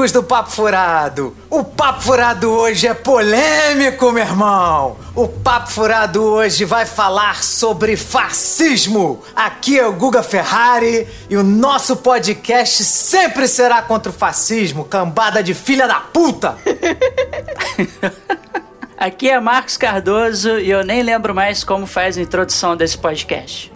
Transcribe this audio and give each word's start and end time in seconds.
Amigos 0.00 0.12
do 0.12 0.22
Papo 0.22 0.50
Furado, 0.50 1.36
o 1.50 1.62
Papo 1.62 2.00
Furado 2.00 2.50
hoje 2.50 2.86
é 2.86 2.94
polêmico, 2.94 4.10
meu 4.10 4.24
irmão. 4.24 4.96
O 5.14 5.28
Papo 5.28 5.70
Furado 5.70 6.24
hoje 6.24 6.64
vai 6.64 6.86
falar 6.86 7.44
sobre 7.44 7.98
fascismo. 7.98 9.22
Aqui 9.36 9.78
é 9.78 9.86
o 9.86 9.92
Guga 9.92 10.22
Ferrari 10.22 11.06
e 11.28 11.36
o 11.36 11.42
nosso 11.42 11.96
podcast 11.96 12.82
sempre 12.82 13.46
será 13.46 13.82
contra 13.82 14.08
o 14.08 14.14
fascismo, 14.14 14.86
cambada 14.86 15.42
de 15.42 15.52
filha 15.52 15.86
da 15.86 16.00
puta. 16.00 16.56
Aqui 18.96 19.28
é 19.28 19.38
Marcos 19.38 19.76
Cardoso 19.76 20.58
e 20.58 20.70
eu 20.70 20.82
nem 20.82 21.02
lembro 21.02 21.34
mais 21.34 21.62
como 21.62 21.86
faz 21.86 22.16
a 22.16 22.22
introdução 22.22 22.74
desse 22.74 22.96
podcast. 22.96 23.70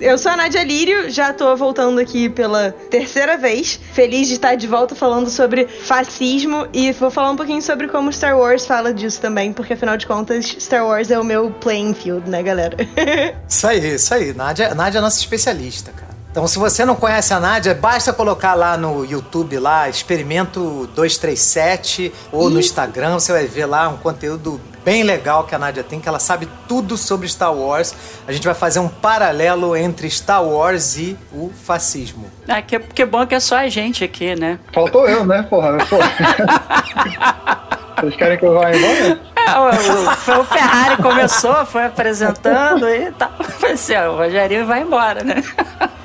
Eu 0.00 0.16
sou 0.16 0.30
a 0.30 0.36
Nadia 0.36 0.62
Lírio, 0.62 1.10
já 1.10 1.32
tô 1.32 1.54
voltando 1.56 1.98
aqui 1.98 2.28
pela 2.28 2.70
terceira 2.70 3.36
vez. 3.36 3.80
Feliz 3.92 4.28
de 4.28 4.34
estar 4.34 4.54
de 4.54 4.66
volta 4.66 4.94
falando 4.94 5.28
sobre 5.28 5.66
fascismo 5.66 6.68
e 6.72 6.92
vou 6.92 7.10
falar 7.10 7.30
um 7.30 7.36
pouquinho 7.36 7.60
sobre 7.60 7.88
como 7.88 8.12
Star 8.12 8.38
Wars 8.38 8.66
fala 8.66 8.94
disso 8.94 9.20
também, 9.20 9.52
porque 9.52 9.72
afinal 9.72 9.96
de 9.96 10.06
contas, 10.06 10.56
Star 10.58 10.86
Wars 10.86 11.10
é 11.10 11.18
o 11.18 11.24
meu 11.24 11.50
playing 11.50 11.94
field, 11.94 12.28
né, 12.30 12.42
galera? 12.42 12.76
isso 13.48 13.66
aí, 13.66 13.94
isso 13.94 14.14
aí. 14.14 14.32
Nádia, 14.32 14.74
Nádia 14.74 14.98
é 14.98 15.00
nossa 15.00 15.18
especialista, 15.18 15.90
cara. 15.92 16.17
Então, 16.38 16.46
se 16.46 16.56
você 16.56 16.84
não 16.84 16.94
conhece 16.94 17.34
a 17.34 17.40
Nádia, 17.40 17.74
basta 17.74 18.12
colocar 18.12 18.54
lá 18.54 18.76
no 18.76 19.04
YouTube, 19.04 19.58
lá, 19.58 19.88
Experimento 19.88 20.88
237, 20.94 22.12
ou 22.30 22.48
no 22.48 22.60
Instagram, 22.60 23.14
você 23.14 23.32
vai 23.32 23.44
ver 23.46 23.66
lá 23.66 23.88
um 23.88 23.96
conteúdo 23.96 24.60
bem 24.84 25.02
legal 25.02 25.42
que 25.42 25.56
a 25.56 25.58
Nádia 25.58 25.82
tem, 25.82 25.98
que 25.98 26.08
ela 26.08 26.20
sabe 26.20 26.48
tudo 26.68 26.96
sobre 26.96 27.26
Star 27.26 27.52
Wars. 27.52 27.92
A 28.24 28.30
gente 28.30 28.44
vai 28.44 28.54
fazer 28.54 28.78
um 28.78 28.86
paralelo 28.86 29.74
entre 29.74 30.08
Star 30.08 30.44
Wars 30.44 30.96
e 30.96 31.18
o 31.32 31.50
fascismo. 31.64 32.30
Ah, 32.46 32.62
que, 32.62 32.78
que 32.78 33.04
bom 33.04 33.26
que 33.26 33.34
é 33.34 33.40
só 33.40 33.56
a 33.56 33.68
gente 33.68 34.04
aqui, 34.04 34.36
né? 34.36 34.60
Faltou 34.72 35.08
eu, 35.08 35.26
né, 35.26 35.42
porra? 35.42 35.78
porra. 35.86 37.68
Vocês 38.00 38.16
querem 38.16 38.38
que 38.38 38.44
eu 38.44 38.54
vá 38.54 38.70
embora? 38.70 39.20
É, 39.34 39.58
o, 39.58 40.40
o, 40.40 40.44
Ferrari 40.44 41.02
começou, 41.02 41.66
foi 41.66 41.84
apresentando 41.84 42.88
e 42.88 43.10
tal. 43.12 43.30
Assim, 43.72 43.96
o 43.96 44.16
Rogerinho 44.16 44.66
vai 44.66 44.82
embora, 44.82 45.24
né? 45.24 45.42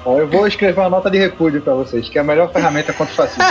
Eu 0.06 0.28
vou 0.28 0.48
escrever 0.48 0.80
uma 0.80 0.90
nota 0.90 1.10
de 1.10 1.18
repúdio 1.18 1.62
pra 1.62 1.74
vocês, 1.74 2.10
que 2.10 2.18
é 2.18 2.22
a 2.22 2.24
melhor 2.24 2.52
ferramenta 2.52 2.94
contra 2.94 3.14
o 3.14 3.16
fascismo. 3.16 3.44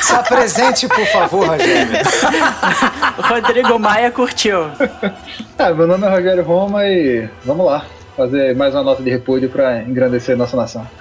Se 0.00 0.14
apresente, 0.14 0.88
por 0.88 1.06
favor, 1.06 1.48
Rogério. 1.48 1.92
o 3.18 3.22
Rodrigo 3.22 3.78
Maia 3.78 4.10
curtiu. 4.10 4.70
É, 5.58 5.72
meu 5.72 5.86
nome 5.86 6.06
é 6.06 6.10
Rogério 6.10 6.44
Roma 6.44 6.86
e 6.86 7.28
vamos 7.44 7.66
lá 7.66 7.84
fazer 8.16 8.54
mais 8.56 8.74
uma 8.74 8.82
nota 8.82 9.02
de 9.02 9.10
repúdio 9.10 9.48
para 9.48 9.82
engrandecer 9.82 10.36
nossa 10.36 10.56
nação. 10.56 10.86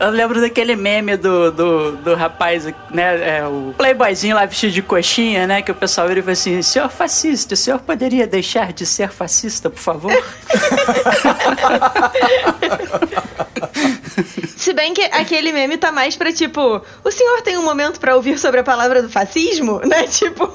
Eu 0.00 0.10
lembro 0.10 0.40
daquele 0.40 0.76
meme 0.76 1.16
do, 1.16 1.50
do, 1.50 1.92
do 1.92 2.14
rapaz, 2.14 2.66
né? 2.90 3.38
É, 3.38 3.46
o 3.46 3.74
playboyzinho 3.76 4.34
lá 4.34 4.46
vestido 4.46 4.72
de 4.72 4.82
coxinha, 4.82 5.46
né? 5.46 5.62
Que 5.62 5.70
o 5.70 5.74
pessoal 5.74 6.08
vira 6.08 6.20
e 6.20 6.22
fala 6.22 6.32
assim: 6.32 6.62
senhor 6.62 6.88
fascista, 6.88 7.54
o 7.54 7.56
senhor 7.56 7.80
poderia 7.80 8.26
deixar 8.26 8.72
de 8.72 8.86
ser 8.86 9.10
fascista, 9.10 9.70
por 9.70 9.80
favor? 9.80 10.12
Se 14.56 14.72
bem 14.72 14.94
que 14.94 15.02
aquele 15.02 15.52
meme 15.52 15.76
tá 15.76 15.92
mais 15.92 16.16
pra 16.16 16.32
tipo, 16.32 16.82
o 17.04 17.10
senhor 17.10 17.42
tem 17.42 17.56
um 17.56 17.64
momento 17.64 18.00
para 18.00 18.14
ouvir 18.16 18.38
sobre 18.38 18.60
a 18.60 18.64
palavra 18.64 19.02
do 19.02 19.08
fascismo, 19.08 19.80
né? 19.86 20.06
Tipo, 20.06 20.52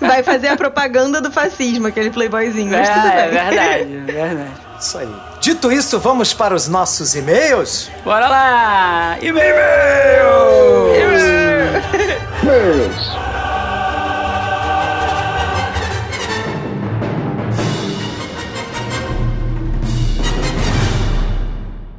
vai 0.00 0.22
fazer 0.22 0.48
a 0.48 0.56
propaganda 0.56 1.20
do 1.20 1.30
fascismo, 1.30 1.86
aquele 1.86 2.10
playboyzinho. 2.10 2.74
É, 2.74 2.80
é 2.80 3.28
verdade, 3.28 3.96
é 4.10 4.12
verdade. 4.12 4.66
Isso 4.78 4.98
aí. 4.98 5.08
Dito 5.40 5.72
isso, 5.72 5.98
vamos 5.98 6.34
para 6.34 6.54
os 6.54 6.68
nossos 6.68 7.14
e-mails? 7.14 7.90
Bora 8.04 8.28
lá! 8.28 9.16
E-mails! 9.20 9.46
E-mails! 12.42 13.35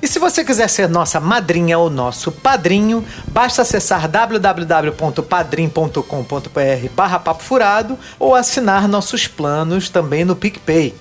E 0.00 0.06
se 0.06 0.18
você 0.18 0.44
quiser 0.44 0.68
ser 0.68 0.88
nossa 0.88 1.20
madrinha 1.20 1.78
ou 1.78 1.90
nosso 1.90 2.30
padrinho, 2.30 3.04
basta 3.28 3.62
acessar 3.62 4.08
www.padrim.com.br 4.08 6.88
barra 6.94 7.18
Papo 7.18 7.42
Furado 7.42 7.98
ou 8.18 8.34
assinar 8.34 8.86
nossos 8.86 9.26
planos 9.26 9.88
também 9.88 10.24
no 10.24 10.36
PicPay. 10.36 10.94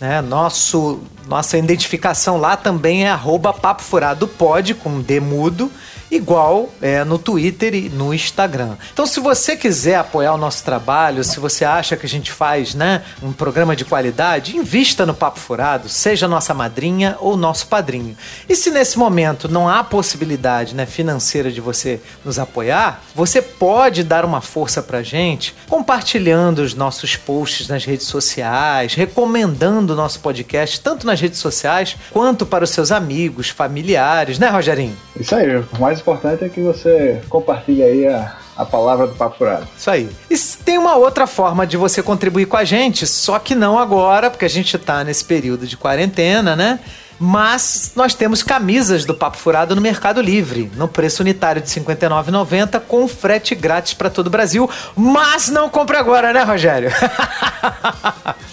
Né? 0.00 0.20
Nosso, 0.20 1.00
nossa 1.26 1.58
identificação 1.58 2.36
lá 2.36 2.56
também 2.56 3.04
é 3.04 3.10
arroba 3.10 3.52
Papo 3.52 3.82
Furado 3.82 4.28
Pod, 4.28 4.74
com 4.74 5.00
D 5.00 5.20
mudo 5.20 5.70
igual 6.10 6.70
é, 6.80 7.04
no 7.04 7.18
Twitter 7.18 7.74
e 7.74 7.88
no 7.88 8.12
Instagram. 8.12 8.76
Então, 8.92 9.06
se 9.06 9.20
você 9.20 9.56
quiser 9.56 9.96
apoiar 9.96 10.34
o 10.34 10.38
nosso 10.38 10.64
trabalho, 10.64 11.22
se 11.22 11.38
você 11.38 11.64
acha 11.64 11.96
que 11.96 12.06
a 12.06 12.08
gente 12.08 12.32
faz 12.32 12.74
né, 12.74 13.02
um 13.22 13.32
programa 13.32 13.76
de 13.76 13.84
qualidade, 13.84 14.56
invista 14.56 15.06
no 15.06 15.14
Papo 15.14 15.38
Furado, 15.38 15.88
seja 15.88 16.26
nossa 16.26 16.52
madrinha 16.52 17.16
ou 17.20 17.36
nosso 17.36 17.66
padrinho. 17.66 18.16
E 18.48 18.56
se 18.56 18.70
nesse 18.70 18.98
momento 18.98 19.48
não 19.48 19.68
há 19.68 19.84
possibilidade 19.84 20.74
né, 20.74 20.86
financeira 20.86 21.50
de 21.50 21.60
você 21.60 22.00
nos 22.24 22.38
apoiar, 22.38 23.02
você 23.14 23.40
pode 23.40 24.02
dar 24.02 24.24
uma 24.24 24.40
força 24.40 24.82
pra 24.82 25.02
gente 25.02 25.54
compartilhando 25.68 26.60
os 26.60 26.74
nossos 26.74 27.16
posts 27.16 27.68
nas 27.68 27.84
redes 27.84 28.06
sociais, 28.06 28.94
recomendando 28.94 29.92
o 29.92 29.96
nosso 29.96 30.20
podcast 30.20 30.80
tanto 30.80 31.06
nas 31.06 31.20
redes 31.20 31.38
sociais 31.38 31.96
quanto 32.10 32.44
para 32.44 32.64
os 32.64 32.70
seus 32.70 32.90
amigos, 32.90 33.48
familiares, 33.48 34.38
né, 34.38 34.48
Rogerinho? 34.48 34.96
Isso 35.18 35.34
aí, 35.34 35.62
mais 35.78 35.99
importante 36.00 36.44
é 36.44 36.48
que 36.48 36.60
você 36.60 37.20
compartilhe 37.28 37.82
aí 37.82 38.06
a, 38.06 38.36
a 38.56 38.64
palavra 38.64 39.06
do 39.06 39.14
Papo 39.14 39.38
Furado. 39.38 39.66
Isso 39.76 39.90
aí. 39.90 40.08
E 40.28 40.36
tem 40.64 40.78
uma 40.78 40.96
outra 40.96 41.26
forma 41.26 41.66
de 41.66 41.76
você 41.76 42.02
contribuir 42.02 42.46
com 42.46 42.56
a 42.56 42.64
gente, 42.64 43.06
só 43.06 43.38
que 43.38 43.54
não 43.54 43.78
agora, 43.78 44.30
porque 44.30 44.44
a 44.44 44.50
gente 44.50 44.76
tá 44.78 45.02
nesse 45.04 45.24
período 45.24 45.66
de 45.66 45.76
quarentena, 45.76 46.54
né? 46.56 46.80
Mas 47.22 47.92
nós 47.94 48.14
temos 48.14 48.42
camisas 48.42 49.04
do 49.04 49.14
Papo 49.14 49.36
Furado 49.36 49.76
no 49.76 49.82
Mercado 49.82 50.22
Livre, 50.22 50.70
no 50.74 50.88
preço 50.88 51.22
unitário 51.22 51.60
de 51.60 51.68
R$ 51.68 51.80
59,90, 51.82 52.80
com 52.80 53.06
frete 53.06 53.54
grátis 53.54 53.92
para 53.92 54.08
todo 54.08 54.28
o 54.28 54.30
Brasil. 54.30 54.68
Mas 54.96 55.50
não 55.50 55.68
compre 55.68 55.98
agora, 55.98 56.32
né, 56.32 56.42
Rogério? 56.42 56.90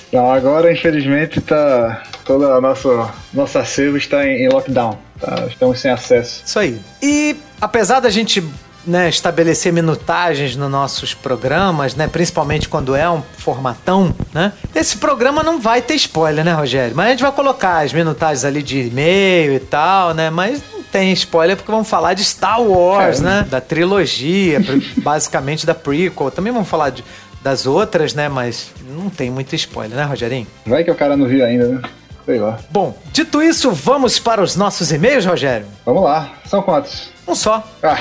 Então 0.09 0.31
agora, 0.31 0.71
infelizmente, 0.71 1.41
tá 1.41 2.01
todo 2.23 2.45
o 2.45 2.61
nosso, 2.61 3.09
nosso 3.33 3.57
acervo 3.59 3.97
está 3.97 4.25
em, 4.25 4.45
em 4.45 4.49
lockdown. 4.49 4.97
Tá? 5.19 5.45
Estamos 5.47 5.79
sem 5.79 5.91
acesso. 5.91 6.41
Isso 6.45 6.59
aí. 6.59 6.79
E 7.01 7.35
apesar 7.61 7.99
da 7.99 8.09
gente 8.09 8.43
né, 8.85 9.09
estabelecer 9.09 9.73
minutagens 9.73 10.55
nos 10.55 10.71
nossos 10.71 11.13
programas, 11.13 11.93
né, 11.95 12.07
principalmente 12.07 12.69
quando 12.69 12.95
é 12.95 13.09
um 13.09 13.21
formatão, 13.37 14.15
né, 14.33 14.53
esse 14.73 14.95
programa 14.97 15.43
não 15.43 15.59
vai 15.59 15.81
ter 15.81 15.95
spoiler, 15.95 16.45
né, 16.45 16.53
Rogério? 16.53 16.95
Mas 16.95 17.07
a 17.07 17.09
gente 17.09 17.21
vai 17.23 17.31
colocar 17.33 17.83
as 17.83 17.91
minutagens 17.91 18.45
ali 18.45 18.63
de 18.63 18.87
e-mail 18.87 19.53
e 19.55 19.59
tal, 19.59 20.13
né, 20.13 20.29
mas 20.29 20.61
não 20.71 20.81
tem 20.83 21.11
spoiler 21.11 21.57
porque 21.57 21.69
vamos 21.69 21.89
falar 21.89 22.13
de 22.13 22.23
Star 22.23 22.61
Wars, 22.61 23.19
É. 23.19 23.23
né, 23.23 23.47
da 23.49 23.59
trilogia, 23.59 24.59
basicamente 25.03 25.65
da 25.65 25.75
prequel. 25.75 26.31
Também 26.31 26.53
vamos 26.53 26.69
falar 26.69 26.89
de, 26.91 27.03
das 27.43 27.65
outras, 27.65 28.13
né, 28.13 28.29
mas 28.29 28.71
não 28.89 29.09
tem 29.09 29.29
muito 29.29 29.53
spoiler, 29.53 29.97
né, 29.97 30.03
Rogerinho? 30.05 30.47
Vai 30.65 30.85
que 30.85 30.91
o 30.91 30.95
cara 30.95 31.17
não 31.17 31.27
viu 31.27 31.43
ainda, 31.43 31.67
né? 31.67 31.81
Sei 32.27 32.39
lá. 32.39 32.59
Bom, 32.69 32.93
dito 33.13 33.41
isso, 33.41 33.71
vamos 33.71 34.19
para 34.19 34.41
os 34.41 34.53
nossos 34.57 34.91
e-mails, 34.91 35.25
Rogério? 35.25 35.65
Vamos 35.85 36.03
lá. 36.03 36.33
São 36.45 36.61
quantos? 36.61 37.09
Um 37.25 37.33
só. 37.33 37.65
Ah. 37.81 37.97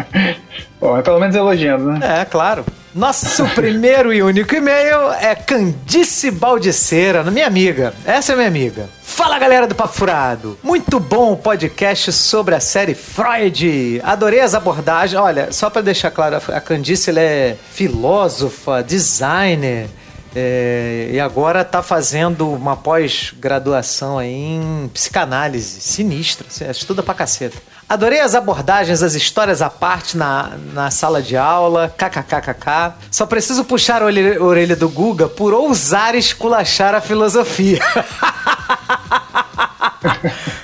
Bom, 0.80 0.96
é 0.96 1.02
pelo 1.02 1.20
menos 1.20 1.36
elogiando, 1.36 1.92
né? 1.92 2.22
É, 2.22 2.24
claro. 2.24 2.64
Nosso 2.94 3.44
primeiro 3.54 4.10
e 4.10 4.22
único 4.22 4.54
e-mail 4.54 5.12
é 5.20 5.34
Candice 5.34 6.30
Baldiceira, 6.30 7.22
minha 7.24 7.46
amiga. 7.46 7.92
Essa 8.06 8.32
é 8.32 8.36
minha 8.36 8.48
amiga. 8.48 8.88
Fala 9.02 9.38
galera 9.38 9.66
do 9.66 9.74
Papo 9.74 9.92
Furado. 9.92 10.58
Muito 10.62 10.98
bom 10.98 11.32
o 11.32 11.36
podcast 11.36 12.10
sobre 12.10 12.54
a 12.54 12.60
série 12.60 12.94
Freud. 12.94 14.00
Adorei 14.02 14.40
as 14.40 14.54
abordagens. 14.54 15.20
Olha, 15.20 15.52
só 15.52 15.68
pra 15.68 15.82
deixar 15.82 16.10
claro, 16.10 16.36
a 16.36 16.60
Candice 16.60 17.10
é 17.18 17.54
filósofa, 17.70 18.82
designer. 18.82 19.88
É, 20.34 21.10
e 21.12 21.20
agora 21.20 21.64
tá 21.64 21.82
fazendo 21.82 22.50
uma 22.50 22.76
pós-graduação 22.76 24.20
em 24.20 24.90
psicanálise. 24.92 25.80
Sinistra, 25.80 26.46
estuda 26.70 27.02
pra 27.02 27.14
caceta. 27.14 27.58
Adorei 27.88 28.20
as 28.20 28.34
abordagens, 28.34 29.02
as 29.02 29.14
histórias 29.14 29.60
à 29.60 29.68
parte 29.68 30.16
na, 30.16 30.52
na 30.72 30.90
sala 30.90 31.20
de 31.20 31.36
aula, 31.36 31.94
kkkk. 31.94 32.94
Só 33.10 33.26
preciso 33.26 33.64
puxar 33.64 34.00
a 34.02 34.06
orelha, 34.06 34.74
do 34.74 34.88
Guga 34.88 35.28
por 35.28 35.52
ousar 35.52 36.14
esculachar 36.14 36.94
a 36.94 37.02
filosofia. 37.02 37.80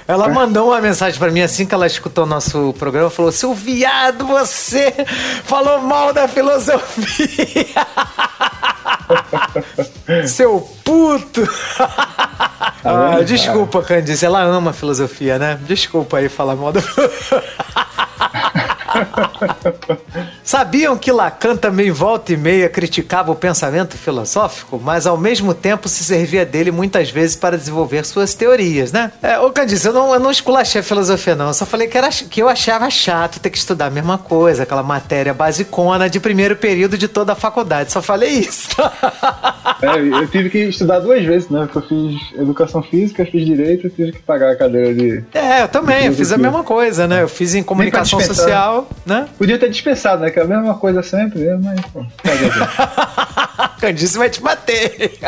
Ela 0.09 0.29
mandou 0.29 0.69
uma 0.69 0.81
mensagem 0.81 1.19
pra 1.19 1.31
mim 1.31 1.43
assim 1.43 1.67
que 1.67 1.75
ela 1.75 1.87
escutou 1.87 2.25
o 2.25 2.27
nosso 2.27 2.75
programa, 2.79 3.11
falou: 3.11 3.31
"Seu 3.31 3.55
viado, 3.55 4.27
você 4.27 4.93
falou 5.45 5.83
mal 5.83 6.13
da 6.15 6.27
filosofia". 6.27 7.87
Seu 10.27 10.61
puto! 10.85 11.49
Ah, 12.85 13.21
desculpa, 13.25 13.83
Candice, 13.83 14.25
ela 14.25 14.43
ama 14.43 14.73
filosofia, 14.73 15.39
né? 15.39 15.59
Desculpa 15.67 16.19
aí 16.19 16.29
falar 16.29 16.57
mal 16.57 16.73
da 16.73 16.81
Sabiam 20.49 20.97
que 20.97 21.13
Lacan 21.13 21.57
também 21.57 21.91
volta 21.91 22.33
e 22.33 22.37
meia 22.39 22.71
criticava 22.71 23.31
o 23.31 23.35
pensamento 23.35 23.99
filosófico, 23.99 24.81
mas 24.83 25.07
ao 25.07 25.19
mesmo 25.19 25.53
tempo 25.53 25.91
se 25.91 26.03
servia 26.03 26.47
dele 26.47 26.71
muitas 26.71 27.11
vezes 27.11 27.37
para 27.37 27.55
desenvolver 27.55 28.07
suas 28.07 28.33
teorias, 28.33 28.91
né? 28.91 29.13
É, 29.23 29.39
ô 29.39 29.51
Candice, 29.51 29.87
eu 29.87 29.93
não, 29.93 30.15
eu 30.15 30.19
não 30.19 30.31
esculachei 30.31 30.81
a 30.81 30.83
filosofia, 30.83 31.37
não. 31.37 31.49
Eu 31.49 31.53
só 31.53 31.67
falei 31.67 31.87
que, 31.87 31.99
era, 31.99 32.09
que 32.09 32.41
eu 32.41 32.49
achava 32.49 32.89
chato 32.89 33.41
ter 33.41 33.51
que 33.51 33.59
estudar 33.59 33.89
a 33.89 33.91
mesma 33.91 34.17
coisa, 34.17 34.63
aquela 34.63 34.83
matéria 34.83 35.35
basicona 35.35 36.09
de 36.09 36.19
primeiro 36.19 36.57
período 36.57 36.97
de 36.97 37.09
toda 37.09 37.35
a 37.35 37.37
faculdade. 37.37 37.93
Só 37.93 38.01
falei 38.01 38.31
isso. 38.31 38.71
É, 39.81 39.97
eu 39.97 40.27
tive 40.27 40.51
que 40.51 40.59
estudar 40.59 40.99
duas 40.99 41.25
vezes, 41.25 41.49
né? 41.51 41.69
Porque 41.71 41.79
eu 41.79 41.83
fiz 41.83 42.41
educação 42.41 42.83
física, 42.83 43.25
fiz 43.25 43.47
direito 43.47 43.87
e 43.87 43.91
tive 43.91 44.11
que 44.11 44.19
pagar 44.19 44.51
a 44.51 44.57
cadeira 44.57 44.93
de. 44.93 45.23
É, 45.33 45.63
eu 45.63 45.69
também, 45.69 46.07
eu 46.07 46.13
fiz 46.13 46.33
a 46.33 46.39
mesma 46.39 46.65
coisa, 46.65 47.07
né? 47.07 47.23
Eu 47.23 47.29
fiz 47.29 47.55
em 47.55 47.63
comunicação 47.63 48.19
social, 48.19 48.89
né? 49.07 49.29
Podia 49.39 49.57
ter 49.57 49.71
dispensado, 49.71 50.23
né? 50.23 50.31
É 50.39 50.43
a 50.43 50.47
mesma 50.47 50.75
coisa 50.75 51.03
sempre, 51.03 51.41
né? 51.41 51.59
mas? 51.63 51.81
Candice 53.81 54.19
vai 54.19 54.31
te 54.31 54.41
bater. 54.41 55.19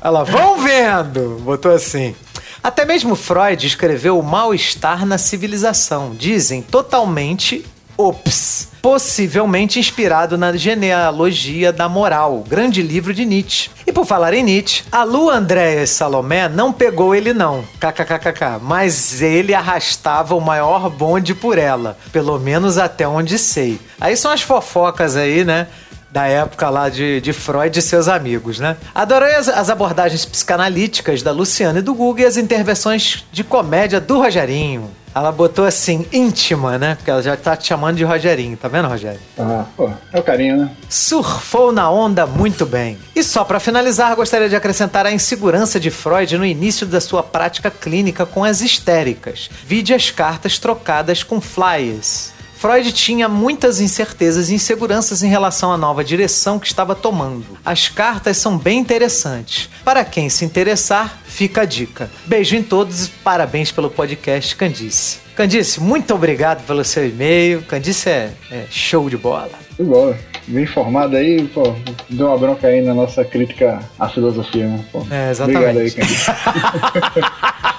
Ela, 0.00 0.24
vão 0.24 0.60
vendo, 0.60 1.40
botou 1.42 1.72
assim. 1.72 2.14
Até 2.62 2.84
mesmo 2.84 3.14
Freud 3.14 3.66
escreveu 3.66 4.18
o 4.18 4.22
mal-estar 4.22 5.06
na 5.06 5.18
civilização. 5.18 6.14
Dizem 6.14 6.62
totalmente 6.62 7.64
ops. 7.96 8.67
Possivelmente 8.80 9.78
inspirado 9.78 10.38
na 10.38 10.56
genealogia 10.56 11.72
da 11.72 11.88
moral, 11.88 12.44
grande 12.48 12.80
livro 12.80 13.12
de 13.12 13.24
Nietzsche. 13.24 13.70
E 13.86 13.92
por 13.92 14.06
falar 14.06 14.34
em 14.34 14.42
Nietzsche, 14.42 14.84
a 14.90 15.02
Lu 15.02 15.28
Andréas 15.28 15.90
Salomé 15.90 16.48
não 16.48 16.72
pegou 16.72 17.14
ele 17.14 17.32
não, 17.32 17.64
kkkk, 17.80 18.60
mas 18.62 19.20
ele 19.20 19.52
arrastava 19.52 20.34
o 20.34 20.40
maior 20.40 20.88
bonde 20.88 21.34
por 21.34 21.58
ela, 21.58 21.98
pelo 22.12 22.38
menos 22.38 22.78
até 22.78 23.06
onde 23.06 23.38
sei. 23.38 23.80
Aí 24.00 24.16
são 24.16 24.30
as 24.30 24.42
fofocas 24.42 25.16
aí, 25.16 25.44
né? 25.44 25.66
da 26.10 26.26
época 26.26 26.70
lá 26.70 26.88
de, 26.88 27.20
de 27.20 27.32
Freud 27.32 27.78
e 27.78 27.82
seus 27.82 28.08
amigos, 28.08 28.58
né? 28.58 28.76
Adorei 28.94 29.34
as, 29.34 29.48
as 29.48 29.68
abordagens 29.68 30.24
psicanalíticas 30.24 31.22
da 31.22 31.32
Luciana 31.32 31.80
e 31.80 31.82
do 31.82 31.94
Google 31.94 32.20
e 32.20 32.26
as 32.26 32.36
intervenções 32.36 33.26
de 33.30 33.44
comédia 33.44 34.00
do 34.00 34.18
Rogerinho. 34.18 34.90
Ela 35.14 35.32
botou 35.32 35.64
assim, 35.64 36.06
íntima, 36.12 36.78
né? 36.78 36.94
Porque 36.94 37.10
ela 37.10 37.22
já 37.22 37.36
tá 37.36 37.56
te 37.56 37.66
chamando 37.66 37.96
de 37.96 38.04
Rogerinho, 38.04 38.56
tá 38.56 38.68
vendo, 38.68 38.88
Rogério? 38.88 39.20
Ah, 39.38 39.64
pô, 39.76 39.90
é 40.12 40.18
o 40.18 40.22
carinho, 40.22 40.56
né? 40.56 40.70
Surfou 40.88 41.72
na 41.72 41.90
onda 41.90 42.26
muito 42.26 42.64
bem. 42.64 42.98
E 43.14 43.22
só 43.22 43.44
para 43.44 43.60
finalizar, 43.60 44.14
gostaria 44.14 44.48
de 44.48 44.56
acrescentar 44.56 45.06
a 45.06 45.12
insegurança 45.12 45.80
de 45.80 45.90
Freud 45.90 46.36
no 46.36 46.44
início 46.44 46.86
da 46.86 47.00
sua 47.00 47.22
prática 47.22 47.70
clínica 47.70 48.24
com 48.24 48.44
as 48.44 48.60
histéricas. 48.60 49.50
Vide 49.64 49.94
as 49.94 50.10
cartas 50.10 50.58
trocadas 50.58 51.22
com 51.22 51.40
flyers. 51.40 52.32
Freud 52.58 52.90
tinha 52.90 53.28
muitas 53.28 53.80
incertezas 53.80 54.50
e 54.50 54.54
inseguranças 54.56 55.22
em 55.22 55.28
relação 55.28 55.72
à 55.72 55.76
nova 55.78 56.02
direção 56.02 56.58
que 56.58 56.66
estava 56.66 56.92
tomando. 56.92 57.46
As 57.64 57.88
cartas 57.88 58.36
são 58.36 58.58
bem 58.58 58.80
interessantes. 58.80 59.70
Para 59.84 60.04
quem 60.04 60.28
se 60.28 60.44
interessar, 60.44 61.20
fica 61.24 61.60
a 61.60 61.64
dica. 61.64 62.10
Beijo 62.26 62.56
em 62.56 62.62
todos 62.64 63.06
e 63.06 63.10
parabéns 63.22 63.70
pelo 63.70 63.88
podcast 63.88 64.56
Candice. 64.56 65.20
Candice, 65.36 65.80
muito 65.80 66.12
obrigado 66.12 66.66
pelo 66.66 66.82
seu 66.82 67.08
e-mail. 67.08 67.62
Candice 67.62 68.08
é, 68.10 68.32
é 68.50 68.64
show 68.68 69.08
de 69.08 69.16
bola. 69.16 69.52
Tudo 69.76 69.90
bom. 69.90 70.14
Bem 70.48 70.64
informado 70.64 71.16
aí, 71.16 71.46
pô, 71.46 71.76
deu 72.10 72.26
uma 72.26 72.38
bronca 72.38 72.66
aí 72.66 72.82
na 72.82 72.92
nossa 72.92 73.24
crítica 73.24 73.78
à 73.96 74.08
filosofia, 74.08 74.66
né? 74.66 74.84
Pô, 74.90 75.06
É, 75.08 75.30
exatamente. 75.30 75.64
Obrigado 75.64 75.78
aí, 75.78 75.90
cara. 75.92 77.28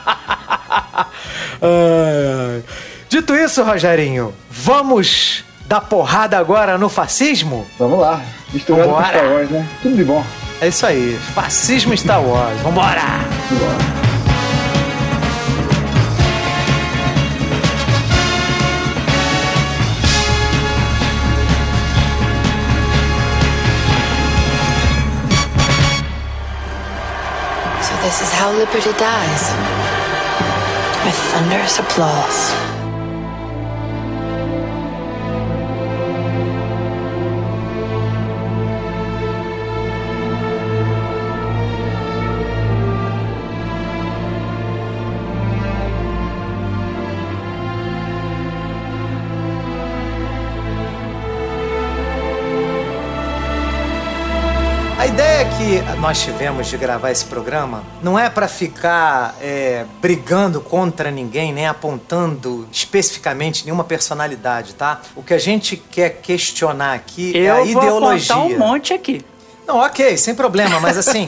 Ai, 1.62 2.56
ai. 2.56 2.64
Dito 3.10 3.36
isso, 3.36 3.64
Rogerinho, 3.64 4.36
vamos 4.52 5.44
dar 5.66 5.82
porrada 5.82 6.38
agora 6.38 6.78
no 6.78 6.88
fascismo? 6.90 7.66
Vamos 7.80 8.00
lá. 8.00 8.22
Misturado 8.54 8.88
com 8.88 8.96
Vambora. 8.96 9.18
Star 9.18 9.32
Wars, 9.32 9.50
né? 9.50 9.68
Tudo 9.82 9.96
de 9.96 10.04
bom. 10.04 10.24
É 10.62 10.68
isso 10.68 10.86
aí, 10.86 11.20
fascismo 11.34 11.98
Star 11.98 12.22
Wars. 12.22 12.62
Vambora! 12.62 13.02
So 27.82 27.96
this 28.04 28.22
is 28.22 28.32
how 28.32 28.52
liberty 28.52 28.94
dies. 29.00 29.44
With 31.06 31.16
thunderous 31.32 31.80
applause. 31.80 32.79
Que 55.70 55.82
nós 56.00 56.20
tivemos 56.20 56.66
de 56.66 56.78
gravar 56.78 57.12
esse 57.12 57.26
programa 57.26 57.84
não 58.02 58.18
é 58.18 58.28
para 58.28 58.48
ficar 58.48 59.36
é, 59.40 59.86
brigando 60.02 60.60
contra 60.62 61.12
ninguém, 61.12 61.54
nem 61.54 61.68
apontando 61.68 62.68
especificamente 62.72 63.66
nenhuma 63.66 63.84
personalidade, 63.84 64.74
tá? 64.74 65.00
O 65.16 65.22
que 65.22 65.32
a 65.32 65.38
gente 65.38 65.78
quer 65.78 66.22
questionar 66.24 66.96
aqui 66.96 67.38
Eu 67.38 67.44
é 67.44 67.50
a 67.52 67.56
vou 67.58 67.66
ideologia. 67.68 68.36
apontar 68.36 68.40
um 68.40 68.58
monte 68.58 68.94
aqui. 68.96 69.24
Não, 69.68 69.78
ok, 69.78 70.18
sem 70.18 70.34
problema, 70.34 70.80
mas 70.80 70.98
assim, 70.98 71.28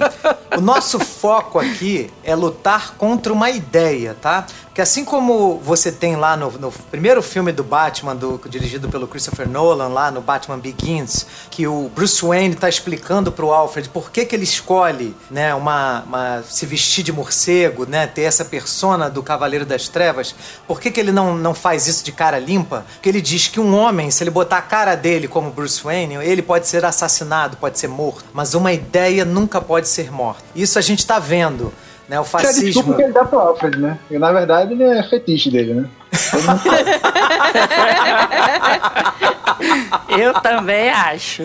o 0.57 0.61
nosso 0.61 0.97
foco 0.97 1.59
aqui 1.59 2.09
é 2.23 2.33
lutar 2.33 2.95
contra 2.97 3.31
uma 3.31 3.51
ideia, 3.51 4.17
tá? 4.19 4.47
Porque 4.71 4.81
assim 4.81 5.03
como 5.03 5.57
você 5.57 5.91
tem 5.91 6.15
lá 6.15 6.37
no, 6.37 6.49
no 6.51 6.71
primeiro 6.71 7.21
filme 7.21 7.51
do 7.51 7.61
Batman, 7.61 8.15
do, 8.15 8.39
dirigido 8.47 8.87
pelo 8.87 9.05
Christopher 9.05 9.45
Nolan, 9.45 9.89
lá 9.89 10.09
no 10.09 10.21
Batman 10.21 10.57
Begins, 10.57 11.25
que 11.49 11.67
o 11.67 11.91
Bruce 11.93 12.25
Wayne 12.25 12.55
tá 12.55 12.69
explicando 12.69 13.33
pro 13.33 13.51
Alfred 13.51 13.89
por 13.89 14.09
que, 14.09 14.23
que 14.23 14.33
ele 14.33 14.45
escolhe, 14.45 15.13
né, 15.29 15.53
uma, 15.53 16.03
uma- 16.03 16.43
se 16.49 16.65
vestir 16.65 17.03
de 17.03 17.11
morcego, 17.11 17.85
né, 17.85 18.07
ter 18.07 18.21
essa 18.21 18.45
persona 18.45 19.09
do 19.09 19.21
Cavaleiro 19.21 19.65
das 19.65 19.89
Trevas, 19.89 20.33
por 20.65 20.79
que, 20.79 20.89
que 20.89 21.01
ele 21.01 21.11
não, 21.11 21.35
não 21.35 21.53
faz 21.53 21.85
isso 21.87 22.05
de 22.05 22.13
cara 22.13 22.39
limpa? 22.39 22.85
Porque 22.93 23.09
ele 23.09 23.19
diz 23.19 23.49
que 23.49 23.59
um 23.59 23.75
homem, 23.77 24.09
se 24.09 24.23
ele 24.23 24.31
botar 24.31 24.59
a 24.59 24.61
cara 24.61 24.95
dele 24.95 25.27
como 25.27 25.51
Bruce 25.51 25.83
Wayne, 25.83 26.15
ele 26.23 26.41
pode 26.41 26.65
ser 26.69 26.85
assassinado, 26.85 27.57
pode 27.57 27.77
ser 27.77 27.89
morto, 27.89 28.23
mas 28.31 28.53
uma 28.53 28.71
ideia 28.71 29.25
nunca 29.25 29.59
pode 29.59 29.89
ser 29.89 30.09
morta. 30.13 30.43
Isso 30.55 30.79
a 30.79 30.81
gente 30.81 31.05
tá 31.05 31.19
vendo, 31.19 31.73
né, 32.11 32.19
o 32.19 32.23
é 32.23 32.25
desculpa 32.25 32.43
fascismo. 32.43 32.93
que 32.95 33.01
ele 33.03 33.13
dá 33.13 33.23
pro 33.23 33.39
Alfred, 33.39 33.79
né? 33.79 33.97
E 34.09 34.17
na 34.19 34.33
verdade 34.33 34.73
ele 34.73 34.83
é 34.83 35.01
fetiche 35.01 35.49
dele, 35.49 35.75
né? 35.75 35.85
Eu 40.09 40.33
também 40.41 40.89
acho. 40.89 41.43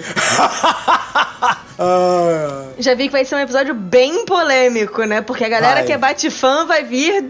Já 2.79 2.95
vi 2.95 3.05
que 3.05 3.13
vai 3.13 3.25
ser 3.25 3.37
um 3.37 3.39
episódio 3.39 3.75
bem 3.75 4.25
polêmico, 4.25 5.05
né? 5.05 5.21
Porque 5.21 5.45
a 5.45 5.49
galera 5.49 5.77
Vai. 5.77 5.85
que 5.85 5.93
é 5.93 5.99
Batfã 5.99 6.67
vai 6.67 6.83
vir 6.83 7.25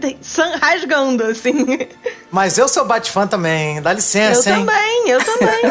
rasgando, 0.59 1.23
assim. 1.25 1.87
Mas 2.31 2.57
eu 2.57 2.67
sou 2.67 2.85
Batfã 2.85 3.27
também, 3.27 3.79
dá 3.83 3.91
Eu 3.91 3.95
licença, 3.97 4.49
hein? 4.49 4.65
também, 4.65 5.09
eu 5.09 5.23
também. 5.23 5.61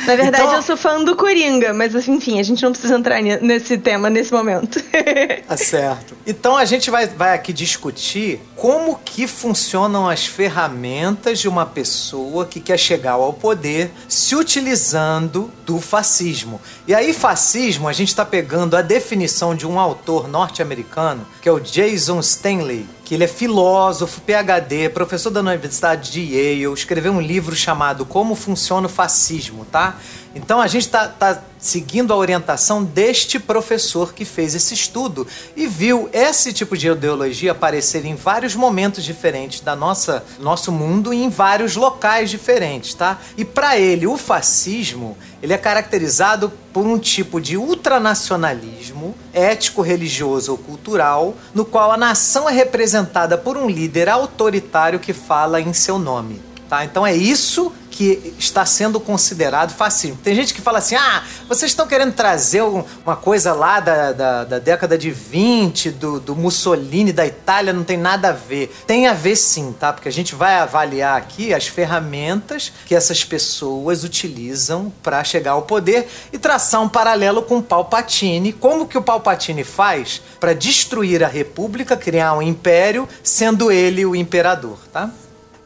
Na 0.05 0.15
verdade, 0.15 0.43
Então- 0.43 0.55
eu 0.55 0.61
sou 0.61 0.75
fã 0.77 1.03
do 1.03 1.15
Coringa, 1.15 1.73
mas 1.73 1.95
assim, 1.95 2.13
enfim, 2.15 2.39
a 2.39 2.43
gente 2.43 2.61
não 2.63 2.71
precisa 2.71 2.95
entrar 2.95 3.21
ne- 3.21 3.37
nesse 3.37 3.77
tema 3.77 4.09
nesse 4.09 4.31
momento. 4.33 4.81
Tá 5.47 5.57
certo. 5.57 6.15
Então 6.25 6.57
a 6.57 6.65
gente 6.65 6.89
vai, 6.89 7.05
vai 7.07 7.33
aqui 7.35 7.51
discutir 7.53 8.39
como 8.63 8.97
que 9.03 9.27
funcionam 9.27 10.07
as 10.07 10.25
ferramentas 10.25 11.39
de 11.39 11.49
uma 11.49 11.65
pessoa 11.65 12.45
que 12.45 12.61
quer 12.61 12.79
chegar 12.79 13.11
ao 13.11 13.33
poder 13.33 13.91
se 14.07 14.37
utilizando 14.37 15.51
do 15.65 15.81
fascismo. 15.81 16.61
E 16.87 16.95
aí, 16.95 17.13
fascismo, 17.13 17.89
a 17.89 17.91
gente 17.91 18.07
está 18.07 18.23
pegando 18.23 18.77
a 18.77 18.81
definição 18.81 19.53
de 19.53 19.67
um 19.67 19.77
autor 19.77 20.29
norte-americano, 20.29 21.27
que 21.41 21.49
é 21.49 21.51
o 21.51 21.59
Jason 21.59 22.21
Stanley, 22.21 22.87
que 23.03 23.15
ele 23.15 23.25
é 23.25 23.27
filósofo, 23.27 24.21
PhD, 24.21 24.87
professor 24.87 25.29
da 25.29 25.41
Universidade 25.41 26.09
de 26.09 26.21
Yale, 26.21 26.73
escreveu 26.73 27.11
um 27.11 27.19
livro 27.19 27.53
chamado 27.53 28.05
Como 28.05 28.33
Funciona 28.33 28.87
o 28.87 28.89
Fascismo, 28.89 29.65
tá? 29.69 29.97
Então 30.35 30.59
a 30.59 30.67
gente 30.67 30.85
está 30.85 31.07
tá 31.07 31.41
seguindo 31.59 32.11
a 32.11 32.15
orientação 32.15 32.83
deste 32.83 33.39
professor 33.39 34.13
que 34.13 34.25
fez 34.25 34.55
esse 34.55 34.73
estudo 34.73 35.27
e 35.55 35.67
viu 35.67 36.09
esse 36.11 36.51
tipo 36.51 36.75
de 36.75 36.87
ideologia 36.87 37.51
aparecer 37.51 38.03
em 38.05 38.15
vários 38.15 38.55
momentos 38.55 39.03
diferentes 39.03 39.61
da 39.61 39.75
nossa 39.75 40.23
nosso 40.39 40.71
mundo 40.71 41.13
e 41.13 41.23
em 41.23 41.29
vários 41.29 41.75
locais 41.75 42.29
diferentes, 42.29 42.93
tá? 42.93 43.19
E 43.37 43.45
para 43.45 43.77
ele 43.77 44.07
o 44.07 44.17
fascismo 44.17 45.15
ele 45.41 45.53
é 45.53 45.57
caracterizado 45.57 46.51
por 46.71 46.85
um 46.85 46.97
tipo 46.97 47.39
de 47.39 47.55
ultranacionalismo 47.55 49.13
ético, 49.31 49.81
religioso 49.81 50.53
ou 50.53 50.57
cultural, 50.57 51.35
no 51.53 51.63
qual 51.63 51.91
a 51.91 51.97
nação 51.97 52.49
é 52.49 52.53
representada 52.53 53.37
por 53.37 53.55
um 53.55 53.69
líder 53.69 54.09
autoritário 54.09 54.99
que 54.99 55.13
fala 55.13 55.61
em 55.61 55.73
seu 55.73 55.99
nome. 55.99 56.41
Tá? 56.69 56.83
Então 56.83 57.05
é 57.05 57.13
isso 57.13 57.71
que 57.93 58.33
está 58.39 58.65
sendo 58.65 58.99
considerado 58.99 59.71
fascismo. 59.73 60.17
Tem 60.23 60.33
gente 60.33 60.53
que 60.53 60.59
fala 60.61 60.79
assim: 60.79 60.95
ah, 60.95 61.23
vocês 61.47 61.71
estão 61.71 61.85
querendo 61.85 62.11
trazer 62.13 62.63
um- 62.63 62.83
uma 63.05 63.15
coisa 63.15 63.53
lá 63.53 63.79
da, 63.79 64.11
da, 64.11 64.43
da 64.43 64.59
década 64.59 64.97
de 64.97 65.11
20, 65.11 65.91
do, 65.91 66.19
do 66.19 66.35
Mussolini, 66.35 67.13
da 67.13 67.25
Itália, 67.25 67.71
não 67.71 67.83
tem 67.83 67.97
nada 67.97 68.29
a 68.29 68.31
ver. 68.31 68.75
Tem 68.87 69.07
a 69.07 69.13
ver 69.13 69.35
sim, 69.35 69.73
tá? 69.79 69.93
Porque 69.93 70.09
a 70.09 70.11
gente 70.11 70.33
vai 70.33 70.55
avaliar 70.55 71.15
aqui 71.17 71.53
as 71.53 71.67
ferramentas 71.67 72.73
que 72.85 72.95
essas 72.95 73.23
pessoas 73.23 74.03
utilizam 74.03 74.91
para 75.03 75.23
chegar 75.23 75.51
ao 75.51 75.61
poder 75.61 76.07
e 76.31 76.37
traçar 76.39 76.81
um 76.81 76.89
paralelo 76.89 77.43
com 77.43 77.57
o 77.59 77.63
Palpatine. 77.63 78.51
Como 78.53 78.87
que 78.87 78.97
o 78.97 79.01
Palpatine 79.03 79.63
faz 79.63 80.21
para 80.39 80.53
destruir 80.53 81.23
a 81.23 81.27
República, 81.27 81.95
criar 81.95 82.33
um 82.33 82.41
império, 82.41 83.07
sendo 83.23 83.71
ele 83.71 84.03
o 84.05 84.15
imperador, 84.15 84.79
tá? 84.91 85.11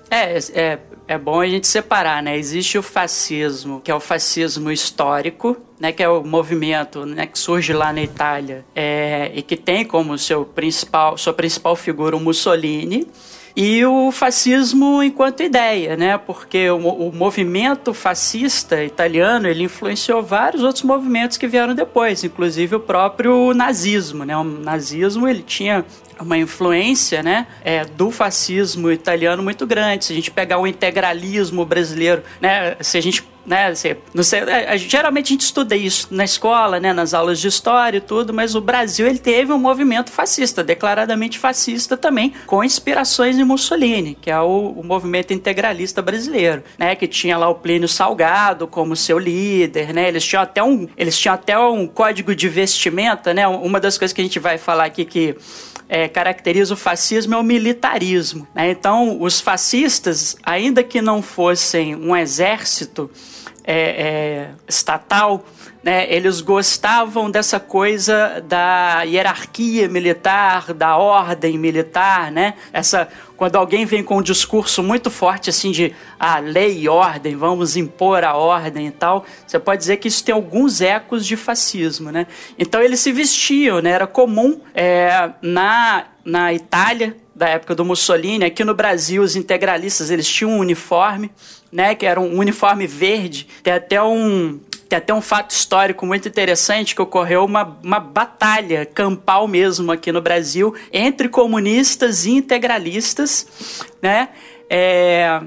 É, 0.10 0.38
é, 0.54 0.80
é 1.08 1.18
bom 1.18 1.40
a 1.40 1.48
gente 1.48 1.68
separar, 1.68 2.22
né? 2.22 2.38
Existe 2.38 2.78
o 2.78 2.84
fascismo, 2.84 3.80
que 3.82 3.90
é 3.90 3.96
o 3.96 4.00
fascismo 4.00 4.70
histórico, 4.70 5.56
né? 5.80 5.92
Que 5.92 6.04
é 6.04 6.10
o 6.10 6.24
movimento 6.24 7.06
né, 7.06 7.26
que 7.26 7.40
surge 7.40 7.72
lá 7.72 7.94
na 7.94 8.02
Itália 8.02 8.66
é, 8.76 9.32
e 9.34 9.42
que 9.42 9.56
tem 9.56 9.86
como 9.86 10.18
seu 10.18 10.44
principal, 10.44 11.18
sua 11.18 11.34
principal 11.34 11.76
figura 11.76 12.16
o 12.16 12.20
Mussolini. 12.20 13.08
E 13.60 13.84
o 13.84 14.12
fascismo 14.12 15.02
enquanto 15.02 15.42
ideia, 15.42 15.98
né? 15.98 16.16
Porque 16.16 16.70
o, 16.70 16.78
o 16.78 17.12
movimento 17.12 17.92
fascista 17.92 18.84
italiano 18.84 19.48
ele 19.48 19.64
influenciou 19.64 20.22
vários 20.22 20.62
outros 20.62 20.84
movimentos 20.84 21.38
que 21.38 21.48
vieram 21.48 21.74
depois, 21.74 22.24
inclusive 22.24 22.76
o 22.76 22.80
próprio 22.80 23.56
nazismo, 23.56 24.24
né? 24.24 24.38
O 24.38 24.44
nazismo 24.44 25.28
ele 25.28 25.42
tinha 25.42 25.84
uma 26.20 26.38
influência, 26.38 27.24
né, 27.24 27.46
é, 27.64 27.86
do 27.86 28.10
fascismo 28.12 28.92
italiano 28.92 29.42
muito 29.42 29.66
grande. 29.66 30.06
Se 30.06 30.14
a 30.14 30.16
gente 30.16 30.32
pegar 30.32 30.60
o 30.60 30.68
integralismo 30.68 31.66
brasileiro, 31.66 32.24
né, 32.40 32.76
se 32.82 32.98
a 32.98 33.02
gente 33.02 33.24
né, 33.48 33.74
não 34.14 34.24
sei, 34.24 34.42
é, 34.42 34.78
geralmente 34.78 35.28
a 35.28 35.30
gente 35.30 35.42
estuda 35.42 35.74
isso 35.74 36.10
na 36.12 36.26
escola, 36.26 36.82
né, 36.82 36.92
nas 36.92 37.14
aulas 37.14 37.40
de 37.40 37.48
história 37.48 38.00
e 38.00 38.02
tudo, 38.02 38.34
mas 38.34 38.56
o 38.56 38.60
Brasil 38.60 39.08
ele 39.08 39.18
teve 39.18 39.54
um 39.54 39.58
movimento 39.58 40.12
fascista, 40.12 40.62
declaradamente 40.62 41.40
fascista 41.40 41.96
também, 41.96 42.34
com 42.46 42.62
inspirações 42.62 43.38
em 43.38 43.46
Mussolini, 43.46 44.18
que 44.20 44.30
é 44.30 44.38
o, 44.38 44.74
o 44.76 44.84
movimento 44.84 45.34
integralista 45.34 46.02
brasileiro, 46.02 46.62
né, 46.78 46.94
que 46.94 47.08
tinha 47.08 47.38
lá 47.38 47.48
o 47.48 47.56
Plínio 47.56 47.88
Salgado 47.88 48.68
como 48.68 48.98
seu 48.98 49.18
líder, 49.18 49.94
né, 49.94 50.10
eles 50.10 50.26
tinham 50.26 50.44
até 50.44 50.62
um, 50.62 50.86
eles 50.98 51.18
tinham 51.18 51.34
até 51.34 51.58
um 51.58 51.88
código 51.88 52.36
de 52.36 52.50
vestimenta, 52.50 53.34
né, 53.34 53.48
uma 53.48 53.80
das 53.80 53.98
coisas 53.98 54.14
que 54.14 54.20
a 54.20 54.26
gente 54.26 54.40
vai 54.40 54.58
falar 54.58 54.84
aqui 54.84 55.06
que 55.06 55.38
é, 55.88 56.10
caracteriza 56.10 56.74
o 56.74 56.78
fascismo 56.78 57.36
é 57.36 57.38
o 57.38 57.44
militarismo. 57.44 58.46
né? 58.54 58.70
Então, 58.72 59.22
os 59.22 59.40
fascistas, 59.40 60.36
ainda 60.44 60.84
que 60.84 61.02
não 61.02 61.22
fossem 61.22 61.96
um 61.96 62.16
exército 62.16 63.10
é, 63.68 63.76
é, 63.76 64.50
estatal, 64.66 65.46
né, 65.84 66.10
eles 66.10 66.40
gostavam 66.40 67.30
dessa 67.30 67.60
coisa 67.60 68.42
da 68.48 69.04
hierarquia 69.04 69.90
militar, 69.90 70.74
da 70.74 70.96
ordem 70.96 71.58
militar, 71.58 72.32
né? 72.32 72.54
Essa 72.72 73.10
quando 73.36 73.56
alguém 73.56 73.86
vem 73.86 74.04
com 74.04 74.18
um 74.18 74.22
discurso 74.22 74.82
muito 74.82 75.12
forte 75.12 75.50
assim 75.50 75.72
de 75.72 75.94
ah, 76.20 76.40
lei 76.40 76.80
e 76.80 76.90
ordem, 76.90 77.36
vamos 77.36 77.78
impor 77.78 78.24
a 78.24 78.36
ordem 78.36 78.88
e 78.88 78.92
tal, 78.92 79.26
você 79.46 79.60
pode 79.60 79.80
dizer 79.80 79.98
que 79.98 80.08
isso 80.08 80.24
tem 80.24 80.34
alguns 80.34 80.82
ecos 80.82 81.26
de 81.26 81.38
fascismo, 81.38 82.12
né? 82.12 82.26
Então 82.58 82.82
eles 82.82 83.00
se 83.00 83.12
vestiam, 83.12 83.80
né? 83.80 83.92
Era 83.92 84.08
comum 84.08 84.60
é, 84.74 85.30
na, 85.42 86.06
na 86.26 86.54
Itália 86.54 87.16
da 87.36 87.48
época 87.50 87.76
do 87.76 87.86
Mussolini, 87.86 88.46
aqui 88.46 88.64
no 88.64 88.74
Brasil 88.74 89.22
os 89.22 89.36
integralistas 89.36 90.10
eles 90.10 90.28
tinham 90.28 90.54
um 90.54 90.58
uniforme, 90.58 91.30
né? 91.72 91.96
Que 91.96 92.06
era 92.06 92.20
um 92.20 92.38
uniforme 92.38 92.88
verde, 92.88 93.48
tem 93.64 93.74
até 93.74 94.02
um 94.02 94.60
tem 94.88 94.98
até 94.98 95.14
um 95.14 95.22
fato 95.22 95.52
histórico 95.52 96.06
muito 96.06 96.30
interessante 96.30 96.96
que 96.96 97.02
ocorreu 97.02 97.44
uma, 97.44 97.78
uma 97.84 98.00
batalha 98.00 98.86
campal 98.86 99.46
mesmo 99.46 99.92
aqui 99.92 100.14
no 100.14 100.22
Brasil 100.22 100.74
entre 100.94 101.28
comunistas 101.28 102.26
e 102.26 102.32
integralistas, 102.32 103.84
né? 104.02 104.30
É, 104.70 105.42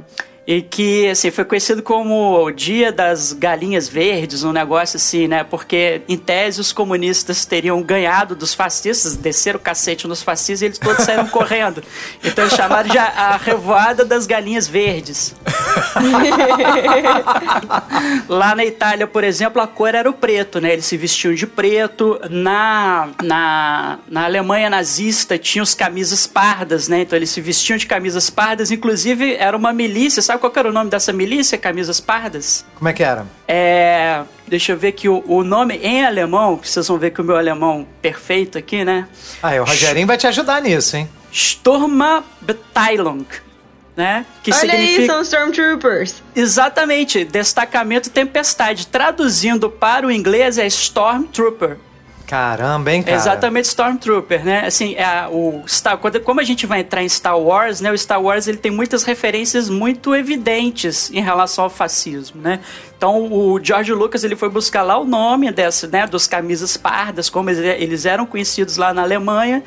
e 0.46 0.62
que 0.62 1.08
assim 1.08 1.30
foi 1.30 1.44
conhecido 1.44 1.82
como 1.82 2.42
o 2.42 2.50
Dia 2.50 2.90
das 2.90 3.32
Galinhas 3.32 3.88
Verdes, 3.88 4.42
um 4.42 4.52
negócio 4.52 4.96
assim, 4.96 5.28
né? 5.28 5.44
Porque 5.44 6.02
em 6.08 6.16
tese 6.16 6.60
os 6.60 6.72
comunistas 6.72 7.44
teriam 7.44 7.80
ganhado 7.82 8.34
dos 8.34 8.54
fascistas, 8.54 9.16
desceram 9.16 9.58
o 9.58 9.62
cacete 9.62 10.08
nos 10.08 10.22
fascistas 10.22 10.62
e 10.62 10.64
eles 10.66 10.78
todos 10.78 11.04
saíram 11.04 11.28
correndo. 11.28 11.82
Então 12.24 12.44
eles 12.44 12.56
chamaram 12.56 12.88
de 12.88 12.98
a, 12.98 13.04
a 13.04 13.36
revoada 13.36 14.04
das 14.04 14.26
galinhas 14.26 14.66
verdes. 14.66 15.34
Lá 18.28 18.54
na 18.54 18.64
Itália, 18.64 19.06
por 19.06 19.24
exemplo, 19.24 19.60
a 19.60 19.66
cor 19.66 19.94
era 19.94 20.08
o 20.08 20.12
preto, 20.12 20.60
né? 20.60 20.72
Eles 20.72 20.86
se 20.86 20.96
vestiam 20.96 21.34
de 21.34 21.46
preto. 21.46 22.20
Na, 22.30 23.08
na, 23.22 23.98
na 24.08 24.24
Alemanha 24.24 24.70
nazista 24.70 25.38
tinha 25.38 25.62
os 25.62 25.74
camisas 25.74 26.26
pardas, 26.26 26.88
né? 26.88 27.02
Então 27.02 27.16
eles 27.16 27.30
se 27.30 27.40
vestiam 27.40 27.76
de 27.76 27.86
camisas 27.86 28.30
pardas. 28.30 28.70
Inclusive, 28.70 29.34
era 29.34 29.56
uma 29.56 29.72
milícia. 29.72 30.22
Sabe 30.30 30.40
qual 30.40 30.52
era 30.54 30.68
o 30.68 30.72
nome 30.72 30.88
dessa 30.88 31.12
milícia, 31.12 31.58
Camisas 31.58 31.98
Pardas? 31.98 32.64
Como 32.76 32.88
é 32.88 32.92
que 32.92 33.02
era? 33.02 33.26
É. 33.48 34.22
Deixa 34.46 34.72
eu 34.72 34.76
ver 34.76 34.92
que 34.92 35.08
o, 35.08 35.24
o 35.26 35.42
nome 35.42 35.76
em 35.78 36.04
alemão, 36.04 36.56
que 36.56 36.68
vocês 36.68 36.86
vão 36.86 36.98
ver 36.98 37.10
que 37.10 37.20
o 37.20 37.24
meu 37.24 37.36
alemão 37.36 37.86
perfeito 38.00 38.56
aqui, 38.56 38.84
né? 38.84 39.08
Ah, 39.42 39.54
é, 39.54 39.60
o 39.60 39.64
Rogerinho 39.64 40.06
vai 40.06 40.16
te 40.16 40.28
ajudar 40.28 40.62
nisso, 40.62 40.96
hein? 40.96 41.08
Sturmabteilung. 41.32 43.26
Né? 43.96 44.24
Que 44.42 44.52
Olha 44.52 44.60
significa... 44.60 45.00
aí, 45.00 45.06
são 45.06 45.20
Stormtroopers. 45.22 46.22
Exatamente, 46.34 47.24
destacamento 47.24 48.08
tempestade. 48.08 48.86
Traduzindo 48.86 49.68
para 49.68 50.06
o 50.06 50.10
inglês 50.10 50.58
é 50.58 50.66
Stormtrooper. 50.66 51.76
Caramba, 52.30 52.92
hein, 52.92 53.02
cara? 53.02 53.16
Exatamente, 53.16 53.64
Stormtrooper, 53.64 54.44
né? 54.44 54.64
Assim, 54.64 54.94
é, 54.94 55.26
o 55.28 55.64
Star, 55.66 55.98
quando, 55.98 56.20
como 56.20 56.38
a 56.38 56.44
gente 56.44 56.64
vai 56.64 56.78
entrar 56.78 57.02
em 57.02 57.08
Star 57.08 57.36
Wars, 57.36 57.80
né? 57.80 57.90
O 57.90 57.98
Star 57.98 58.22
Wars 58.22 58.46
ele 58.46 58.58
tem 58.58 58.70
muitas 58.70 59.02
referências 59.02 59.68
muito 59.68 60.14
evidentes 60.14 61.10
em 61.10 61.20
relação 61.20 61.64
ao 61.64 61.70
fascismo, 61.70 62.40
né? 62.40 62.60
Então 62.96 63.32
o 63.32 63.58
George 63.60 63.92
Lucas 63.92 64.22
ele 64.22 64.36
foi 64.36 64.48
buscar 64.48 64.82
lá 64.82 64.96
o 64.96 65.04
nome 65.04 65.50
dessa, 65.50 65.88
né? 65.88 66.06
Dos 66.06 66.28
camisas 66.28 66.76
pardas, 66.76 67.28
como 67.28 67.50
eles 67.50 68.06
eram 68.06 68.24
conhecidos 68.24 68.76
lá 68.76 68.94
na 68.94 69.02
Alemanha 69.02 69.64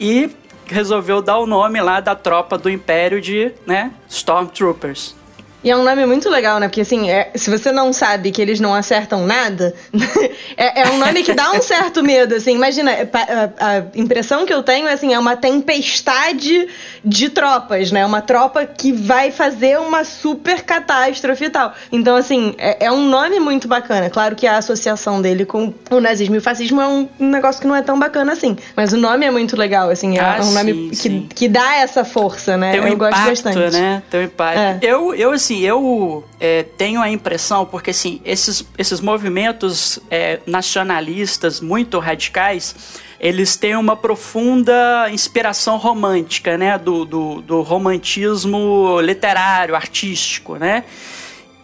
e 0.00 0.30
resolveu 0.64 1.20
dar 1.20 1.36
o 1.36 1.46
nome 1.46 1.82
lá 1.82 2.00
da 2.00 2.14
tropa 2.14 2.56
do 2.56 2.70
Império 2.70 3.20
de, 3.20 3.52
né? 3.66 3.92
Stormtroopers. 4.08 5.14
E 5.62 5.70
é 5.70 5.76
um 5.76 5.82
nome 5.82 6.06
muito 6.06 6.30
legal, 6.30 6.60
né? 6.60 6.68
Porque 6.68 6.82
assim, 6.82 7.10
é, 7.10 7.25
se 7.36 7.50
você 7.50 7.72
não 7.72 7.92
sabe 7.92 8.30
que 8.30 8.40
eles 8.40 8.60
não 8.60 8.74
acertam 8.74 9.26
nada, 9.26 9.74
é, 10.56 10.82
é, 10.82 10.90
um 10.90 10.98
nome 10.98 11.22
que 11.22 11.32
dá 11.32 11.52
um 11.52 11.60
certo 11.60 12.02
medo, 12.02 12.34
assim. 12.34 12.54
Imagina, 12.54 12.92
é, 12.92 13.08
a, 13.12 13.50
a, 13.58 13.82
impressão 13.94 14.46
que 14.46 14.52
eu 14.52 14.62
tenho 14.62 14.86
é 14.86 14.92
assim, 14.92 15.12
é 15.12 15.18
uma 15.18 15.36
tempestade 15.36 16.68
de 17.04 17.30
tropas, 17.30 17.90
né? 17.92 18.04
Uma 18.04 18.20
tropa 18.20 18.64
que 18.64 18.92
vai 18.92 19.30
fazer 19.30 19.78
uma 19.78 20.04
super 20.04 20.62
catástrofe 20.62 21.44
e 21.44 21.50
tal. 21.50 21.74
Então, 21.90 22.16
assim, 22.16 22.54
é, 22.58 22.86
é 22.86 22.92
um 22.92 23.08
nome 23.08 23.38
muito 23.40 23.68
bacana. 23.68 24.10
Claro 24.10 24.34
que 24.34 24.46
a 24.46 24.56
associação 24.56 25.20
dele 25.20 25.44
com 25.44 25.72
o 25.90 26.00
nazismo 26.00 26.34
e 26.34 26.38
o 26.38 26.42
fascismo 26.42 26.80
é 26.80 26.86
um, 26.86 27.08
um 27.18 27.28
negócio 27.28 27.60
que 27.60 27.66
não 27.66 27.76
é 27.76 27.82
tão 27.82 27.98
bacana 27.98 28.32
assim. 28.32 28.56
Mas 28.74 28.92
o 28.92 28.96
nome 28.96 29.26
é 29.26 29.30
muito 29.30 29.56
legal, 29.56 29.90
assim. 29.90 30.18
É, 30.18 30.20
Ah, 30.20 30.40
um 30.42 30.52
nome 30.52 30.72
sim, 30.72 30.88
que, 30.90 30.96
sim. 30.96 31.28
que 31.34 31.48
dá 31.48 31.76
essa 31.76 32.04
força, 32.04 32.56
né? 32.56 32.72
Tem 32.72 32.80
um 32.80 32.86
eu 32.86 32.94
impacto, 32.94 33.28
gosto 33.28 33.44
bastante. 33.44 33.76
né? 33.76 34.02
Tem 34.10 34.20
um 34.20 34.24
impacto. 34.24 34.58
É. 34.58 34.78
Eu, 34.82 35.14
eu, 35.14 35.32
assim, 35.32 35.60
eu 35.60 36.24
é, 36.40 36.64
tenho 36.76 37.00
a 37.00 37.08
impressão, 37.08 37.25
porque, 37.66 37.90
assim, 37.90 38.20
esses, 38.24 38.64
esses 38.78 39.00
movimentos 39.00 39.98
é, 40.10 40.40
nacionalistas 40.46 41.60
muito 41.60 41.98
radicais, 41.98 42.74
eles 43.18 43.56
têm 43.56 43.76
uma 43.76 43.96
profunda 43.96 45.08
inspiração 45.10 45.76
romântica, 45.76 46.56
né? 46.56 46.78
Do, 46.78 47.04
do, 47.04 47.40
do 47.42 47.62
romantismo 47.62 49.00
literário, 49.00 49.74
artístico, 49.74 50.56
né? 50.56 50.84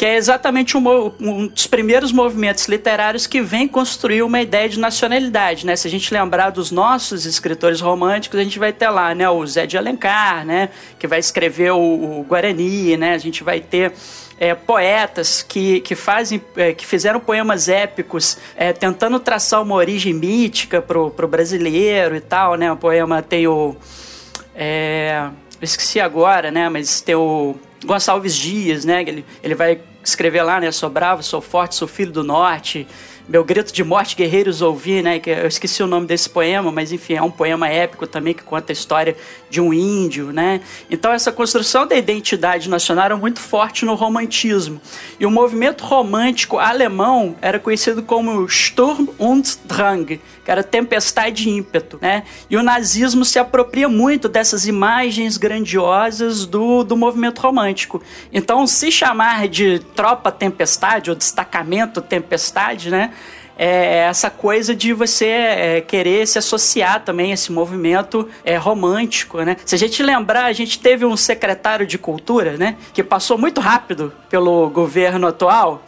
que 0.03 0.07
é 0.07 0.17
exatamente 0.17 0.77
um, 0.77 1.13
um 1.21 1.47
dos 1.47 1.69
primeiros 1.69 2.11
movimentos 2.11 2.67
literários 2.67 3.25
que 3.25 3.41
vem 3.41 3.69
construir 3.69 4.25
uma 4.25 4.41
ideia 4.41 4.69
de 4.69 4.77
nacionalidade, 4.77 5.65
né? 5.65 5.77
Se 5.77 5.87
a 5.87 5.91
gente 5.93 6.13
lembrar 6.13 6.51
dos 6.51 6.73
nossos 6.73 7.25
escritores 7.25 7.81
românticos, 7.81 8.37
a 8.41 8.43
gente 8.43 8.59
vai 8.59 8.73
ter 8.73 8.89
lá, 8.89 9.15
né, 9.15 9.31
o 9.31 9.47
Zé 9.47 9.65
de 9.65 9.79
Alencar, 9.79 10.45
né, 10.45 10.71
que 10.99 11.07
vai 11.07 11.21
escrever 11.21 11.71
o, 11.71 11.79
o 11.79 12.27
Guarani, 12.29 12.97
né? 12.97 13.15
A 13.15 13.19
gente 13.19 13.45
vai 13.45 13.61
ter 13.61 13.93
é, 14.43 14.57
poetas 14.57 15.41
que, 15.41 15.81
que 15.83 15.95
fazem 15.95 16.43
é, 16.57 16.73
que 16.73 16.85
fizeram 16.85 17.21
poemas 17.21 17.69
épicos 17.69 18.37
é, 18.57 18.73
tentando 18.73 19.21
traçar 19.21 19.63
uma 19.63 19.77
origem 19.77 20.13
mítica 20.13 20.83
pro, 20.83 21.13
pro 21.13 21.29
brasileiro 21.29 22.17
e 22.17 22.21
tal, 22.21 22.57
né? 22.57 22.73
O 22.73 22.77
poema 22.77 23.23
tem 23.23 23.47
o 23.47 23.77
é, 24.53 25.29
esqueci 25.61 26.01
agora, 26.01 26.51
né? 26.51 26.69
Mas 26.69 27.01
tem 27.01 27.15
o 27.15 27.55
Gonçalves 27.85 28.35
Dias, 28.35 28.85
né? 28.85 29.03
Ele, 29.03 29.25
ele 29.45 29.55
vai 29.55 29.81
escrever 30.03 30.43
lá, 30.43 30.59
né? 30.59 30.73
Sou 30.73 30.91
bravo, 30.91 31.23
sou 31.23 31.41
forte, 31.41 31.77
sou 31.77 31.87
filho 31.87 32.11
do 32.11 32.25
norte. 32.25 32.85
Meu 33.29 33.45
grito 33.45 33.73
de 33.73 33.85
morte, 33.85 34.17
guerreiros 34.17 34.61
ouvi, 34.61 35.03
né? 35.03 35.21
Que 35.21 35.31
eu 35.31 35.47
esqueci 35.47 35.85
o 35.85 35.87
nome 35.87 36.09
desse 36.09 36.29
poema, 36.29 36.73
mas 36.73 36.91
enfim, 36.91 37.15
é 37.15 37.23
um 37.23 37.31
poema 37.31 37.69
épico 37.69 38.09
também 38.09 38.35
que 38.35 38.43
conta 38.43 38.73
a 38.73 38.75
história 38.75 39.17
de 39.53 39.61
um 39.61 39.71
índio, 39.71 40.33
né? 40.33 40.63
Então 40.91 41.13
essa 41.13 41.31
construção 41.31 41.87
da 41.87 41.95
identidade 41.95 42.71
nacional 42.71 43.05
era 43.05 43.17
muito 43.19 43.39
forte 43.39 43.85
no 43.85 43.95
romantismo. 43.95 44.81
E 45.21 45.27
o 45.27 45.31
movimento 45.31 45.85
romântico 45.85 46.57
alemão 46.57 47.37
era 47.43 47.59
conhecido 47.59 48.03
como 48.03 48.49
Sturm 48.49 49.09
und 49.19 49.59
Drang, 49.67 50.19
que 50.43 50.51
era 50.51 50.65
tempestade 50.65 51.51
e 51.51 51.53
ímpeto, 51.53 51.99
né? 52.01 52.23
E 52.49 52.57
o 52.57 52.63
nazismo 52.63 53.27
se 53.27 53.39
apropria 53.39 53.91
muito 53.91 54.27
dessas 54.27 54.67
imagens 54.67 55.37
grandiosas 55.37 56.47
do, 56.47 56.83
do 56.83 56.97
movimento 56.97 57.43
romântico. 57.43 58.03
Então, 58.33 58.67
se 58.67 58.91
chamar 58.91 59.49
de 59.49 59.81
tropa 59.95 60.33
tempestade 60.33 61.11
ou 61.11 61.17
destacamento 61.17 62.01
tempestade, 62.01 62.91
né? 62.91 63.13
É 63.57 63.99
essa 63.99 64.31
coisa 64.31 64.75
de 64.75 64.93
você 64.93 65.27
é, 65.27 65.81
querer 65.81 66.27
se 66.27 66.39
associar 66.39 67.03
também 67.05 67.31
a 67.31 67.35
esse 67.35 67.53
movimento 67.53 68.29
é, 68.45 68.57
romântico, 68.57 69.41
né? 69.43 69.57
Se 69.65 69.75
a 69.75 69.79
gente 69.79 70.03
lembrar, 70.03 70.47
a 70.47 70.53
gente 70.53 70.79
teve 70.79 71.05
um 71.05 71.17
secretário 71.17 71.87
de 71.87 71.99
cultura, 71.99 72.57
né? 72.57 72.77
Que 72.95 73.03
passou 73.03 73.37
muito 73.37 73.61
rápido 73.61 74.13
pelo 74.31 74.69
governo 74.71 75.27
atual 75.27 75.83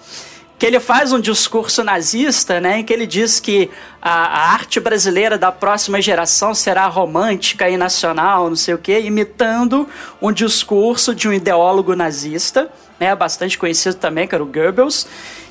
que 0.59 0.67
ele 0.67 0.79
faz 0.81 1.13
um 1.13 1.21
discurso 1.21 1.83
nazista, 1.83 2.61
né, 2.61 2.79
em 2.79 2.85
que 2.85 2.93
ele 2.93 3.07
diz 3.07 3.41
que 3.41 3.71
a, 4.01 4.11
a 4.11 4.53
arte 4.53 4.79
brasileira 4.79 5.37
da 5.37 5.51
próxima 5.51 6.01
geração 6.01 6.55
será 6.55 6.87
romântica 6.87 7.69
e 7.69 7.77
nacional, 7.77 8.49
não 8.49 8.57
sei 8.57 8.75
o 8.75 8.79
quê, 8.79 9.01
imitando 9.01 9.89
um 10.23 10.33
discurso 10.33 11.15
de 11.15 11.29
um 11.29 11.33
ideólogo 11.33 11.95
nazista, 11.97 12.71
né, 12.99 13.15
bastante 13.15 13.59
conhecido 13.59 13.97
também, 13.97 14.29
que 14.29 14.35
era 14.35 14.43
o 14.43 14.47
Goebbels, 14.47 15.07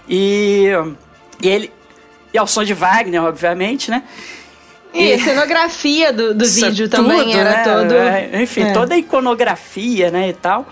e, 0.07 0.69
e 1.41 1.47
ele 1.47 1.71
e 2.33 2.37
ao 2.37 2.47
som 2.47 2.63
de 2.63 2.73
Wagner, 2.73 3.23
obviamente, 3.23 3.91
né? 3.91 4.03
E 4.93 5.11
a 5.13 5.19
cenografia 5.19 6.13
do, 6.13 6.35
do 6.35 6.43
Isso 6.45 6.65
vídeo 6.67 6.85
é 6.85 6.87
tudo, 6.87 7.07
também 7.07 7.33
era 7.33 7.49
né? 7.49 7.63
todo. 7.63 7.93
É, 7.95 8.41
enfim, 8.43 8.61
É. 8.61 8.73
toda 8.73 8.93
a 8.93 8.97
iconografia, 8.97 10.11
né, 10.11 10.29
e 10.29 10.33
tal. 10.33 10.67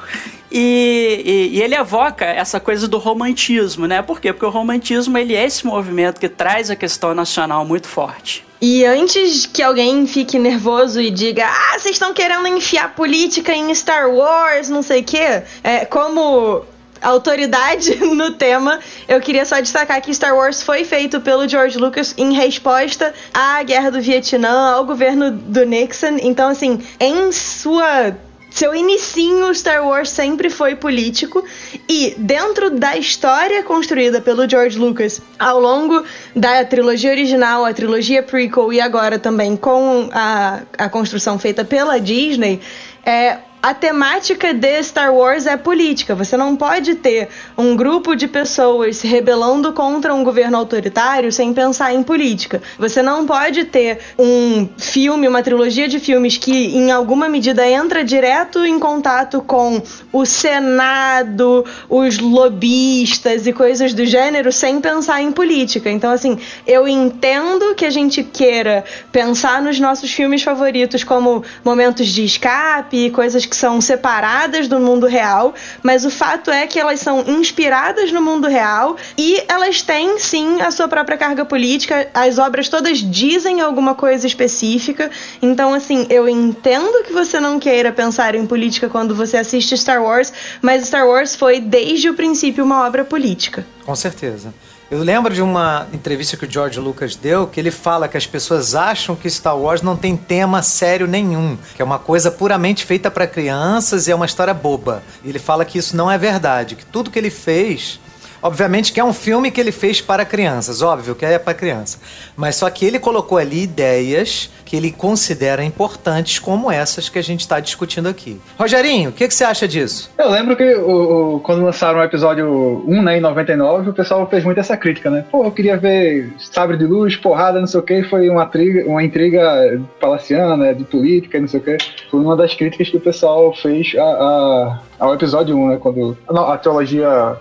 E, 0.51 1.23
e- 1.53 1.57
e 1.57 1.61
ele 1.61 1.73
evoca 1.75 2.25
essa 2.25 2.59
coisa 2.59 2.87
do 2.87 2.97
romantismo, 2.99 3.87
né? 3.87 4.01
Por 4.01 4.19
quê? 4.21 4.31
Porque 4.33 4.45
o 4.45 4.49
romantismo 4.49 5.17
ele 5.17 5.33
é 5.33 5.43
esse 5.45 5.65
movimento 5.65 6.19
que 6.19 6.29
traz 6.29 6.69
a 6.69 6.75
questão 6.75 7.15
nacional 7.15 7.65
muito 7.65 7.87
forte. 7.87 8.45
E 8.61 8.85
antes 8.85 9.47
que 9.47 9.63
alguém 9.63 10.05
fique 10.05 10.37
nervoso 10.37 11.01
e 11.01 11.09
diga, 11.09 11.47
ah, 11.47 11.79
vocês 11.79 11.95
estão 11.95 12.13
querendo 12.13 12.45
enfiar 12.47 12.93
política 12.93 13.53
em 13.55 13.73
Star 13.73 14.07
Wars, 14.11 14.69
não 14.69 14.83
sei 14.83 15.01
o 15.01 15.03
quê, 15.03 15.41
é, 15.63 15.83
como 15.85 16.63
autoridade 17.01 17.95
no 18.05 18.31
tema, 18.31 18.79
eu 19.07 19.19
queria 19.19 19.45
só 19.45 19.59
destacar 19.59 20.01
que 20.01 20.13
Star 20.13 20.35
Wars 20.35 20.61
foi 20.61 20.85
feito 20.85 21.19
pelo 21.21 21.47
George 21.47 21.77
Lucas 21.77 22.13
em 22.17 22.33
resposta 22.33 23.13
à 23.33 23.61
guerra 23.63 23.89
do 23.89 24.01
Vietnã, 24.01 24.73
ao 24.73 24.85
governo 24.85 25.31
do 25.31 25.65
Nixon. 25.65 26.17
Então, 26.21 26.49
assim, 26.49 26.79
em 26.99 27.31
sua 27.31 28.15
seu 28.51 28.75
inicinho, 28.75 29.53
Star 29.55 29.87
Wars 29.87 30.09
sempre 30.09 30.49
foi 30.49 30.75
político 30.75 31.43
e 31.87 32.13
dentro 32.17 32.69
da 32.69 32.97
história 32.97 33.63
construída 33.63 34.19
pelo 34.19 34.47
George 34.47 34.77
Lucas 34.77 35.21
ao 35.39 35.57
longo 35.59 36.03
da 36.35 36.63
trilogia 36.65 37.11
original, 37.11 37.63
a 37.63 37.73
trilogia 37.73 38.21
prequel 38.21 38.73
e 38.73 38.81
agora 38.81 39.17
também 39.17 39.55
com 39.55 40.09
a, 40.11 40.63
a 40.77 40.89
construção 40.89 41.39
feita 41.39 41.63
pela 41.63 41.97
Disney, 41.97 42.59
é, 43.05 43.37
a 43.61 43.73
temática 43.75 44.53
de 44.53 44.81
Star 44.81 45.13
Wars 45.13 45.45
é 45.45 45.55
política. 45.55 46.15
Você 46.15 46.35
não 46.35 46.55
pode 46.55 46.95
ter 46.95 47.29
um 47.55 47.75
grupo 47.75 48.15
de 48.15 48.27
pessoas 48.27 48.97
se 48.97 49.07
rebelando 49.07 49.71
contra 49.71 50.13
um 50.13 50.23
governo 50.23 50.57
autoritário 50.57 51.31
sem 51.31 51.53
pensar 51.53 51.93
em 51.93 52.01
política. 52.01 52.61
Você 52.79 53.03
não 53.03 53.25
pode 53.25 53.65
ter 53.65 53.99
um 54.17 54.67
filme, 54.77 55.27
uma 55.27 55.43
trilogia 55.43 55.87
de 55.87 55.99
filmes 55.99 56.37
que, 56.37 56.75
em 56.75 56.91
alguma 56.91 57.29
medida, 57.29 57.67
entra 57.67 58.03
direto 58.03 58.65
em 58.65 58.79
contato 58.79 59.41
com 59.41 59.81
o 60.11 60.25
Senado, 60.25 61.63
os 61.87 62.17
lobistas 62.17 63.45
e 63.45 63.53
coisas 63.53 63.93
do 63.93 64.05
gênero 64.05 64.51
sem 64.51 64.81
pensar 64.81 65.21
em 65.21 65.31
política. 65.31 65.89
Então, 65.91 66.11
assim, 66.11 66.39
eu 66.65 66.87
entendo 66.87 67.75
que 67.75 67.85
a 67.85 67.91
gente 67.91 68.23
queira 68.23 68.83
pensar 69.11 69.61
nos 69.61 69.79
nossos 69.79 70.11
filmes 70.11 70.41
favoritos 70.41 71.03
como 71.03 71.43
momentos 71.63 72.07
de 72.07 72.25
escape 72.25 73.05
e 73.05 73.11
coisas 73.11 73.50
que 73.51 73.57
são 73.57 73.81
separadas 73.81 74.69
do 74.69 74.79
mundo 74.79 75.05
real, 75.05 75.53
mas 75.83 76.05
o 76.05 76.09
fato 76.09 76.49
é 76.49 76.65
que 76.65 76.79
elas 76.79 77.01
são 77.01 77.19
inspiradas 77.27 78.09
no 78.09 78.21
mundo 78.21 78.47
real 78.47 78.95
e 79.17 79.43
elas 79.45 79.81
têm 79.81 80.17
sim 80.19 80.61
a 80.61 80.71
sua 80.71 80.87
própria 80.87 81.17
carga 81.17 81.43
política. 81.43 82.07
As 82.13 82.39
obras 82.39 82.69
todas 82.69 82.99
dizem 82.99 83.59
alguma 83.59 83.93
coisa 83.93 84.25
específica. 84.25 85.11
Então, 85.41 85.73
assim, 85.73 86.07
eu 86.09 86.29
entendo 86.29 87.03
que 87.03 87.11
você 87.11 87.41
não 87.41 87.59
queira 87.59 87.91
pensar 87.91 88.35
em 88.35 88.47
política 88.47 88.87
quando 88.87 89.13
você 89.13 89.35
assiste 89.35 89.77
Star 89.77 90.01
Wars, 90.01 90.31
mas 90.61 90.87
Star 90.87 91.05
Wars 91.05 91.35
foi 91.35 91.59
desde 91.59 92.09
o 92.09 92.13
princípio 92.13 92.63
uma 92.63 92.87
obra 92.87 93.03
política. 93.03 93.65
Com 93.85 93.95
certeza. 93.95 94.53
Eu 94.91 94.99
lembro 95.03 95.33
de 95.33 95.41
uma 95.41 95.87
entrevista 95.93 96.35
que 96.35 96.45
o 96.45 96.51
George 96.51 96.77
Lucas 96.77 97.15
deu, 97.15 97.47
que 97.47 97.57
ele 97.57 97.71
fala 97.71 98.09
que 98.09 98.17
as 98.17 98.27
pessoas 98.27 98.75
acham 98.75 99.15
que 99.15 99.29
Star 99.29 99.57
Wars 99.57 99.81
não 99.81 99.95
tem 99.95 100.17
tema 100.17 100.61
sério 100.61 101.07
nenhum, 101.07 101.57
que 101.73 101.81
é 101.81 101.85
uma 101.85 101.97
coisa 101.97 102.29
puramente 102.29 102.83
feita 102.83 103.09
para 103.09 103.25
crianças 103.25 104.09
e 104.09 104.11
é 104.11 104.15
uma 104.15 104.25
história 104.25 104.53
boba. 104.53 105.01
E 105.23 105.29
ele 105.29 105.39
fala 105.39 105.63
que 105.63 105.77
isso 105.77 105.95
não 105.95 106.11
é 106.11 106.17
verdade, 106.17 106.75
que 106.75 106.85
tudo 106.85 107.09
que 107.09 107.17
ele 107.17 107.29
fez 107.29 108.01
Obviamente 108.41 108.91
que 108.91 108.99
é 108.99 109.03
um 109.03 109.13
filme 109.13 109.51
que 109.51 109.61
ele 109.61 109.71
fez 109.71 110.01
para 110.01 110.25
crianças, 110.25 110.81
óbvio 110.81 111.15
que 111.15 111.25
é 111.25 111.37
para 111.37 111.53
criança. 111.53 111.99
Mas 112.35 112.55
só 112.55 112.69
que 112.69 112.85
ele 112.85 112.99
colocou 112.99 113.37
ali 113.37 113.63
ideias 113.63 114.49
que 114.71 114.77
ele 114.77 114.89
considera 114.89 115.61
importantes, 115.63 116.39
como 116.39 116.71
essas 116.71 117.09
que 117.09 117.19
a 117.19 117.21
gente 117.21 117.41
está 117.41 117.59
discutindo 117.59 118.07
aqui. 118.07 118.39
Rogerinho, 118.57 119.09
o 119.09 119.13
que, 119.13 119.27
que, 119.27 119.33
você 119.33 119.43
acha 119.43 119.67
disso? 119.67 120.09
Eu 120.17 120.31
lembro 120.31 120.55
que 120.55 120.75
o, 120.75 121.35
o, 121.35 121.39
quando 121.41 121.61
lançaram 121.61 121.99
o 121.99 122.03
episódio 122.03 122.81
1, 122.87 123.01
né, 123.03 123.17
em 123.17 123.19
99, 123.19 123.89
o 123.89 123.93
pessoal 123.93 124.25
fez 124.29 124.45
muito 124.45 124.61
essa 124.61 124.77
crítica, 124.77 125.09
né? 125.09 125.25
Pô, 125.29 125.43
eu 125.43 125.51
queria 125.51 125.75
ver 125.75 126.31
sabre 126.37 126.77
de 126.77 126.85
luz, 126.85 127.17
porrada, 127.17 127.59
não 127.59 127.67
sei 127.67 127.81
o 127.81 127.83
que, 127.83 128.03
foi 128.03 128.29
uma, 128.29 128.45
triga, 128.45 128.89
uma 128.89 129.03
intriga 129.03 129.77
palaciana, 129.99 130.73
de 130.73 130.85
política, 130.85 131.37
não 131.37 131.49
sei 131.49 131.59
o 131.59 131.63
que. 131.63 131.77
Foi 132.09 132.21
uma 132.21 132.37
das 132.37 132.55
críticas 132.55 132.89
que 132.89 132.95
o 132.95 133.01
pessoal 133.01 133.53
fez 133.53 133.93
a, 133.97 134.03
a, 134.03 134.79
ao 134.99 135.13
episódio 135.13 135.53
1, 135.57 135.67
né, 135.67 135.77
quando 135.81 136.17
a, 136.29 136.53
a 136.53 136.57
teologia 136.57 137.37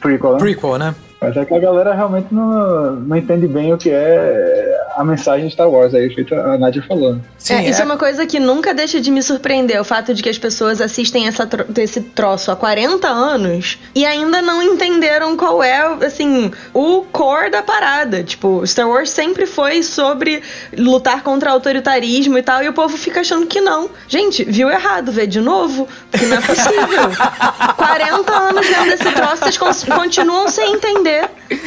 Prequel, 0.00 0.32
né? 0.32 0.38
Prequel, 0.38 0.78
né? 0.78 0.94
Mas 1.22 1.36
é 1.36 1.44
que 1.44 1.54
a 1.54 1.58
galera 1.60 1.94
realmente 1.94 2.34
não, 2.34 2.96
não 2.96 3.16
entende 3.16 3.46
bem 3.46 3.72
o 3.72 3.78
que 3.78 3.90
é 3.90 4.80
a 4.96 5.04
mensagem 5.04 5.46
de 5.46 5.52
Star 5.52 5.70
Wars, 5.70 5.94
aí 5.94 6.12
feita 6.12 6.34
a 6.34 6.58
Nadia 6.58 6.82
falando. 6.82 7.22
Sim, 7.38 7.54
é, 7.54 7.70
isso 7.70 7.80
é... 7.80 7.82
é... 7.82 7.86
uma 7.86 7.96
coisa 7.96 8.26
que 8.26 8.40
nunca 8.40 8.74
deixa 8.74 9.00
de 9.00 9.08
me 9.08 9.22
surpreender, 9.22 9.80
o 9.80 9.84
fato 9.84 10.12
de 10.12 10.20
que 10.20 10.28
as 10.28 10.36
pessoas 10.36 10.80
assistem 10.80 11.28
essa 11.28 11.46
tro 11.46 11.64
esse 11.78 12.00
troço 12.00 12.50
há 12.50 12.56
40 12.56 13.08
anos 13.08 13.78
e 13.94 14.04
ainda 14.04 14.42
não 14.42 14.62
entenderam 14.62 15.36
qual 15.36 15.62
é, 15.62 15.80
assim, 16.04 16.50
o 16.74 17.02
core 17.12 17.50
da 17.50 17.62
parada. 17.62 18.24
Tipo, 18.24 18.66
Star 18.66 18.88
Wars 18.88 19.10
sempre 19.10 19.46
foi 19.46 19.82
sobre 19.82 20.42
lutar 20.76 21.22
contra 21.22 21.52
autoritarismo 21.52 22.36
e 22.36 22.42
tal, 22.42 22.64
e 22.64 22.68
o 22.68 22.72
povo 22.72 22.96
fica 22.96 23.20
achando 23.20 23.46
que 23.46 23.60
não. 23.60 23.88
Gente, 24.08 24.44
viu 24.44 24.68
errado, 24.68 25.12
vê 25.12 25.26
de 25.26 25.40
novo, 25.40 25.86
porque 26.10 26.26
não 26.26 26.36
é 26.36 26.40
possível. 26.40 27.02
40 27.76 28.32
anos 28.32 28.66
vendo 28.66 28.92
esse 28.92 29.12
troço, 29.12 29.36
vocês 29.36 29.84
continuam 29.84 30.48
sem 30.48 30.74
entender 30.74 31.11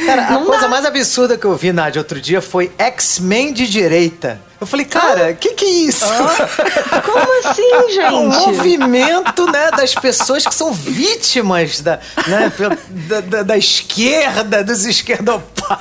Cara, 0.06 0.30
não 0.30 0.42
a 0.42 0.46
coisa 0.46 0.68
mais 0.68 0.84
absurda 0.84 1.36
que 1.36 1.44
eu 1.44 1.54
vi, 1.56 1.72
Nádia, 1.72 2.00
outro 2.00 2.20
dia 2.20 2.40
foi 2.40 2.72
X-Men 2.78 3.52
de 3.52 3.66
direita. 3.66 4.40
Eu 4.58 4.66
falei, 4.66 4.86
cara, 4.86 5.26
o 5.26 5.30
ah? 5.30 5.32
que 5.34 5.50
que 5.50 5.64
é 5.66 5.68
isso? 5.68 6.04
Ah? 6.04 7.00
Como 7.02 7.50
assim, 7.50 7.92
gente? 7.92 8.14
um 8.14 8.28
movimento, 8.28 9.46
né, 9.52 9.70
das 9.70 9.94
pessoas 9.94 10.46
que 10.46 10.54
são 10.54 10.72
vítimas 10.72 11.82
da, 11.82 12.00
né, 12.26 12.50
da, 12.88 13.20
da, 13.20 13.42
da 13.42 13.58
esquerda, 13.58 14.64
dos 14.64 14.86
esquerdopatas. 14.86 15.76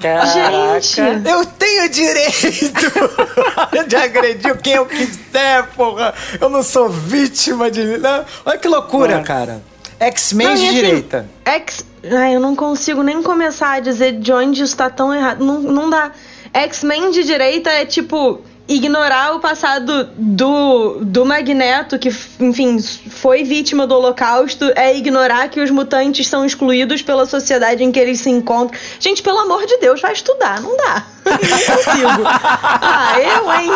Gente! 0.00 1.00
Eu 1.28 1.44
tenho 1.44 1.88
direito 1.90 2.92
de 3.86 3.96
agredir 3.96 4.56
quem 4.62 4.74
eu 4.74 4.86
quiser, 4.86 5.64
porra. 5.74 6.14
Eu 6.40 6.48
não 6.48 6.62
sou 6.62 6.88
vítima 6.88 7.70
de... 7.70 7.98
Não. 7.98 8.24
Olha 8.46 8.58
que 8.58 8.68
loucura, 8.68 9.20
cara. 9.22 9.60
X-Men 10.00 10.54
de 10.54 10.64
assim, 10.64 10.74
direita. 10.74 11.26
X... 11.44 11.84
Ai, 12.12 12.36
eu 12.36 12.40
não 12.40 12.54
consigo 12.54 13.02
nem 13.02 13.22
começar 13.22 13.72
a 13.72 13.80
dizer 13.80 14.12
de 14.12 14.32
onde 14.32 14.62
isso 14.62 14.76
tá 14.76 14.88
tão 14.90 15.14
errado. 15.14 15.44
Não, 15.44 15.60
não 15.60 15.90
dá. 15.90 16.12
X-Men 16.52 17.10
de 17.10 17.24
direita 17.24 17.70
é 17.70 17.84
tipo 17.84 18.40
ignorar 18.68 19.34
o 19.34 19.40
passado 19.40 20.10
do, 20.16 20.98
do 21.00 21.24
Magneto, 21.24 21.98
que, 21.98 22.08
enfim, 22.40 22.80
foi 22.80 23.44
vítima 23.44 23.86
do 23.86 23.94
Holocausto, 23.94 24.72
é 24.74 24.96
ignorar 24.96 25.48
que 25.48 25.60
os 25.60 25.70
mutantes 25.70 26.26
são 26.26 26.44
excluídos 26.44 27.00
pela 27.00 27.26
sociedade 27.26 27.84
em 27.84 27.92
que 27.92 27.98
eles 27.98 28.20
se 28.20 28.30
encontram. 28.30 28.78
Gente, 28.98 29.22
pelo 29.22 29.38
amor 29.38 29.64
de 29.66 29.78
Deus, 29.78 30.00
vai 30.00 30.12
estudar, 30.12 30.60
não 30.60 30.76
dá. 30.76 31.06
Não 31.24 31.38
consigo. 31.38 32.22
ah, 32.26 33.14
eu, 33.20 33.52
hein? 33.52 33.70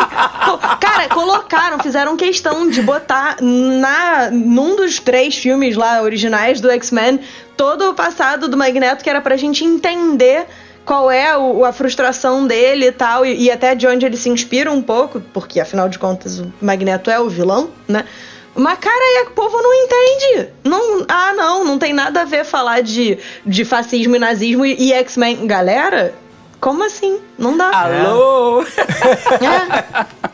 Cara, 0.79 1.07
colocaram, 1.09 1.79
fizeram 1.79 2.17
questão 2.17 2.69
de 2.69 2.81
botar 2.81 3.37
na, 3.41 4.29
num 4.29 4.75
dos 4.75 4.99
três 4.99 5.35
filmes 5.37 5.77
lá 5.77 6.01
originais 6.01 6.59
do 6.59 6.69
X-Men 6.69 7.19
todo 7.55 7.91
o 7.91 7.93
passado 7.93 8.47
do 8.47 8.57
Magneto, 8.57 9.03
que 9.03 9.09
era 9.09 9.21
pra 9.21 9.37
gente 9.37 9.63
entender 9.63 10.47
qual 10.85 11.11
é 11.11 11.37
o, 11.37 11.63
a 11.63 11.71
frustração 11.71 12.45
dele 12.47 12.87
e 12.87 12.91
tal, 12.91 13.25
e, 13.25 13.43
e, 13.43 13.51
até 13.51 13.75
de 13.75 13.87
onde 13.87 14.05
ele 14.05 14.17
se 14.17 14.29
inspira 14.29 14.71
um 14.71 14.81
pouco, 14.81 15.21
porque 15.33 15.59
afinal 15.59 15.87
de 15.87 15.99
contas 15.99 16.39
o 16.39 16.51
Magneto 16.61 17.09
é 17.09 17.19
o 17.19 17.29
vilão, 17.29 17.69
né? 17.87 18.05
Mas, 18.53 18.79
cara, 18.79 18.95
aí 18.95 19.27
o 19.27 19.31
povo 19.31 19.57
não 19.61 19.73
entende. 19.73 20.49
Não, 20.63 21.05
ah, 21.07 21.33
não, 21.33 21.63
não 21.63 21.79
tem 21.79 21.93
nada 21.93 22.21
a 22.21 22.25
ver 22.25 22.43
falar 22.43 22.81
de, 22.81 23.17
de 23.45 23.63
fascismo 23.63 24.15
e 24.15 24.19
nazismo 24.19 24.65
e, 24.65 24.89
e 24.89 24.93
X-Men. 24.93 25.47
Galera, 25.47 26.13
como 26.59 26.83
assim? 26.83 27.19
Não 27.37 27.55
dá. 27.55 27.71
Alô? 27.71 28.61
É. 28.61 30.21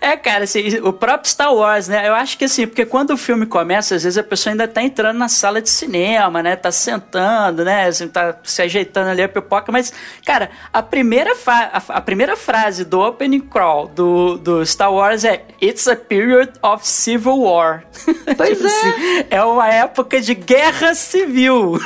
é, 0.00 0.16
cara, 0.16 0.44
assim, 0.44 0.78
o 0.82 0.92
próprio 0.92 1.30
Star 1.30 1.54
Wars, 1.54 1.88
né? 1.88 2.08
Eu 2.08 2.14
acho 2.14 2.36
que 2.36 2.44
assim, 2.44 2.66
porque 2.66 2.84
quando 2.84 3.10
o 3.10 3.16
filme 3.16 3.46
começa, 3.46 3.94
às 3.94 4.02
vezes 4.02 4.18
a 4.18 4.22
pessoa 4.22 4.52
ainda 4.52 4.66
tá 4.66 4.82
entrando 4.82 5.16
na 5.16 5.28
sala 5.28 5.60
de 5.60 5.70
cinema, 5.70 6.42
né? 6.42 6.56
Tá 6.56 6.70
sentando, 6.70 7.64
né? 7.64 7.86
Assim, 7.86 8.08
tá 8.08 8.36
se 8.42 8.62
ajeitando 8.62 9.10
ali 9.10 9.22
a 9.22 9.28
pipoca, 9.28 9.70
mas, 9.70 9.92
cara, 10.24 10.50
a 10.72 10.82
primeira, 10.82 11.32
a, 11.46 11.82
a, 11.88 12.00
primeira 12.00 12.36
frase 12.36 12.84
do 12.84 13.00
opening 13.00 13.40
crawl 13.40 13.88
do, 13.88 14.36
do 14.38 14.66
Star 14.66 14.92
Wars 14.92 15.24
é 15.24 15.44
It's 15.62 15.86
a 15.88 15.96
period 15.96 16.52
of 16.62 16.86
civil 16.86 17.38
war. 17.38 17.84
Pois 18.36 18.50
tipo 18.50 18.66
assim, 18.66 18.86
é. 18.86 18.90
Assim, 18.90 19.26
é 19.30 19.42
uma 19.44 19.68
época 19.68 20.20
de 20.20 20.34
guerra 20.34 20.94
civil. 20.94 21.78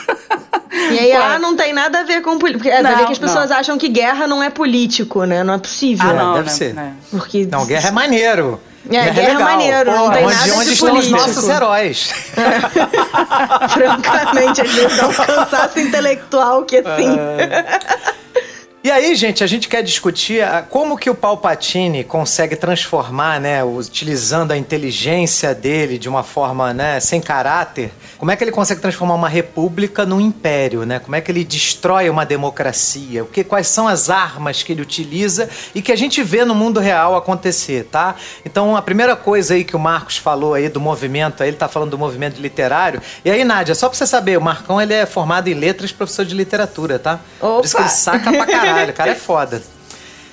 E 0.90 0.98
aí, 0.98 1.12
ah, 1.14 1.38
não 1.38 1.54
tem 1.54 1.72
nada 1.72 2.00
a 2.00 2.02
ver 2.02 2.22
com 2.22 2.38
política. 2.38 2.70
Porque 2.70 2.82
não, 2.82 3.06
que 3.06 3.12
as 3.12 3.18
pessoas 3.18 3.50
não. 3.50 3.56
acham 3.56 3.78
que 3.78 3.88
guerra 3.88 4.26
não 4.26 4.42
é 4.42 4.50
político, 4.50 5.24
né? 5.24 5.44
Não 5.44 5.54
é 5.54 5.58
possível. 5.58 6.08
Ah, 6.08 6.12
não, 6.14 6.29
deve 6.34 6.46
né? 6.46 6.54
ser. 6.54 6.74
Né? 6.74 6.94
Porque... 7.10 7.46
Não, 7.50 7.66
guerra 7.66 7.88
é 7.88 7.92
maneiro. 7.92 8.60
É, 8.86 8.90
guerra, 8.90 9.10
guerra 9.10 9.28
é, 9.28 9.32
é 9.32 9.38
maneiro, 9.38 9.92
não 9.92 10.10
tem 10.10 10.24
onde, 10.24 10.34
nada 10.34 10.54
onde 10.54 10.64
de 10.64 10.72
estão 10.72 10.88
político. 10.90 11.16
os 11.16 11.26
nossos 11.26 11.48
heróis. 11.48 12.14
É. 12.36 13.68
Francamente, 13.68 14.60
a 14.60 14.64
gente 14.64 14.96
dá 14.96 15.08
um 15.08 15.12
cansaço 15.12 15.80
intelectual 15.80 16.64
que 16.64 16.78
assim. 16.78 17.10
Uh... 17.10 18.20
E 18.82 18.90
aí, 18.90 19.14
gente, 19.14 19.44
a 19.44 19.46
gente 19.46 19.68
quer 19.68 19.82
discutir 19.82 20.42
como 20.70 20.96
que 20.96 21.10
o 21.10 21.14
Palpatine 21.14 22.02
consegue 22.02 22.56
transformar, 22.56 23.38
né, 23.38 23.62
utilizando 23.62 24.52
a 24.52 24.56
inteligência 24.56 25.54
dele 25.54 25.98
de 25.98 26.08
uma 26.08 26.22
forma, 26.22 26.72
né, 26.72 26.98
sem 26.98 27.20
caráter, 27.20 27.92
como 28.20 28.30
é 28.30 28.36
que 28.36 28.44
ele 28.44 28.50
consegue 28.50 28.82
transformar 28.82 29.14
uma 29.14 29.30
república 29.30 30.04
num 30.04 30.20
império, 30.20 30.84
né? 30.84 30.98
Como 30.98 31.16
é 31.16 31.22
que 31.22 31.32
ele 31.32 31.42
destrói 31.42 32.10
uma 32.10 32.26
democracia? 32.26 33.24
O 33.24 33.26
que, 33.26 33.42
quais 33.42 33.66
são 33.66 33.88
as 33.88 34.10
armas 34.10 34.62
que 34.62 34.72
ele 34.72 34.82
utiliza 34.82 35.48
e 35.74 35.80
que 35.80 35.90
a 35.90 35.96
gente 35.96 36.22
vê 36.22 36.44
no 36.44 36.54
mundo 36.54 36.80
real 36.80 37.16
acontecer, 37.16 37.84
tá? 37.84 38.14
Então, 38.44 38.76
a 38.76 38.82
primeira 38.82 39.16
coisa 39.16 39.54
aí 39.54 39.64
que 39.64 39.74
o 39.74 39.78
Marcos 39.78 40.18
falou 40.18 40.52
aí 40.52 40.68
do 40.68 40.78
movimento, 40.78 41.42
aí 41.42 41.48
ele 41.48 41.56
tá 41.56 41.66
falando 41.66 41.92
do 41.92 41.98
movimento 41.98 42.38
literário. 42.42 43.00
E 43.24 43.30
aí, 43.30 43.42
Nádia, 43.42 43.74
só 43.74 43.88
pra 43.88 43.96
você 43.96 44.06
saber, 44.06 44.36
o 44.36 44.42
Marcão 44.42 44.78
ele 44.78 44.92
é 44.92 45.06
formado 45.06 45.48
em 45.48 45.54
letras, 45.54 45.90
professor 45.90 46.26
de 46.26 46.34
literatura, 46.34 46.98
tá? 46.98 47.20
Opa. 47.40 47.54
Por 47.54 47.64
isso 47.64 47.74
que 47.74 47.82
ele 47.82 47.88
saca 47.88 48.30
pra 48.30 48.44
caralho 48.44 48.69
caralho, 48.72 48.90
o 48.90 48.94
cara 48.94 49.10
é 49.10 49.14
foda. 49.14 49.62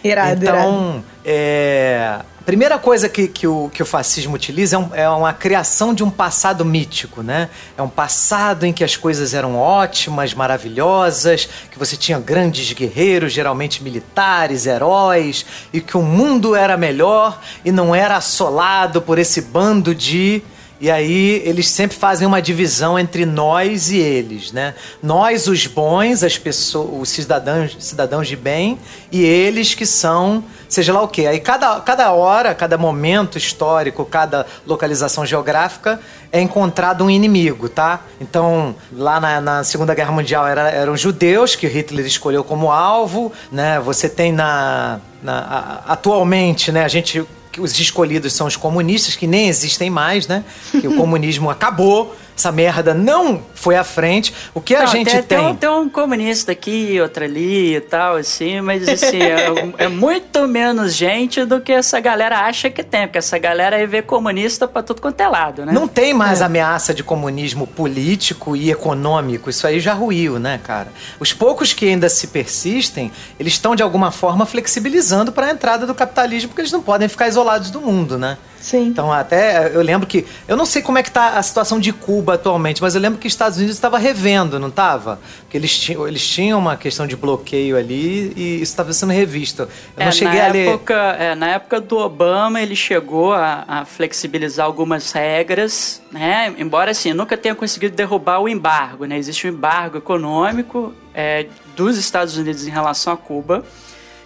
Irado, 0.03 0.43
então. 0.43 1.03
É, 1.25 2.19
a 2.39 2.43
primeira 2.45 2.77
coisa 2.79 3.09
que, 3.09 3.27
que, 3.27 3.45
o, 3.45 3.69
que 3.73 3.83
o 3.83 3.85
fascismo 3.85 4.35
utiliza 4.35 4.77
é, 4.77 4.79
um, 4.79 4.95
é, 4.95 5.09
uma 5.09 5.33
criação 5.33 5.93
de 5.93 6.03
um 6.03 6.09
passado 6.09 6.63
mítico, 6.63 7.21
né? 7.21 7.49
É 7.77 7.81
um 7.81 7.89
passado 7.89 8.65
em 8.65 8.71
que 8.71 8.83
as 8.83 8.95
coisas 8.95 9.33
eram 9.33 9.57
ótimas, 9.57 10.33
maravilhosas, 10.33 11.49
que 11.69 11.77
você 11.77 11.97
tinha 11.97 12.19
grandes 12.19 12.71
guerreiros, 12.71 13.33
geralmente 13.33 13.83
militares, 13.83 14.65
heróis, 14.65 15.45
e 15.73 15.81
que 15.81 15.97
o 15.97 16.01
mundo 16.01 16.55
era 16.55 16.77
melhor 16.77 17.41
e 17.65 17.71
não 17.71 17.93
era 17.93 18.15
assolado 18.15 19.01
por 19.01 19.19
esse 19.19 19.41
bando 19.41 19.93
de 19.93 20.41
e 20.79 20.91
aí 20.91 21.41
eles 21.43 21.67
sempre 21.67 21.97
fazem 21.97 22.27
uma 22.27 22.39
divisão 22.39 22.99
entre 22.99 23.25
nós 23.25 23.89
e 23.89 23.97
eles, 23.97 24.51
né? 24.51 24.75
Nós, 25.01 25.47
os 25.47 25.65
bons, 25.65 26.23
as 26.23 26.37
pessoas, 26.37 26.89
os 27.01 27.09
cidadãos, 27.09 27.75
cidadãos 27.79 28.27
de 28.27 28.35
bem, 28.35 28.77
e 29.11 29.23
eles 29.23 29.73
que 29.73 29.87
são, 29.87 30.43
seja 30.69 30.93
lá 30.93 31.01
o 31.01 31.07
quê. 31.07 31.25
Aí 31.25 31.39
cada, 31.39 31.79
cada 31.81 32.11
hora, 32.11 32.53
cada 32.53 32.77
momento 32.77 33.39
histórico, 33.39 34.05
cada 34.05 34.45
localização 34.67 35.25
geográfica 35.25 35.99
é 36.31 36.39
encontrado 36.39 37.03
um 37.03 37.09
inimigo, 37.09 37.67
tá? 37.67 38.01
Então, 38.21 38.75
lá 38.91 39.19
na, 39.19 39.41
na 39.41 39.63
Segunda 39.63 39.95
Guerra 39.95 40.11
Mundial 40.11 40.47
era, 40.47 40.69
eram 40.69 40.95
judeus 40.95 41.55
que 41.55 41.65
Hitler 41.65 42.05
escolheu 42.05 42.43
como 42.43 42.71
alvo, 42.71 43.31
né? 43.51 43.79
Você 43.79 44.07
tem 44.07 44.31
na, 44.31 44.99
na 45.23 45.81
atualmente, 45.87 46.71
né? 46.71 46.83
A 46.83 46.87
gente 46.87 47.25
os 47.59 47.79
escolhidos 47.79 48.33
são 48.33 48.47
os 48.47 48.55
comunistas, 48.55 49.15
que 49.15 49.27
nem 49.27 49.47
existem 49.47 49.89
mais, 49.89 50.27
né? 50.27 50.43
Que 50.71 50.87
o 50.87 50.95
comunismo 50.95 51.49
acabou. 51.49 52.15
Essa 52.37 52.51
merda 52.51 52.93
não 52.93 53.41
foi 53.55 53.75
à 53.75 53.83
frente. 53.83 54.31
O 54.53 54.61
que 54.61 54.75
a 54.75 54.81
Não, 54.81 54.87
gente 54.87 55.09
tem, 55.09 55.23
tem. 55.23 55.37
tem 55.39 55.47
um, 55.47 55.55
tem 55.55 55.69
um 55.69 55.89
comunista 55.89 56.51
aqui, 56.51 57.01
outro 57.01 57.23
ali 57.23 57.75
e 57.75 57.81
tal, 57.81 58.15
assim, 58.15 58.61
mas 58.61 58.87
assim, 58.87 59.21
é, 59.23 59.47
é 59.85 59.87
muito 59.87 60.47
menos 60.47 60.93
gente 60.93 61.43
do 61.45 61.59
que 61.59 61.71
essa 61.71 61.99
galera 61.99 62.41
acha 62.41 62.69
que 62.69 62.83
tem, 62.83 63.07
porque 63.07 63.17
essa 63.17 63.39
galera 63.39 63.77
aí 63.77 63.87
vê 63.87 64.03
comunista 64.03 64.67
pra 64.67 64.83
tudo 64.83 65.01
quanto 65.01 65.19
é 65.19 65.27
lado, 65.27 65.65
né? 65.65 65.73
Não 65.73 65.87
tem 65.87 66.13
mais 66.13 66.43
ameaça 66.43 66.93
de 66.93 67.03
comunismo 67.03 67.65
político 67.65 68.55
e 68.55 68.69
econômico. 68.69 69.49
Isso 69.49 69.65
aí 69.65 69.79
já 69.79 69.93
ruiu, 69.93 70.37
né, 70.37 70.59
cara? 70.63 70.89
Os 71.19 71.33
poucos 71.33 71.73
que 71.73 71.87
ainda 71.87 72.07
se 72.07 72.27
persistem, 72.27 73.11
eles 73.39 73.53
estão 73.53 73.75
de 73.75 73.81
alguma 73.81 74.11
forma 74.11 74.45
flexibilizando 74.45 75.31
para 75.31 75.47
a 75.47 75.51
entrada 75.51 75.87
do 75.87 75.95
capitalismo, 75.95 76.49
porque 76.49 76.61
eles 76.61 76.71
não 76.71 76.83
podem 76.83 77.07
ficar 77.07 77.27
isolados 77.27 77.71
do 77.71 77.81
mundo, 77.81 78.17
né? 78.17 78.37
Sim. 78.59 78.87
Então, 78.87 79.11
até 79.11 79.75
eu 79.75 79.81
lembro 79.81 80.07
que. 80.07 80.25
Eu 80.47 80.57
não 80.57 80.65
sei 80.65 80.81
como 80.81 80.97
é 80.97 81.03
que 81.03 81.11
tá 81.11 81.37
a 81.37 81.43
situação 81.43 81.79
de 81.79 81.93
Cuba 81.93 82.33
atualmente, 82.33 82.81
mas 82.81 82.95
eu 82.95 83.01
lembro 83.01 83.19
que 83.19 83.27
os 83.27 83.33
Estados 83.33 83.57
Unidos 83.57 83.75
estava 83.75 83.97
revendo, 83.97 84.59
não 84.59 84.67
estava? 84.69 85.19
Porque 85.41 85.57
eles 85.57 85.77
tinham, 85.77 86.07
eles 86.07 86.27
tinham 86.27 86.59
uma 86.59 86.75
questão 86.75 87.05
de 87.07 87.15
bloqueio 87.15 87.77
ali 87.77 88.33
e 88.35 88.55
isso 88.55 88.71
estava 88.71 88.91
sendo 88.93 89.13
revisto. 89.13 89.63
Eu 89.63 89.69
É, 89.97 90.05
não 90.05 90.11
cheguei 90.11 90.39
na 90.39 90.47
a 90.47 90.51
ler. 90.51 90.67
Época, 90.69 90.93
é, 90.93 91.35
na 91.35 91.47
época 91.49 91.79
do 91.79 91.97
Obama, 91.97 92.61
ele 92.61 92.75
chegou 92.75 93.33
a, 93.33 93.63
a 93.67 93.85
flexibilizar 93.85 94.65
algumas 94.65 95.11
regras, 95.11 96.01
né? 96.11 96.53
Embora, 96.57 96.91
assim, 96.91 97.13
nunca 97.13 97.37
tenha 97.37 97.55
conseguido 97.55 97.95
derrubar 97.95 98.39
o 98.39 98.49
embargo, 98.49 99.05
né? 99.05 99.17
Existe 99.17 99.47
um 99.47 99.51
embargo 99.51 99.97
econômico 99.97 100.93
é, 101.13 101.47
dos 101.75 101.97
Estados 101.97 102.37
Unidos 102.37 102.67
em 102.67 102.71
relação 102.71 103.13
a 103.13 103.17
Cuba. 103.17 103.63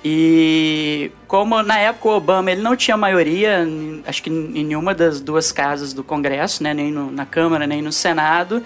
E 0.03 1.11
como 1.27 1.61
na 1.61 1.77
época 1.77 2.09
o 2.09 2.15
Obama 2.17 2.51
ele 2.51 2.61
não 2.61 2.75
tinha 2.75 2.97
maioria, 2.97 3.67
acho 4.05 4.23
que 4.23 4.29
em 4.29 4.63
nenhuma 4.65 4.93
das 4.95 5.21
duas 5.21 5.51
casas 5.51 5.93
do 5.93 6.03
Congresso, 6.03 6.63
né? 6.63 6.73
Nem 6.73 6.91
no- 6.91 7.11
na 7.11 7.25
Câmara, 7.25 7.67
nem 7.67 7.81
no 7.81 7.91
Senado. 7.91 8.63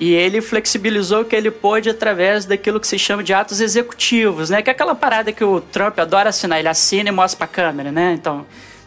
E 0.00 0.12
ele 0.12 0.40
flexibilizou 0.40 1.20
o 1.20 1.24
que 1.24 1.36
ele 1.36 1.50
pôde 1.50 1.88
através 1.88 2.44
daquilo 2.44 2.80
que 2.80 2.86
se 2.88 2.98
chama 2.98 3.22
de 3.22 3.32
atos 3.32 3.60
executivos, 3.60 4.50
né? 4.50 4.60
Que 4.60 4.70
é 4.70 4.72
aquela 4.72 4.94
parada 4.96 5.30
que 5.30 5.44
o 5.44 5.60
Trump 5.60 5.96
adora 6.00 6.30
assinar. 6.30 6.58
Ele 6.58 6.68
assina 6.68 7.08
e 7.08 7.12
mostra 7.12 7.38
pra 7.38 7.46
câmera, 7.46 7.92
né? 7.92 8.12
Então, 8.18 8.44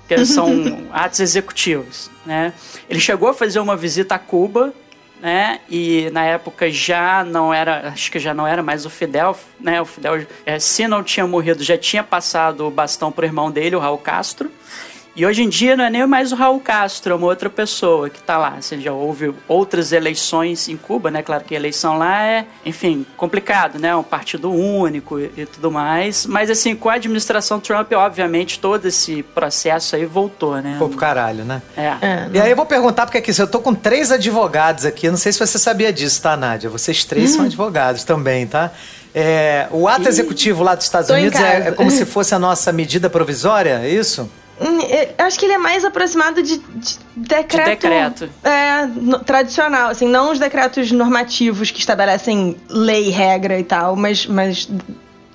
que 0.08 0.26
são 0.26 0.50
atos 0.92 1.22
executivos, 1.22 2.12
né? 2.26 2.52
Ele 2.90 3.00
chegou 3.00 3.30
a 3.30 3.34
fazer 3.34 3.60
uma 3.62 3.78
visita 3.78 4.16
a 4.16 4.20
Cuba, 4.20 4.74
né? 5.26 5.60
E 5.68 6.08
na 6.12 6.24
época 6.24 6.70
já 6.70 7.24
não 7.24 7.52
era, 7.52 7.88
acho 7.90 8.12
que 8.12 8.20
já 8.20 8.32
não 8.32 8.46
era 8.46 8.62
mais 8.62 8.86
o 8.86 8.92
Fidel, 8.92 9.36
né? 9.60 9.82
O 9.82 9.86
Fidel, 9.86 10.24
é, 10.46 10.60
se 10.60 10.88
não 10.88 11.02
tinha 11.02 11.26
morrido, 11.26 11.64
já 11.64 11.76
tinha 11.76 12.04
passado 12.04 12.68
o 12.68 12.70
bastão 12.70 13.12
pro 13.12 13.26
irmão 13.26 13.50
dele, 13.50 13.76
o 13.76 13.80
Raul 13.80 13.98
Castro. 13.98 14.52
E 15.16 15.26
hoje 15.26 15.44
em 15.44 15.48
dia 15.50 15.78
não 15.78 15.86
é 15.86 15.90
nem 15.90 16.06
mais 16.06 16.34
o 16.34 16.36
Raul 16.36 16.60
Castro, 16.60 17.14
é 17.14 17.16
uma 17.16 17.28
outra 17.28 17.50
pessoa 17.50 18.10
que 18.10 18.22
tá 18.22 18.38
lá. 18.38 18.56
Assim, 18.58 18.82
já 18.82 18.92
houve 18.92 19.34
outras 19.48 19.94
eleições 19.94 20.68
em 20.68 20.76
Cuba, 20.76 21.10
né? 21.10 21.24
Claro 21.24 21.44
que 21.46 21.54
a 21.56 21.58
eleição 21.58 21.98
lá 21.98 22.22
é, 22.24 22.46
enfim, 22.66 23.06
complicado, 23.16 23.80
né? 23.80 23.96
Um 23.96 24.04
partido 24.04 24.52
único 24.52 25.18
e, 25.18 25.32
e 25.38 25.46
tudo 25.46 25.72
mais. 25.72 26.26
Mas 26.26 26.50
assim, 26.50 26.76
com 26.76 26.90
a 26.90 26.96
administração 26.96 27.62
Trump, 27.62 27.94
obviamente, 27.94 28.60
todo 28.60 28.88
esse 28.88 29.24
processo 29.24 29.96
aí 29.96 30.06
voltou, 30.06 30.62
né? 30.62 30.76
Pô, 30.78 30.90
pro 30.90 30.98
caralho, 30.98 31.46
né? 31.46 31.62
É. 31.78 31.86
É, 32.02 32.30
E 32.34 32.40
aí 32.42 32.50
eu 32.50 32.56
vou 32.58 32.66
perguntar, 32.66 33.06
porque 33.06 33.20
aqui, 33.20 33.32
eu 33.40 33.48
tô 33.48 33.62
com 33.62 33.74
três 33.74 34.12
advogados 34.12 34.84
aqui, 34.86 35.08
eu 35.08 35.12
não 35.12 35.18
sei 35.18 35.32
se 35.32 35.40
você 35.40 35.58
sabia 35.58 35.94
disso, 35.94 36.22
tá, 36.22 36.36
Nádia? 36.36 36.70
Vocês 36.70 37.06
três 37.06 37.32
Hum. 37.32 37.36
são 37.38 37.46
advogados 37.46 38.04
também, 38.04 38.46
tá? 38.46 38.70
É, 39.14 39.68
o 39.72 39.88
ato 39.88 40.10
executivo 40.10 40.62
lá 40.62 40.76
dos 40.76 40.84
Estados 40.84 41.08
Tô 41.08 41.14
Unidos 41.14 41.40
é, 41.40 41.70
é 41.70 41.72
como 41.72 41.90
se 41.90 42.04
fosse 42.06 42.36
a 42.36 42.40
nossa 42.40 42.74
medida 42.74 43.10
provisória, 43.10 43.80
é 43.82 43.90
isso? 43.90 44.30
Hum, 44.60 44.80
eu 44.82 45.26
Acho 45.26 45.38
que 45.38 45.46
ele 45.46 45.54
é 45.54 45.58
mais 45.58 45.84
aproximado 45.84 46.42
de, 46.42 46.58
de 46.58 46.98
decreto. 47.16 47.66
decreto. 47.66 48.30
É, 48.44 48.86
no- 48.86 49.20
tradicional, 49.20 49.90
assim, 49.90 50.08
não 50.08 50.32
os 50.32 50.40
decretos 50.40 50.92
normativos 50.92 51.72
que 51.72 51.80
estabelecem 51.80 52.56
lei, 52.70 53.10
regra 53.10 53.60
e 53.60 53.64
tal, 53.64 53.96
mas, 53.96 54.26
mas 54.26 54.70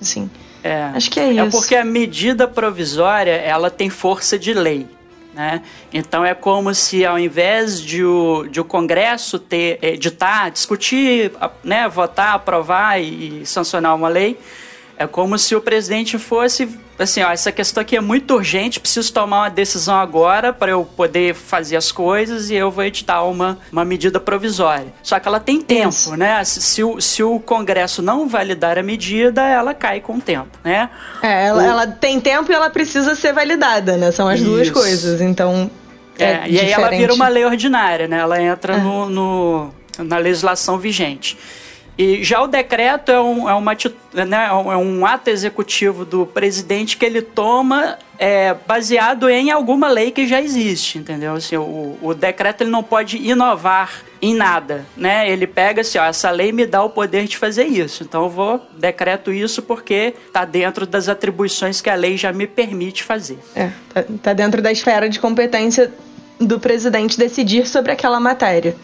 assim, 0.01 0.29
É. 0.63 0.89
acho 0.95 1.11
que 1.11 1.19
é 1.19 1.31
isso. 1.33 1.39
É 1.41 1.49
porque 1.51 1.75
a 1.75 1.85
medida 1.85 2.47
provisória, 2.47 3.31
ela 3.33 3.69
tem 3.69 3.89
força 3.91 4.39
de 4.39 4.53
lei, 4.53 4.87
né? 5.35 5.61
Então 5.93 6.25
é 6.25 6.33
como 6.33 6.73
se 6.73 7.05
ao 7.05 7.19
invés 7.19 7.79
de 7.79 8.03
o, 8.03 8.47
de 8.49 8.59
o 8.59 8.65
Congresso 8.65 9.37
ter, 9.37 9.77
editar, 9.83 10.49
discutir, 10.49 11.31
a- 11.39 11.51
né, 11.63 11.87
votar, 11.87 12.33
aprovar 12.33 12.99
e 12.99 13.45
sancionar 13.45 13.95
uma 13.95 14.09
lei, 14.09 14.39
é 14.97 15.05
como 15.05 15.37
se 15.37 15.55
o 15.55 15.61
presidente 15.61 16.17
fosse 16.17 16.67
assim, 17.03 17.21
ó, 17.23 17.31
essa 17.31 17.51
questão 17.51 17.81
aqui 17.81 17.95
é 17.95 18.01
muito 18.01 18.33
urgente, 18.35 18.79
preciso 18.79 19.11
tomar 19.13 19.39
uma 19.43 19.49
decisão 19.49 19.95
agora 19.99 20.51
para 20.53 20.71
eu 20.71 20.83
poder 20.83 21.33
fazer 21.35 21.75
as 21.75 21.91
coisas 21.91 22.49
e 22.49 22.55
eu 22.55 22.69
vou 22.71 22.83
editar 22.83 23.23
uma, 23.23 23.57
uma 23.71 23.83
medida 23.85 24.19
provisória. 24.19 24.87
Só 25.03 25.19
que 25.19 25.27
ela 25.27 25.39
tem 25.39 25.61
tempo, 25.61 25.89
Isso. 25.89 26.15
né? 26.15 26.43
Se, 26.43 26.61
se 26.61 26.83
o, 26.83 26.99
se 27.01 27.23
o 27.23 27.39
Congresso 27.39 28.01
não 28.01 28.27
validar 28.27 28.77
a 28.77 28.83
medida, 28.83 29.41
ela 29.45 29.73
cai 29.73 29.99
com 30.01 30.15
o 30.15 30.21
tempo, 30.21 30.57
né? 30.63 30.89
É, 31.21 31.47
ela, 31.47 31.61
O- 31.63 31.65
ela 31.65 31.87
tem 31.87 32.19
tempo 32.19 32.51
e 32.51 32.55
ela 32.55 32.69
precisa 32.69 33.15
ser 33.15 33.33
validada, 33.33 33.97
né? 33.97 34.11
São 34.11 34.27
as 34.27 34.41
duas 34.41 34.63
Isso. 34.63 34.73
coisa. 34.73 35.23
Então. 35.23 35.69
É, 36.19 36.23
É, 36.23 36.43
e 36.47 36.59
aí 36.59 36.69
ela 36.71 36.83
diferente. 36.83 36.99
vira 36.99 37.13
uma 37.13 37.27
lei 37.27 37.45
ordinária, 37.45 38.07
né? 38.07 38.17
Ela 38.19 38.41
entra 38.41 38.77
no, 38.77 39.09
no- 39.09 39.73
na 39.99 40.17
legislação 40.17 40.77
vigente. 40.77 41.37
E 41.97 42.23
já 42.23 42.41
o 42.41 42.47
decreto 42.47 43.11
é 43.11 43.21
um, 43.21 43.49
é 43.49 43.53
uma, 43.53 43.73
né, 43.73 44.45
é 44.45 44.49
é 44.49 44.77
um 44.77 45.05
ato 45.05 45.29
executivo 45.29 46.05
do 46.05 46.25
presidente 46.25 46.97
que 46.97 47.05
ele 47.05 47.21
toma 47.21 47.97
é, 48.17 48.55
baseado 48.67 49.29
em 49.29 49.51
alguma 49.51 49.89
lei 49.89 50.11
que 50.11 50.27
já 50.27 50.41
existe, 50.41 50.97
entendeu? 50.97 51.33
Assim, 51.33 51.57
o, 51.57 51.97
o 52.01 52.13
decreto 52.13 52.61
ele 52.61 52.69
não 52.69 52.83
pode 52.83 53.17
inovar 53.17 54.03
em 54.21 54.33
nada, 54.33 54.85
né? 54.95 55.29
Ele 55.29 55.47
pega 55.47 55.81
assim, 55.81 55.97
ó, 55.97 56.05
essa 56.05 56.29
lei 56.29 56.51
me 56.51 56.65
dá 56.65 56.83
o 56.83 56.89
poder 56.89 57.27
de 57.27 57.35
fazer 57.35 57.65
isso, 57.65 58.03
então 58.03 58.23
eu 58.23 58.29
vou 58.29 58.61
decreto 58.77 59.33
isso 59.33 59.61
porque 59.61 60.13
tá 60.31 60.45
dentro 60.45 60.85
das 60.85 61.09
atribuições 61.09 61.81
que 61.81 61.89
a 61.89 61.95
lei 61.95 62.15
já 62.15 62.31
me 62.31 62.47
permite 62.47 63.03
fazer. 63.03 63.39
É, 63.55 63.69
tá, 63.93 64.05
tá 64.21 64.33
dentro 64.33 64.61
da 64.61 64.71
esfera 64.71 65.09
de 65.09 65.19
competência 65.19 65.91
do 66.39 66.59
presidente 66.59 67.17
decidir 67.17 67.67
sobre 67.67 67.91
aquela 67.91 68.19
matéria. 68.19 68.75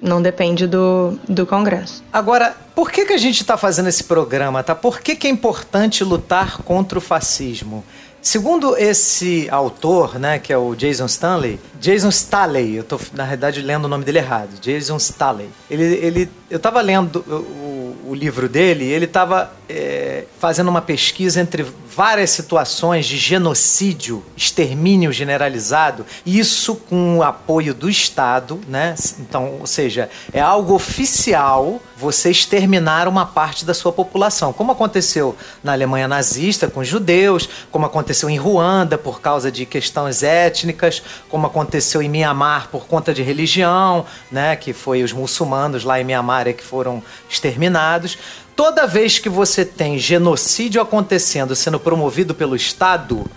Não 0.00 0.22
depende 0.22 0.66
do, 0.66 1.18
do 1.28 1.46
Congresso. 1.46 2.04
Agora, 2.12 2.56
por 2.74 2.90
que, 2.90 3.04
que 3.04 3.12
a 3.12 3.18
gente 3.18 3.40
está 3.40 3.56
fazendo 3.56 3.88
esse 3.88 4.04
programa, 4.04 4.62
tá? 4.62 4.74
Por 4.74 5.00
que, 5.00 5.16
que 5.16 5.26
é 5.26 5.30
importante 5.30 6.04
lutar 6.04 6.58
contra 6.58 6.98
o 6.98 7.00
fascismo? 7.00 7.84
Segundo 8.20 8.76
esse 8.76 9.48
autor, 9.48 10.18
né, 10.18 10.38
que 10.38 10.52
é 10.52 10.58
o 10.58 10.74
Jason 10.74 11.06
Stanley, 11.06 11.58
Jason 11.80 12.08
Staley, 12.08 12.74
eu 12.74 12.84
tô 12.84 12.98
na 13.14 13.22
realidade 13.22 13.62
lendo 13.62 13.84
o 13.84 13.88
nome 13.88 14.04
dele 14.04 14.18
errado, 14.18 14.60
Jason 14.60 14.96
Staley. 14.96 15.48
Ele, 15.70 15.84
ele, 15.94 16.30
eu 16.50 16.58
tava 16.58 16.80
lendo 16.80 17.16
o, 17.26 18.10
o- 18.10 18.14
livro 18.14 18.48
dele, 18.48 18.84
e 18.86 18.88
ele 18.92 19.06
tava 19.06 19.52
é, 19.68 20.24
fazendo 20.40 20.68
uma 20.68 20.80
pesquisa 20.80 21.40
entre 21.40 21.64
várias 21.94 22.30
situações 22.30 23.06
de 23.06 23.16
genocídio, 23.18 24.24
extermínio 24.36 25.12
generalizado, 25.12 26.06
isso 26.24 26.74
com 26.76 27.18
o 27.18 27.22
apoio 27.22 27.74
do 27.74 27.88
Estado, 27.90 28.60
né? 28.68 28.94
Então, 29.18 29.56
ou 29.60 29.66
seja, 29.66 30.08
é 30.32 30.40
algo 30.40 30.74
oficial 30.74 31.80
você 31.96 32.30
exterminar 32.30 33.08
uma 33.08 33.26
parte 33.26 33.64
da 33.64 33.74
sua 33.74 33.92
população, 33.92 34.52
como 34.52 34.70
aconteceu 34.72 35.34
na 35.64 35.72
Alemanha 35.72 36.06
nazista 36.06 36.68
com 36.68 36.78
os 36.80 36.86
judeus, 36.88 37.48
como 37.72 37.84
aconteceu 37.86 38.30
em 38.30 38.36
Ruanda 38.36 38.96
por 38.96 39.20
causa 39.20 39.50
de 39.50 39.66
questões 39.66 40.22
étnicas, 40.22 41.02
como 41.28 41.46
aconteceu 41.48 42.00
em 42.00 42.08
Mianmar 42.08 42.68
por 42.68 42.86
conta 42.86 43.12
de 43.12 43.22
religião, 43.22 44.06
né, 44.30 44.54
que 44.54 44.72
foi 44.72 45.02
os 45.02 45.12
muçulmanos 45.12 45.82
lá 45.82 46.00
em 46.00 46.04
Mianmar 46.04 46.37
é 46.46 46.52
que 46.52 46.62
foram 46.62 47.02
exterminados. 47.28 48.18
Toda 48.54 48.86
vez 48.86 49.18
que 49.18 49.28
você 49.28 49.64
tem 49.64 49.98
genocídio 49.98 50.80
acontecendo, 50.80 51.54
sendo 51.56 51.78
promovido 51.80 52.34
pelo 52.34 52.56
Estado, 52.56 53.28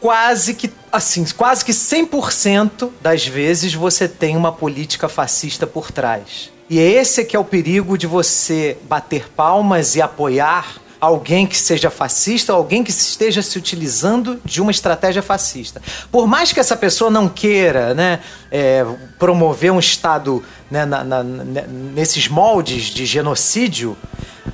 quase 0.00 0.54
que 0.54 0.70
assim, 0.90 1.24
quase 1.36 1.64
que 1.64 1.72
100% 1.72 2.90
das 3.00 3.26
vezes 3.26 3.74
você 3.74 4.08
tem 4.08 4.36
uma 4.36 4.52
política 4.52 5.08
fascista 5.08 5.66
por 5.66 5.90
trás. 5.90 6.50
E 6.70 6.78
esse 6.78 7.22
é 7.22 7.24
que 7.24 7.34
é 7.34 7.38
o 7.38 7.44
perigo 7.44 7.96
de 7.96 8.06
você 8.06 8.76
bater 8.82 9.28
palmas 9.30 9.96
e 9.96 10.02
apoiar 10.02 10.76
alguém 11.00 11.46
que 11.46 11.56
seja 11.56 11.90
fascista, 11.90 12.52
alguém 12.52 12.82
que 12.82 12.90
esteja 12.90 13.42
se 13.42 13.56
utilizando 13.56 14.40
de 14.44 14.60
uma 14.60 14.70
estratégia 14.70 15.22
fascista. 15.22 15.80
Por 16.10 16.26
mais 16.26 16.52
que 16.52 16.58
essa 16.60 16.76
pessoa 16.76 17.10
não 17.10 17.28
queira 17.28 17.94
né, 17.94 18.20
é, 18.50 18.84
promover 19.18 19.70
um 19.72 19.78
Estado 19.78 20.42
né, 20.70 20.84
na- 20.84 21.04
na- 21.04 21.22
ne- 21.22 21.66
nesses 21.94 22.26
moldes 22.28 22.84
de 22.86 23.06
genocídio, 23.06 23.96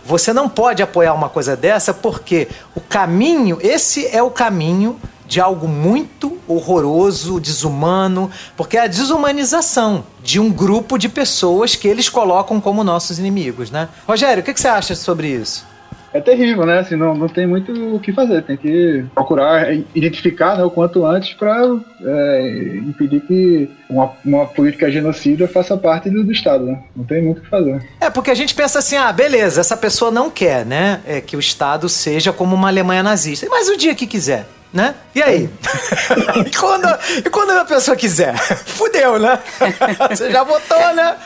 você 0.05 0.33
não 0.33 0.49
pode 0.49 0.83
apoiar 0.83 1.15
uma 1.15 1.29
coisa 1.31 1.57
dessa 1.57 1.95
porque 1.95 2.49
o 2.75 2.81
caminho, 2.81 3.59
esse 3.63 4.07
é 4.09 4.23
o 4.23 4.31
caminho 4.31 5.01
de 5.27 5.41
algo 5.41 5.67
muito 5.67 6.37
horroroso, 6.47 7.41
desumano, 7.41 8.31
porque 8.59 8.77
é 8.77 8.83
a 8.83 8.87
desumanização 8.87 10.05
de 10.23 10.39
um 10.39 10.51
grupo 10.53 10.99
de 10.99 11.09
pessoas 11.09 11.75
que 11.75 11.89
eles 11.89 12.11
colocam 12.11 12.61
como 12.61 12.85
nossos 12.85 13.19
inimigos, 13.19 13.71
né? 13.71 13.89
Rogério, 14.07 14.43
o 14.43 14.45
que 14.45 14.55
você 14.55 14.69
acha 14.69 14.95
sobre 14.95 15.29
isso? 15.29 15.65
É 16.15 16.21
terrível, 16.21 16.65
né? 16.65 16.79
Assim, 16.79 16.95
não, 16.95 17.13
não 17.15 17.29
tem 17.29 17.45
muito 17.45 17.73
o 17.73 17.99
que 17.99 18.13
fazer. 18.13 18.43
Tem 18.43 18.57
que 18.57 19.05
procurar 19.13 19.75
identificar 19.95 20.57
né, 20.57 20.63
o 20.63 20.71
quanto 20.71 21.05
antes 21.05 21.35
para 21.35 21.61
é, 22.03 22.77
impedir 22.77 23.21
que 23.23 23.69
uma, 23.91 24.13
uma 24.25 24.47
política 24.47 24.91
genocida 24.91 25.49
faça 25.49 25.77
parte 25.77 26.09
do, 26.09 26.23
do, 26.23 26.31
Estado, 26.31 26.67
né? 26.67 26.79
Não 26.95 27.05
tem 27.05 27.21
muito 27.21 27.39
o 27.39 27.41
que 27.43 27.49
fazer. 27.49 27.85
É, 28.01 28.09
porque 28.09 28.31
a 28.31 28.35
gente 28.35 28.55
pensa 28.55 28.79
assim, 28.79 28.97
ah, 28.97 29.13
beleza, 29.13 29.61
essa 29.61 29.77
pessoa 29.77 30.13
não 30.13 30.31
quer, 30.31 30.65
né? 30.65 31.01
É 31.05 31.21
que 31.21 31.37
o 31.37 31.41
Estado 31.41 31.89
seja 31.89 32.33
como 32.33 32.55
uma 32.55 32.69
Alemanha 32.69 33.03
nazista. 33.03 33.47
Mas 33.51 33.69
o 33.69 33.77
dia 33.77 33.95
que 33.95 34.07
quiser 34.07 34.47
né? 34.75 34.97
E 35.15 35.23
aí? 35.23 35.49
e, 36.45 36.51
quando, 36.57 36.89
e 37.25 37.31
quando 37.31 37.51
a 37.51 37.65
pessoa 37.65 37.97
quiser? 37.97 38.37
Fudeu, 38.67 39.19
né? 39.19 39.39
Você 40.11 40.31
já 40.31 40.43
votou, 40.43 40.95
né? 40.95 41.17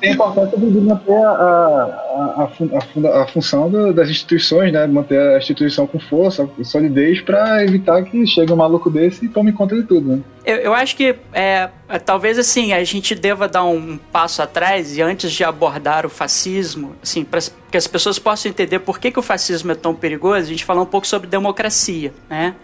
Tem 0.00 0.12
importância 0.12 0.56
de 0.56 0.80
manter 0.80 1.12
a, 1.12 1.30
a, 1.30 2.48
a, 2.48 3.22
a 3.22 3.26
função 3.26 3.68
do, 3.68 3.92
das 3.92 4.08
instituições, 4.08 4.72
né? 4.72 4.86
Manter 4.86 5.18
a 5.18 5.38
instituição 5.38 5.88
com 5.88 5.98
força, 5.98 6.46
com 6.46 6.62
solidez, 6.62 7.20
para 7.20 7.64
evitar 7.64 8.02
que 8.04 8.24
chegue 8.26 8.52
um 8.52 8.56
maluco 8.56 8.88
desse 8.88 9.24
e 9.24 9.28
tome 9.28 9.52
conta 9.52 9.74
de 9.74 9.82
tudo, 9.82 10.16
né? 10.16 10.22
Eu, 10.44 10.56
eu 10.56 10.74
acho 10.74 10.94
que 10.94 11.16
é, 11.32 11.70
é, 11.88 11.98
talvez 11.98 12.38
assim 12.38 12.74
a 12.74 12.84
gente 12.84 13.14
deva 13.14 13.48
dar 13.48 13.64
um 13.64 13.98
passo 14.12 14.42
atrás 14.42 14.96
e 14.96 15.02
antes 15.02 15.32
de 15.32 15.42
abordar 15.42 16.04
o 16.04 16.10
fascismo, 16.10 16.94
assim, 17.02 17.24
para 17.24 17.40
que 17.70 17.76
as 17.76 17.86
pessoas 17.86 18.18
possam 18.18 18.50
entender 18.50 18.78
por 18.80 19.00
que, 19.00 19.10
que 19.10 19.18
o 19.18 19.22
fascismo 19.22 19.72
é 19.72 19.74
tão 19.74 19.94
perigoso, 19.94 20.42
a 20.42 20.42
gente 20.42 20.64
falar 20.64 20.82
um 20.82 20.86
pouco 20.86 21.06
sobre 21.06 21.26
democracia, 21.26 22.12
né? 22.28 22.54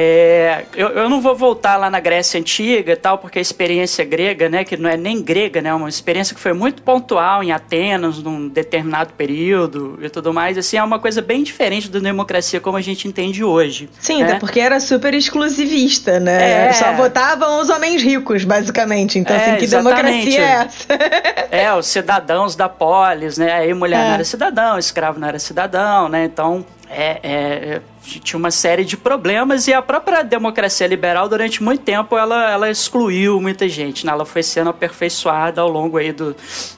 É, 0.00 0.64
eu, 0.76 0.90
eu, 0.90 1.08
não 1.08 1.20
vou 1.20 1.34
voltar 1.34 1.76
lá 1.76 1.90
na 1.90 1.98
Grécia 1.98 2.38
Antiga 2.38 2.92
e 2.92 2.96
tal, 2.96 3.18
porque 3.18 3.40
a 3.40 3.42
experiência 3.42 4.04
grega, 4.04 4.48
né, 4.48 4.62
que 4.62 4.76
não 4.76 4.88
é 4.88 4.96
nem 4.96 5.20
grega, 5.20 5.60
né, 5.60 5.70
é 5.70 5.74
uma 5.74 5.88
experiência 5.88 6.36
que 6.36 6.40
foi 6.40 6.52
muito 6.52 6.82
pontual 6.82 7.42
em 7.42 7.50
Atenas, 7.50 8.22
num 8.22 8.46
determinado 8.48 9.12
período 9.14 9.98
e 10.00 10.08
tudo 10.08 10.32
mais, 10.32 10.56
assim, 10.56 10.76
é 10.76 10.84
uma 10.84 11.00
coisa 11.00 11.20
bem 11.20 11.42
diferente 11.42 11.90
da 11.90 11.98
democracia 11.98 12.60
como 12.60 12.76
a 12.76 12.80
gente 12.80 13.08
entende 13.08 13.42
hoje. 13.42 13.90
Sim, 13.98 14.22
né? 14.22 14.30
até 14.30 14.38
porque 14.38 14.60
era 14.60 14.78
super 14.78 15.12
exclusivista, 15.14 16.20
né? 16.20 16.68
É. 16.68 16.72
Só 16.74 16.92
votavam 16.92 17.60
os 17.60 17.68
homens 17.68 18.00
ricos, 18.00 18.44
basicamente. 18.44 19.18
Então, 19.18 19.34
é, 19.34 19.40
assim, 19.40 19.56
que 19.56 19.64
exatamente. 19.64 20.30
democracia 20.30 20.40
é 20.40 20.52
essa? 20.52 21.48
é, 21.50 21.74
os 21.74 21.88
cidadãos 21.88 22.54
da 22.54 22.68
polis, 22.68 23.36
né? 23.36 23.52
Aí 23.52 23.74
mulher 23.74 23.98
é. 23.98 24.04
não 24.04 24.14
era 24.14 24.24
cidadão, 24.24 24.78
escravo 24.78 25.18
não 25.18 25.26
era 25.26 25.40
cidadão, 25.40 26.08
né? 26.08 26.24
Então, 26.24 26.64
é, 26.90 27.20
é, 27.22 27.80
tinha 28.02 28.38
uma 28.38 28.50
série 28.50 28.84
de 28.84 28.96
problemas 28.96 29.68
e 29.68 29.74
a 29.74 29.82
própria 29.82 30.22
democracia 30.22 30.86
liberal 30.86 31.28
durante 31.28 31.62
muito 31.62 31.82
tempo 31.82 32.16
ela, 32.16 32.50
ela 32.50 32.70
excluiu 32.70 33.40
muita 33.40 33.68
gente, 33.68 34.06
né? 34.06 34.12
ela 34.12 34.24
foi 34.24 34.42
sendo 34.42 34.70
aperfeiçoada 34.70 35.60
ao 35.60 35.68
longo 35.68 35.98
aí 35.98 36.12
do 36.12 36.34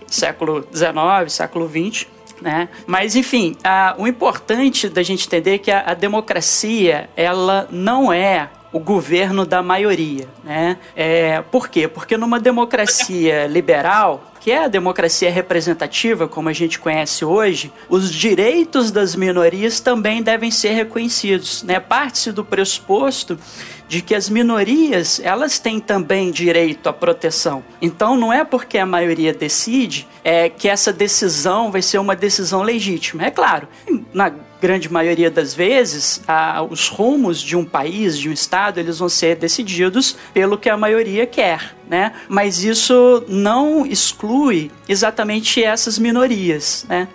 século 0.07 0.67
XIX, 0.73 1.33
século 1.33 1.69
XX. 1.69 2.07
Né? 2.41 2.71
Mas 2.87 3.17
enfim, 3.17 3.55
a, 3.63 3.95
o 3.99 4.07
importante 4.07 4.89
da 4.89 5.03
gente 5.03 5.27
entender 5.27 5.55
é 5.55 5.59
que 5.59 5.71
a, 5.71 5.91
a 5.91 5.95
democracia 5.95 7.11
ela 7.15 7.69
não 7.71 8.11
é 8.11 8.49
o 8.73 8.79
governo 8.79 9.45
da 9.45 9.63
maioria, 9.63 10.29
né? 10.45 10.77
É, 10.95 11.43
por 11.43 11.69
quê? 11.69 11.89
Porque 11.89 12.17
numa 12.17 12.39
democracia 12.39 13.47
liberal, 13.47 14.30
que 14.41 14.51
é 14.51 14.65
a 14.65 14.69
democracia 14.69 15.31
representativa, 15.31 16.27
como 16.27 16.49
a 16.49 16.53
gente 16.53 16.79
conhece 16.79 17.25
hoje, 17.25 17.71
os 17.89 18.11
direitos 18.11 18.91
das 18.91 19.15
minorias 19.15 19.81
também 19.81 20.23
devem 20.23 20.51
ser 20.51 20.71
reconhecidos, 20.71 21.63
né? 21.63 21.79
Parte-se 21.79 22.33
do 22.33 22.45
pressuposto 22.45 23.39
de 23.87 24.01
que 24.01 24.15
as 24.15 24.31
minorias 24.31 25.21
elas 25.23 25.59
têm 25.59 25.79
também 25.79 26.31
direito 26.31 26.89
à 26.89 26.93
proteção. 26.93 27.63
Então 27.83 28.17
não 28.17 28.33
é 28.33 28.45
porque 28.45 28.79
a 28.79 28.87
maioria 28.87 29.35
decide 29.35 30.09
é 30.25 30.49
que 30.49 30.69
essa 30.69 30.93
decisão 30.93 31.71
vai 31.71 31.83
ser 31.83 31.99
uma 31.99 32.17
decisão 32.17 32.63
legítima. 32.63 33.25
É 33.25 33.31
claro, 33.31 33.69
na 34.13 34.33
grande 34.61 34.93
maioria 34.93 35.31
das 35.31 35.55
vezes 35.55 36.23
a, 36.27 36.63
os 36.63 36.89
rumos 36.89 37.41
de 37.41 37.57
um 37.57 37.65
país, 37.65 38.19
de 38.19 38.29
um 38.29 38.33
estado, 38.33 38.79
eles 38.79 38.99
vão 38.99 39.09
ser 39.09 39.37
decididos 39.37 40.17
pelo 40.35 40.59
que 40.59 40.69
a 40.69 40.77
maioria 40.77 41.27
quer, 41.27 41.75
né? 41.89 42.13
Mas 42.29 42.63
isso 42.63 43.25
não 43.29 43.87
exclui 43.87 44.71
exatamente 44.89 45.63
essas 45.63 45.99
minorias, 45.99 46.85
né? 46.89 47.09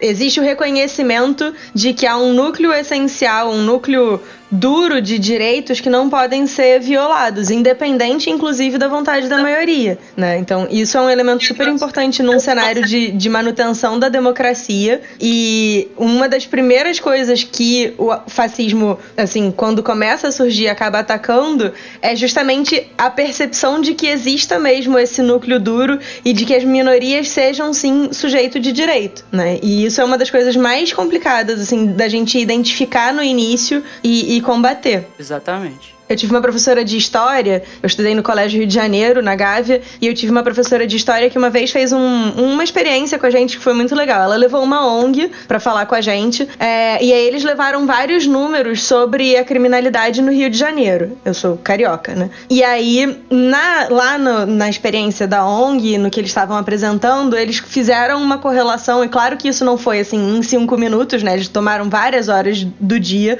existe 0.00 0.38
o 0.40 0.42
reconhecimento 0.42 1.52
de 1.74 1.92
que 1.92 2.06
há 2.06 2.16
um 2.16 2.32
núcleo 2.32 2.72
essencial, 2.72 3.50
um 3.50 3.62
núcleo 3.62 4.20
duro 4.50 5.00
de 5.00 5.18
direitos 5.18 5.80
que 5.80 5.90
não 5.90 6.08
podem 6.08 6.46
ser 6.46 6.80
violados, 6.80 7.50
independente, 7.50 8.30
inclusive, 8.30 8.78
da 8.78 8.88
vontade 8.88 9.28
da 9.28 9.38
maioria. 9.38 9.98
Né? 10.16 10.38
Então, 10.38 10.66
isso 10.70 10.96
é 10.96 11.00
um 11.00 11.10
elemento 11.10 11.44
super 11.44 11.68
importante 11.68 12.22
num 12.22 12.38
cenário 12.38 12.84
de, 12.84 13.10
de 13.10 13.28
manutenção 13.28 13.98
da 13.98 14.08
democracia. 14.08 15.00
E 15.20 15.88
uma 15.96 16.28
das 16.28 16.46
primeiras 16.46 16.98
coisas 16.98 17.44
que 17.44 17.94
o 17.98 18.14
fascismo, 18.26 18.98
assim, 19.16 19.52
quando 19.54 19.82
começa 19.82 20.28
a 20.28 20.32
surgir, 20.32 20.68
acaba 20.68 21.00
atacando, 21.00 21.72
é 22.00 22.16
justamente 22.16 22.86
a 22.96 23.10
percepção 23.10 23.80
de 23.80 23.94
que 23.94 24.06
exista 24.06 24.58
mesmo 24.58 24.98
esse 24.98 25.20
núcleo 25.22 25.60
duro 25.60 25.98
e 26.24 26.32
de 26.32 26.44
que 26.44 26.54
as 26.54 26.64
minorias 26.64 27.28
sejam, 27.28 27.72
sim, 27.72 28.12
sujeito 28.12 28.58
de 28.58 28.72
direito. 28.72 29.24
Né? 29.30 29.58
E 29.62 29.84
isso 29.84 30.00
é 30.00 30.04
uma 30.04 30.16
das 30.16 30.30
coisas 30.30 30.56
mais 30.56 30.92
complicadas, 30.92 31.60
assim, 31.60 31.86
da 31.92 32.08
gente 32.08 32.38
identificar 32.38 33.12
no 33.12 33.22
início 33.22 33.82
e, 34.02 34.36
e 34.36 34.37
combater. 34.40 35.06
Exatamente. 35.18 35.98
Eu 36.08 36.16
tive 36.16 36.32
uma 36.32 36.40
professora 36.40 36.82
de 36.84 36.96
história, 36.96 37.62
eu 37.82 37.86
estudei 37.86 38.14
no 38.14 38.22
Colégio 38.22 38.58
Rio 38.58 38.66
de 38.66 38.72
Janeiro, 38.72 39.22
na 39.22 39.34
Gávea, 39.34 39.82
e 40.00 40.06
eu 40.06 40.14
tive 40.14 40.32
uma 40.32 40.42
professora 40.42 40.86
de 40.86 40.96
história 40.96 41.28
que 41.28 41.36
uma 41.36 41.50
vez 41.50 41.70
fez 41.70 41.92
um, 41.92 42.30
uma 42.30 42.64
experiência 42.64 43.18
com 43.18 43.26
a 43.26 43.30
gente 43.30 43.58
que 43.58 43.62
foi 43.62 43.74
muito 43.74 43.94
legal. 43.94 44.22
Ela 44.22 44.36
levou 44.36 44.62
uma 44.62 44.86
ONG 44.86 45.30
para 45.46 45.60
falar 45.60 45.84
com 45.84 45.94
a 45.94 46.00
gente, 46.00 46.48
é, 46.58 47.04
e 47.04 47.12
aí 47.12 47.26
eles 47.26 47.44
levaram 47.44 47.86
vários 47.86 48.26
números 48.26 48.84
sobre 48.84 49.36
a 49.36 49.44
criminalidade 49.44 50.22
no 50.22 50.32
Rio 50.32 50.48
de 50.48 50.56
Janeiro. 50.56 51.18
Eu 51.24 51.34
sou 51.34 51.58
carioca, 51.58 52.14
né? 52.14 52.30
E 52.48 52.64
aí, 52.64 53.18
na, 53.30 53.88
lá 53.90 54.16
no, 54.16 54.46
na 54.46 54.70
experiência 54.70 55.26
da 55.28 55.44
ONG, 55.44 55.98
no 55.98 56.10
que 56.10 56.20
eles 56.20 56.30
estavam 56.30 56.56
apresentando, 56.56 57.36
eles 57.36 57.58
fizeram 57.58 58.22
uma 58.22 58.38
correlação, 58.38 59.04
e 59.04 59.08
claro 59.08 59.36
que 59.36 59.48
isso 59.48 59.62
não 59.62 59.76
foi 59.76 60.00
assim 60.00 60.38
em 60.38 60.42
cinco 60.42 60.78
minutos, 60.78 61.22
né? 61.22 61.34
Eles 61.34 61.48
tomaram 61.48 61.90
várias 61.90 62.28
horas 62.28 62.64
do 62.64 62.98
dia 62.98 63.38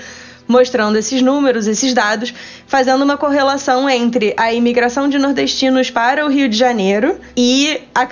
mostrando 0.48 0.96
esses 0.96 1.20
números, 1.20 1.66
esses 1.66 1.92
dados, 1.92 2.32
fazendo 2.66 3.04
uma 3.04 3.16
correlação 3.16 3.88
entre 3.88 4.34
a 4.36 4.52
imigração 4.52 5.08
de 5.08 5.18
nordestinos 5.18 5.90
para 5.90 6.24
o 6.24 6.28
Rio 6.28 6.48
de 6.48 6.56
Janeiro 6.56 7.18
e 7.36 7.80
a 7.94 8.08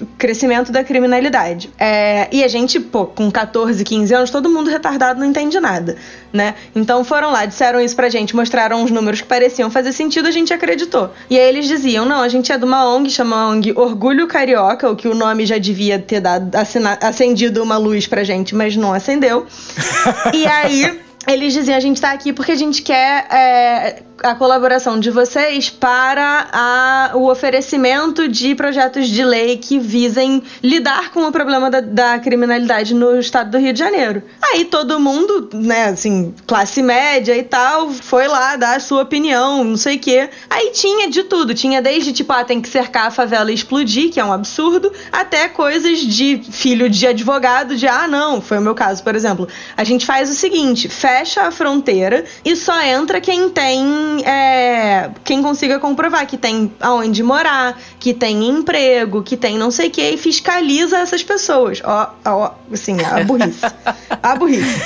o 0.00 0.06
crescimento 0.16 0.72
da 0.72 0.82
criminalidade. 0.82 1.70
É, 1.78 2.28
e 2.32 2.42
a 2.42 2.48
gente, 2.48 2.80
pô, 2.80 3.04
com 3.04 3.30
14, 3.30 3.84
15 3.84 4.14
anos, 4.14 4.30
todo 4.30 4.48
mundo 4.48 4.70
retardado 4.70 5.20
não 5.20 5.26
entende 5.26 5.60
nada, 5.60 5.96
né? 6.32 6.54
Então 6.74 7.04
foram 7.04 7.30
lá, 7.30 7.44
disseram 7.44 7.80
isso 7.80 7.94
pra 7.94 8.08
gente, 8.08 8.34
mostraram 8.34 8.82
os 8.82 8.90
números 8.90 9.20
que 9.20 9.26
pareciam 9.26 9.70
fazer 9.70 9.92
sentido, 9.92 10.26
a 10.26 10.30
gente 10.30 10.52
acreditou. 10.54 11.10
E 11.28 11.38
aí 11.38 11.48
eles 11.48 11.68
diziam: 11.68 12.04
não, 12.06 12.22
a 12.22 12.28
gente 12.28 12.50
é 12.50 12.56
de 12.56 12.64
uma 12.64 12.88
ONG, 12.88 13.10
chama 13.10 13.48
ONG 13.48 13.72
Orgulho 13.76 14.26
Carioca, 14.26 14.90
o 14.90 14.96
que 14.96 15.06
o 15.06 15.14
nome 15.14 15.44
já 15.44 15.58
devia 15.58 15.98
ter 15.98 16.20
dado, 16.20 16.50
acendido 17.00 17.62
uma 17.62 17.76
luz 17.76 18.06
pra 18.06 18.24
gente, 18.24 18.54
mas 18.54 18.74
não 18.76 18.92
acendeu. 18.92 19.46
e 20.32 20.46
aí 20.46 21.00
eles 21.26 21.52
diziam: 21.52 21.76
a 21.76 21.80
gente 21.80 22.00
tá 22.00 22.12
aqui 22.12 22.32
porque 22.32 22.52
a 22.52 22.56
gente 22.56 22.82
quer 22.82 23.26
é, 23.30 24.02
a 24.22 24.34
colaboração 24.34 24.98
de 24.98 25.10
vocês 25.10 25.70
para 25.70 26.48
a, 26.52 27.10
o 27.14 27.30
oferecimento 27.30 28.28
de 28.28 28.54
projetos 28.54 29.08
de 29.08 29.24
lei 29.24 29.56
que 29.56 29.78
visem 29.78 30.42
lidar 30.62 31.10
com 31.10 31.26
o 31.26 31.32
problema 31.32 31.70
da, 31.70 31.80
da, 31.80 32.18
criminalidade 32.18 32.94
no 32.94 33.18
estado 33.18 33.50
do 33.50 33.58
Rio 33.58 33.72
de 33.72 33.78
Janeiro. 33.78 34.22
Aí 34.42 34.64
todo 34.64 34.98
mundo, 34.98 35.48
né, 35.52 35.86
assim, 35.86 36.34
classe 36.46 36.82
média 36.82 37.36
e 37.36 37.42
tal, 37.42 37.90
foi 37.90 38.26
lá 38.26 38.56
dar 38.56 38.76
a 38.76 38.80
sua 38.80 39.02
opinião, 39.02 39.64
não 39.64 39.76
sei 39.76 39.96
o 39.96 40.00
quê. 40.00 40.28
Aí 40.50 40.70
tinha 40.72 41.08
de 41.08 41.24
tudo, 41.24 41.54
tinha 41.54 41.80
desde 41.80 42.12
tipo, 42.12 42.32
ah, 42.32 42.44
tem 42.44 42.60
que 42.60 42.68
cercar 42.68 43.06
a 43.06 43.10
favela 43.10 43.50
e 43.50 43.54
explodir, 43.54 44.10
que 44.10 44.20
é 44.20 44.24
um 44.24 44.32
absurdo, 44.32 44.92
até 45.10 45.48
coisas 45.48 46.00
de 46.00 46.42
filho 46.50 46.90
de 46.90 47.06
advogado, 47.06 47.76
de 47.76 47.86
ah, 47.86 48.08
não, 48.08 48.40
foi 48.40 48.58
o 48.58 48.62
meu 48.62 48.74
caso, 48.74 49.02
por 49.02 49.14
exemplo. 49.14 49.48
A 49.76 49.84
gente 49.84 50.04
faz 50.04 50.28
o 50.30 50.34
seguinte: 50.34 50.88
fecha 50.88 51.11
a 51.46 51.50
fronteira 51.50 52.24
e 52.44 52.56
só 52.56 52.80
entra 52.82 53.20
quem 53.20 53.50
tem 53.50 54.24
é, 54.24 55.10
quem 55.24 55.42
consiga 55.42 55.78
comprovar 55.78 56.26
que 56.26 56.36
tem 56.36 56.72
aonde 56.80 57.22
morar, 57.22 57.78
que 58.02 58.12
tem 58.12 58.48
emprego, 58.48 59.22
que 59.22 59.36
tem 59.36 59.56
não 59.56 59.70
sei 59.70 59.86
o 59.86 59.90
que, 59.92 60.02
e 60.02 60.16
fiscaliza 60.16 60.98
essas 60.98 61.22
pessoas. 61.22 61.80
Ó, 61.84 62.10
ó 62.24 62.50
assim, 62.72 62.96
a 63.00 63.22
burrice. 63.22 63.60
a 64.20 64.34
burrice. 64.34 64.80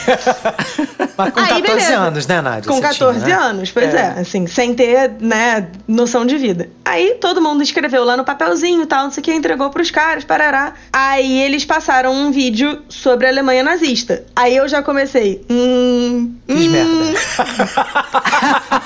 Mas 1.17 1.33
com 1.33 1.41
Aí, 1.41 1.49
14 1.49 1.63
beleza. 1.63 1.97
anos, 1.97 2.27
né, 2.27 2.43
Nádia? 2.43 2.71
Com 2.71 2.79
14 2.79 3.25
tinha, 3.25 3.39
né? 3.39 3.43
anos, 3.43 3.71
pois 3.71 3.95
é. 3.95 4.15
é. 4.19 4.21
assim, 4.21 4.47
sem 4.47 4.75
ter, 4.75 5.13
né, 5.19 5.67
noção 5.89 6.27
de 6.27 6.37
vida. 6.37 6.69
Aí 6.85 7.15
todo 7.15 7.41
mundo 7.41 7.63
escreveu 7.63 8.05
lá 8.05 8.19
no 8.19 8.25
papelzinho 8.25 8.83
e 8.83 8.87
tal, 8.87 9.05
não 9.05 9.11
sei 9.11 9.23
o 9.23 9.25
que, 9.25 9.33
entregou 9.33 9.71
pros 9.71 9.91
caras, 9.91 10.23
parará. 10.23 10.75
Aí 10.93 11.41
eles 11.41 11.65
passaram 11.65 12.13
um 12.13 12.31
vídeo 12.31 12.83
sobre 12.87 13.27
a 13.27 13.31
Alemanha 13.31 13.63
nazista. 13.63 14.25
Aí 14.37 14.55
eu 14.55 14.69
já 14.69 14.83
comecei. 14.83 15.43
Hum. 15.49 16.35
Fiz 16.47 16.67
hum, 16.67 16.71
merda. 16.71 16.93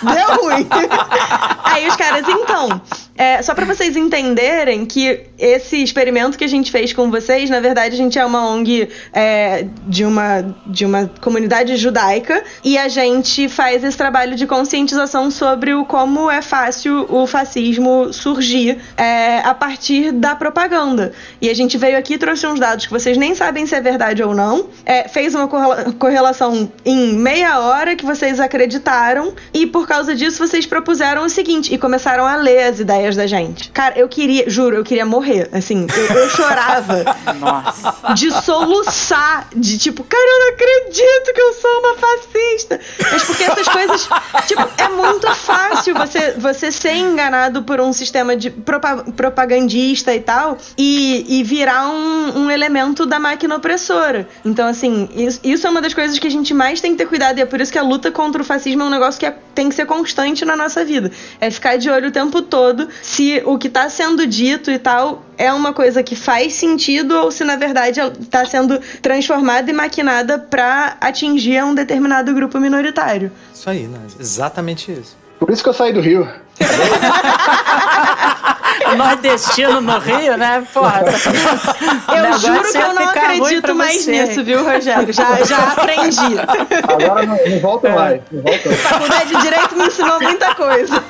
Deu 0.15 0.41
ruim. 0.41 0.69
Aí 1.65 1.89
os 1.89 1.97
caras, 1.97 2.25
então, 2.29 2.81
É, 3.21 3.43
só 3.43 3.55
para 3.55 3.67
vocês 3.67 3.99
entenderem 3.99 4.87
que 4.87 5.21
esse 5.39 5.77
experimento 5.83 6.39
que 6.39 6.45
a 6.45 6.49
gente 6.49 6.73
fez 6.73 6.95
com 6.95 7.11
vocês, 7.11 7.51
na 7.51 7.61
verdade, 7.61 7.95
a 7.95 7.99
gente 7.99 8.19
é 8.19 8.25
uma 8.25 8.49
ONG 8.49 8.89
é, 9.13 9.67
de, 9.87 10.07
uma, 10.07 10.57
de 10.65 10.87
uma 10.87 11.11
comunidade 11.21 11.77
judaica 11.77 12.43
e 12.65 12.79
a 12.79 12.89
gente 12.89 13.47
faz 13.47 13.85
esse 13.85 13.95
trabalho 13.95 14.35
de 14.37 14.47
conscientização 14.47 15.31
sobre 15.31 15.75
o 15.75 15.85
como 15.85 16.31
é 16.31 16.41
fácil 16.41 17.05
o 17.11 17.27
fascismo 17.27 18.11
surgir 18.11 18.79
é, 18.97 19.41
a 19.41 19.53
partir 19.53 20.13
da 20.13 20.35
propaganda. 20.35 21.13
E 21.43 21.51
a 21.51 21.55
gente 21.55 21.77
veio 21.77 21.99
aqui 21.99 22.15
e 22.15 22.19
trouxe 22.19 22.47
uns 22.47 22.59
dados 22.59 22.87
que 22.87 22.93
vocês 22.93 23.19
nem 23.19 23.35
sabem 23.35 23.67
se 23.67 23.75
é 23.75 23.83
verdade 23.83 24.23
ou 24.23 24.35
não, 24.35 24.71
é, 24.87 25.09
fez 25.09 25.35
uma 25.35 25.47
correlação 25.99 26.73
em 26.87 27.13
meia 27.13 27.61
hora 27.61 27.95
que 27.95 28.07
vocês 28.07 28.41
acreditaram 28.41 29.35
e 29.53 29.67
por 29.67 29.87
causa 29.87 30.15
disso 30.15 30.39
vocês 30.39 30.65
propuseram 30.65 31.27
o 31.27 31.29
seguinte 31.29 31.75
e 31.75 31.77
começaram 31.77 32.25
a 32.25 32.37
ler 32.37 32.63
as 32.63 32.81
ideias 32.81 33.10
da 33.17 33.27
gente. 33.27 33.71
Cara, 33.71 33.99
eu 33.99 34.09
queria, 34.09 34.49
juro, 34.49 34.77
eu 34.77 34.85
queria 34.85 35.07
morrer. 35.07 35.49
Assim, 35.53 35.87
eu, 35.97 36.17
eu 36.17 36.31
chorava. 36.31 37.05
Nossa. 37.39 38.15
De 38.15 38.31
soluçar. 38.43 39.49
De 39.55 39.79
tipo, 39.79 40.05
cara, 40.05 40.23
eu 40.23 40.39
não 40.39 40.49
acredito 40.55 41.35
que 41.35 41.41
eu 41.41 41.53
sou 41.55 41.81
uma 41.81 41.95
fascista. 41.97 42.81
Mas 43.11 43.25
porque 43.25 43.45
essas 43.45 43.69
coisas. 43.69 44.09
Tipo, 44.47 44.69
é 44.77 44.89
muito 44.89 45.29
fácil 45.35 45.95
você, 45.95 46.33
você 46.33 46.73
ser 46.73 46.95
enganado 46.95 47.63
por 47.63 47.81
um 47.81 47.93
sistema 47.93 48.37
de 48.37 48.51
propagandista 48.51 50.15
e 50.15 50.21
tal 50.21 50.59
e, 50.77 51.41
e 51.41 51.43
virar 51.43 51.89
um, 51.89 52.45
um 52.45 52.51
elemento 52.51 53.07
da 53.07 53.19
máquina 53.19 53.57
opressora. 53.57 54.29
Então, 54.45 54.67
assim, 54.67 55.09
isso, 55.15 55.41
isso 55.43 55.67
é 55.67 55.71
uma 55.71 55.81
das 55.81 55.95
coisas 55.95 56.19
que 56.19 56.27
a 56.27 56.31
gente 56.31 56.53
mais 56.55 56.81
tem 56.81 56.93
que 56.93 56.99
ter 56.99 57.07
cuidado 57.07 57.39
e 57.39 57.43
é 57.43 57.47
por 57.47 57.61
isso 57.61 57.73
que 57.73 57.79
a 57.79 57.83
luta 57.83 58.11
contra 58.11 58.43
o 58.43 58.45
fascismo 58.45 58.83
é 58.83 58.87
um 58.87 58.91
negócio 58.91 59.19
que 59.19 59.27
é, 59.27 59.37
tem 59.55 59.69
que 59.69 59.75
ser 59.75 59.87
constante 59.87 60.45
na 60.45 60.57
nossa 60.57 60.85
vida. 60.85 61.11
É 61.41 61.51
ficar 61.51 61.77
de 61.77 61.91
olho 61.91 62.09
o 62.09 62.13
tempo 62.13 62.43
todo 62.43 62.89
se 63.03 63.43
o 63.45 63.59
que 63.59 63.69
está 63.69 63.89
sendo 63.89 64.27
dito 64.27 64.71
e 64.71 64.79
tal 64.79 65.25
é 65.39 65.53
uma 65.53 65.73
coisa 65.73 66.03
que 66.03 66.15
faz 66.15 66.55
sentido 66.55 67.15
ou 67.17 67.31
se 67.31 67.45
na 67.45 67.57
verdade 67.57 68.01
está 68.21 68.45
sendo 68.45 68.79
transformada 69.01 69.71
e 69.71 69.73
maquinada 69.73 70.39
para 70.39 70.97
atingir 71.01 71.63
um 71.65 71.75
determinado 71.75 72.35
grupo 72.35 72.59
minoritário. 72.59 73.33
Isso 73.53 73.71
aí, 73.71 73.87
né? 73.87 74.01
Exatamente 74.19 74.93
isso. 74.93 75.17
Por 75.39 75.51
isso 75.51 75.63
que 75.63 75.69
eu 75.69 75.75
saí 75.75 75.93
do 75.93 76.01
Rio. 76.01 76.29
Nordestino 78.97 79.81
no 79.81 79.99
Rio, 79.99 80.37
né? 80.37 80.67
Porra. 80.73 81.03
Eu 81.03 82.39
juro 82.39 82.63
que 82.71 82.79
eu 82.79 82.95
não 82.95 83.09
acredito 83.09 83.75
mais 83.75 84.05
você. 84.05 84.11
nisso, 84.11 84.45
viu, 84.45 84.65
Rogério? 84.65 85.13
Já, 85.13 85.43
já 85.45 85.73
aprendi. 85.73 86.39
Agora 86.89 87.27
não, 87.27 87.37
não 87.37 87.61
volto 87.61 87.87
é. 87.87 87.95
mais. 87.95 88.21
Não 88.31 88.43
volto. 88.43 88.71
Faculdade 88.71 89.35
de 89.35 89.41
Direito 89.41 89.77
me 89.77 89.87
ensinou 89.87 90.21
muita 90.21 90.55
coisa. 90.55 91.03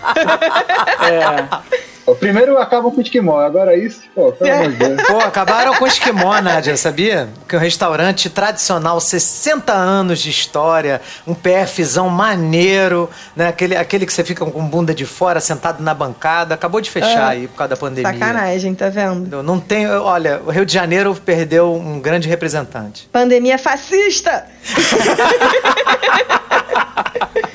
É. 1.01 1.90
Primeiro 2.19 2.59
acabam 2.59 2.91
com 2.91 2.99
o 2.99 3.03
esquimó, 3.03 3.41
agora 3.41 3.77
isso, 3.77 4.03
pô, 4.15 4.33
pelo 4.33 4.53
amor 4.53 4.73
de 4.73 4.77
Deus. 4.77 5.03
Pô, 5.07 5.19
acabaram 5.19 5.75
com 5.75 5.85
o 5.85 5.89
esquimó, 5.89 6.41
Nádia, 6.41 6.77
sabia? 6.77 7.29
Que 7.49 7.55
é 7.55 7.59
um 7.59 7.61
restaurante 7.61 8.29
tradicional, 8.29 9.01
60 9.01 9.73
anos 9.73 10.21
de 10.21 10.31
história, 10.31 11.01
um 11.27 11.35
PFzão 11.35 12.09
maneiro, 12.09 13.09
né? 13.35 13.49
Aquele, 13.49 13.77
aquele 13.77 14.07
que 14.07 14.13
você 14.13 14.25
fica 14.25 14.45
com 14.45 14.67
bunda 14.67 14.95
de 14.95 15.07
fora, 15.07 15.41
sentado 15.41 15.83
na 15.83 15.95
bancada, 15.95 16.55
acabou 16.55 16.81
de 16.81 16.91
fechar 16.91 17.33
é. 17.33 17.37
aí 17.37 17.49
por 17.49 17.57
causa 17.57 17.71
da 17.71 17.77
pandemia. 17.77 18.13
Sacanagem, 18.13 18.75
tá 18.75 18.89
vendo? 18.89 19.43
Não 19.43 19.61
tem, 19.61 19.89
olha, 19.89 20.41
o 20.45 20.51
Rio 20.51 20.67
de 20.67 20.73
Janeiro 20.73 21.15
perdeu 21.15 21.75
um 21.75 22.01
grande 22.01 22.29
representante. 22.29 23.09
Pandemia 23.13 23.59
fascista! 23.59 24.47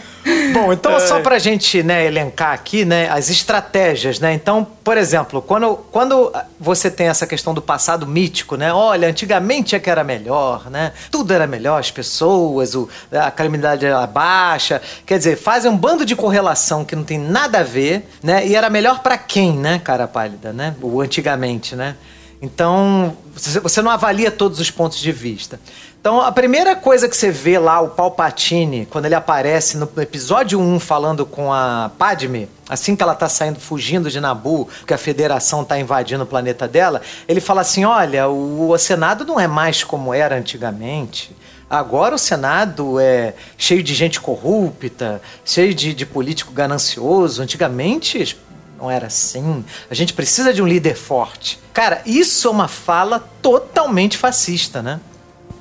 Bom, 0.54 0.74
então 0.74 0.96
é. 0.96 1.00
só 1.00 1.20
pra 1.22 1.38
gente 1.38 1.84
né, 1.84 2.06
elencar 2.06 2.52
aqui 2.52 2.84
né, 2.84 3.08
as 3.10 3.30
estratégias, 3.30 4.20
né? 4.20 4.34
Então, 4.34 4.66
por 4.84 4.98
exemplo, 4.98 5.40
quando, 5.42 5.76
quando 5.92 6.34
você 6.60 6.90
tem 6.90 7.08
essa 7.08 7.28
questão 7.28 7.54
do 7.54 7.62
passado 7.62 8.08
mítico, 8.08 8.56
né? 8.56 8.74
Olha, 8.74 9.08
antigamente 9.08 9.76
é 9.76 9.80
que 9.80 9.90
era 9.90 10.04
melhor, 10.04 10.70
né? 10.70 10.94
Tudo 11.12 11.32
era 11.32 11.46
melhor, 11.46 11.80
as 11.80 11.92
pessoas, 11.92 12.74
o, 12.74 12.90
a 13.12 13.30
criminalidade 13.30 13.86
era 13.86 14.08
baixa. 14.08 14.82
Quer 15.06 15.20
dizer, 15.20 15.38
fazem 15.38 15.70
um 15.70 15.78
bando 15.78 16.04
de 16.04 16.16
correlação 16.16 16.84
que 16.84 16.96
não 16.96 17.04
tem 17.04 17.20
nada 17.20 17.60
a 17.60 17.64
ver, 17.64 18.08
né? 18.24 18.48
E 18.48 18.56
era 18.56 18.70
melhor 18.70 19.04
para 19.04 19.18
quem, 19.18 19.56
né, 19.56 19.80
cara 19.84 20.08
pálida, 20.08 20.52
né? 20.52 20.76
O 20.82 21.02
antigamente, 21.02 21.76
né? 21.76 21.96
Então, 22.42 23.16
você 23.62 23.82
não 23.82 23.92
avalia 23.92 24.30
todos 24.30 24.60
os 24.60 24.70
pontos 24.70 25.00
de 25.00 25.12
vista. 25.12 25.60
Então, 26.06 26.22
a 26.22 26.32
primeira 26.32 26.76
coisa 26.76 27.10
que 27.10 27.18
você 27.18 27.32
vê 27.32 27.58
lá, 27.58 27.82
o 27.82 27.90
Palpatine, 27.90 28.86
quando 28.86 29.06
ele 29.06 29.16
aparece 29.16 29.76
no 29.76 29.90
episódio 29.98 30.60
1 30.60 30.80
falando 30.80 31.26
com 31.26 31.52
a 31.52 31.90
Padme, 31.98 32.48
assim 32.70 32.96
que 32.96 33.02
ela 33.02 33.16
tá 33.16 33.28
saindo, 33.28 33.60
fugindo 33.60 34.08
de 34.12 34.20
Nabu, 34.20 34.70
porque 34.82 34.94
a 34.94 35.00
Federação 35.00 35.66
tá 35.66 35.80
invadindo 35.80 36.24
o 36.24 36.28
planeta 36.28 36.68
dela, 36.68 37.02
ele 37.28 37.42
fala 37.42 37.62
assim: 37.62 37.86
olha, 37.86 38.30
o, 38.30 38.70
o 38.70 38.78
Senado 38.78 39.26
não 39.26 39.40
é 39.40 39.48
mais 39.48 39.84
como 39.84 40.14
era 40.14 40.38
antigamente. 40.38 41.36
Agora 41.68 42.14
o 42.14 42.20
Senado 42.20 43.00
é 43.00 43.34
cheio 43.58 43.82
de 43.82 43.96
gente 43.96 44.22
corrupta, 44.22 45.20
cheio 45.44 45.74
de, 45.74 45.92
de 45.92 46.06
político 46.06 46.54
ganancioso. 46.54 47.42
Antigamente 47.42 48.38
não 48.78 48.92
era 48.92 49.08
assim. 49.08 49.66
A 49.90 49.96
gente 49.96 50.14
precisa 50.14 50.54
de 50.54 50.62
um 50.62 50.68
líder 50.68 50.96
forte. 50.96 51.60
Cara, 51.74 52.04
isso 52.06 52.48
é 52.48 52.52
uma 52.52 52.68
fala 52.68 53.28
totalmente 53.42 54.20
fascista, 54.20 54.84
né? 54.84 55.00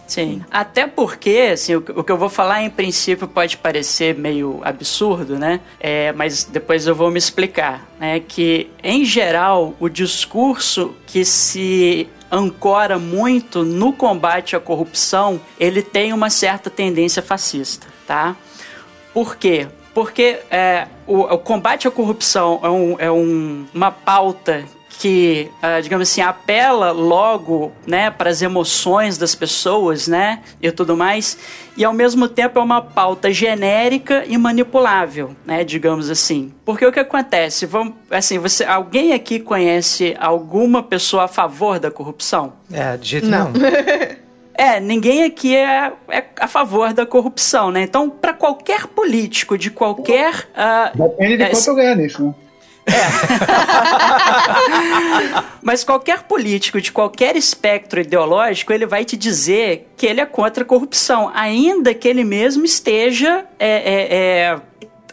Sim. 0.07 0.45
Até 0.51 0.87
porque, 0.87 1.51
assim, 1.53 1.77
o, 1.77 1.81
que 1.81 2.13
eu 2.13 2.17
vou 2.17 2.29
falar 2.29 2.63
em 2.63 2.71
princípio 2.71 3.27
pode 3.27 3.57
parecer 3.57 4.15
meio 4.15 4.61
absurdo, 4.63 5.39
né? 5.39 5.61
É, 5.81 6.13
mas 6.13 6.45
depois 6.45 6.87
eu 6.87 6.95
vou 6.95 7.11
me 7.11 7.19
explicar. 7.19 7.87
Né? 7.99 8.21
Que, 8.21 8.71
em 8.83 9.05
geral, 9.05 9.75
o 9.81 9.89
discurso 9.89 10.95
que 11.07 11.25
se 11.25 12.09
ancora 12.31 12.99
muito 12.99 13.65
no 13.65 13.93
combate 13.93 14.57
à 14.57 14.61
corrupção, 14.61 15.41
ele 15.59 15.83
tem 15.83 16.13
uma 16.13 16.31
certa 16.31 16.69
tendência 16.69 17.23
fascista, 17.23 17.87
tá? 18.07 18.37
Por 19.13 19.37
quê? 19.37 19.69
Porque 19.95 20.41
é, 20.51 20.89
o, 21.07 21.21
o, 21.21 21.39
combate 21.39 21.87
à 21.87 21.91
corrupção 21.91 22.59
é, 22.65 22.69
um, 22.69 22.97
é 22.99 23.11
um, 23.13 23.65
uma 23.73 23.93
pauta 23.93 24.65
que, 24.99 25.51
uh, 25.63 25.83
digamos 25.83 26.09
assim, 26.09 26.21
apela 26.21 26.93
logo, 26.93 27.73
né, 27.87 28.11
para 28.11 28.31
as 28.31 28.43
emoções 28.43 29.19
das 29.19 29.35
pessoas, 29.35 30.09
né, 30.09 30.41
e 30.61 30.71
tudo 30.71 30.97
mais, 30.97 31.39
e 31.77 31.85
ao 31.85 31.93
mesmo 31.93 32.29
tempo 32.29 32.59
é 32.59 32.63
uma 32.63 32.81
pauta 32.81 33.33
genérica 33.33 34.25
e 34.27 34.39
manipulável, 34.39 35.35
né, 35.45 35.65
digamos 35.65 36.11
assim. 36.11 36.53
Porque 36.65 36.87
o 36.87 36.93
que 36.93 37.01
acontece? 37.01 37.67
Vamos, 37.67 37.95
assim, 38.11 38.39
você, 38.39 38.65
alguém 38.65 39.13
aqui 39.13 39.41
conhece 39.41 40.17
alguma 40.19 40.83
pessoa 40.83 41.25
a 41.25 41.29
favor 41.29 41.79
da 41.79 41.91
corrupção? 41.91 42.55
É, 42.73 42.97
de 42.97 43.09
jeito 43.09 43.27
não. 43.27 43.53
É, 44.57 44.79
ninguém 44.79 45.25
aqui 45.25 45.57
é, 45.57 45.93
é, 46.09 46.25
a 46.39 46.47
favor 46.47 46.93
da 46.93 47.05
corrupção, 47.05 47.73
né? 47.73 47.83
Então, 47.83 48.09
para 48.09 48.33
qualquer 48.33 48.87
político 48.87 49.59
de 49.59 49.69
qualquer. 49.69 50.49
Uh, 50.55 50.97
Depende 51.09 51.37
de 51.39 51.43
é, 51.43 51.51
quanto 51.51 51.67
eu 51.67 51.75
ganho 51.75 51.97
nisso, 51.97 52.25
né? 52.25 52.35
É. 52.87 52.93
Mas 55.63 55.83
qualquer 55.83 56.25
político 56.25 56.79
de 56.81 56.93
qualquer 56.93 57.37
espectro 57.37 58.01
ideológico, 58.01 58.73
ele 58.73 58.87
vai 58.87 59.05
te 59.05 59.17
dizer 59.17 59.89
que 59.97 60.07
ele 60.07 60.21
é 60.21 60.27
contra 60.27 60.63
a 60.63 60.67
corrupção, 60.67 61.33
ainda 61.35 61.93
que 61.95 62.07
ele 62.07 62.23
mesmo 62.25 62.65
esteja 62.65 63.45
é, 63.59 63.69
é, 63.69 64.15
é 64.15 64.61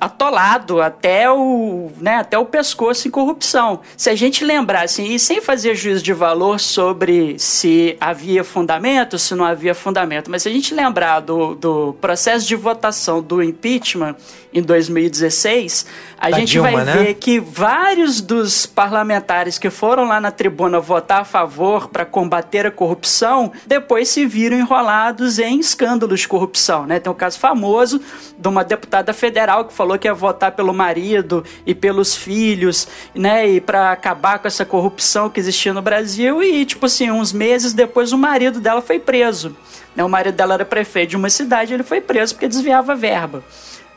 atolado 0.01 0.81
até 0.81 1.29
o, 1.29 1.91
né, 1.99 2.15
até 2.15 2.35
o 2.35 2.43
pescoço 2.43 3.07
em 3.07 3.11
corrupção. 3.11 3.81
Se 3.95 4.09
a 4.09 4.15
gente 4.15 4.43
lembrar, 4.43 4.85
assim, 4.85 5.13
e 5.13 5.19
sem 5.19 5.39
fazer 5.39 5.75
juízo 5.75 6.01
de 6.03 6.11
valor 6.11 6.59
sobre 6.59 7.37
se 7.37 7.95
havia 8.01 8.43
fundamento, 8.43 9.19
se 9.19 9.35
não 9.35 9.45
havia 9.45 9.75
fundamento, 9.75 10.31
mas 10.31 10.41
se 10.41 10.49
a 10.49 10.51
gente 10.51 10.73
lembrar 10.73 11.19
do, 11.19 11.53
do 11.53 11.93
processo 12.01 12.47
de 12.47 12.55
votação 12.55 13.21
do 13.21 13.43
impeachment 13.43 14.15
em 14.51 14.61
2016, 14.61 15.85
a 16.17 16.29
da 16.29 16.39
gente 16.39 16.53
Dilma, 16.53 16.71
vai 16.71 16.83
né? 16.83 16.93
ver 16.93 17.13
que 17.13 17.39
vários 17.39 18.21
dos 18.21 18.65
parlamentares 18.65 19.57
que 19.57 19.69
foram 19.69 20.07
lá 20.07 20.19
na 20.19 20.31
tribuna 20.31 20.79
votar 20.79 21.21
a 21.21 21.23
favor 21.23 21.87
para 21.87 22.05
combater 22.05 22.65
a 22.65 22.71
corrupção, 22.71 23.51
depois 23.67 24.09
se 24.09 24.25
viram 24.25 24.57
enrolados 24.57 25.39
em 25.39 25.59
escândalos 25.59 26.21
de 26.21 26.27
corrupção, 26.27 26.85
né? 26.85 26.99
Tem 26.99 27.11
um 27.11 27.15
caso 27.15 27.39
famoso 27.39 28.01
de 28.37 28.47
uma 28.47 28.63
deputada 28.63 29.13
federal 29.13 29.65
que 29.65 29.73
falou 29.73 29.90
falou 29.91 29.99
que 29.99 30.07
ia 30.07 30.13
votar 30.13 30.51
pelo 30.53 30.73
marido 30.73 31.43
e 31.65 31.75
pelos 31.75 32.15
filhos, 32.15 32.87
né? 33.13 33.47
E 33.47 33.61
para 33.61 33.91
acabar 33.91 34.39
com 34.39 34.47
essa 34.47 34.65
corrupção 34.65 35.29
que 35.29 35.39
existia 35.39 35.73
no 35.73 35.81
Brasil. 35.81 36.41
E, 36.41 36.65
tipo 36.65 36.85
assim, 36.85 37.11
uns 37.11 37.33
meses 37.33 37.73
depois 37.73 38.13
o 38.13 38.17
marido 38.17 38.59
dela 38.59 38.81
foi 38.81 38.99
preso. 38.99 39.55
Né? 39.95 40.03
O 40.03 40.09
marido 40.09 40.35
dela 40.35 40.53
era 40.53 40.65
prefeito 40.65 41.11
de 41.11 41.17
uma 41.17 41.29
cidade, 41.29 41.73
ele 41.73 41.83
foi 41.83 41.99
preso 41.99 42.33
porque 42.33 42.47
desviava 42.47 42.95
verba 42.95 43.43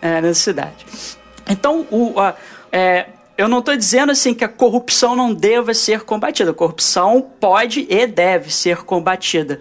é, 0.00 0.20
nessa 0.20 0.40
cidade. 0.40 0.84
Então, 1.48 1.86
o, 1.90 2.18
a, 2.18 2.34
é, 2.72 3.06
eu 3.36 3.48
não 3.48 3.58
estou 3.58 3.76
dizendo 3.76 4.12
assim 4.12 4.32
que 4.32 4.44
a 4.44 4.48
corrupção 4.48 5.16
não 5.16 5.34
deva 5.34 5.74
ser 5.74 6.02
combatida. 6.02 6.52
A 6.52 6.54
corrupção 6.54 7.20
pode 7.40 7.86
e 7.90 8.06
deve 8.06 8.52
ser 8.52 8.84
combatida. 8.84 9.58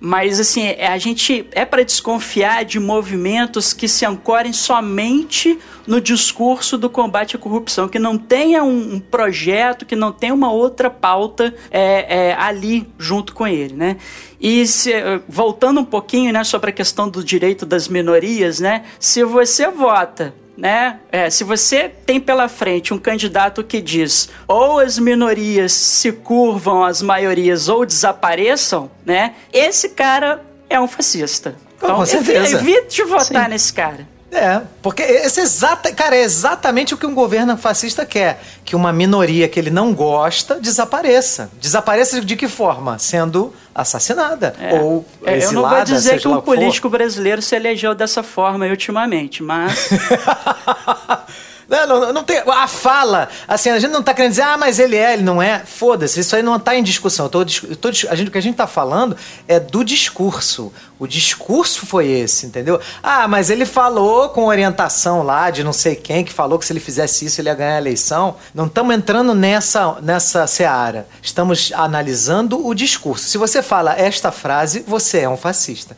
Mas 0.00 0.40
assim, 0.40 0.70
a 0.70 0.98
gente 0.98 1.46
é 1.52 1.64
para 1.64 1.84
desconfiar 1.84 2.64
de 2.64 2.80
movimentos 2.80 3.72
que 3.72 3.86
se 3.86 4.04
ancorem 4.04 4.52
somente 4.52 5.56
no 5.86 6.00
discurso 6.00 6.76
do 6.76 6.90
combate 6.90 7.36
à 7.36 7.38
corrupção, 7.38 7.88
que 7.88 8.00
não 8.00 8.18
tenha 8.18 8.64
um, 8.64 8.94
um 8.94 9.00
projeto, 9.00 9.86
que 9.86 9.94
não 9.94 10.10
tenha 10.10 10.34
uma 10.34 10.50
outra 10.50 10.90
pauta 10.90 11.54
é, 11.70 12.30
é, 12.30 12.34
ali 12.34 12.88
junto 12.98 13.32
com 13.32 13.46
ele, 13.46 13.74
né? 13.74 13.96
E 14.40 14.66
se, 14.66 14.92
voltando 15.28 15.78
um 15.78 15.84
pouquinho, 15.84 16.32
né, 16.32 16.42
sobre 16.42 16.70
a 16.70 16.72
questão 16.72 17.08
do 17.08 17.22
direito 17.22 17.64
das 17.64 17.86
minorias, 17.86 18.58
né? 18.58 18.82
Se 18.98 19.22
você 19.22 19.68
vota 19.68 20.34
né? 20.56 21.00
É, 21.10 21.30
se 21.30 21.44
você 21.44 21.88
tem 21.88 22.20
pela 22.20 22.48
frente 22.48 22.92
um 22.92 22.98
candidato 22.98 23.64
que 23.64 23.80
diz 23.80 24.28
ou 24.46 24.78
as 24.78 24.98
minorias 24.98 25.72
se 25.72 26.12
curvam 26.12 26.84
às 26.84 27.02
maiorias 27.02 27.68
ou 27.68 27.86
desapareçam, 27.86 28.90
né? 29.04 29.34
Esse 29.52 29.90
cara 29.90 30.44
é 30.68 30.80
um 30.80 30.86
fascista. 30.88 31.56
Então, 31.76 31.96
Com 31.96 32.06
certeza. 32.06 32.58
evite 32.58 33.02
votar 33.04 33.44
Sim. 33.44 33.50
nesse 33.50 33.72
cara. 33.72 34.08
É, 34.32 34.62
porque 34.80 35.02
esse 35.02 35.42
exata, 35.42 35.92
cara, 35.92 36.16
é 36.16 36.22
exatamente 36.22 36.94
o 36.94 36.96
que 36.96 37.04
um 37.04 37.14
governo 37.14 37.54
fascista 37.58 38.06
quer, 38.06 38.42
que 38.64 38.74
uma 38.74 38.90
minoria 38.90 39.46
que 39.46 39.60
ele 39.60 39.70
não 39.70 39.92
gosta 39.92 40.58
desapareça. 40.58 41.50
Desapareça 41.60 42.18
de 42.18 42.34
que 42.34 42.48
forma? 42.48 42.98
Sendo 42.98 43.52
assassinada 43.74 44.54
é. 44.58 44.80
ou 44.80 45.04
exilada, 45.26 45.44
Eu 45.44 45.52
não 45.52 45.68
vou 45.68 45.84
dizer 45.84 46.18
que 46.18 46.26
um 46.26 46.40
político 46.40 46.88
for. 46.88 46.96
brasileiro 46.96 47.42
se 47.42 47.54
elegeu 47.54 47.94
dessa 47.94 48.22
forma 48.22 48.66
ultimamente, 48.66 49.42
mas 49.42 49.90
Não, 51.72 51.86
não, 51.86 52.12
não, 52.12 52.24
tem. 52.24 52.36
A 52.46 52.68
fala, 52.68 53.30
assim, 53.48 53.70
a 53.70 53.78
gente 53.78 53.90
não 53.90 54.02
tá 54.02 54.12
querendo 54.12 54.32
dizer, 54.32 54.42
ah, 54.42 54.58
mas 54.58 54.78
ele 54.78 54.94
é, 54.94 55.14
ele 55.14 55.22
não 55.22 55.40
é. 55.40 55.60
Foda-se, 55.64 56.20
isso 56.20 56.36
aí 56.36 56.42
não 56.42 56.60
tá 56.60 56.76
em 56.76 56.82
discussão. 56.82 57.26
Eu 57.26 57.30
tô, 57.30 57.40
eu 57.40 57.76
tô, 57.76 57.88
a 57.88 58.14
gente, 58.14 58.28
o 58.28 58.30
que 58.30 58.36
a 58.36 58.42
gente 58.42 58.56
tá 58.56 58.66
falando 58.66 59.16
é 59.48 59.58
do 59.58 59.82
discurso. 59.82 60.70
O 61.02 61.08
discurso 61.08 61.84
foi 61.84 62.06
esse, 62.06 62.46
entendeu? 62.46 62.80
Ah, 63.02 63.26
mas 63.26 63.50
ele 63.50 63.66
falou 63.66 64.28
com 64.28 64.44
orientação 64.44 65.24
lá 65.24 65.50
de 65.50 65.64
não 65.64 65.72
sei 65.72 65.96
quem 65.96 66.24
que 66.24 66.32
falou 66.32 66.60
que 66.60 66.64
se 66.64 66.72
ele 66.72 66.78
fizesse 66.78 67.24
isso 67.24 67.40
ele 67.40 67.48
ia 67.48 67.56
ganhar 67.56 67.74
a 67.74 67.78
eleição. 67.78 68.36
Não 68.54 68.66
estamos 68.66 68.94
entrando 68.94 69.34
nessa, 69.34 69.96
nessa 70.00 70.46
seara. 70.46 71.08
Estamos 71.20 71.72
analisando 71.74 72.64
o 72.64 72.72
discurso. 72.72 73.24
Se 73.24 73.36
você 73.36 73.60
fala 73.60 73.98
esta 73.98 74.30
frase, 74.30 74.84
você 74.86 75.22
é 75.22 75.28
um 75.28 75.36
fascista. 75.36 75.96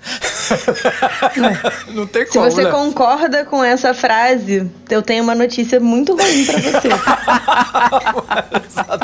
não 1.88 2.06
tem 2.06 2.24
como. 2.24 2.32
Se 2.32 2.54
você 2.54 2.64
né? 2.64 2.70
concorda 2.70 3.44
com 3.44 3.62
essa 3.62 3.92
frase, 3.92 4.70
eu 4.88 5.02
tenho 5.02 5.22
uma 5.22 5.34
notícia 5.34 5.78
muito 5.78 6.16
ruim 6.16 6.46
para 6.46 6.60
você. 6.60 6.88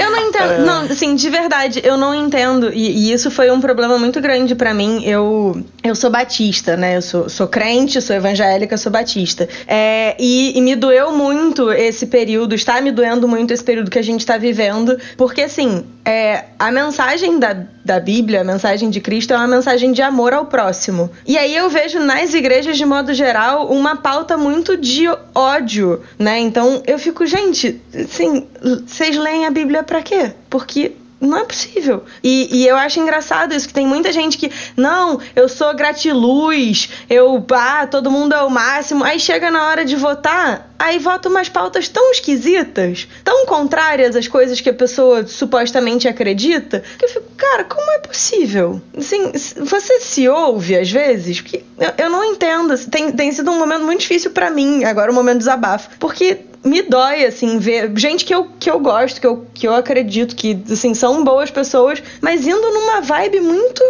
eu 0.00 0.10
não 0.10 0.28
entendo. 0.28 0.52
É. 0.52 0.58
Não, 0.58 0.82
assim, 0.82 1.14
de 1.14 1.30
verdade, 1.30 1.80
eu 1.84 1.96
não 1.96 2.14
entendo. 2.14 2.72
E, 2.72 2.90
e 2.90 3.12
isso 3.12 3.30
foi 3.30 3.50
um 3.50 3.60
problema 3.60 3.98
muito 3.98 4.20
grande 4.20 4.54
para 4.54 4.72
mim. 4.74 5.02
Eu, 5.04 5.62
eu 5.82 5.94
sou 5.94 6.10
batista, 6.10 6.76
né? 6.76 6.96
Eu 6.96 7.02
sou, 7.02 7.28
sou 7.28 7.46
crente, 7.46 8.00
sou 8.00 8.14
evangélica, 8.16 8.76
sou 8.76 8.90
batista. 8.90 9.48
É, 9.66 10.16
e, 10.18 10.56
e, 10.56 10.60
me 10.60 10.74
doeu 10.74 11.12
muito 11.12 11.70
esse 11.72 12.06
período, 12.06 12.54
está 12.54 12.80
me 12.80 12.90
doendo 12.90 13.28
muito 13.28 13.52
esse 13.52 13.64
período 13.64 13.90
que 13.90 13.98
a 13.98 14.02
gente 14.02 14.20
está 14.20 14.36
vivendo, 14.36 14.98
porque 15.16 15.42
assim, 15.42 15.84
é, 16.04 16.44
a 16.58 16.70
mensagem 16.70 17.38
da, 17.38 17.66
da 17.86 18.00
Bíblia, 18.00 18.40
a 18.40 18.44
mensagem 18.44 18.90
de 18.90 19.00
Cristo, 19.00 19.32
é 19.32 19.36
uma 19.36 19.46
mensagem 19.46 19.92
de 19.92 20.02
amor 20.02 20.34
ao 20.34 20.46
próximo. 20.46 21.08
E 21.24 21.38
aí 21.38 21.54
eu 21.54 21.70
vejo 21.70 22.00
nas 22.00 22.34
igrejas, 22.34 22.76
de 22.76 22.84
modo 22.84 23.14
geral, 23.14 23.68
uma 23.68 23.96
pauta 23.96 24.36
muito 24.36 24.76
de 24.76 25.04
ódio, 25.34 26.02
né? 26.18 26.38
Então 26.40 26.82
eu 26.86 26.98
fico, 26.98 27.24
gente, 27.24 27.80
assim, 27.94 28.46
vocês 28.86 29.16
leem 29.16 29.46
a 29.46 29.50
Bíblia 29.50 29.84
para 29.84 30.02
quê? 30.02 30.32
Porque 30.50 30.92
não 31.20 31.38
é 31.38 31.44
possível. 31.44 32.04
E, 32.22 32.48
e, 32.50 32.66
eu 32.66 32.76
acho 32.76 33.00
engraçado 33.00 33.54
isso, 33.54 33.66
que 33.66 33.74
tem 33.74 33.86
muita 33.86 34.12
gente 34.12 34.36
que, 34.36 34.50
não, 34.76 35.18
eu 35.34 35.48
sou 35.48 35.74
gratiluz, 35.74 36.90
eu, 37.08 37.44
ah, 37.52 37.86
todo 37.86 38.10
mundo 38.10 38.34
é 38.34 38.42
o 38.42 38.50
máximo. 38.50 39.02
Aí 39.02 39.18
chega 39.18 39.50
na 39.50 39.66
hora 39.66 39.84
de 39.84 39.96
votar, 39.96 40.70
aí 40.78 40.98
vota 40.98 41.28
umas 41.28 41.48
pautas 41.48 41.88
tão 41.88 42.10
esquisitas, 42.10 43.08
tão 43.24 43.46
contrárias 43.46 44.14
às 44.14 44.28
coisas 44.28 44.60
que 44.60 44.68
a 44.68 44.74
pessoa 44.74 45.26
supostamente 45.26 46.06
acredita, 46.06 46.82
que 46.98 47.04
eu 47.06 47.08
fico, 47.08 47.26
cara, 47.36 47.64
como 47.64 47.90
é 47.92 47.98
possível? 47.98 48.80
Assim, 48.96 49.32
você 49.58 50.00
se 50.00 50.28
ouve 50.28 50.76
às 50.76 50.90
vezes? 50.90 51.40
Porque 51.40 51.62
eu, 51.78 52.04
eu 52.04 52.10
não 52.10 52.24
entendo. 52.24 52.76
Tem, 52.88 53.10
tem 53.12 53.32
sido 53.32 53.50
um 53.50 53.58
momento 53.58 53.84
muito 53.84 54.00
difícil 54.00 54.30
para 54.30 54.50
mim, 54.50 54.84
agora, 54.84 55.10
um 55.10 55.14
momento 55.14 55.38
de 55.38 55.40
desabafo. 55.40 55.90
Porque 55.98 56.40
me 56.64 56.82
dói, 56.82 57.24
assim, 57.24 57.58
ver 57.58 57.92
gente 57.96 58.24
que 58.24 58.34
eu, 58.34 58.48
que 58.58 58.70
eu 58.70 58.78
gosto, 58.80 59.20
que 59.20 59.26
eu, 59.26 59.46
que 59.54 59.66
eu 59.66 59.74
acredito 59.74 60.34
que, 60.34 60.62
assim, 60.70 60.94
são 60.94 61.24
boas 61.24 61.50
pessoas, 61.50 62.02
mas 62.20 62.46
indo 62.46 62.72
numa 62.72 63.00
vibe 63.00 63.40
muito 63.40 63.82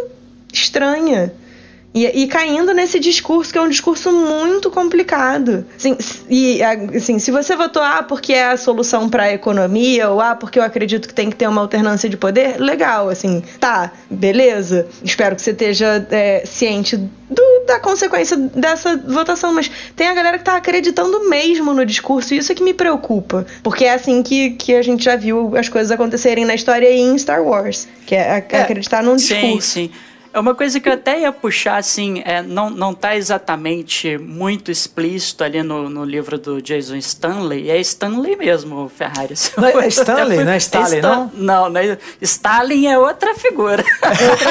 estranha. 0.52 1.32
E, 1.96 2.24
e, 2.24 2.26
caindo 2.26 2.74
nesse 2.74 3.00
discurso, 3.00 3.50
que 3.50 3.56
é 3.56 3.62
um 3.62 3.70
discurso 3.70 4.12
muito 4.12 4.70
complicado. 4.70 5.64
Assim, 5.74 5.96
e, 6.28 6.62
assim, 6.62 7.18
se 7.18 7.30
você 7.30 7.56
votou 7.56 7.82
ah, 7.82 8.02
porque 8.02 8.34
é 8.34 8.48
a 8.48 8.56
solução 8.58 9.08
para 9.08 9.22
a 9.22 9.32
economia, 9.32 10.10
ou 10.10 10.20
ah, 10.20 10.36
porque 10.36 10.58
eu 10.58 10.62
acredito 10.62 11.08
que 11.08 11.14
tem 11.14 11.30
que 11.30 11.36
ter 11.36 11.48
uma 11.48 11.62
alternância 11.62 12.06
de 12.06 12.18
poder, 12.18 12.60
legal, 12.60 13.08
assim, 13.08 13.42
tá, 13.58 13.90
beleza. 14.10 14.86
Espero 15.02 15.34
que 15.34 15.40
você 15.40 15.52
esteja 15.52 16.06
é, 16.10 16.42
ciente 16.44 16.98
do, 16.98 17.64
da 17.66 17.80
consequência 17.80 18.36
dessa 18.36 18.94
votação, 18.98 19.54
mas 19.54 19.70
tem 19.96 20.08
a 20.08 20.12
galera 20.12 20.36
que 20.36 20.44
tá 20.44 20.56
acreditando 20.56 21.30
mesmo 21.30 21.72
no 21.72 21.86
discurso, 21.86 22.34
e 22.34 22.36
isso 22.36 22.52
é 22.52 22.54
que 22.54 22.62
me 22.62 22.74
preocupa. 22.74 23.46
Porque 23.62 23.86
é 23.86 23.94
assim 23.94 24.22
que, 24.22 24.50
que 24.50 24.74
a 24.74 24.82
gente 24.82 25.02
já 25.02 25.16
viu 25.16 25.56
as 25.56 25.70
coisas 25.70 25.90
acontecerem 25.90 26.44
na 26.44 26.54
história 26.54 26.90
e 26.90 27.00
em 27.00 27.16
Star 27.16 27.42
Wars, 27.42 27.88
que 28.04 28.14
é, 28.14 28.44
é 28.50 28.60
acreditar 28.60 29.02
num 29.02 29.16
discurso. 29.16 29.62
Sim, 29.62 29.88
sim. 29.88 29.90
É 30.36 30.38
uma 30.38 30.54
coisa 30.54 30.78
que 30.78 30.86
eu 30.86 30.92
até 30.92 31.20
ia 31.20 31.32
puxar, 31.32 31.78
assim, 31.78 32.20
é, 32.22 32.42
não, 32.42 32.68
não 32.68 32.92
tá 32.92 33.16
exatamente 33.16 34.18
muito 34.18 34.70
explícito 34.70 35.42
ali 35.42 35.62
no, 35.62 35.88
no 35.88 36.04
livro 36.04 36.36
do 36.36 36.60
Jason 36.60 36.96
Stanley. 36.96 37.70
É 37.70 37.80
Stanley 37.80 38.36
mesmo, 38.36 38.86
Ferrari. 38.94 39.32
Não 39.56 39.80
é 39.80 39.88
Stanley, 39.88 40.44
não 40.44 40.52
é 40.52 40.56
Stalin, 40.58 40.96
é 40.96 41.00
não? 41.00 41.32
Não, 41.32 41.70
não 41.70 41.80
é, 41.80 41.96
Stalin 42.20 42.86
é 42.86 42.98
outra 42.98 43.34
figura. 43.34 43.82
É 44.02 44.30
outra, 44.30 44.48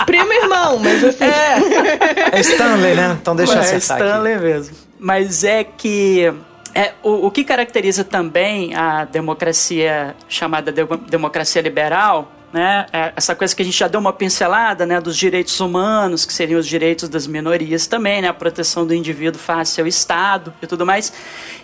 é. 0.00 0.04
Primo 0.04 0.32
irmão, 0.32 0.80
mas 0.80 1.04
assim... 1.04 1.24
É, 1.24 2.38
é 2.38 2.40
Stanley, 2.40 2.94
né? 2.96 3.16
Então 3.22 3.36
deixa 3.36 3.52
eu 3.52 3.60
acertar 3.60 4.00
É 4.00 4.04
Stanley 4.04 4.34
aqui. 4.34 4.44
mesmo. 4.44 4.76
Mas 4.98 5.44
é 5.44 5.62
que... 5.62 6.34
É, 6.74 6.92
o, 7.04 7.28
o 7.28 7.30
que 7.30 7.44
caracteriza 7.44 8.02
também 8.02 8.74
a 8.74 9.04
democracia 9.04 10.16
chamada 10.28 10.72
de, 10.72 10.84
democracia 11.08 11.62
liberal 11.62 12.32
né? 12.52 12.86
É, 12.92 13.12
essa 13.14 13.34
coisa 13.34 13.54
que 13.54 13.62
a 13.62 13.64
gente 13.64 13.78
já 13.78 13.88
deu 13.88 14.00
uma 14.00 14.12
pincelada, 14.12 14.86
né, 14.86 15.00
dos 15.00 15.16
direitos 15.16 15.60
humanos, 15.60 16.24
que 16.24 16.32
seriam 16.32 16.58
os 16.58 16.66
direitos 16.66 17.08
das 17.08 17.26
minorias 17.26 17.86
também, 17.86 18.22
né, 18.22 18.28
a 18.28 18.34
proteção 18.34 18.86
do 18.86 18.94
indivíduo 18.94 19.40
face 19.40 19.80
ao 19.80 19.86
Estado 19.86 20.52
e 20.62 20.66
tudo 20.66 20.86
mais. 20.86 21.12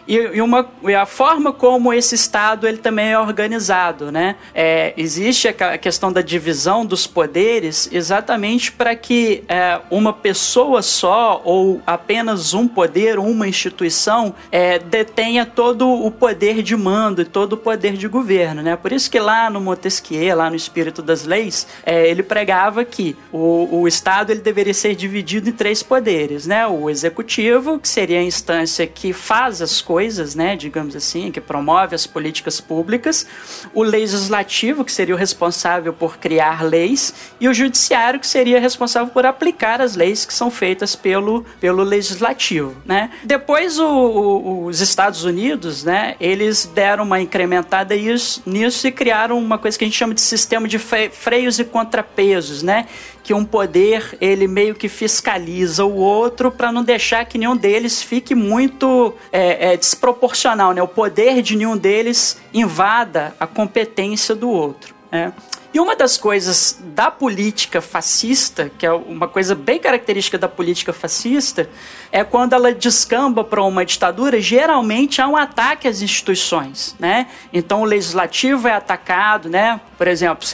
E, 0.07 0.41
uma, 0.41 0.69
e 0.83 0.95
a 0.95 1.07
forma 1.07 1.53
como 1.53 1.93
esse 1.93 2.15
Estado 2.15 2.69
ele 2.69 2.79
também 2.79 3.13
é 3.13 3.19
organizado, 3.19 4.13
né? 4.13 4.37
É, 4.55 4.93
existe 4.97 5.49
a 5.49 5.79
questão 5.79 6.13
da 6.13 6.21
divisão 6.21 6.85
dos 6.85 7.07
poderes 7.07 7.89
exatamente 7.91 8.71
para 8.71 8.95
que 8.95 9.45
é, 9.49 9.81
uma 9.91 10.13
pessoa 10.13 10.83
só 10.83 11.41
ou 11.45 11.81
apenas 11.87 12.53
um 12.53 12.69
poder, 12.69 13.19
uma 13.19 13.49
instituição, 13.49 14.35
é, 14.53 14.79
detenha 14.79 15.47
todo 15.47 15.89
o 15.89 16.11
poder 16.11 16.63
de 16.63 16.77
mando 16.77 17.23
e 17.23 17.25
todo 17.25 17.55
o 17.55 17.57
poder 17.57 17.95
de 17.95 18.07
governo, 18.07 18.63
né? 18.63 18.77
Por 18.77 18.93
isso 18.93 19.11
que 19.11 19.19
lá 19.19 19.49
no 19.49 19.61
Montesquieu, 19.61 20.37
lá 20.37 20.51
no 20.51 20.57
espírito 20.57 21.01
das 21.01 21.25
leis, 21.25 21.67
é, 21.85 22.09
ele 22.09 22.23
pregava 22.23 22.85
que 22.85 23.17
o, 23.33 23.81
o 23.81 23.89
Estado 23.89 24.31
ele 24.31 24.41
deveria 24.41 24.75
ser 24.75 24.95
dividido 24.95 25.49
em 25.49 25.53
três 25.53 25.83
poderes, 25.83 26.47
né? 26.47 26.67
O 26.67 26.91
executivo, 26.91 27.79
que 27.79 27.89
seria 27.89 28.19
a 28.19 28.23
instância 28.23 28.87
que 28.87 29.13
faz 29.13 29.63
as 29.63 29.81
coisas, 29.81 29.94
né? 30.35 30.57
Digamos 30.57 30.97
assim, 30.97 31.31
que 31.31 31.41
promove 31.41 31.95
as 31.95 32.07
políticas 32.07 32.61
públicas, 32.61 33.27
o 33.73 33.83
legislativo, 33.83 34.85
que 34.85 34.93
seria 34.93 35.15
o 35.15 35.19
responsável 35.19 35.93
por 35.93 36.19
criar 36.19 36.63
leis, 36.63 37.15
e 37.41 37.49
o 37.49 37.55
judiciário, 37.55 38.21
que 38.21 38.27
seria 38.27 38.61
responsável 38.61 39.13
por 39.13 39.27
aplicar 39.27 39.81
as 39.81 39.97
leis 39.97 40.25
que 40.25 40.33
são 40.33 40.51
feitas 40.51 40.95
pelo, 40.97 41.45
pelo 41.61 41.83
legislativo, 41.83 42.75
né? 42.85 43.11
Depois 43.25 43.79
o, 43.79 43.87
o, 43.87 44.67
os 44.67 44.81
Estados 44.81 45.25
Unidos, 45.25 45.85
né? 45.85 46.17
Eles 46.21 46.67
deram 46.67 47.05
uma 47.05 47.21
incrementada 47.21 47.95
nisso 47.95 48.87
e 48.87 48.93
criaram 48.93 49.39
uma 49.39 49.59
coisa 49.59 49.79
que 49.79 49.85
a 49.85 49.87
gente 49.87 49.97
chama 49.97 50.15
de 50.15 50.21
sistema 50.21 50.67
de 50.69 50.79
freios 50.79 51.59
e 51.59 51.65
contrapesos, 51.65 52.63
né? 52.63 52.87
Que 53.25 53.35
um 53.35 53.45
poder 53.45 54.17
ele 54.21 54.47
meio 54.47 54.77
que 54.77 54.89
fiscaliza 54.89 55.85
o 55.85 55.97
outro 55.97 56.53
para 56.53 56.71
não 56.71 56.85
deixar 56.85 57.25
que 57.25 57.39
nenhum 57.39 57.57
deles 57.57 58.01
fique 58.01 58.35
muito 58.35 59.13
é, 59.33 59.73
é, 59.73 59.77
desproporcional, 59.77 60.73
né? 60.73 60.81
O 60.81 60.87
poder 60.87 61.43
de 61.43 61.57
nenhum 61.57 61.77
deles 61.77 62.41
invada 62.53 63.35
a 63.41 63.47
competência 63.47 64.35
do 64.35 64.49
outro. 64.49 64.94
Né? 65.15 65.33
E 65.73 65.79
uma 65.79 65.95
das 65.95 66.17
coisas 66.17 66.81
da 66.95 67.11
política 67.11 67.81
fascista, 67.81 68.71
que 68.77 68.85
é 68.85 68.93
uma 68.93 69.27
coisa 69.27 69.55
bem 69.55 69.79
característica 69.79 70.37
da 70.37 70.49
política 70.49 70.93
fascista, 70.93 71.69
é 72.13 72.23
quando 72.23 72.53
ela 72.53 72.73
descamba 72.73 73.43
para 73.43 73.63
uma 73.63 73.85
ditadura, 73.85 74.41
geralmente 74.41 75.21
há 75.21 75.27
um 75.27 75.37
ataque 75.37 75.87
às 75.87 76.01
instituições, 76.03 76.97
né? 76.99 77.29
Então 77.53 77.83
o 77.83 77.85
legislativo 77.85 78.67
é 78.69 78.73
atacado, 78.73 79.49
né? 79.49 79.81
Por 79.97 80.09
exemplo, 80.09 80.47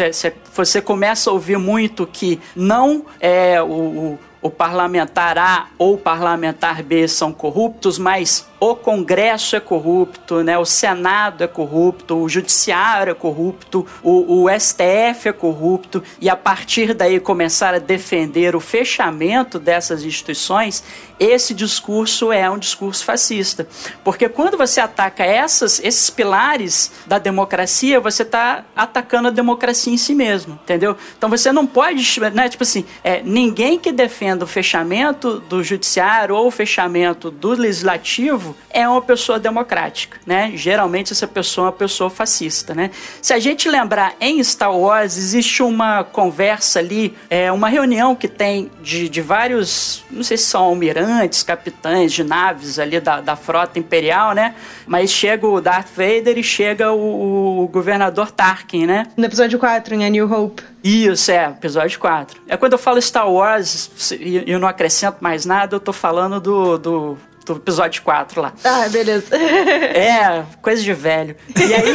você 0.53 0.83
começa 0.83 1.31
a 1.31 1.33
ouvir 1.33 1.59
muito 1.59 2.07
que 2.07 2.39
não 2.55 3.05
é 3.19 3.63
o, 3.63 4.19
o 4.43 4.51
parlamentar 4.51 5.39
A 5.39 5.69
ou 5.79 5.95
o 5.95 5.99
parlamentar 5.99 6.83
B 6.83 7.07
são 7.09 7.33
corruptos, 7.33 7.99
mas 7.99 8.47
o 8.61 8.77
Congresso 8.77 9.57
é 9.57 9.61
corrupto, 9.61 10.45
né? 10.45 10.59
o 10.59 10.67
Senado 10.67 11.43
é 11.43 11.47
corrupto, 11.47 12.17
o 12.17 12.29
Judiciário 12.29 13.13
é 13.13 13.15
corrupto, 13.15 13.87
o, 14.03 14.45
o 14.45 14.51
STF 14.51 15.31
é 15.31 15.33
corrupto, 15.33 16.03
e 16.21 16.29
a 16.29 16.37
partir 16.37 16.93
daí 16.93 17.19
começar 17.19 17.75
a 17.75 17.79
defender 17.79 18.55
o 18.55 18.61
fechamento 18.61 19.59
dessas 19.59 20.05
instituições, 20.05 20.85
esse 21.19 21.55
discurso 21.55 22.33
é 22.33 22.49
um 22.51 22.59
discurso 22.59 23.05
fascista. 23.05 23.67
Porque 24.05 24.29
quando 24.29 24.59
você 24.59 24.81
ataca 24.81 25.25
essas, 25.25 25.79
esses 25.83 26.11
pilares 26.11 26.93
da 27.07 27.19
democracia, 27.19 27.99
você 28.01 28.23
está 28.23 28.65
atacando 28.77 29.29
a 29.29 29.31
democracia 29.31 29.93
em 29.93 29.99
si 29.99 30.15
mesmo, 30.15 30.59
entendeu? 30.63 30.97
Então 31.17 31.31
você 31.31 31.51
não 31.51 31.67
pode, 31.67 32.21
né, 32.33 32.49
tipo 32.49 32.63
assim, 32.63 32.85
é, 33.03 33.23
ninguém 33.23 33.79
que 33.79 33.93
defenda 33.93 34.45
o 34.45 34.49
fechamento 34.49 35.41
do 35.41 35.63
judiciário 35.63 36.35
ou 36.35 36.47
o 36.47 36.51
fechamento 36.51 37.31
do 37.31 37.51
legislativo 37.51 38.50
é 38.71 38.89
uma 38.89 39.03
pessoa 39.03 39.39
democrática, 39.39 40.19
né? 40.27 40.53
Geralmente 40.55 41.13
essa 41.13 41.27
pessoa 41.27 41.67
é 41.67 41.71
uma 41.71 41.77
pessoa 41.77 42.11
fascista, 42.11 42.75
né? 42.75 42.91
Se 43.21 43.33
a 43.33 43.39
gente 43.39 43.69
lembrar 43.69 44.15
em 44.21 44.43
Star 44.43 44.77
Wars, 44.77 45.17
existe 45.17 45.63
uma 45.63 46.05
conversa 46.05 46.79
ali, 46.79 47.17
é, 47.29 47.51
uma 47.51 47.69
reunião 47.69 48.15
que 48.15 48.29
tem 48.29 48.71
de, 48.83 49.09
de 49.09 49.21
vários, 49.21 50.05
não 50.11 50.23
sei 50.23 50.37
se 50.37 50.45
são 50.45 50.65
almirantes, 50.65 51.43
capitães 51.43 52.13
de 52.13 52.25
naves 52.25 52.79
ali 52.79 53.01
da, 53.01 53.21
da 53.21 53.37
frota 53.37 53.79
imperial, 53.79 54.33
né? 54.33 54.55
Mas 54.87 55.11
chega 55.11 55.47
o 55.47 55.61
Darth 55.61 55.89
Vader 55.97 56.39
e 56.39 56.43
chega 56.43 56.93
o, 56.93 57.63
o 57.63 57.69
governador 57.69 58.31
Tarkin, 58.31 58.87
né? 58.87 59.07
No 59.17 59.25
episódio 59.25 59.59
4, 59.59 59.95
em 59.95 60.05
A 60.05 60.09
New 60.09 60.33
Hope. 60.33 60.63
Isso, 60.83 61.31
é, 61.31 61.47
episódio 61.47 61.99
4. 61.99 62.41
É 62.49 62.57
quando 62.57 62.73
eu 62.73 62.79
falo 62.79 63.01
Star 63.01 63.31
Wars 63.31 64.13
e 64.19 64.43
eu 64.47 64.59
não 64.59 64.67
acrescento 64.67 65.19
mais 65.21 65.45
nada, 65.45 65.77
eu 65.77 65.81
tô 65.81 65.93
falando 65.93 66.41
do, 66.41 66.79
do 66.79 67.19
do 67.45 67.57
episódio 67.57 68.03
4 68.03 68.41
lá. 68.41 68.53
Ah, 68.65 68.89
beleza. 68.89 69.37
É, 69.37 70.45
coisa 70.63 70.83
de 70.83 70.93
velho. 70.93 71.37
E 71.57 71.75
aí. 71.75 71.93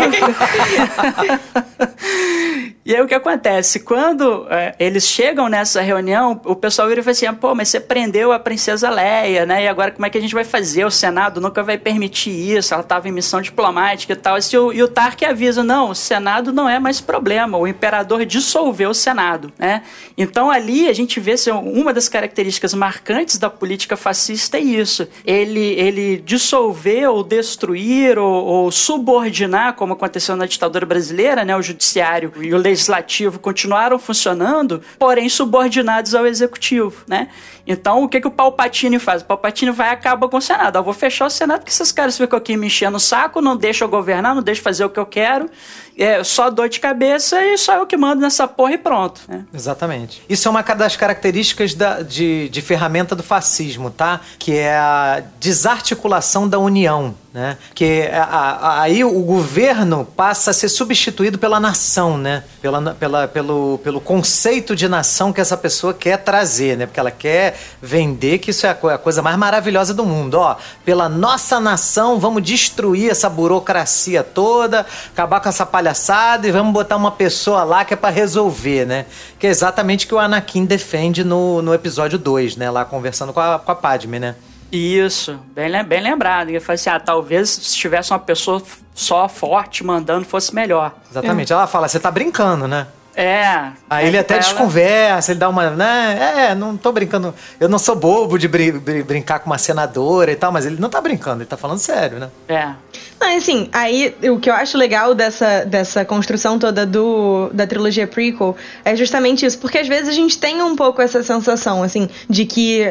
e 2.86 2.96
aí 2.96 3.02
o 3.02 3.08
que 3.08 3.16
acontece? 3.16 3.80
Quando 3.80 4.46
é, 4.48 4.76
eles 4.80 5.08
chegam 5.08 5.50
nessa 5.50 5.82
reunião, 5.82 6.40
o 6.46 6.56
pessoal 6.56 6.88
vira 6.88 7.02
e 7.02 7.04
fala 7.04 7.14
assim: 7.14 7.34
pô, 7.34 7.56
mas 7.56 7.70
você 7.70 7.80
prendeu 7.80 8.32
a 8.32 8.38
princesa 8.38 8.92
Leia, 8.92 9.44
né? 9.44 9.64
E 9.64 9.68
agora 9.68 9.90
como 9.90 10.06
é 10.06 10.10
que 10.10 10.20
a 10.20 10.22
gente 10.22 10.36
vai 10.36 10.44
fazer? 10.44 10.86
O 10.86 10.92
Senado 10.92 11.42
nunca 11.42 11.64
vai 11.64 11.80
permitir 11.80 12.30
isso, 12.30 12.76
ela 12.76 12.84
estava 12.84 13.10
em 13.10 13.12
missão 13.12 13.42
diplomática 13.42 14.14
e 14.14 14.16
tal. 14.16 14.38
E 14.38 14.58
o, 14.58 14.72
e 14.72 14.84
o 14.84 14.88
Tark 14.88 15.24
avisa: 15.24 15.64
não, 15.64 15.90
o 15.90 15.96
Senado 15.96 16.54
não 16.54 16.70
é 16.70 16.78
mais 16.78 17.02
problema, 17.02 17.58
o 17.58 17.66
imperador 17.66 18.24
dissolveu 18.24 18.92
o 18.92 18.94
Senado, 18.94 19.52
né? 19.58 19.82
Então 20.16 20.52
ali 20.52 20.88
a 20.88 20.94
gente 20.94 21.20
vê 21.20 21.32
assim, 21.32 21.50
uma 21.50 21.92
das 21.92 22.08
características 22.08 22.76
marcantes 22.76 23.40
da 23.40 23.50
política 23.50 23.98
fascista 23.98 24.58
é 24.58 24.62
isso. 24.62 25.08
Ele, 25.26 25.74
ele 25.74 26.18
dissolver 26.18 27.10
ou 27.10 27.24
destruir 27.24 28.20
ou, 28.20 28.46
ou 28.46 28.72
subordinar, 28.72 29.74
como 29.74 29.94
aconteceu 29.94 30.36
na 30.36 30.46
ditadura 30.46 30.86
brasileira, 30.86 31.44
né? 31.44 31.58
O 31.58 31.64
judiciário 31.64 32.32
e 32.40 32.54
o 32.54 32.58
legislativo 32.76 33.40
continuaram 33.40 33.98
funcionando, 33.98 34.82
porém 35.00 35.30
subordinados 35.30 36.14
ao 36.14 36.28
executivo, 36.28 37.04
né? 37.08 37.30
Então, 37.66 38.04
o 38.04 38.10
que, 38.10 38.22
que 38.22 38.28
o 38.28 38.32
Palpatine 38.32 39.00
faz? 39.00 39.22
O 39.22 39.26
Palpatine 39.26 39.72
vai 39.72 39.90
e 39.90 39.92
acaba 39.92 40.30
com 40.30 40.38
o 40.38 40.42
Senado. 40.42 40.78
Eu 40.78 40.84
vou 40.84 40.94
fechar 40.94 41.26
o 41.26 41.30
Senado 41.30 41.60
porque 41.62 41.72
esses 41.72 41.92
caras 41.92 42.18
ficam 42.18 42.38
aqui 42.38 42.56
me 42.58 42.68
enchendo 42.68 42.98
o 42.98 43.00
saco, 43.00 43.42
não 43.42 43.56
deixam 43.56 43.88
eu 43.88 43.90
governar, 43.90 44.36
não 44.36 44.44
deixam 44.44 44.64
fazer 44.64 44.86
o 44.86 44.90
que 44.90 45.00
eu 45.00 45.06
quero. 45.06 45.50
É 45.98 46.24
só 46.24 46.50
dor 46.50 46.68
de 46.68 46.80
cabeça 46.80 47.42
e 47.44 47.58
só 47.58 47.76
eu 47.76 47.86
que 47.86 47.96
mando 47.96 48.22
nessa 48.22 48.48
porra 48.48 48.74
e 48.74 48.78
pronto. 48.78 49.22
Né? 49.28 49.46
Exatamente. 49.54 50.22
Isso 50.28 50.48
é 50.48 50.52
uma 50.52 50.62
das 50.62 50.96
características 50.96 51.74
da, 51.74 52.02
de, 52.02 52.50
de 52.50 52.62
ferramenta 52.62 53.16
do 53.16 53.24
fascismo, 53.24 53.90
tá? 53.90 54.20
Que 54.38 54.58
é 54.58 54.76
a 54.76 55.24
desarticulação 55.40 56.48
da 56.50 56.60
união 56.60 57.16
né? 57.36 57.58
Que 57.74 58.10
a, 58.14 58.24
a, 58.24 58.82
aí 58.84 59.04
o 59.04 59.22
governo 59.22 60.08
passa 60.16 60.52
a 60.52 60.54
ser 60.54 60.70
substituído 60.70 61.38
pela 61.38 61.60
nação, 61.60 62.18
né? 62.18 62.46
Pela, 62.62 62.94
pela, 62.94 63.28
pelo, 63.28 63.78
pelo 63.84 64.00
conceito 64.00 64.74
de 64.74 64.88
nação 64.88 65.34
que 65.34 65.42
essa 65.42 65.58
pessoa 65.58 65.94
quer 65.94 66.20
trazer, 66.20 66.78
né? 66.78 66.86
Porque 66.86 66.98
ela 66.98 67.12
quer 67.12 67.60
vender 67.82 68.38
que 68.38 68.52
isso 68.52 68.66
é 68.66 68.70
a, 68.70 68.94
a 68.94 68.98
coisa 68.98 69.22
mais 69.22 69.38
maravilhosa 69.38 69.94
do 69.94 70.06
mundo. 70.06 70.36
Ó, 70.36 70.56
pela 70.86 71.10
nossa 71.10 71.60
nação, 71.60 72.22
vamos 72.22 72.42
destruir 72.42 73.12
essa 73.12 73.30
burocracia 73.30 74.24
toda, 74.24 74.86
acabar 75.12 75.42
com 75.42 75.50
essa 75.50 75.66
palhaçada 75.86 76.48
e 76.48 76.52
vamos 76.52 76.74
botar 76.74 76.96
uma 76.96 77.12
pessoa 77.12 77.64
lá 77.64 77.86
que 77.86 77.94
é 77.94 77.98
para 77.98 78.10
resolver, 78.10 78.86
né? 78.86 79.06
Que 79.38 79.46
é 79.46 79.50
exatamente 79.50 80.06
o 80.06 80.10
que 80.10 80.16
o 80.16 80.20
Anakin 80.20 80.66
defende 80.66 81.24
no, 81.24 81.62
no 81.62 81.74
episódio 81.74 82.18
2, 82.18 82.58
né? 82.58 82.72
Lá 82.72 82.84
conversando 82.84 83.32
com 83.32 83.40
a, 83.40 83.60
com 83.60 83.72
a 83.72 83.76
Padme, 83.76 84.20
né? 84.20 84.36
Isso, 84.72 85.40
bem, 85.54 85.84
bem 85.84 86.02
lembrado. 86.02 86.50
Ele 86.50 86.60
falou 86.60 86.74
assim: 86.74 86.90
ah, 86.90 87.00
talvez 87.00 87.50
se 87.50 87.76
tivesse 87.76 88.12
uma 88.12 88.20
pessoa 88.20 88.62
só 88.96 89.30
forte 89.30 89.84
mandando 89.84 90.26
fosse 90.26 90.54
melhor. 90.56 90.96
Exatamente. 91.10 91.54
Ela 91.54 91.68
fala: 91.68 91.88
você 91.88 92.00
tá 92.00 92.10
brincando, 92.10 92.68
né? 92.68 92.88
É. 93.16 93.72
Aí 93.90 94.08
ele 94.08 94.18
até 94.18 94.38
desconversa, 94.38 95.32
ele 95.32 95.40
dá 95.40 95.48
uma. 95.48 95.70
Né? 95.70 96.50
É, 96.50 96.56
não 96.56 96.76
tô 96.76 96.92
brincando. 96.92 97.34
Eu 97.60 97.70
não 97.70 97.80
sou 97.80 97.96
bobo 97.96 98.38
de 98.38 98.48
brin 98.48 98.74
brincar 99.06 99.40
com 99.40 99.50
uma 99.50 99.58
senadora 99.58 100.32
e 100.32 100.36
tal, 100.36 100.52
mas 100.52 100.66
ele 100.66 100.78
não 100.80 100.90
tá 100.90 101.00
brincando, 101.00 101.42
ele 101.42 101.50
tá 101.50 101.58
falando 101.58 101.80
sério, 101.80 102.20
né? 102.20 102.30
É. 102.48 102.74
Não, 103.20 103.38
assim, 103.38 103.70
aí 103.72 104.14
o 104.30 104.40
que 104.40 104.50
eu 104.50 104.54
acho 104.54 104.78
legal 104.78 105.16
dessa, 105.16 105.64
dessa 105.64 106.04
construção 106.04 106.60
toda 106.60 106.86
do, 106.86 107.50
da 107.54 107.66
trilogia 107.66 108.06
prequel 108.06 108.56
é 108.84 108.96
justamente 108.96 109.46
isso, 109.46 109.58
porque 109.58 109.78
às 109.78 109.88
vezes 109.88 110.10
a 110.10 110.12
gente 110.12 110.38
tem 110.38 110.62
um 110.62 110.76
pouco 110.76 111.02
essa 111.02 111.24
sensação, 111.24 111.82
assim, 111.82 112.10
de 112.30 112.46
que 112.46 112.84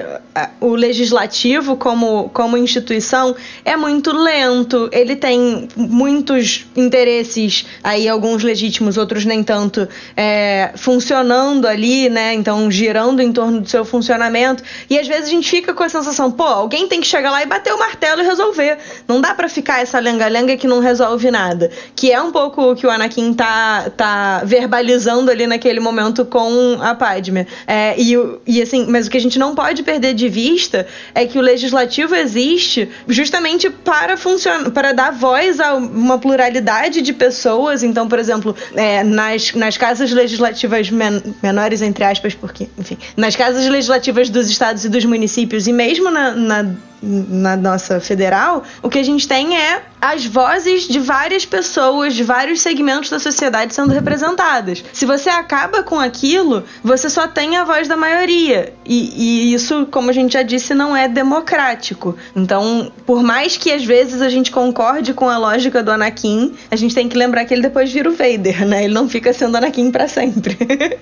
o 0.61 0.75
legislativo 0.75 1.77
como, 1.77 2.31
como 2.31 2.57
instituição 2.57 3.37
é 3.65 3.77
muito 3.77 4.13
lento, 4.13 4.89
ele 4.93 5.15
tem 5.15 5.69
muitos 5.77 6.67
interesses, 6.75 7.67
aí 7.83 8.09
alguns 8.09 8.43
legítimos, 8.43 8.97
outros 8.97 9.27
nem 9.27 9.43
tanto, 9.43 9.87
é, 10.17 10.73
funcionando 10.77 11.67
ali, 11.67 12.09
né? 12.09 12.35
Então, 12.35 12.71
girando 12.71 13.21
em 13.21 13.33
torno 13.33 13.61
do 13.61 13.69
seu 13.69 13.85
funcionamento. 13.85 14.63
E 14.89 14.99
às 14.99 15.07
vezes 15.07 15.27
a 15.27 15.31
gente 15.31 15.49
fica 15.49 15.75
com 15.75 15.83
a 15.83 15.89
sensação, 15.89 16.31
pô, 16.31 16.45
alguém 16.45 16.87
tem 16.89 17.01
que 17.01 17.07
chegar 17.07 17.31
lá 17.31 17.43
e 17.43 17.47
bater 17.47 17.73
o 17.73 17.79
martelo 17.79 18.23
e 18.23 18.25
resolver. 18.25 18.79
Não 19.09 19.21
dá 19.21 19.35
para 19.35 19.49
ficar 19.49 19.81
essa 19.81 19.99
lenga-lenga 19.99 20.57
que 20.57 20.67
não 20.67 20.81
resolve 20.81 21.31
nada. 21.31 21.71
Que 21.95 22.13
é 22.13 22.21
um 22.21 22.31
pouco 22.31 22.73
o 22.73 22.77
que 22.77 22.87
o 22.87 22.91
Anakin 22.91 23.35
tá, 23.35 23.91
tá 23.97 24.43
verbalizando 24.45 25.31
ali 25.31 25.47
naquele 25.47 25.81
momento 25.81 26.25
com 26.25 26.79
a 26.81 26.95
Padme. 26.95 27.47
É, 27.67 27.95
e, 27.99 28.15
e 28.47 28.63
assim, 28.63 28.87
mas 28.89 29.07
o 29.07 29.11
que 29.11 29.17
a 29.17 29.21
gente 29.21 29.39
não 29.39 29.55
pode 29.55 29.83
perder 29.83 30.15
de 30.15 30.29
vista 30.29 30.87
é 31.15 31.27
que 31.27 31.39
o 31.39 31.41
legislativo 31.41 32.15
existe 32.15 32.89
justamente 33.09 33.69
para 33.71 34.17
funcionar, 34.17 34.71
para 34.71 34.93
dar 34.93 35.13
voz 35.13 35.61
a 35.61 35.75
uma 35.75 36.19
pluralidade 36.19 37.03
de 37.03 37.13
pessoas. 37.13 37.83
Então, 37.83 38.09
por 38.09 38.19
exemplo, 38.19 38.55
é, 38.75 39.03
nas, 39.03 39.53
nas 39.55 39.77
casas 39.77 40.04
casas 40.05 40.13
legislativas 40.13 40.91
men 40.91 41.23
menores, 41.43 41.81
entre 41.83 42.05
aspas, 42.05 42.35
porque, 42.35 42.69
enfim, 42.79 42.99
nas 43.17 43.37
casas 43.37 43.67
legislativas 43.69 44.29
dos 44.29 44.49
estados 44.51 44.85
e 44.85 44.89
dos 44.89 45.05
municípios, 45.05 45.67
e 45.67 45.73
mesmo 45.73 46.11
na, 46.11 46.33
na 46.33 46.75
na 47.05 47.57
nossa 47.57 48.01
federal, 48.01 48.63
o 48.83 48.89
que 48.89 48.99
a 48.99 49.03
gente 49.03 49.29
tem 49.29 49.57
é 49.57 49.83
as 50.01 50.27
vozes 50.27 50.87
de 50.87 50.99
várias 50.99 51.47
pessoas, 51.47 52.15
de 52.15 52.23
vários 52.23 52.61
segmentos 52.61 53.09
da 53.09 53.19
sociedade 53.19 53.75
sendo 53.75 53.93
representadas. 53.93 54.85
Se 54.93 55.07
você 55.07 55.31
acaba 55.31 55.83
com 55.83 55.99
aquilo, 55.99 56.65
você 56.83 57.09
só 57.09 57.27
tem 57.27 57.57
a 57.57 57.65
voz 57.65 57.89
da 57.89 57.97
maioria. 57.97 58.75
E, 58.85 59.51
e 59.51 59.55
isso, 59.55 59.87
como 59.91 60.11
a 60.11 60.13
gente 60.13 60.35
já 60.35 60.43
disse, 60.43 60.75
não 60.75 60.97
é 60.97 61.09
democrático. 61.09 62.17
Então, 62.37 62.93
por 63.07 63.23
mais 63.23 63.57
que 63.57 63.73
às 63.73 63.85
vezes 63.85 64.21
a 64.21 64.29
gente 64.29 64.51
concorde 64.51 65.15
com 65.15 65.29
a 65.29 65.39
lógica 65.39 65.83
do 65.83 65.91
Anakin, 65.91 66.55
a 66.71 66.77
gente 66.77 66.95
tem 66.95 67.09
que 67.09 67.17
lembrar 67.17 67.45
que 67.45 67.55
ele 67.55 67.63
depois 67.63 67.91
vira 67.91 68.09
o 68.09 68.13
Vader, 68.13 68.67
né? 68.67 68.85
Ele 68.85 68.95
não 68.95 69.09
fica 69.09 69.33
sendo 69.33 69.57
Anakin 69.57 69.91
para 69.91 70.07
sempre. 70.07 70.59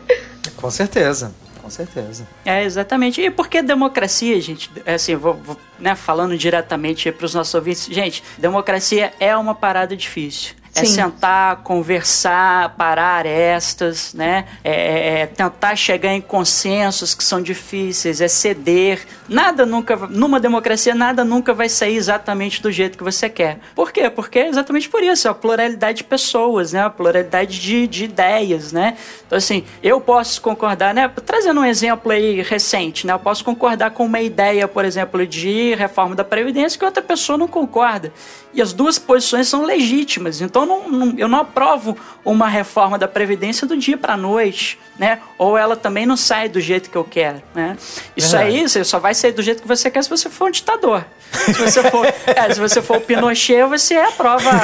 com 0.56 0.70
certeza 0.70 1.32
com 1.62 1.70
certeza. 1.70 2.26
É, 2.44 2.64
exatamente. 2.64 3.20
E 3.20 3.30
por 3.30 3.48
que 3.48 3.62
democracia, 3.62 4.38
gente? 4.40 4.70
É 4.84 4.94
assim, 4.94 5.14
vou, 5.14 5.34
vou 5.34 5.56
né, 5.78 5.94
falando 5.94 6.36
diretamente 6.36 7.10
para 7.12 7.24
os 7.24 7.34
nossos 7.34 7.54
ouvintes. 7.54 7.86
Gente, 7.86 8.22
democracia 8.36 9.12
é 9.20 9.34
uma 9.36 9.54
parada 9.54 9.96
difícil 9.96 10.61
É 10.74 10.86
Sim. 10.86 10.94
sentar, 10.94 11.56
conversar, 11.56 12.74
parar 12.76 13.16
arestas, 13.18 14.14
né? 14.14 14.46
É, 14.64 14.70
é- 14.72 15.20
é 15.20 15.26
tentar 15.26 15.76
chegar 15.76 16.14
em 16.14 16.20
consensos 16.20 17.14
que 17.14 17.22
são 17.22 17.42
difíceis, 17.42 18.22
é 18.22 18.28
ceder. 18.28 19.00
Nada 19.28 19.66
nunca, 19.66 19.96
numa 20.08 20.40
democracia, 20.40 20.94
nada 20.94 21.24
nunca 21.24 21.52
vai 21.52 21.68
sair 21.68 21.96
exatamente 21.96 22.62
do 22.62 22.72
jeito 22.72 22.96
que 22.96 23.04
você 23.04 23.28
quer. 23.28 23.58
Por 23.74 23.92
quê? 23.92 24.08
Porque 24.08 24.38
é 24.38 24.48
exatamente 24.48 24.88
por 24.88 25.02
isso, 25.02 25.28
é 25.28 25.30
a 25.30 25.34
pluralidade 25.34 25.98
de 25.98 26.04
pessoas, 26.04 26.72
né? 26.72 26.82
A 26.82 26.90
pluralidade 26.90 27.60
de, 27.60 27.86
de 27.86 28.04
ideias, 28.04 28.72
né? 28.72 28.96
Então, 29.26 29.36
assim, 29.36 29.64
eu 29.82 30.00
posso 30.00 30.40
concordar, 30.40 30.94
né? 30.94 31.06
Trazendo 31.26 31.60
um 31.60 31.64
exemplo 31.66 32.12
aí 32.12 32.40
recente, 32.40 33.06
né? 33.06 33.12
Eu 33.12 33.18
posso 33.18 33.44
concordar 33.44 33.90
com 33.90 34.06
uma 34.06 34.20
ideia, 34.22 34.66
por 34.66 34.86
exemplo, 34.86 35.26
de 35.26 35.74
reforma 35.74 36.14
da 36.14 36.24
Previdência 36.24 36.78
que 36.78 36.84
outra 36.84 37.02
pessoa 37.02 37.36
não 37.36 37.46
concorda. 37.46 38.10
E 38.54 38.60
as 38.60 38.72
duas 38.72 38.98
posições 38.98 39.48
são 39.48 39.64
legítimas. 39.64 40.40
Então, 40.40 40.61
não- 40.66 40.88
não- 40.88 41.14
eu 41.18 41.28
não 41.28 41.40
aprovo 41.40 41.96
uma 42.24 42.48
reforma 42.48 42.98
da 42.98 43.08
Previdência 43.08 43.66
do 43.66 43.76
dia 43.76 43.96
para 43.96 44.16
noite, 44.16 44.78
né? 44.98 45.18
Ou 45.38 45.56
ela 45.56 45.76
também 45.76 46.06
não 46.06 46.16
sai 46.16 46.48
do 46.48 46.60
jeito 46.60 46.90
que 46.90 46.96
eu 46.96 47.04
quero, 47.04 47.42
né? 47.54 47.76
Isso 48.16 48.30
Verdade. 48.36 48.56
aí, 48.56 48.68
você 48.68 48.84
só 48.84 48.98
vai 48.98 49.14
sair 49.14 49.32
do 49.32 49.42
jeito 49.42 49.62
que 49.62 49.68
você 49.68 49.90
quer 49.90 50.02
se 50.04 50.10
você 50.10 50.28
for 50.30 50.48
um 50.48 50.50
ditador. 50.50 51.04
Se 51.32 51.52
você 51.54 51.82
for, 51.90 52.06
é, 52.26 52.52
se 52.54 52.60
você 52.60 52.82
for 52.82 52.98
o 52.98 53.00
Pinochet, 53.00 53.64
você 53.64 53.96
aprova 53.96 54.50
a, 54.50 54.54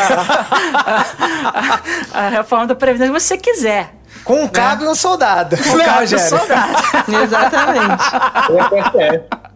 a- 0.90 1.04
a- 2.14 2.26
a 2.26 2.28
reforma 2.28 2.66
da 2.66 2.74
Previdência 2.74 3.12
que 3.14 3.20
você 3.20 3.36
quiser. 3.38 3.94
Com 4.24 4.42
um 4.42 4.48
cabo 4.48 4.84
e 4.84 4.88
um 4.88 4.94
soldado. 4.94 5.56
Com 5.56 5.76
Né, 5.76 5.84
cabo 5.84 6.00
Rogério? 6.00 6.28
soldado. 6.28 6.72
Exatamente. 7.24 8.04
Eu 8.50 9.47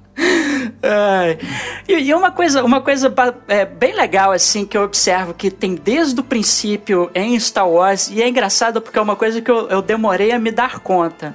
é. 0.82 1.38
E, 1.88 2.14
uma 2.14 2.30
coisa, 2.30 2.64
uma 2.64 2.80
coisa 2.80 3.12
é, 3.48 3.64
bem 3.64 3.94
legal 3.94 4.32
assim 4.32 4.64
que 4.64 4.76
eu 4.76 4.82
observo 4.82 5.34
que 5.34 5.50
tem 5.50 5.74
desde 5.74 6.20
o 6.20 6.24
princípio 6.24 7.10
em 7.14 7.38
Star 7.38 7.68
Wars 7.68 8.10
e 8.10 8.22
é 8.22 8.28
engraçado 8.28 8.80
porque 8.80 8.98
é 8.98 9.02
uma 9.02 9.16
coisa 9.16 9.40
que 9.40 9.50
eu, 9.50 9.68
eu 9.68 9.82
demorei 9.82 10.32
a 10.32 10.38
me 10.38 10.50
dar 10.50 10.80
conta, 10.80 11.34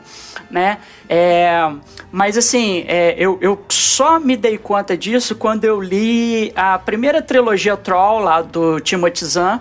né? 0.50 0.78
É, 1.10 1.70
mas 2.12 2.38
assim, 2.38 2.86
é, 2.88 3.16
eu, 3.18 3.38
eu 3.42 3.64
só 3.70 4.20
me 4.20 4.36
dei 4.36 4.58
conta 4.58 4.98
disso 4.98 5.36
quando 5.36 5.64
eu 5.64 5.80
li 5.80 6.52
a 6.56 6.78
primeira 6.80 7.22
trilogia 7.22 7.78
Troll 7.78 8.20
lá 8.20 8.42
do 8.42 8.80
Timothy 8.80 9.26
Zahn 9.26 9.60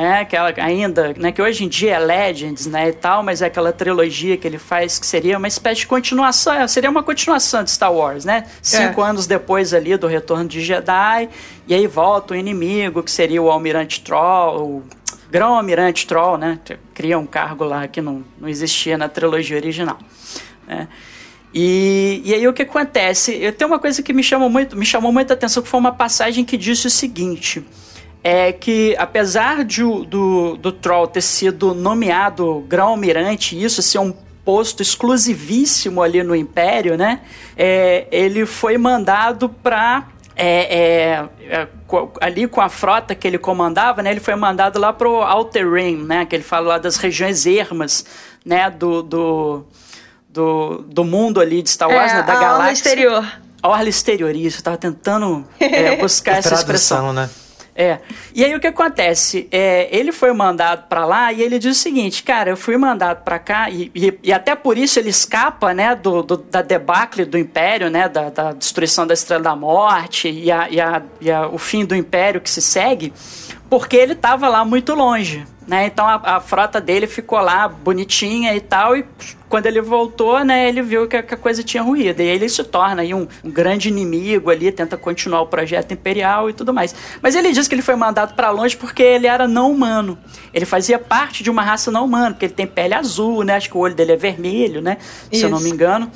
né, 0.00 0.24
que 0.24 0.34
ela 0.34 0.52
ainda, 0.56 1.14
né, 1.18 1.30
que 1.30 1.42
hoje 1.42 1.64
em 1.64 1.68
dia 1.68 1.96
é 1.96 1.98
Legends, 1.98 2.66
né, 2.66 2.88
e 2.88 2.92
tal, 2.92 3.22
mas 3.22 3.42
é 3.42 3.46
aquela 3.46 3.70
trilogia 3.70 4.34
que 4.38 4.48
ele 4.48 4.56
faz 4.56 4.98
que 4.98 5.06
seria 5.06 5.36
uma 5.36 5.46
espécie 5.46 5.80
de 5.80 5.86
continuação, 5.86 6.66
seria 6.66 6.88
uma 6.88 7.02
continuação 7.02 7.62
de 7.62 7.70
Star 7.70 7.92
Wars, 7.92 8.24
né? 8.24 8.46
Cinco 8.62 9.02
anos 9.02 9.26
depois 9.26 9.74
ali 9.74 9.96
do 9.98 10.06
Retorno 10.06 10.48
de 10.48 10.62
Jedi, 10.62 11.28
e 11.68 11.74
aí 11.74 11.86
volta 11.86 12.32
o 12.32 12.36
inimigo, 12.36 13.02
que 13.02 13.10
seria 13.10 13.42
o 13.42 13.50
Almirante 13.50 14.00
Troll, 14.00 14.62
o 14.62 14.82
Grão-Almirante 15.30 16.06
Troll, 16.06 16.38
né? 16.38 16.58
Cria 16.94 17.18
um 17.18 17.26
cargo 17.26 17.64
lá 17.64 17.86
que 17.86 18.00
não, 18.00 18.24
não 18.40 18.48
existia 18.48 18.96
na 18.96 19.08
trilogia 19.08 19.58
original, 19.58 19.98
né? 20.66 20.88
E, 21.52 22.22
e 22.24 22.32
aí 22.32 22.48
o 22.48 22.54
que 22.54 22.62
acontece? 22.62 23.36
Eu 23.36 23.52
tenho 23.52 23.70
uma 23.70 23.78
coisa 23.78 24.02
que 24.02 24.14
me 24.14 24.22
chamou 24.22 24.48
muito, 24.48 24.76
me 24.76 24.86
chamou 24.86 25.12
muita 25.12 25.34
atenção, 25.34 25.62
que 25.62 25.68
foi 25.68 25.80
uma 25.80 25.92
passagem 25.92 26.42
que 26.42 26.56
disse 26.56 26.86
o 26.86 26.90
seguinte: 26.90 27.62
é 28.22 28.52
que 28.52 28.94
apesar 28.98 29.64
de, 29.64 29.82
o- 29.82 30.04
do, 30.04 30.56
do 30.56 30.72
Troll 30.72 31.06
ter 31.06 31.22
sido 31.22 31.74
nomeado 31.74 32.64
grão-almirante, 32.68 33.60
isso 33.62 33.80
ser 33.82 33.98
um 33.98 34.12
posto 34.44 34.82
exclusivíssimo 34.82 36.02
ali 36.02 36.22
no 36.22 36.34
Império, 36.34 36.96
né? 36.96 37.20
É, 37.56 38.06
ele 38.10 38.44
foi 38.46 38.76
mandado 38.78 39.48
para 39.48 40.06
ali 42.20 42.46
com 42.46 42.60
a 42.60 42.68
frota 42.68 43.14
que 43.14 43.26
ele 43.26 43.38
comandava, 43.38 44.02
né? 44.02 44.10
Ele 44.10 44.20
foi 44.20 44.34
mandado 44.34 44.78
lá 44.78 44.92
pro 44.92 45.22
Outer 45.22 45.70
Rim, 45.72 45.96
né? 46.04 46.24
Que 46.24 46.36
ele 46.36 46.42
fala 46.42 46.68
lá 46.68 46.78
das 46.78 46.96
regiões 46.96 47.46
ermas, 47.46 48.04
né? 48.44 48.70
Do, 48.70 49.02
do, 49.02 49.64
do, 50.28 50.84
do 50.88 51.04
mundo 51.04 51.40
ali 51.40 51.62
de 51.62 51.70
Star 51.70 51.88
Wars, 51.90 52.12
é, 52.12 52.16
né? 52.16 52.22
Da 52.22 52.32
a 52.34 52.40
galáxia. 52.40 52.72
exterior. 52.72 53.26
A 53.62 53.68
orla 53.68 53.88
exterior, 53.88 54.34
isso. 54.34 54.60
Eu 54.60 54.64
tava 54.64 54.76
tentando 54.78 55.44
é, 55.58 55.96
buscar 56.00 56.38
essa 56.38 56.54
expressão. 56.54 57.12
Né? 57.12 57.28
É. 57.74 57.98
E 58.34 58.44
aí 58.44 58.54
o 58.54 58.60
que 58.60 58.66
acontece? 58.66 59.48
É, 59.50 59.88
ele 59.96 60.12
foi 60.12 60.32
mandado 60.32 60.86
pra 60.88 61.04
lá 61.06 61.32
e 61.32 61.40
ele 61.42 61.58
diz 61.58 61.76
o 61.78 61.80
seguinte, 61.80 62.22
cara, 62.22 62.50
eu 62.50 62.56
fui 62.56 62.76
mandado 62.76 63.22
pra 63.24 63.38
cá 63.38 63.70
e, 63.70 63.90
e, 63.94 64.12
e 64.22 64.32
até 64.32 64.54
por 64.54 64.76
isso 64.76 64.98
ele 64.98 65.08
escapa, 65.10 65.72
né, 65.72 65.94
do, 65.94 66.22
do- 66.22 66.36
da 66.36 66.62
debacle 66.62 67.24
do 67.24 67.38
Império, 67.38 67.88
né, 67.88 68.08
da, 68.08 68.28
da 68.28 68.52
destruição 68.52 69.06
da 69.06 69.14
Estrela 69.14 69.42
da 69.42 69.56
Morte 69.56 70.28
e, 70.28 70.50
a, 70.50 70.68
e, 70.68 70.80
a, 70.80 71.02
e 71.20 71.30
a- 71.30 71.48
o 71.48 71.58
fim 71.58 71.84
do 71.84 71.94
Império 71.96 72.40
que 72.40 72.50
se 72.50 72.60
segue, 72.60 73.12
porque 73.70 73.96
ele 73.96 74.14
tava 74.14 74.48
lá 74.48 74.64
muito 74.64 74.94
longe, 74.94 75.46
né? 75.70 75.86
Então 75.86 76.04
a, 76.04 76.14
a 76.36 76.40
frota 76.40 76.80
dele 76.80 77.06
ficou 77.06 77.38
lá 77.38 77.68
bonitinha 77.68 78.52
e 78.56 78.60
tal 78.60 78.96
e 78.96 79.06
quando 79.48 79.66
ele 79.66 79.80
voltou, 79.80 80.44
né, 80.44 80.68
ele 80.68 80.82
viu 80.82 81.06
que 81.06 81.16
a, 81.16 81.22
que 81.22 81.32
a 81.32 81.36
coisa 81.36 81.62
tinha 81.62 81.80
ruído. 81.80 82.20
E 82.20 82.22
aí 82.22 82.28
ele 82.36 82.48
se 82.48 82.64
torna 82.64 83.02
aí 83.02 83.14
um, 83.14 83.26
um 83.44 83.50
grande 83.50 83.88
inimigo 83.88 84.50
ali, 84.50 84.72
tenta 84.72 84.96
continuar 84.96 85.42
o 85.42 85.46
projeto 85.46 85.92
imperial 85.92 86.50
e 86.50 86.52
tudo 86.52 86.74
mais. 86.74 86.92
Mas 87.22 87.36
ele 87.36 87.52
diz 87.52 87.68
que 87.68 87.74
ele 87.76 87.82
foi 87.82 87.94
mandado 87.94 88.34
pra 88.34 88.50
longe 88.50 88.76
porque 88.76 89.00
ele 89.02 89.28
era 89.28 89.46
não 89.46 89.70
humano. 89.70 90.18
Ele 90.52 90.64
fazia 90.66 90.98
parte 90.98 91.44
de 91.44 91.50
uma 91.50 91.62
raça 91.62 91.88
não 91.92 92.04
humana, 92.04 92.32
porque 92.32 92.46
ele 92.46 92.52
tem 92.54 92.66
pele 92.66 92.94
azul, 92.94 93.44
né? 93.44 93.54
Acho 93.54 93.70
que 93.70 93.76
o 93.76 93.80
olho 93.80 93.94
dele 93.94 94.10
é 94.12 94.16
vermelho, 94.16 94.80
né? 94.82 94.96
Se 95.32 95.42
eu 95.42 95.48
não 95.48 95.58
Isso. 95.58 95.66
me 95.68 95.72
engano 95.72 96.10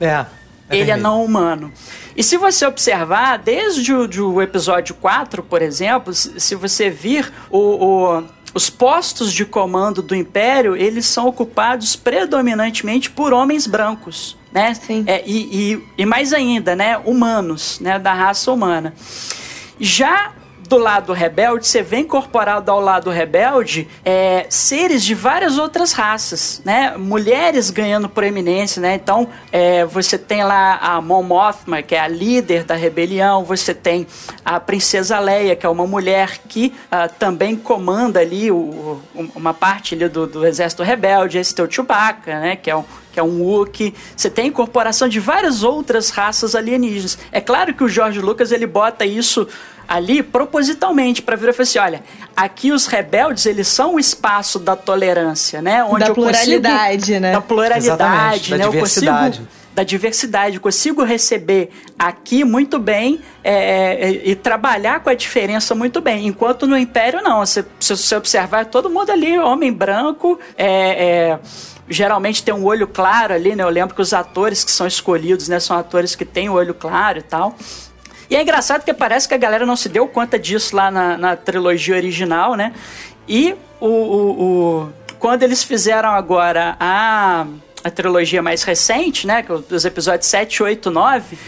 É. 0.00 0.24
é 0.70 0.76
ele 0.78 0.90
é 0.90 0.96
não 0.96 1.22
humano. 1.22 1.70
E 2.16 2.22
se 2.22 2.36
você 2.38 2.64
observar, 2.64 3.38
desde 3.38 3.92
o, 3.92 4.40
episódio 4.40 4.94
4, 4.94 5.42
por 5.42 5.60
exemplo, 5.60 6.14
se, 6.14 6.38
se 6.40 6.54
você 6.54 6.88
vir 6.88 7.30
o, 7.50 7.58
o- 7.58 8.24
os 8.54 8.70
postos 8.70 9.32
de 9.32 9.44
comando 9.44 10.00
do 10.00 10.14
Império, 10.14 10.76
eles 10.76 11.06
são 11.06 11.26
ocupados 11.26 11.96
predominantemente 11.96 13.10
por 13.10 13.32
homens 13.32 13.66
brancos. 13.66 14.36
Né? 14.52 14.72
Sim. 14.74 15.02
É, 15.06 15.22
e, 15.26 15.72
e, 15.74 15.84
e 15.98 16.06
mais 16.06 16.32
ainda, 16.32 16.76
né? 16.76 16.96
Humanos, 16.98 17.80
né? 17.80 17.98
Da 17.98 18.14
raça 18.14 18.52
humana. 18.52 18.94
Já 19.80 20.32
do 20.68 20.78
lado 20.78 21.12
rebelde, 21.12 21.66
você 21.66 21.82
vê 21.82 21.98
incorporado 21.98 22.70
ao 22.70 22.80
lado 22.80 23.10
rebelde 23.10 23.86
é, 24.04 24.46
seres 24.48 25.02
de 25.02 25.14
várias 25.14 25.58
outras 25.58 25.92
raças, 25.92 26.62
né? 26.64 26.94
Mulheres 26.96 27.70
ganhando 27.70 28.08
proeminência, 28.08 28.80
né? 28.80 28.94
Então, 28.94 29.28
é, 29.52 29.84
você 29.84 30.16
tem 30.16 30.42
lá 30.42 30.76
a 30.80 31.00
Mon 31.00 31.22
Mothma, 31.22 31.82
que 31.82 31.94
é 31.94 32.00
a 32.00 32.08
líder 32.08 32.64
da 32.64 32.74
rebelião, 32.74 33.44
você 33.44 33.74
tem 33.74 34.06
a 34.44 34.58
Princesa 34.58 35.18
Leia, 35.18 35.54
que 35.54 35.66
é 35.66 35.68
uma 35.68 35.86
mulher 35.86 36.38
que 36.48 36.72
ah, 36.90 37.08
também 37.08 37.56
comanda 37.56 38.20
ali 38.20 38.50
o- 38.50 39.00
o- 39.14 39.26
uma 39.34 39.52
parte 39.52 39.94
ali 39.94 40.08
do, 40.08 40.26
do 40.26 40.46
exército 40.46 40.82
rebelde, 40.82 41.38
esse 41.38 41.54
teu 41.54 41.70
Chewbacca, 41.70 42.40
né? 42.40 42.56
Que 42.56 42.70
é 42.70 42.76
um 42.76 42.84
que 43.14 43.20
é 43.20 43.22
um 43.22 43.40
Wookiee. 43.40 43.94
Você 44.16 44.28
tem 44.28 44.48
incorporação 44.48 45.08
de 45.08 45.20
várias 45.20 45.62
outras 45.62 46.10
raças 46.10 46.56
alienígenas. 46.56 47.16
É 47.30 47.40
claro 47.40 47.72
que 47.72 47.84
o 47.84 47.88
George 47.88 48.20
Lucas 48.20 48.50
ele 48.50 48.66
bota 48.66 49.06
isso 49.06 49.46
ali 49.86 50.22
propositalmente 50.22 51.22
para 51.22 51.36
vir 51.36 51.50
e 51.50 51.52
falar 51.52 51.62
assim, 51.62 51.78
olha, 51.78 52.02
aqui 52.34 52.72
os 52.72 52.86
rebeldes 52.86 53.46
eles 53.46 53.68
são 53.68 53.94
o 53.94 54.00
espaço 54.00 54.58
da 54.58 54.74
tolerância, 54.74 55.62
né? 55.62 55.86
Da 55.98 56.06
eu 56.08 56.14
pluralidade, 56.14 56.98
consigo, 56.98 57.20
né? 57.20 57.32
Da 57.32 57.40
pluralidade, 57.40 57.86
Exatamente, 57.86 58.50
da 58.50 58.56
né? 58.56 58.64
Eu 58.64 58.70
diversidade. 58.70 59.38
consigo 59.38 59.64
da 59.74 59.82
diversidade, 59.82 60.54
eu 60.56 60.60
consigo 60.60 61.02
receber 61.02 61.70
aqui 61.98 62.44
muito 62.44 62.78
bem 62.78 63.20
é, 63.42 64.08
é, 64.08 64.30
e 64.30 64.36
trabalhar 64.36 65.00
com 65.00 65.10
a 65.10 65.14
diferença 65.14 65.74
muito 65.74 66.00
bem. 66.00 66.28
Enquanto 66.28 66.66
no 66.66 66.78
Império, 66.78 67.20
não. 67.20 67.44
Se 67.44 67.64
você 67.80 68.14
observar, 68.14 68.66
todo 68.66 68.88
mundo 68.88 69.10
ali, 69.10 69.36
homem 69.36 69.72
branco, 69.72 70.38
é, 70.56 70.68
é, 70.68 71.38
geralmente 71.88 72.42
tem 72.42 72.54
um 72.54 72.64
olho 72.64 72.86
claro 72.86 73.34
ali, 73.34 73.54
né? 73.54 73.62
Eu 73.62 73.68
lembro 73.68 73.94
que 73.94 74.00
os 74.02 74.12
atores 74.14 74.64
que 74.64 74.70
são 74.70 74.86
escolhidos, 74.86 75.48
né, 75.48 75.60
são 75.60 75.76
atores 75.78 76.14
que 76.14 76.24
têm 76.24 76.48
o 76.48 76.54
olho 76.54 76.74
claro 76.74 77.18
e 77.18 77.22
tal. 77.22 77.54
E 78.30 78.36
é 78.36 78.42
engraçado 78.42 78.80
porque 78.80 78.94
parece 78.94 79.28
que 79.28 79.34
a 79.34 79.38
galera 79.38 79.66
não 79.66 79.76
se 79.76 79.88
deu 79.88 80.06
conta 80.08 80.38
disso 80.38 80.74
lá 80.74 80.90
na, 80.90 81.16
na 81.18 81.36
trilogia 81.36 81.94
original, 81.96 82.54
né? 82.54 82.72
E 83.28 83.54
o, 83.80 83.86
o- 83.86 84.42
o- 84.84 84.92
quando 85.18 85.42
eles 85.42 85.62
fizeram 85.62 86.10
agora 86.10 86.76
a, 86.80 87.46
a 87.82 87.90
trilogia 87.90 88.42
mais 88.42 88.62
recente, 88.62 89.26
né? 89.26 89.42
que 89.42 89.52
é 89.52 89.54
Os 89.54 89.84
episódios 89.84 90.26
7, 90.28 90.62
8, 90.62 90.90
9, 90.90 91.38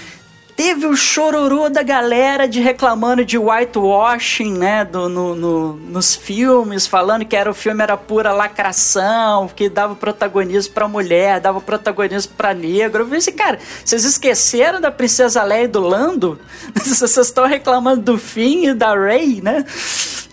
teve 0.56 0.86
o 0.86 0.96
chororô 0.96 1.68
da 1.68 1.82
galera 1.82 2.48
de 2.48 2.60
reclamando 2.60 3.22
de 3.24 3.36
whitewashing, 3.36 4.56
né, 4.56 4.84
do, 4.86 5.06
no, 5.08 5.34
no- 5.36 5.72
nos 5.74 6.16
filmes, 6.16 6.86
falando 6.86 7.26
que 7.26 7.36
era 7.36 7.50
o 7.50 7.54
filme 7.54 7.82
era 7.82 7.96
pura 7.96 8.32
lacração, 8.32 9.48
que 9.54 9.68
dava 9.68 9.94
protagonismo 9.94 10.72
pra 10.72 10.88
mulher, 10.88 11.40
dava 11.40 11.60
protagonismo 11.60 12.32
pra 12.36 12.54
negro. 12.54 13.02
Eu 13.02 13.06
falei 13.06 13.18
assim, 13.18 13.32
cara, 13.32 13.58
vocês 13.84 14.04
esqueceram 14.04 14.80
da 14.80 14.90
Princesa 14.90 15.42
Leia 15.42 15.64
e 15.64 15.68
do 15.68 15.80
Lando? 15.80 16.40
Vocês 16.74 17.16
estão 17.28 17.46
reclamando 17.46 18.00
do 18.00 18.18
Finn 18.18 18.64
e 18.70 18.74
da 18.74 18.94
Rey, 18.98 19.40
né? 19.42 19.64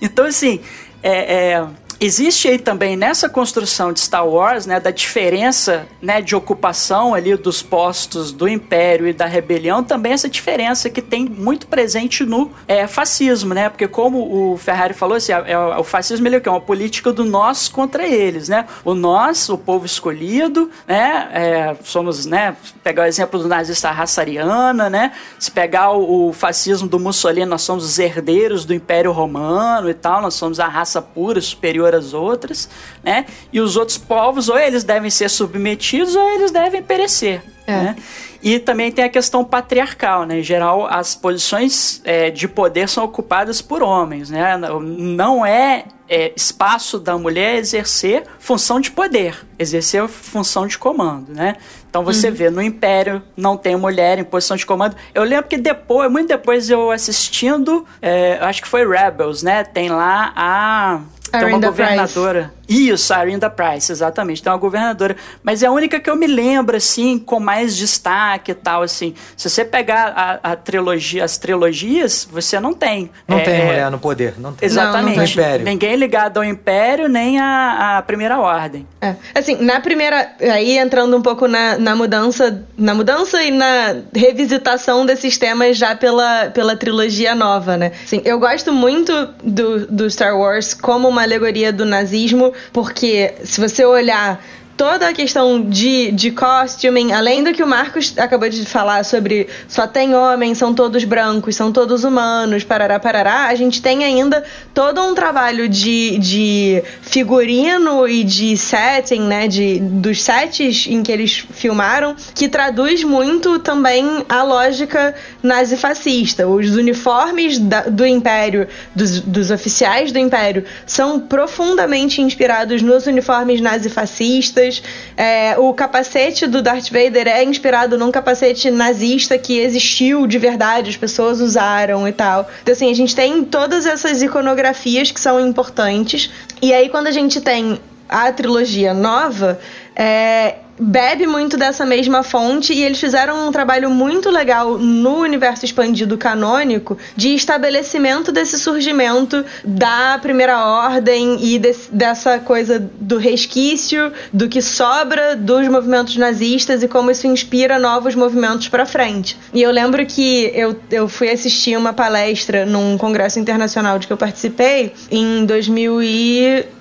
Então, 0.01 0.26
assim, 0.26 0.61
é... 1.01 1.51
é, 1.53 1.67
existe 2.06 2.49
aí 2.49 2.60
também 2.60 2.97
nessa 2.97 3.30
construção 3.30 3.93
de 3.93 4.01
Star 4.01 4.28
Wars, 4.28 4.66
né, 4.66 4.80
da 4.80 4.91
diferença, 4.91 5.88
né, 6.01 6.22
de 6.22 6.36
ocupação 6.36 7.14
ali 7.14 7.36
dos 7.38 7.62
postos 7.62 8.32
do 8.32 8.47
Império 8.47 9.08
e 9.08 9.14
da 9.14 9.26
Rebelião, 9.26 9.84
também 9.84 10.12
essa 10.12 10.28
diferença 10.28 10.89
que 10.89 11.01
tem 11.01 11.26
muito 11.26 11.66
presente 11.68 12.26
no 12.26 12.51
é, 12.68 12.88
fascismo, 12.88 13.54
né? 13.54 13.70
Porque 13.70 13.88
como 13.88 14.51
o 14.54 14.58
Ferrari 14.58 14.93
falou, 14.93 15.16
assim, 15.16 15.32
é, 15.32 15.51
é, 15.51 15.58
o 15.58 15.84
fascismo 15.84 16.28
ele 16.28 16.41
é 16.43 16.49
uma 16.49 16.60
política 16.60 17.14
do 17.14 17.24
nós 17.24 17.70
contra 17.70 18.06
eles, 18.06 18.49
né? 18.49 18.66
O 18.84 18.93
nós, 18.93 19.47
o 19.49 19.58
povo 19.58 19.86
escolhido, 19.86 20.70
né? 20.88 21.30
É, 21.34 21.76
somos, 21.84 22.26
né? 22.26 22.56
Pegar 22.84 23.04
o 23.04 23.06
exemplo 23.06 23.39
do 23.39 23.47
nazista 23.47 23.91
raça 23.91 24.22
ariana, 24.22 24.89
né? 24.89 25.14
Se 25.39 25.51
pegar 25.51 25.91
o, 25.91 26.30
o 26.30 26.34
fascismo 26.34 26.88
do 26.88 26.99
Mussolini, 26.99 27.45
nós 27.45 27.62
somos 27.62 27.86
os 27.86 27.99
herdeiros 27.99 28.66
do 28.66 28.74
Império 28.74 29.12
Romano 29.12 29.89
e 29.89 29.93
tal, 29.93 30.22
nós 30.22 30.34
somos 30.34 30.60
a 30.60 30.68
raça 30.68 31.01
pura, 31.01 31.39
superior 31.39 31.93
às 31.94 32.14
outras, 32.14 32.70
né? 33.04 33.26
E 33.52 33.60
os 33.60 33.78
outros 33.78 33.98
povos, 33.98 34.50
ou 34.50 34.58
eles 34.58 34.84
devem 34.84 35.10
ser 35.10 35.30
submetidos, 35.30 36.16
ou 36.16 36.30
eles 36.30 36.52
devem 36.52 36.82
perecer. 36.82 37.44
É. 37.66 37.72
Né? 37.72 37.96
E 38.41 38.60
também 38.60 38.91
tem 38.91 39.06
a 39.06 39.10
questão 39.10 39.44
patriarcal, 39.46 40.26
né? 40.26 40.39
Em 40.39 40.44
geral, 40.44 40.86
as 40.86 41.16
posições 41.16 42.02
é, 42.04 42.30
de 42.30 42.46
poder 42.46 42.89
são 42.89 43.06
ocupadas 43.06 43.62
por 43.62 43.82
homens, 43.82 44.30
né? 44.30 44.58
Não 44.58 45.46
é, 45.46 45.86
é, 46.10 46.34
espaço 46.36 47.00
da 47.00 47.18
mulher 47.18 47.56
exercer 47.56 48.24
função 48.39 48.82
de 48.82 48.91
poder, 48.91 49.48
exercer 49.58 50.06
função 50.10 50.68
de 50.68 50.78
comando, 50.78 51.34
né? 51.34 51.56
Então 51.89 52.04
você 52.04 52.28
uhum. 52.28 52.34
vê 52.34 52.50
no 52.50 52.62
Império 52.62 53.24
não 53.38 53.56
tem 53.56 53.78
mulher 53.78 54.20
em 54.20 54.26
posição 54.26 54.58
de 54.58 54.66
comando. 54.66 54.96
Eu 55.14 55.24
lembro 55.24 55.48
que 55.48 55.58
depois, 55.58 56.12
muito 56.12 56.28
depois 56.28 56.70
eu 56.70 56.91
assistindo, 56.91 57.86
é, 58.02 58.39
acho 58.41 58.62
que 58.62 58.68
foi 58.68 58.86
Rebels, 58.86 59.41
né? 59.41 59.64
Tem 59.64 59.88
lá 59.88 60.34
a 60.36 61.00
tem 61.40 61.48
uma 61.48 61.60
governadora. 61.60 62.52
Price. 62.66 62.90
Isso, 62.92 63.14
a 63.14 63.18
Arinda 63.18 63.50
Price, 63.50 63.92
exatamente. 63.92 64.42
Tem 64.42 64.52
uma 64.52 64.58
governadora. 64.58 65.16
Mas 65.44 65.62
é 65.62 65.68
a 65.68 65.72
única 65.72 66.00
que 66.00 66.10
eu 66.10 66.16
me 66.16 66.28
lembro, 66.28 66.78
assim, 66.78 67.20
com 67.20 67.40
mais 67.40 67.76
destaque 67.76 68.52
e 68.52 68.56
tal, 68.56 68.82
assim. 68.82 69.14
Se 69.36 69.50
você 69.50 69.66
pegar 69.66 70.14
a, 70.16 70.52
a 70.52 70.56
trilogia, 70.56 71.24
as 71.24 71.38
trilogias, 71.38 72.28
você 72.30 72.60
não 72.60 72.74
tem. 72.74 73.10
Não 73.28 73.40
é, 73.40 73.44
tem 73.44 73.54
é, 73.54 73.66
mulher 73.66 73.92
no 73.92 74.00
poder, 74.00 74.36
não 74.38 74.54
tem. 74.54 74.66
Exatamente. 74.66 75.18
Não, 75.18 75.24
não 75.24 75.24
Império. 75.24 75.66
Ninguém 75.66 75.96
ligado 75.96 76.38
ao 76.38 76.44
Império, 76.44 77.10
nem 77.10 77.40
a, 77.40 77.98
a 77.98 78.02
Primeira 78.02 78.40
Ordem. 78.40 78.88
É. 79.02 79.16
Assim, 79.36 79.56
na 79.62 79.80
primeira... 79.80 80.34
Aí 80.42 80.78
entrando 80.78 81.16
um 81.18 81.22
pouco 81.22 81.48
na, 81.48 81.78
na 81.78 81.96
mudança 81.96 82.64
na 82.78 82.94
mudança 82.94 83.42
e 83.44 83.52
na 83.52 83.96
revisitação 84.16 85.06
desses 85.06 85.38
temas 85.38 85.78
já 85.78 85.96
pela, 85.96 86.50
pela 86.50 86.76
trilogia 86.76 87.36
nova, 87.36 87.78
né? 87.78 87.92
Assim, 88.04 88.22
eu 88.26 88.40
gosto 88.40 88.72
muito 88.72 89.30
do, 89.44 89.88
do 89.88 90.10
Star 90.10 90.38
Wars 90.38 90.74
como 90.74 91.08
uma 91.08 91.22
alegoria 91.24 91.71
do 91.71 91.86
nazismo, 91.86 92.53
porque 92.71 93.34
se 93.43 93.59
você 93.59 93.86
olhar 93.86 94.39
toda 94.76 95.07
a 95.07 95.13
questão 95.13 95.61
de, 95.61 96.11
de 96.11 96.32
costuming, 96.32 97.11
além 97.11 97.43
do 97.43 97.53
que 97.53 97.63
o 97.63 97.67
Marcos 97.67 98.13
acabou 98.17 98.49
de 98.49 98.65
falar 98.65 99.05
sobre 99.05 99.47
só 99.67 99.88
tem 99.88 100.15
homens, 100.15 100.57
são 100.57 100.74
todos 100.74 101.03
brancos, 101.03 101.55
são 101.55 101.71
todos 101.71 102.03
humanos, 102.03 102.63
parará, 102.63 102.99
parará, 102.99 103.47
a 103.47 103.55
gente 103.55 103.82
tem 103.82 104.03
ainda 104.03 104.43
todo 104.74 105.01
um 105.01 105.13
trabalho 105.13 105.69
de, 105.69 106.17
de 106.17 106.84
figurino 107.01 108.07
e 108.07 108.24
de 108.24 108.57
setting, 108.57 109.21
né, 109.21 109.47
de, 109.47 109.80
dos 109.80 110.21
sets 110.21 110.88
em 110.88 111.03
que 111.03 111.11
eles 111.11 111.45
filmaram, 111.51 112.15
que 112.34 112.47
traduz 112.47 113.03
muito 113.03 113.59
também 113.59 114.26
a 114.28 114.43
lógica 114.43 115.13
nazifascista. 115.44 116.48
Os 116.48 116.76
uniformes 116.76 117.60
da, 117.60 117.82
do 117.82 118.06
Império, 118.06 118.68
dos, 118.96 119.20
dos 119.20 119.52
oficiais 119.52 120.12
do 120.12 120.18
Império, 120.18 120.64
são 120.86 121.20
profundamente 121.20 122.22
inspirados 122.22 122.82
nos 122.82 123.06
uniformes 123.06 123.60
nazifascistas, 123.60 124.82
é, 125.18 125.56
o 125.58 125.74
capacete 125.74 126.48
do 126.48 126.62
Darth 126.62 126.89
Vader 126.89 127.28
é 127.28 127.44
inspirado 127.44 127.98
num 127.98 128.12
capacete 128.12 128.72
nazista 128.72 129.38
que 129.38 129.60
existiu 129.60 130.26
de 130.26 130.38
verdade, 130.38 130.89
as 130.89 130.98
pessoas 130.98 131.41
usaram 131.41 132.08
e 132.08 132.14
tal. 132.14 132.50
Então, 132.62 132.72
assim, 132.72 132.89
a 132.89 132.96
gente 132.96 133.14
tem 133.16 133.44
todas 133.44 133.86
essas 133.86 134.22
iconografias 134.22 135.12
que 135.12 135.20
são 135.20 135.39
importantes. 135.39 136.32
E 136.62 136.74
aí, 136.74 136.88
quando 136.88 137.08
a 137.08 137.12
gente 137.12 137.41
tem 137.41 137.80
a 138.08 138.32
trilogia 138.32 138.94
nova, 138.94 139.60
é, 139.96 140.56
bebe 140.80 141.28
muito 141.28 141.57
dessa 141.57 141.86
mesma 141.86 142.24
fonte 142.24 142.74
e 142.74 142.84
eles 142.84 142.99
fizeram 142.99 143.47
um 143.47 143.51
trabalho 143.51 143.89
muito 143.89 144.30
legal 144.30 144.78
no 144.78 145.19
universo 145.19 145.65
expandido 145.65 146.17
canônico 146.17 146.97
de 147.15 147.30
estabelecimento 147.36 148.32
desse 148.32 148.57
surgimento 148.59 149.45
da 149.63 150.17
primeira 150.21 150.65
ordem 150.65 151.38
e 151.41 151.59
dessa 151.91 152.39
coisa 152.39 152.80
do 152.99 153.17
resquício 153.17 154.11
do 154.32 154.49
que 154.49 154.61
sobra 154.61 155.36
dos 155.36 155.67
movimentos 155.67 156.15
nazistas 156.17 156.84
e 156.84 156.88
como 156.88 157.11
isso 157.11 157.28
inspira 157.28 157.78
novos 157.78 158.15
movimentos 158.15 158.67
para 158.67 158.86
frente. 158.86 159.38
E 159.53 159.61
eu 159.61 159.71
lembro 159.71 160.05
que 160.05 160.51
eu, 160.53 160.76
eu 160.91 161.07
fui 161.07 161.30
assistir 161.30 161.78
uma 161.78 161.93
palestra 161.93 162.65
num 162.65 162.97
congresso 162.97 163.39
internacional 163.39 163.99
de 163.99 164.07
que 164.07 164.13
eu 164.13 164.17
participei 164.17 164.93
em 165.11 165.45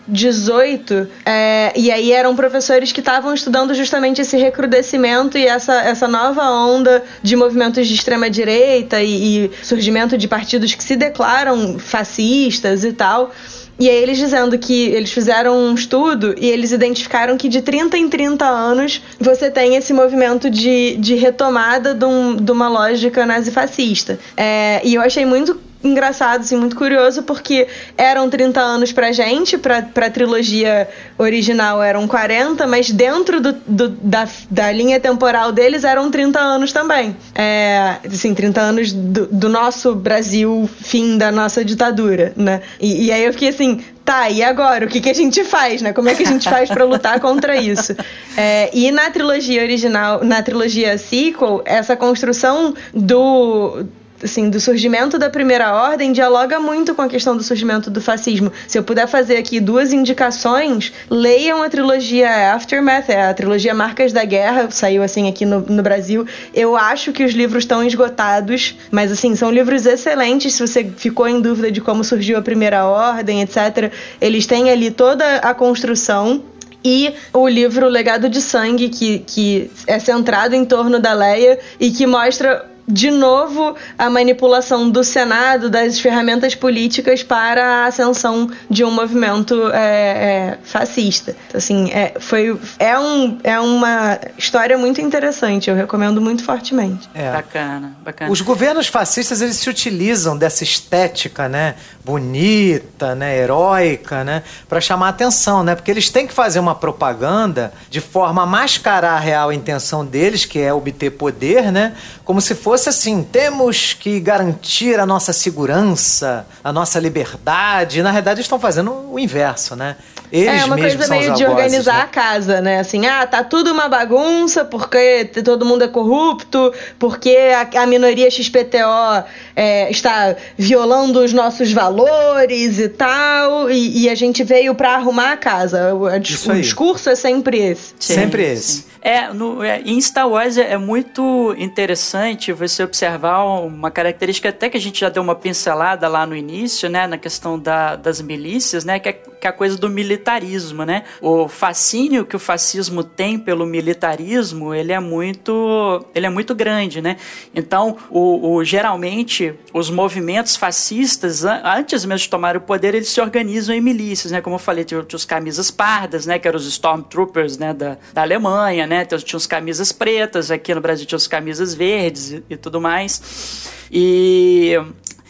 2018 0.07 1.09
é, 1.25 1.73
e 1.77 1.91
aí 1.91 2.13
eram 2.13 2.35
professores 2.35 2.93
que 2.93 3.01
estavam 3.01 3.33
estudando 3.33 3.75
justamente 3.75 4.21
esse 4.21 4.37
recrudescimento 4.37 5.39
e 5.39 5.47
essa, 5.47 5.75
essa 5.83 6.09
nova 6.09 6.43
onda 6.51 7.03
de 7.23 7.37
movimentos 7.37 7.87
de 7.87 7.95
extrema 7.95 8.29
direita 8.29 9.03
e, 9.03 9.47
e 9.47 9.51
surgimento 9.63 10.19
de 10.19 10.27
partidos 10.27 10.75
que 10.75 10.83
se 10.83 10.97
declaram 10.97 11.79
fascistas 11.79 12.85
e 12.85 12.93
tal. 12.93 13.33
E 13.79 13.89
aí 13.89 13.97
eles 13.97 14.19
dizendo 14.19 14.57
que 14.59 14.89
eles 14.91 15.11
fizeram 15.11 15.57
um 15.57 15.75
estudo 15.75 16.35
e 16.39 16.49
eles 16.49 16.73
identificaram 16.73 17.37
que 17.37 17.49
de 17.49 17.63
30 17.63 17.97
em 17.97 18.09
30 18.09 18.45
anos 18.45 19.03
você 19.19 19.51
tem 19.51 19.77
esse 19.77 19.93
movimento 19.93 20.51
de, 20.51 20.97
de 20.99 21.15
retomada 21.15 21.95
de, 21.95 22.05
um, 22.05 22.37
de 22.37 22.53
uma 22.53 22.69
lógica 22.69 23.25
nazifascista. 23.25 24.19
É, 24.37 24.81
e 24.85 24.95
eu 24.95 25.03
achei 25.03 25.25
muito 25.25 25.59
engraçado, 25.83 26.41
assim, 26.41 26.57
muito 26.57 26.77
curioso, 26.77 27.23
porque 27.23 27.67
eram 27.97 28.29
30 28.29 28.61
anos 28.61 28.93
pra 28.93 29.13
gente, 29.13 29.59
pra, 29.59 29.83
pra 29.83 30.11
trilogia 30.11 30.89
original 31.19 31.83
eram 31.83 32.07
40, 32.07 32.67
mas 32.67 32.91
dentro 32.91 33.41
do, 33.41 33.53
do 33.67 33.89
da, 33.89 34.29
da 34.51 34.73
linha 34.73 35.01
temporal 35.01 35.53
deles 35.53 35.85
eram 35.85 36.11
30 36.11 36.39
anos 36.39 36.73
também. 36.73 37.17
É, 37.35 37.97
assim, 38.07 38.35
30 38.35 38.61
anos 38.61 38.93
do, 38.93 39.27
do 39.27 39.49
nosso 39.49 39.95
Brasil, 39.95 40.69
fim 40.81 41.19
da 41.19 41.31
nossa 41.33 41.65
ditadura, 41.65 42.33
né? 42.37 42.63
E, 42.81 43.07
e 43.07 43.13
aí 43.13 43.25
eu 43.25 43.33
fiquei 43.33 43.49
assim, 43.49 43.81
tá, 44.05 44.31
e 44.31 44.43
agora? 44.43 44.87
O 44.87 44.89
que, 44.89 45.01
que 45.01 45.11
a 45.11 45.15
gente 45.15 45.45
faz, 45.45 45.83
né? 45.83 45.93
Como 45.93 46.09
é 46.09 46.15
que 46.15 46.23
a 46.23 46.27
gente 46.27 46.49
faz 46.49 46.69
para 46.69 46.85
lutar 46.85 47.21
contra 47.21 47.57
isso? 47.57 47.95
É, 48.37 48.71
e 48.73 48.91
na 48.91 49.11
trilogia 49.11 49.63
original, 49.63 50.25
na 50.25 50.43
trilogia 50.43 50.97
sequel, 50.97 51.63
essa 51.65 51.97
construção 51.97 52.75
do 52.95 53.85
assim, 54.23 54.49
do 54.49 54.61
surgimento 54.61 55.19
da 55.19 55.29
primeira 55.29 55.75
ordem 55.75 56.13
dialoga 56.13 56.61
muito 56.61 56.95
com 56.95 57.03
a 57.03 57.09
questão 57.09 57.37
do 57.37 57.43
surgimento 57.43 57.91
do 57.91 58.01
fascismo. 58.01 58.53
Se 58.67 58.79
eu 58.79 58.83
puder 58.83 59.07
fazer 59.07 59.37
aqui 59.37 59.61
duas 59.61 59.93
indicações, 59.93 60.93
leiam 61.11 61.63
a 61.63 61.69
trilogia 61.69 62.55
Aftermath, 62.55 63.09
é 63.09 63.23
a 63.23 63.35
trilogia 63.35 63.75
Marcas 63.75 64.13
da 64.13 64.25
Guerra, 64.25 64.71
saiu 64.71 65.03
assim 65.03 65.29
aqui 65.29 65.45
no, 65.45 65.61
no 65.61 65.83
Brasil. 65.83 66.27
Eu 66.55 66.77
acho 66.77 67.13
que 67.13 67.25
os 67.25 67.33
livros 67.33 67.65
estão 67.65 67.85
esgotados, 67.85 68.77
mas 68.91 69.11
assim, 69.11 69.35
são 69.35 69.51
livros 69.51 69.87
excelentes. 69.87 70.55
Se 70.55 70.67
você 70.67 70.85
ficou 70.97 71.29
em 71.29 71.41
dúvida 71.41 71.71
de 71.71 71.81
como 71.81 72.05
surgiu 72.05 72.39
a 72.39 72.43
primeira 72.43 72.87
ordem, 72.87 73.43
etc., 73.43 73.93
eles 74.21 74.47
têm 74.47 74.71
ali 74.71 74.91
toda 74.91 75.37
a 75.37 75.55
construção 75.55 76.43
e 76.85 77.15
o 77.33 77.47
livro 77.47 77.89
Legado 77.89 78.29
de 78.29 78.41
Sangue, 78.41 78.89
que, 78.89 79.21
que 79.21 79.71
é 79.87 79.99
centrado 79.99 80.55
em 80.55 80.65
torno 80.65 80.99
da 80.99 81.13
Leia 81.13 81.59
e 81.79 81.91
que 81.91 82.07
mostra 82.07 82.72
de 82.87 83.11
novo 83.11 83.77
a 83.97 84.11
manipulação 84.11 84.91
do 84.91 85.05
Senado, 85.05 85.71
das 85.71 86.01
ferramentas 86.01 86.55
políticas 86.55 87.23
para 87.23 87.65
a 87.65 87.87
ascensão 87.87 88.51
de 88.69 88.85
um 88.85 88.91
movimento 88.91 89.71
é, 89.73 89.79
é, 89.79 90.59
fascista. 90.63 91.37
Assim, 91.55 91.91
é, 91.93 92.15
foi, 92.19 92.59
é, 92.79 92.99
um, 92.99 93.39
é 93.45 93.59
uma 93.61 94.19
história 94.37 94.77
muito 94.77 95.01
interessante, 95.01 95.71
eu 95.71 95.77
recomendo 95.77 96.21
muito 96.21 96.45
fortemente. 96.45 97.09
É. 97.15 97.31
Bacana, 97.33 97.97
bacana. 98.05 98.31
Os 98.31 98.41
governos 98.41 98.89
fascistas, 98.89 99.41
eles 99.41 99.57
se 99.57 99.71
utilizam 99.71 100.37
dessa 100.37 100.65
estética, 100.65 101.49
né, 101.49 101.77
bonita, 102.05 103.15
né, 103.15 103.39
heróica, 103.39 104.25
né, 104.25 104.43
para 104.69 104.81
chamar 104.81 105.11
atenção, 105.11 105.63
né, 105.63 105.75
porque 105.75 105.91
eles 105.91 106.11
têm 106.11 106.27
que 106.27 106.35
fazer 106.35 106.59
uma 106.59 106.75
propaganda 106.75 107.73
de 107.89 108.01
forma 108.01 108.43
a 108.43 108.47
mascarar 108.47 109.15
a 109.15 109.21
real 109.21 109.53
intenção 109.53 110.05
deles, 110.05 110.45
que 110.45 110.59
é 110.59 110.73
obter 110.73 111.11
poder, 111.11 111.71
né, 111.71 111.95
como 112.25 112.41
se 112.41 112.55
fosse 112.55 112.72
fosse 112.73 112.89
assim, 112.89 113.23
temos 113.23 113.93
que 113.93 114.19
garantir 114.19 114.99
a 114.99 115.05
nossa 115.05 115.31
segurança, 115.31 116.47
a 116.65 116.73
nossa 116.73 116.99
liberdade. 116.99 118.03
Na 118.03 118.11
realidade, 118.11 118.41
estão 118.41 118.59
fazendo 118.59 119.11
o 119.13 119.19
inverso, 119.19 119.77
né? 119.77 119.97
Eles 120.33 120.63
é 120.63 120.65
uma 120.65 120.79
coisa 120.79 121.07
meio 121.09 121.35
de 121.35 121.45
organizar 121.45 121.97
né? 121.97 122.01
a 122.01 122.07
casa, 122.07 122.63
né? 122.63 122.79
Assim, 122.79 123.07
ah, 123.07 123.27
tá 123.27 123.45
tudo 123.45 123.71
uma 123.71 123.91
bagunça 123.91 124.65
porque 124.65 125.27
todo 125.45 125.67
mundo 125.67 125.85
é 125.85 125.89
corrupto, 125.89 126.73
porque 126.99 127.37
a, 127.55 127.83
a 127.83 127.85
minoria 127.85 128.31
XPTO 128.31 129.23
é, 129.55 129.91
está 129.91 130.35
violando 130.57 131.23
os 131.23 131.35
nossos 131.35 131.71
valores 131.71 132.79
e 132.79 132.89
tal, 132.89 133.71
e, 133.71 134.05
e 134.05 134.09
a 134.09 134.15
gente 134.15 134.43
veio 134.43 134.75
pra 134.75 134.95
arrumar 134.95 135.33
a 135.33 135.37
casa. 135.37 135.93
O, 135.93 136.05
o 136.07 136.19
discurso 136.59 137.11
é 137.11 137.15
sempre 137.15 137.59
esse. 137.59 137.93
Sempre 137.99 138.51
esse. 138.51 138.92
É, 139.05 139.33
no, 139.33 139.65
é, 139.65 139.81
em 139.85 140.01
Star 140.01 140.29
Wars 140.29 140.57
é, 140.57 140.73
é 140.73 140.79
muito 140.79 141.55
interessante 141.59 142.53
você 142.53 142.85
observar 142.85 143.43
uma 143.45 143.91
característica 143.91 144.49
até 144.51 144.71
que 144.71 144.77
a 144.77 144.81
gente 144.81 145.01
já 145.01 145.09
deu 145.09 145.23
uma 145.23 145.35
pincelada 145.35 146.07
lá 146.07 146.25
no 146.25 146.37
início, 146.37 146.89
né, 146.89 147.07
na 147.09 147.19
questão 147.19 147.59
da- 147.59 147.97
das 147.97 148.21
milícias, 148.23 148.85
né, 148.85 149.01
que 149.01 149.09
é, 149.09 149.13
que 149.13 149.47
é 149.47 149.51
a 149.51 149.53
coisa 149.53 149.77
do 149.77 149.89
militarismo, 149.91 150.85
né? 150.85 151.03
O 151.21 151.49
fascínio 151.49 152.25
que 152.25 152.37
o 152.37 152.39
fascismo 152.39 153.03
tem 153.03 153.37
pelo 153.41 153.67
militarismo, 153.67 154.73
ele 154.73 154.93
é 154.93 155.01
muito, 155.01 156.05
ele 156.15 156.27
é 156.27 156.31
muito 156.31 156.55
grande, 156.55 157.03
né? 157.03 157.17
Então, 157.53 157.97
o, 158.09 158.55
o- 158.55 158.65
geralmente 158.65 159.53
os 159.75 159.91
movimentos 159.91 160.55
fascistas, 160.55 161.45
an- 161.45 161.61
antes 161.65 162.05
mesmo 162.05 162.23
de 162.23 162.29
tomar 162.29 162.57
o 162.57 162.61
poder, 162.61 162.95
eles 162.95 163.09
se 163.09 163.21
organizam 163.21 163.75
em 163.75 163.81
milícias, 163.81 164.31
né? 164.31 164.41
Como 164.41 164.55
eu 164.55 164.61
falei, 164.61 164.85
tinha, 164.85 165.05
os 165.13 165.25
camisas 165.25 165.73
pardas, 165.73 166.25
né? 166.25 166.39
Que 166.39 166.47
eram 166.47 166.57
os 166.57 166.67
Stormtroopers, 166.69 167.59
né? 167.59 167.75
Da, 167.75 167.97
da 168.15 168.23
Alemanha, 168.23 168.87
né? 168.93 169.03
Então, 169.03 169.19
tinha 169.19 169.39
os 169.39 169.47
camisas 169.47 169.91
pretas, 169.91 170.51
aqui 170.51 170.75
no 170.75 170.81
Brasil 170.81 171.07
tinha 171.07 171.17
os 171.17 171.27
camisas 171.27 171.75
verdes 171.75 172.33
e, 172.33 172.45
e 172.51 172.57
tudo 172.57 172.81
mais. 172.81 173.71
E... 173.91 174.77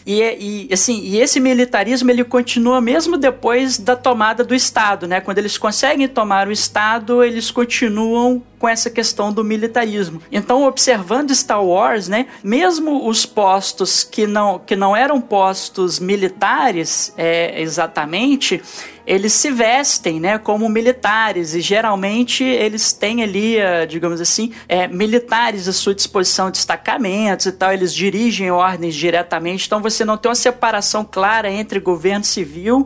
E, 0.05 0.67
e, 0.69 0.73
assim, 0.73 0.99
e 1.01 1.17
esse 1.17 1.39
militarismo 1.39 2.11
ele 2.11 2.25
continua 2.25 2.81
mesmo 2.81 3.15
depois 3.15 3.77
da 3.77 3.95
tomada 3.95 4.43
do 4.43 4.53
Estado, 4.53 5.07
né? 5.07 5.21
Quando 5.21 5.37
eles 5.37 5.57
conseguem 5.57 6.09
tomar 6.09 6.45
o 6.45 6.51
Estado, 6.51 7.23
eles 7.23 7.49
continuam 7.49 8.43
com 8.59 8.67
essa 8.67 8.89
questão 8.89 9.31
do 9.31 9.43
militarismo. 9.43 10.21
Então, 10.31 10.63
observando 10.65 11.33
Star 11.33 11.63
Wars, 11.63 12.07
né, 12.07 12.27
mesmo 12.43 13.07
os 13.07 13.25
postos 13.25 14.03
que 14.03 14.27
não, 14.27 14.59
que 14.59 14.75
não 14.75 14.95
eram 14.95 15.19
postos 15.19 15.99
militares 15.99 17.13
é, 17.17 17.61
exatamente, 17.61 18.61
eles 19.05 19.33
se 19.33 19.51
vestem 19.51 20.19
né, 20.19 20.37
como 20.37 20.67
militares 20.69 21.53
e 21.53 21.61
geralmente 21.61 22.43
eles 22.43 22.93
têm 22.93 23.21
ali, 23.21 23.57
eh, 23.57 23.85
digamos 23.85 24.21
assim, 24.21 24.51
eh, 24.67 24.87
militares 24.87 25.67
à 25.67 25.73
sua 25.73 25.93
disposição, 25.93 26.49
destacamentos 26.49 27.45
e 27.45 27.51
tal, 27.51 27.73
eles 27.73 27.93
dirigem 27.93 28.49
ordens 28.51 28.95
diretamente, 28.95 29.65
então 29.67 29.81
você 29.81 30.05
não 30.05 30.17
tem 30.17 30.29
uma 30.29 30.35
separação 30.35 31.03
clara 31.03 31.51
entre 31.51 31.79
governo 31.79 32.23
civil 32.23 32.85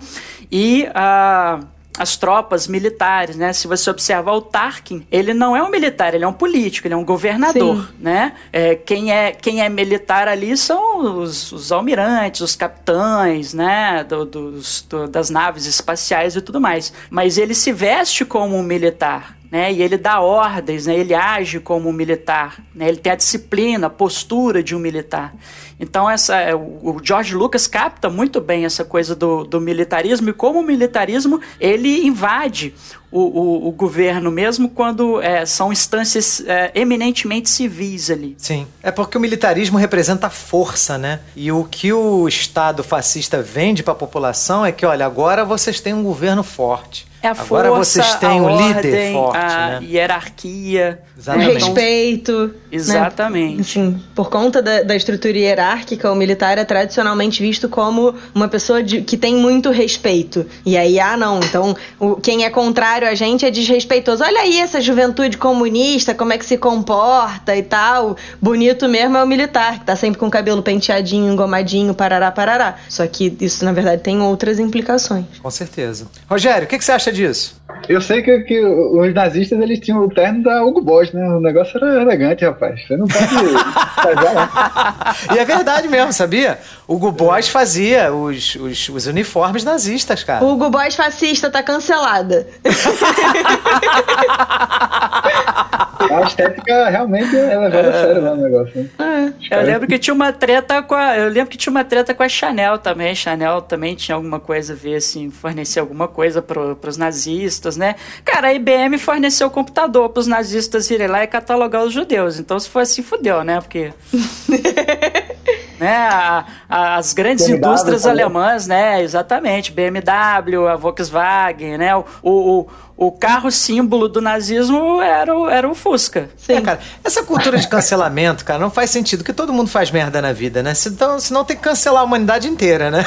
e 0.51 0.87
a 0.93 1.59
as 1.97 2.15
tropas 2.17 2.67
militares, 2.67 3.35
né? 3.35 3.51
Se 3.53 3.67
você 3.67 3.89
observar 3.89 4.33
o 4.33 4.41
Tarkin, 4.41 5.05
ele 5.11 5.33
não 5.33 5.55
é 5.55 5.63
um 5.63 5.69
militar, 5.69 6.13
ele 6.13 6.23
é 6.23 6.27
um 6.27 6.33
político, 6.33 6.87
ele 6.87 6.93
é 6.93 6.97
um 6.97 7.05
governador, 7.05 7.87
Sim. 7.87 7.93
né? 7.99 8.33
É, 8.53 8.75
quem, 8.75 9.11
é, 9.11 9.31
quem 9.31 9.61
é 9.61 9.69
militar 9.69 10.27
ali 10.27 10.55
são 10.57 11.17
os, 11.19 11.51
os 11.51 11.71
almirantes, 11.71 12.41
os 12.41 12.55
capitães, 12.55 13.53
né? 13.53 14.03
Do- 14.03 14.25
dos, 14.25 14.85
do- 14.89 15.07
das 15.07 15.29
naves 15.29 15.65
espaciais 15.65 16.35
e 16.35 16.41
tudo 16.41 16.59
mais. 16.61 16.93
Mas 17.09 17.37
ele 17.37 17.53
se 17.53 17.71
veste 17.71 18.23
como 18.25 18.55
um 18.55 18.63
militar. 18.63 19.35
Né, 19.49 19.71
e 19.71 19.81
ele 19.81 19.95
dá 19.95 20.19
ordens, 20.19 20.87
né, 20.87 20.93
ele 20.99 21.13
age 21.13 21.61
como 21.61 21.87
um 21.87 21.93
militar, 21.93 22.57
né, 22.75 22.89
ele 22.89 22.97
tem 22.97 23.13
a 23.13 23.15
disciplina, 23.15 23.87
a 23.87 23.89
postura 23.89 24.61
de 24.61 24.75
um 24.75 24.79
militar. 24.79 25.33
Então 25.79 26.09
essa, 26.09 26.35
é, 26.37 26.55
o 26.55 26.99
George 27.03 27.35
Lucas 27.35 27.67
capta 27.67 28.09
muito 28.09 28.41
bem 28.41 28.65
essa 28.65 28.83
coisa 28.83 29.15
do, 29.15 29.43
do 29.43 29.61
militarismo 29.61 30.29
e 30.29 30.33
como 30.33 30.59
o 30.59 30.63
militarismo 30.63 31.39
ele 31.59 32.05
invade 32.05 32.73
o, 33.11 33.19
o, 33.19 33.67
o 33.69 33.71
governo 33.71 34.31
mesmo 34.31 34.69
quando 34.69 35.21
é, 35.21 35.45
são 35.45 35.71
instâncias 35.71 36.43
é, 36.45 36.71
eminentemente 36.75 37.49
civis 37.49 38.09
ali. 38.09 38.35
Sim. 38.37 38.67
É 38.83 38.91
porque 38.91 39.17
o 39.17 39.21
militarismo 39.21 39.77
representa 39.77 40.29
força, 40.29 40.97
né? 40.97 41.21
E 41.35 41.51
o 41.51 41.63
que 41.63 41.93
o 41.93 42.27
Estado 42.27 42.83
fascista 42.83 43.41
vende 43.41 43.83
para 43.83 43.93
a 43.93 43.95
população 43.95 44.65
é 44.65 44.71
que, 44.71 44.85
olha, 44.85 45.05
agora 45.05 45.45
vocês 45.45 45.79
têm 45.79 45.93
um 45.93 46.03
governo 46.03 46.43
forte. 46.43 47.06
É 47.21 47.29
a 47.29 47.31
agora 47.31 47.69
força, 47.69 48.01
vocês 48.03 48.15
têm 48.15 48.29
a 48.29 48.33
um 48.43 48.49
líder 48.57 48.75
ordem, 48.93 49.13
forte, 49.13 49.37
a 49.37 49.79
né? 49.79 49.87
hierarquia. 49.89 50.99
O 51.15 51.19
Exatamente. 51.19 51.49
Então, 51.57 51.67
respeito. 51.73 52.47
né? 52.47 52.51
Exatamente. 52.71 53.61
Assim, 53.61 53.99
por 54.13 54.29
conta 54.29 54.61
da, 54.61 54.83
da 54.83 54.95
estrutura 54.95 55.35
hierárquica, 55.37 56.11
o 56.11 56.15
militar 56.15 56.57
é 56.59 56.63
tradicionalmente 56.63 57.41
visto 57.41 57.67
como 57.67 58.13
uma 58.35 58.47
pessoa 58.47 58.83
de- 58.83 59.01
que 59.01 59.17
tem 59.17 59.35
muito 59.35 59.71
respeito. 59.71 60.45
E 60.63 60.77
aí, 60.77 60.99
ah, 60.99 61.17
não, 61.17 61.39
então 61.39 61.75
o- 61.99 62.15
quem 62.17 62.45
é 62.45 62.49
contrário 62.51 63.07
a 63.07 63.15
gente 63.15 63.45
é 63.45 63.49
desrespeitoso. 63.51 64.23
Olha 64.23 64.41
aí 64.41 64.59
essa 64.59 64.79
juventude 64.79 65.37
comunista, 65.37 66.13
como 66.13 66.33
é 66.33 66.37
que 66.37 66.45
se 66.45 66.57
comporta 66.57 67.55
e 67.55 67.63
tal. 67.63 68.15
Bonito 68.39 68.87
mesmo 68.87 69.17
é 69.17 69.23
o 69.23 69.27
militar, 69.27 69.79
que 69.79 69.85
tá 69.85 69.95
sempre 69.95 70.19
com 70.19 70.27
o 70.27 70.31
cabelo 70.31 70.61
penteadinho, 70.61 71.33
engomadinho, 71.33 71.95
parará, 71.95 72.31
parará. 72.31 72.75
Só 72.87 73.05
que 73.07 73.35
isso, 73.41 73.65
na 73.65 73.71
verdade, 73.73 74.03
tem 74.03 74.21
outras 74.21 74.59
implicações. 74.59 75.25
Com 75.41 75.49
certeza. 75.49 76.07
Rogério, 76.29 76.65
o 76.65 76.67
que, 76.67 76.77
que 76.77 76.85
você 76.85 76.91
acha 76.91 77.06
disso? 77.11 77.57
Eu 77.87 78.01
sei 78.01 78.21
que, 78.21 78.39
que 78.39 78.59
os 78.59 79.13
nazistas 79.13 79.59
eles 79.59 79.79
tinham 79.79 80.03
o 80.03 80.09
terno 80.09 80.43
da 80.43 80.63
Hugo 80.63 80.81
Boss, 80.81 81.11
né? 81.13 81.25
O 81.29 81.39
negócio 81.39 81.77
era 81.77 82.01
elegante, 82.01 82.43
rapaz. 82.43 82.85
Você 82.85 82.97
não 82.97 83.07
pode 83.07 83.27
fazer. 83.95 85.33
E 85.33 85.39
é 85.39 85.45
verdade 85.45 85.87
mesmo, 85.87 86.11
sabia? 86.11 86.59
O 86.87 86.95
Hugo 86.95 87.11
Boss 87.11 87.47
fazia 87.47 88.13
os, 88.13 88.55
os, 88.55 88.89
os 88.89 89.07
uniformes 89.07 89.63
nazistas, 89.63 90.23
cara. 90.23 90.43
O 90.43 90.53
Hugo 90.53 90.69
Boss 90.69 90.95
fascista 90.95 91.49
tá 91.49 91.63
cancelada. 91.63 92.47
A 95.99 96.21
estética 96.21 96.89
realmente 96.89 97.35
é 97.35 97.57
levada 97.57 97.89
a 97.89 97.93
sério 97.93 98.23
lá 98.23 98.33
o 98.33 98.37
negócio. 98.37 98.89
Né? 98.97 99.33
Os 99.39 99.51
Eu 99.51 99.61
lembro 99.63 99.87
que 99.87 99.97
tinha 99.97 100.13
uma 100.13 100.31
treta 100.31 100.81
com 100.81 100.95
a. 100.95 101.17
Eu 101.17 101.29
lembro 101.29 101.49
que 101.49 101.57
tinha 101.57 101.71
uma 101.71 101.83
treta 101.83 102.13
com 102.13 102.23
a 102.23 102.29
Chanel 102.29 102.77
também. 102.77 103.15
Chanel 103.15 103.61
também 103.61 103.95
tinha 103.95 104.15
alguma 104.15 104.39
coisa 104.39 104.73
a 104.73 104.75
ver, 104.75 104.95
assim, 104.95 105.29
fornecer 105.29 105.79
alguma 105.79 106.07
coisa 106.07 106.41
pro, 106.41 106.75
pros 106.75 106.96
nazistas, 106.97 107.77
né? 107.77 107.95
Cara, 108.25 108.47
a 108.49 108.53
IBM 108.53 108.97
forneceu 108.97 109.47
o 109.47 109.51
computador 109.51 110.09
pros 110.09 110.27
nazistas 110.27 110.89
irem 110.89 111.07
lá 111.07 111.23
e 111.23 111.27
catalogar 111.27 111.83
os 111.83 111.93
judeus. 111.93 112.39
Então, 112.39 112.59
se 112.59 112.69
for 112.69 112.79
assim, 112.81 113.01
fudeu, 113.03 113.43
né? 113.43 113.59
Porque. 113.61 113.93
né, 115.79 115.95
a- 116.09 116.45
a- 116.67 116.95
as 116.95 117.13
grandes 117.13 117.45
BMW 117.45 117.57
indústrias 117.57 118.01
também. 118.03 118.23
alemãs, 118.23 118.67
né? 118.67 119.01
Exatamente. 119.03 119.71
BMW, 119.71 120.67
a 120.67 120.75
Volkswagen, 120.75 121.77
né? 121.77 121.95
O, 121.95 122.03
o, 122.23 122.67
o, 122.97 123.11
carro 123.11 123.51
símbolo 123.51 124.09
do 124.09 124.19
nazismo 124.19 125.01
era 125.01 125.35
o, 125.35 125.47
era 125.49 125.69
o 125.69 125.75
Fusca. 125.75 126.29
É, 126.47 126.59
cara, 126.59 126.79
essa 127.03 127.23
cultura 127.23 127.57
de 127.57 127.67
cancelamento, 127.67 128.43
cara, 128.43 128.59
não 128.59 128.71
faz 128.71 128.89
sentido, 128.89 129.19
porque 129.19 129.33
todo 129.33 129.53
mundo 129.53 129.69
faz 129.69 129.91
merda 129.91 130.21
na 130.21 130.33
vida, 130.33 130.63
né? 130.63 130.73
Então, 130.85 131.19
senão 131.19 131.45
tem 131.45 131.55
que 131.55 131.63
cancelar 131.63 132.01
a 132.01 132.05
humanidade 132.05 132.47
inteira, 132.47 132.89
né? 132.89 133.05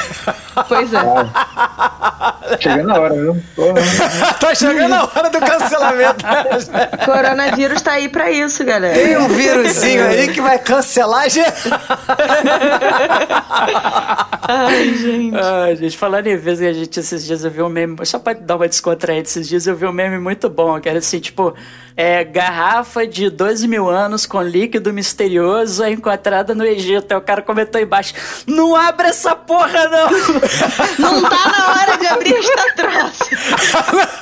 Pois 0.67 0.93
é. 0.93 1.01
Chegando 2.59 2.91
a 2.91 2.99
hora, 2.99 3.13
viu? 3.13 3.43
Porra. 3.55 3.73
tá 4.39 4.55
chegando 4.55 4.93
a 4.93 5.03
hora 5.03 5.29
do 5.29 5.39
cancelamento. 5.39 6.25
Coronavírus 7.05 7.81
tá 7.81 7.93
aí 7.93 8.09
pra 8.09 8.31
isso, 8.31 8.63
galera. 8.63 8.93
Tem 8.93 9.17
um 9.17 9.27
vírusinho 9.27 10.05
aí 10.05 10.27
que 10.33 10.41
vai 10.41 10.59
cancelar 10.59 11.23
a 11.23 11.27
gente. 11.27 11.69
Ai, 14.47 14.95
gente. 14.95 15.37
Ah, 15.37 15.75
gente, 15.75 15.97
falando 15.97 16.27
em 16.27 16.37
vez 16.37 16.59
que 16.59 16.65
a 16.65 16.73
gente 16.73 16.99
esses 16.99 17.25
dias 17.25 17.43
eu 17.43 17.51
vi 17.51 17.61
um 17.61 17.69
meme, 17.69 17.95
só 18.05 18.19
pra 18.19 18.33
dar 18.33 18.55
uma 18.55 18.67
descontraída, 18.67 19.27
esses 19.27 19.47
dias 19.47 19.67
eu 19.67 19.75
vi 19.75 19.80
um 19.87 19.93
meme 19.93 20.17
muito 20.19 20.49
bom, 20.49 20.79
que 20.79 20.87
era 20.89 20.99
assim, 20.99 21.19
tipo, 21.19 21.53
é, 21.95 22.23
garrafa 22.23 23.05
de 23.05 23.29
12 23.29 23.67
mil 23.67 23.89
anos 23.89 24.25
com 24.25 24.41
líquido 24.41 24.93
misterioso 24.93 25.83
é 25.83 25.91
encontrada 25.91 26.55
no 26.55 26.63
Egito. 26.65 27.11
Aí 27.11 27.17
o 27.17 27.21
cara 27.21 27.41
comentou 27.41 27.79
embaixo, 27.81 28.13
não 28.47 28.75
abre 28.75 29.07
essa 29.07 29.35
porra 29.35 29.87
não! 29.87 30.09
Não 30.99 31.21
tá 31.29 31.51
na 31.57 31.69
hora 31.71 31.97
de 31.97 32.07
abrir 32.07 32.33
esta 32.35 32.73
troça. 32.75 33.25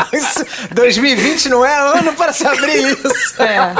Isso, 0.14 0.46
2020 0.74 1.50
não 1.50 1.64
é 1.66 2.00
ano 2.00 2.14
para 2.14 2.34
se 2.34 2.46
abrir 2.48 2.98
isso. 2.98 3.42
É. 3.42 3.76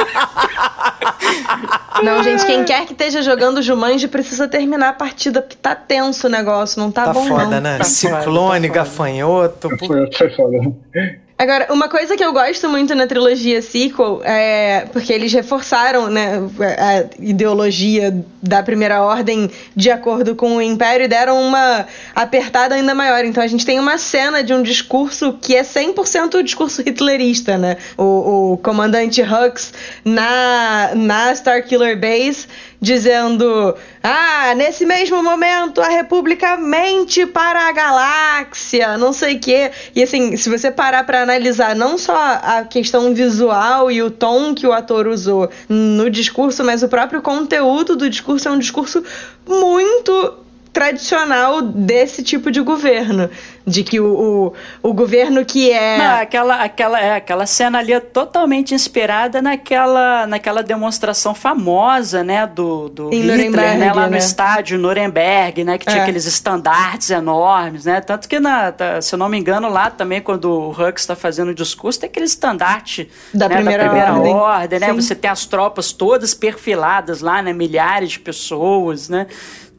Não, 2.04 2.22
gente, 2.24 2.46
quem 2.46 2.64
quer 2.64 2.86
que 2.86 2.92
esteja 2.94 3.22
jogando 3.22 3.62
Jumanji 3.62 4.08
precisa 4.08 4.48
terminar 4.48 4.90
a 4.90 4.94
partida, 4.94 5.42
porque 5.42 5.58
tá 5.58 5.76
tenso 5.76 6.28
o 6.28 6.30
negócio, 6.30 6.80
não 6.80 6.92
tá, 6.92 7.06
Tá 7.06 7.14
bom 7.14 7.28
foda, 7.28 7.46
não. 7.46 7.62
né? 7.62 7.78
Tá 7.80 7.84
foda, 7.86 7.86
Ciclone, 7.86 8.68
tá 8.68 8.74
foda. 8.74 8.80
gafanhoto. 8.80 9.70
pô. 9.78 9.88
Foi, 9.88 10.12
foi 10.16 10.30
foda. 10.36 10.58
Agora, 11.40 11.68
uma 11.72 11.88
coisa 11.88 12.18
que 12.18 12.24
eu 12.24 12.34
gosto 12.34 12.68
muito 12.68 12.94
na 12.94 13.08
trilogia 13.08 13.62
sequel 13.62 14.22
é 14.26 14.86
porque 14.92 15.14
eles 15.14 15.32
reforçaram 15.32 16.10
né, 16.10 16.34
a 16.78 17.06
ideologia 17.18 18.14
da 18.44 18.62
Primeira 18.62 19.02
Ordem 19.02 19.50
de 19.74 19.90
acordo 19.90 20.36
com 20.36 20.58
o 20.58 20.62
Império 20.62 21.06
e 21.06 21.08
deram 21.08 21.42
uma 21.42 21.88
apertada 22.14 22.76
ainda 22.76 22.94
maior. 22.94 23.24
Então 23.24 23.42
a 23.42 23.48
gente 23.48 23.66
tem 23.66 23.80
uma 23.80 23.98
cena 23.98 24.44
de 24.44 24.54
um 24.54 24.62
discurso 24.62 25.32
que 25.42 25.56
é 25.56 25.64
100% 25.64 26.34
o 26.34 26.44
discurso 26.44 26.82
hitlerista, 26.82 27.58
né? 27.58 27.78
O, 27.98 28.52
o 28.52 28.58
comandante 28.58 29.22
Hux 29.22 29.72
na, 30.04 30.92
na 30.94 31.32
Starkiller 31.32 31.98
Base 31.98 32.48
dizendo: 32.80 33.76
Ah, 34.02 34.54
nesse 34.56 34.86
mesmo 34.86 35.22
momento 35.22 35.82
a 35.82 35.90
República 35.90 36.58
mente 36.58 37.26
para 37.26 37.68
a 37.68 37.72
galáxia, 37.72 38.98
não 38.98 39.12
sei 39.12 39.36
o 39.36 39.40
quê. 39.40 39.72
E 39.96 40.04
assim, 40.04 40.36
se 40.38 40.50
você 40.50 40.72
parar 40.72 41.04
para 41.06 41.22
analisar 41.22 41.76
não 41.76 41.98
só 41.98 42.16
a 42.16 42.64
questão 42.64 43.14
visual 43.14 43.92
e 43.92 44.02
o 44.02 44.10
tom 44.10 44.54
que 44.54 44.66
o 44.66 44.74
ator 44.74 45.08
usou 45.08 45.50
no 45.68 46.10
discurso, 46.10 46.64
mas 46.64 46.84
o 46.84 46.88
próprio 46.88 47.22
conteúdo 47.22 47.96
do 47.96 48.10
discurso 48.10 48.48
é 48.48 48.52
um 48.52 48.60
discurso 48.60 49.04
muito 49.48 50.49
tradicional 50.72 51.62
desse 51.62 52.24
tipo 52.24 52.52
de 52.52 52.62
governo. 52.62 53.30
De 53.68 53.84
que 53.84 54.00
o, 54.00 54.54
o, 54.82 54.90
o 54.90 54.94
governo 54.94 55.46
que 55.46 55.70
é. 55.72 55.98
Não, 55.98 56.22
aquela, 56.22 56.56
aquela, 56.64 57.00
é, 57.00 57.16
aquela 57.18 57.46
cena 57.46 57.78
ali 57.80 57.94
é 57.94 58.00
totalmente 58.00 58.74
inspirada 58.74 59.44
naquela, 59.44 60.26
naquela 60.26 60.64
demonstração 60.64 61.36
famosa, 61.36 62.24
né? 62.24 62.48
Do, 62.48 62.90
do 62.90 63.14
Em 63.14 63.22
Hitler, 63.22 63.38
Nuremberg, 63.52 63.78
né? 63.78 63.94
Lá 63.94 64.06
no 64.06 64.12
né? 64.12 64.18
estádio 64.18 64.80
Nuremberg, 64.80 65.64
né? 65.64 65.78
Que 65.78 65.86
tinha 65.86 66.00
É. 66.00 66.02
aqueles 66.02 66.26
estandartes 66.26 67.12
enormes, 67.12 67.86
né? 67.86 68.02
Tanto 68.02 68.28
que, 68.28 68.40
na, 68.40 68.72
tá- 68.72 69.02
se 69.02 69.14
eu 69.14 69.20
não 69.20 69.30
me 69.30 69.38
engano, 69.38 69.70
lá 69.70 69.92
também, 69.92 70.20
quando 70.22 70.46
o 70.46 70.70
Hux 70.72 71.02
está 71.02 71.16
fazendo 71.16 71.50
o 71.50 71.54
discurso, 71.54 72.00
tem 72.00 72.10
aquele 72.10 72.26
estandarte 72.26 73.08
Da 73.32 73.48
né, 73.48 73.56
primeira 73.58 73.84
da 73.84 73.90
primeira 73.90 74.14
ordem. 74.16 74.34
ordem, 74.34 74.80
né? 74.80 74.88
Sim. 74.88 74.94
Você 74.96 75.14
tem 75.14 75.30
as 75.30 75.46
tropas 75.46 75.92
todas 75.92 76.34
perfiladas 76.34 77.22
lá, 77.22 77.40
né? 77.42 77.54
Milhares 77.54 78.12
de 78.12 78.20
pessoas, 78.20 79.10
né? 79.10 79.28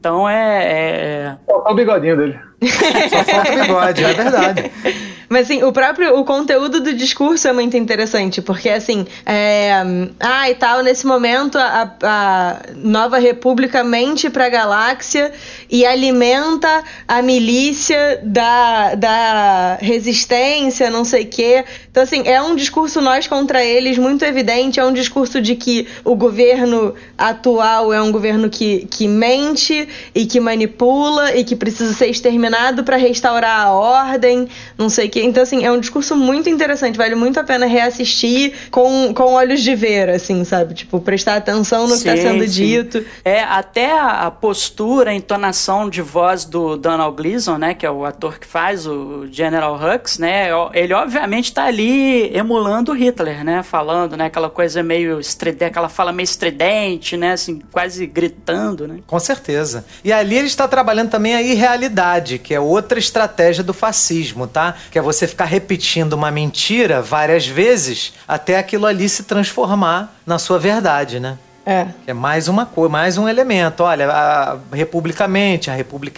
Então 0.01 0.27
é- 0.27 0.65
é 0.65 1.39
Faltou 1.47 1.73
o 1.73 1.75
bigodinho 1.75 2.17
dele. 2.17 2.41
Só 3.09 3.25
falta 3.25 3.53
bigode, 3.53 4.05
é 4.05 4.13
verdade. 4.13 4.71
Mas 5.31 5.43
assim, 5.43 5.63
o 5.63 5.73
próprio 5.73 6.19
o 6.19 6.25
conteúdo 6.25 6.81
do 6.81 6.93
discurso 6.93 7.47
é 7.47 7.53
muito 7.53 7.77
interessante, 7.77 8.43
porque 8.43 8.69
assim, 8.69 9.07
é, 9.25 9.71
ah, 10.19 10.51
e 10.51 10.57
tal, 10.57 10.83
nesse 10.83 11.07
momento 11.07 11.57
a, 11.57 11.95
a 12.03 12.57
nova 12.75 13.17
república 13.19 13.85
mente 13.85 14.29
para 14.29 14.47
a 14.47 14.49
galáxia 14.49 15.33
e 15.71 15.87
alimenta 15.87 16.83
a 17.07 17.23
milícia 17.23 18.21
da, 18.25 18.97
da 18.97 19.79
resistência, 19.81 20.91
não 20.91 21.05
sei 21.05 21.23
o 21.23 21.29
quê. 21.29 21.65
Então 21.89 22.03
assim, 22.03 22.25
é 22.27 22.43
um 22.43 22.57
discurso 22.57 23.01
nós 23.01 23.29
contra 23.29 23.65
eles 23.65 23.99
muito 23.99 24.25
evidente, 24.25 24.81
é 24.81 24.85
um 24.85 24.93
discurso 24.93 25.41
de 25.41 25.55
que 25.55 25.87
o 26.05 26.17
governo 26.17 26.93
atual 27.17 27.93
é 27.93 28.03
um 28.03 28.11
governo 28.11 28.51
que, 28.51 28.89
que 28.91 29.07
mente 29.07 29.89
e 30.13 30.27
que 30.27 30.41
manipula 30.41 31.37
e 31.37 31.45
que 31.45 31.55
precisa 31.55 31.95
ser 31.95 32.09
exterminado 32.09 32.50
para 32.85 32.97
restaurar 32.97 33.67
a 33.67 33.73
ordem, 33.73 34.49
não 34.77 34.89
sei 34.89 35.07
o 35.07 35.11
quê. 35.11 35.23
Então, 35.23 35.43
assim, 35.43 35.65
é 35.65 35.71
um 35.71 35.81
discurso 35.81 36.17
muito 36.17 36.49
interessante, 36.49 36.97
vale 36.97 37.15
muito 37.15 37.39
a 37.39 37.45
pena 37.45 37.67
reassistir 37.67 38.53
com, 38.71 39.13
com 39.15 39.35
olhos 39.35 39.61
de 39.61 39.75
ver, 39.75 40.09
assim, 40.09 40.45
sabe? 40.45 40.75
Tipo, 40.75 41.01
prestar 41.01 41.37
atenção 41.37 41.87
no 41.87 41.93
que 41.93 41.99
está 41.99 42.17
Sim, 42.17 42.23
sendo 42.23 42.43
sim. 42.45 42.51
dito. 42.51 43.05
É, 43.25 43.43
até 43.43 43.99
a, 43.99 44.31
postura, 44.31 45.11
a 45.11 45.15
entonação 45.15 45.89
de 45.89 46.03
voz 46.03 46.45
do 46.45 46.77
Donald 46.77 47.17
Gleason, 47.17 47.59
né, 47.59 47.75
que 47.75 47.85
é 47.85 47.91
o 47.91 48.05
ator 48.05 48.39
que 48.39 48.47
faz 48.47 48.87
o 48.87 49.27
General 49.31 49.75
Hux, 49.75 50.19
né, 50.19 50.55
ó, 50.55 50.71
ele 50.73 50.93
obviamente 50.93 51.53
tá 51.53 51.65
ali 51.65 52.35
emulando 52.37 52.93
o 52.93 52.95
Hitler, 52.95 53.45
né, 53.45 53.63
falando, 53.63 54.17
né, 54.17 54.27
aquela 54.27 54.51
coisa 54.51 54.83
meio 54.83 55.21
estridente, 55.21 55.65
aquela 55.65 55.89
fala 55.89 56.13
meio 56.13 56.25
estridente, 56.25 57.17
né, 57.17 57.33
assim, 57.33 57.61
quase 57.71 58.07
gritando, 58.07 58.89
né. 58.89 58.99
Com 59.07 59.19
certeza. 59.19 59.85
E 60.05 60.13
ali 60.13 60.37
ele 60.37 60.47
está 60.47 60.67
trabalhando 60.67 61.11
também 61.11 61.35
a 61.35 61.43
irrealidade, 61.43 62.39
que 62.41 62.55
é 62.55 62.59
outra 62.59 62.99
estratégia 62.99 63.63
do 63.63 63.73
fascismo, 63.73 64.47
tá? 64.47 64.75
Que 64.91 64.99
é 64.99 65.03
você 65.03 65.27
ficar 65.27 65.45
repetindo 65.45 66.15
uma 66.15 66.31
mentira 66.31 67.01
várias 67.01 67.47
vezes 67.47 68.13
até 68.27 68.59
aquilo 68.59 68.87
ali 68.87 69.09
se 69.09 69.23
transformar 69.23 70.21
na 70.27 70.39
sua 70.39 70.59
verdade, 70.59 71.21
né? 71.21 71.39
É. 71.65 71.89
É 72.07 72.13
mais 72.15 72.49
uma 72.49 72.65
coisa, 72.65 72.91
mais 72.91 73.19
um 73.19 73.29
elemento. 73.29 73.83
Olha, 73.83 74.11
a 74.11 74.59
a 74.71 74.77
República 74.77 75.25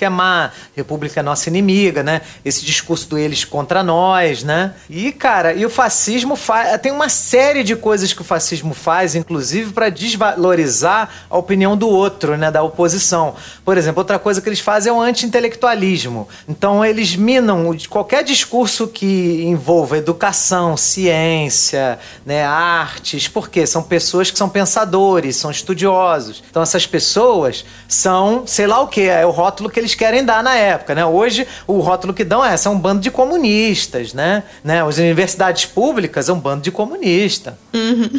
é 0.06 0.08
má, 0.08 0.44
a 0.46 0.50
República 0.76 1.20
é 1.20 1.22
nossa 1.22 1.48
inimiga, 1.48 2.02
né? 2.02 2.20
Esse 2.44 2.64
discurso 2.64 3.08
do 3.08 3.18
eles 3.18 3.44
contra 3.44 3.82
nós, 3.82 4.42
né? 4.42 4.74
E, 4.88 5.10
cara, 5.12 5.52
e 5.52 5.66
o 5.66 5.70
fascismo 5.70 6.36
faz. 6.36 6.80
Tem 6.80 6.92
uma 6.92 7.08
série 7.08 7.62
de 7.62 7.74
coisas 7.74 8.12
que 8.12 8.20
o 8.20 8.24
fascismo 8.24 8.72
faz, 8.72 9.14
inclusive, 9.14 9.72
para 9.72 9.88
desvalorizar 9.88 11.10
a 11.28 11.36
opinião 11.36 11.76
do 11.76 11.88
outro, 11.88 12.36
né? 12.36 12.50
Da 12.50 12.62
oposição. 12.62 13.34
Por 13.64 13.76
exemplo, 13.76 14.00
outra 14.00 14.18
coisa 14.18 14.40
que 14.40 14.48
eles 14.48 14.60
fazem 14.60 14.90
é 14.90 14.94
o 14.94 15.00
anti-intelectualismo. 15.00 16.28
Então, 16.48 16.84
eles 16.84 17.16
minam 17.16 17.76
qualquer 17.88 18.22
discurso 18.22 18.86
que 18.86 19.42
envolva 19.44 19.98
educação, 19.98 20.76
ciência, 20.76 21.98
né, 22.24 22.44
artes, 22.44 23.28
porque 23.28 23.66
são 23.66 23.82
pessoas 23.82 24.30
que 24.30 24.38
são 24.38 24.48
pensadores, 24.48 25.31
são 25.36 25.50
estudiosos. 25.50 26.42
Então 26.50 26.62
essas 26.62 26.86
pessoas 26.86 27.64
são, 27.88 28.44
sei 28.46 28.66
lá 28.66 28.80
o 28.80 28.86
que, 28.88 29.02
é 29.08 29.24
o 29.26 29.30
rótulo 29.30 29.70
que 29.70 29.78
eles 29.80 29.94
querem 29.94 30.24
dar 30.24 30.42
na 30.42 30.54
época, 30.56 30.94
né? 30.94 31.04
Hoje 31.04 31.46
o 31.66 31.80
rótulo 31.80 32.12
que 32.14 32.24
dão 32.24 32.44
é, 32.44 32.56
são 32.56 32.74
um 32.74 32.78
bando 32.78 33.00
de 33.00 33.10
comunistas, 33.10 34.12
né? 34.12 34.42
né? 34.64 34.82
As 34.86 34.98
universidades 34.98 35.66
públicas 35.66 36.28
é 36.28 36.32
um 36.32 36.38
bando 36.40 36.62
de 36.62 36.70
comunista. 36.70 37.58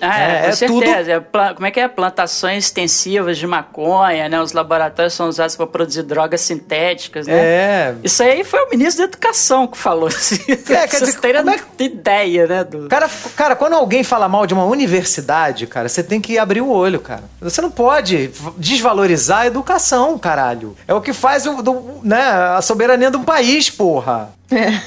Ah, 0.00 0.20
É, 0.20 0.36
é, 0.36 0.40
com 0.42 0.46
é 0.48 0.52
certeza. 0.52 1.12
É 1.12 1.20
pla- 1.20 1.54
como 1.54 1.66
é 1.66 1.70
que 1.70 1.80
é? 1.80 1.88
Plantações 1.88 2.64
extensivas 2.66 3.36
de 3.36 3.46
maconha, 3.46 4.28
né? 4.28 4.40
Os 4.40 4.52
laboratórios 4.52 5.12
são 5.14 5.28
usados 5.28 5.56
para 5.56 5.66
produzir 5.66 6.02
drogas 6.04 6.40
sintéticas, 6.40 7.26
né? 7.26 7.34
É. 7.36 7.94
Isso 8.04 8.22
aí 8.22 8.44
foi 8.44 8.60
o 8.64 8.70
ministro 8.70 8.98
da 9.04 9.08
Educação 9.08 9.66
que 9.66 9.76
falou. 9.76 10.06
Assim, 10.08 10.38
É, 10.48 10.86
quer 10.86 11.00
dizer, 11.00 11.18
como 11.38 11.50
é 11.50 11.58
que- 11.58 11.84
ideia, 11.84 12.46
né? 12.46 12.64
Do... 12.64 12.88
Cara, 12.88 13.08
cara, 13.36 13.56
quando 13.56 13.72
alguém 13.74 14.04
fala 14.04 14.28
mal 14.28 14.46
de 14.46 14.54
uma 14.54 14.64
universidade, 14.64 15.66
cara, 15.66 15.88
você 15.88 16.02
tem 16.02 16.20
que 16.20 16.27
abrir 16.36 16.60
o 16.60 16.68
olho, 16.70 16.98
cara. 17.00 17.22
Você 17.40 17.62
não 17.62 17.70
pode 17.70 18.30
desvalorizar 18.56 19.40
a 19.42 19.46
educação, 19.46 20.18
caralho. 20.18 20.76
É 20.88 20.92
o 20.92 21.00
que 21.00 21.12
faz 21.12 21.46
o, 21.46 21.62
do- 21.62 22.00
né, 22.02 22.20
a 22.56 22.60
soberania 22.60 23.10
de 23.10 23.16
um 23.16 23.24
país, 23.24 23.70
porra. 23.70 24.30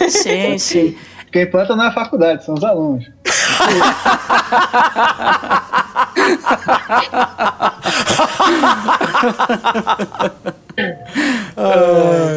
Sim, 0.09 0.57
sim. 0.59 0.97
Quem 1.31 1.49
planta 1.49 1.75
não 1.77 1.85
é 1.85 1.87
a 1.87 1.93
faculdade, 1.93 2.43
são 2.43 2.55
os 2.55 2.63
alunos. 2.63 3.09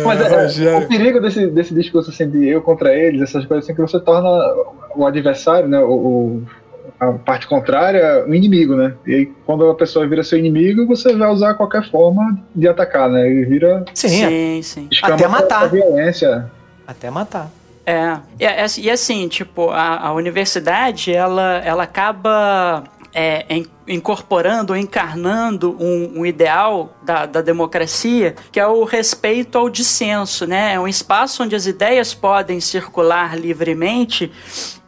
Mas 0.04 0.20
é, 0.20 0.64
é, 0.64 0.78
o 0.78 0.88
perigo 0.88 1.20
desse, 1.20 1.46
desse 1.46 1.74
discurso 1.74 2.10
assim, 2.10 2.28
de 2.28 2.46
eu 2.48 2.60
contra 2.62 2.92
eles, 2.94 3.22
essas 3.22 3.44
coisas 3.46 3.64
assim, 3.64 3.74
que 3.74 3.80
você 3.80 3.98
torna 4.00 4.28
o 4.94 5.06
adversário, 5.06 5.68
né, 5.68 5.78
o, 5.80 5.92
o- 5.92 6.42
a 7.10 7.12
parte 7.12 7.46
contrária, 7.46 8.24
um 8.26 8.34
inimigo, 8.34 8.74
né? 8.76 8.94
E 9.06 9.14
aí, 9.14 9.26
quando 9.46 9.68
a 9.68 9.74
pessoa 9.74 10.06
vira 10.06 10.22
seu 10.24 10.38
inimigo, 10.38 10.86
você 10.86 11.14
vai 11.16 11.30
usar 11.30 11.54
qualquer 11.54 11.88
forma 11.90 12.38
de 12.54 12.68
atacar, 12.68 13.08
né? 13.10 13.28
E 13.30 13.44
vira 13.44 13.84
Sim, 13.94 14.60
Sim, 14.62 14.88
Até 15.02 15.26
matar. 15.28 15.68
violência. 15.70 16.50
até 16.86 17.10
matar. 17.10 17.50
É, 17.86 18.16
e, 18.40 18.44
é- 18.46 18.66
e 18.78 18.90
assim, 18.90 19.28
tipo, 19.28 19.68
a, 19.70 20.06
a 20.08 20.12
universidade, 20.14 21.12
ela, 21.12 21.58
ela 21.64 21.82
acaba 21.82 22.82
é, 23.12 23.44
em- 23.48 23.66
incorporando, 23.86 24.74
encarnando 24.74 25.76
um, 25.78 26.20
um 26.20 26.26
ideal 26.26 26.96
da, 27.02 27.26
da 27.26 27.40
democracia, 27.42 28.34
que 28.50 28.58
é 28.58 28.66
o 28.66 28.84
respeito 28.84 29.58
ao 29.58 29.68
dissenso, 29.68 30.46
né? 30.46 30.74
É 30.74 30.80
um 30.80 30.88
espaço 30.88 31.42
onde 31.42 31.54
as 31.54 31.66
ideias 31.66 32.14
podem 32.14 32.58
circular 32.58 33.38
livremente 33.38 34.32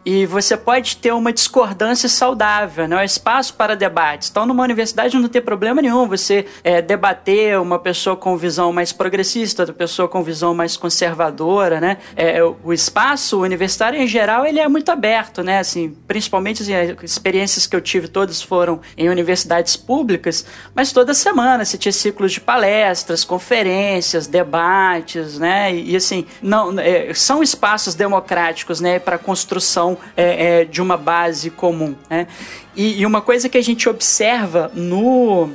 e 0.07 0.25
você 0.25 0.57
pode 0.57 0.99
ter 0.99 1.13
uma 1.13 1.33
discordância 1.33 2.09
saudável, 2.09 2.87
né? 2.87 2.97
Um 2.97 3.03
espaço 3.03 3.53
para 3.55 3.75
debates. 3.75 4.31
Então, 4.31 4.47
numa 4.47 4.63
universidade 4.63 5.19
não 5.19 5.29
tem 5.29 5.43
problema 5.43 5.83
nenhum 5.83 6.07
você 6.07 6.47
é, 6.63 6.81
debater 6.81 7.59
uma 7.59 7.77
pessoa 7.77 8.15
com 8.15 8.37
visão 8.37 8.73
mais 8.73 8.93
progressista, 8.93 9.63
outra 9.63 9.75
pessoa 9.75 10.07
com 10.07 10.23
visão 10.23 10.55
mais 10.55 10.77
conservadora, 10.77 11.81
né? 11.81 11.97
É, 12.15 12.41
o 12.41 12.73
espaço 12.73 13.43
universitário, 13.43 14.01
em 14.01 14.07
geral, 14.07 14.47
ele 14.47 14.61
é 14.61 14.69
muito 14.69 14.93
aberto, 14.93 15.43
né? 15.43 15.59
Assim, 15.59 15.97
principalmente 16.07 16.63
as 16.63 17.03
experiências 17.03 17.67
que 17.67 17.75
eu 17.75 17.81
tive 17.81 18.07
todas 18.07 18.41
foram 18.41 18.81
em 18.97 19.09
universidades 19.09 19.77
públicas, 19.77 20.47
mas 20.73 20.93
toda 20.93 21.15
semana 21.15 21.65
você 21.65 21.77
tinha 21.77 21.93
ciclos 21.93 22.31
de 22.31 22.41
palestras, 22.41 23.25
conferências, 23.25 24.29
debates, 24.29 25.37
né? 25.37 25.75
E, 25.75 25.91
e, 25.91 25.97
assim, 25.97 26.25
não, 26.41 26.79
é, 26.79 27.13
são 27.13 27.43
espaços 27.43 27.97
democráticos, 27.97 28.81
né? 28.81 29.01
Para 29.01 29.19
construção 29.19 29.96
é, 30.17 30.61
é, 30.61 30.65
de 30.65 30.81
uma 30.83 30.97
base 30.97 31.51
comum, 31.51 31.95
né? 32.11 32.27
E, 32.75 33.01
e 33.01 33.07
uma 33.07 33.21
coisa 33.21 33.49
que 33.49 33.59
a 33.59 33.63
gente 33.63 33.89
observa 33.89 34.71
no 34.75 35.51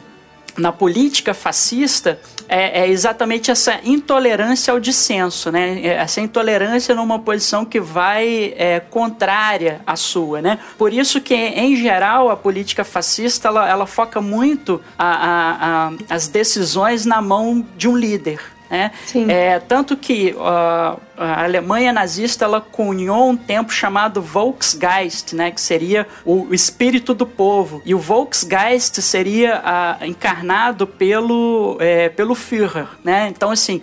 na 0.58 0.70
política 0.70 1.34
fascista 1.34 2.20
é, 2.50 2.82
é 2.82 2.89
exatamente 2.89 3.50
essa 3.50 3.80
intolerância 3.86 4.74
ao 4.74 4.82
dissenso, 4.82 5.50
né? 5.50 5.80
Essa 5.86 6.20
intolerância 6.20 6.94
numa 6.94 7.18
posição 7.18 7.64
que 7.64 7.80
vai 7.80 8.54
é, 8.58 8.82
contrária 8.82 9.80
à 9.88 9.96
sua, 9.96 10.42
né? 10.42 10.60
Por 10.78 10.92
isso 10.92 11.22
que, 11.22 11.34
em 11.34 11.78
geral, 11.78 12.30
a 12.30 12.36
política 12.36 12.84
fascista 12.84 13.48
ela, 13.48 13.70
ela 13.70 13.86
foca 13.88 14.20
muito 14.20 14.82
a- 15.00 15.06
a- 15.06 15.88
a- 15.88 15.92
as 16.10 16.28
decisões 16.28 17.06
na 17.06 17.22
mão 17.22 17.66
de 17.78 17.88
um 17.88 17.96
líder. 17.96 18.42
Né? 18.72 18.90
É, 19.28 19.60
tanto 19.60 19.98
que 19.98 20.32
uh, 20.32 20.98
a 21.18 21.44
Alemanha 21.44 21.92
nazista 21.92 22.46
ela 22.46 22.62
cunhou 22.62 23.30
um 23.30 23.36
tempo 23.36 23.74
chamado 23.74 24.22
Volksgeist, 24.22 25.36
né, 25.36 25.52
que 25.52 25.60
seria 25.60 26.08
o, 26.24 26.48
o 26.48 26.54
espírito 26.54 27.14
do 27.14 27.28
povo. 27.28 27.82
E 27.86 27.94
o 27.94 28.00
Volksgeist 28.00 29.02
seria 29.02 29.62
encarnado 30.04 30.88
pelo, 30.88 31.76
é, 31.82 32.08
pelo 32.08 32.34
Führer. 32.34 32.88
Né? 33.04 33.28
Então, 33.28 33.52
assim, 33.52 33.82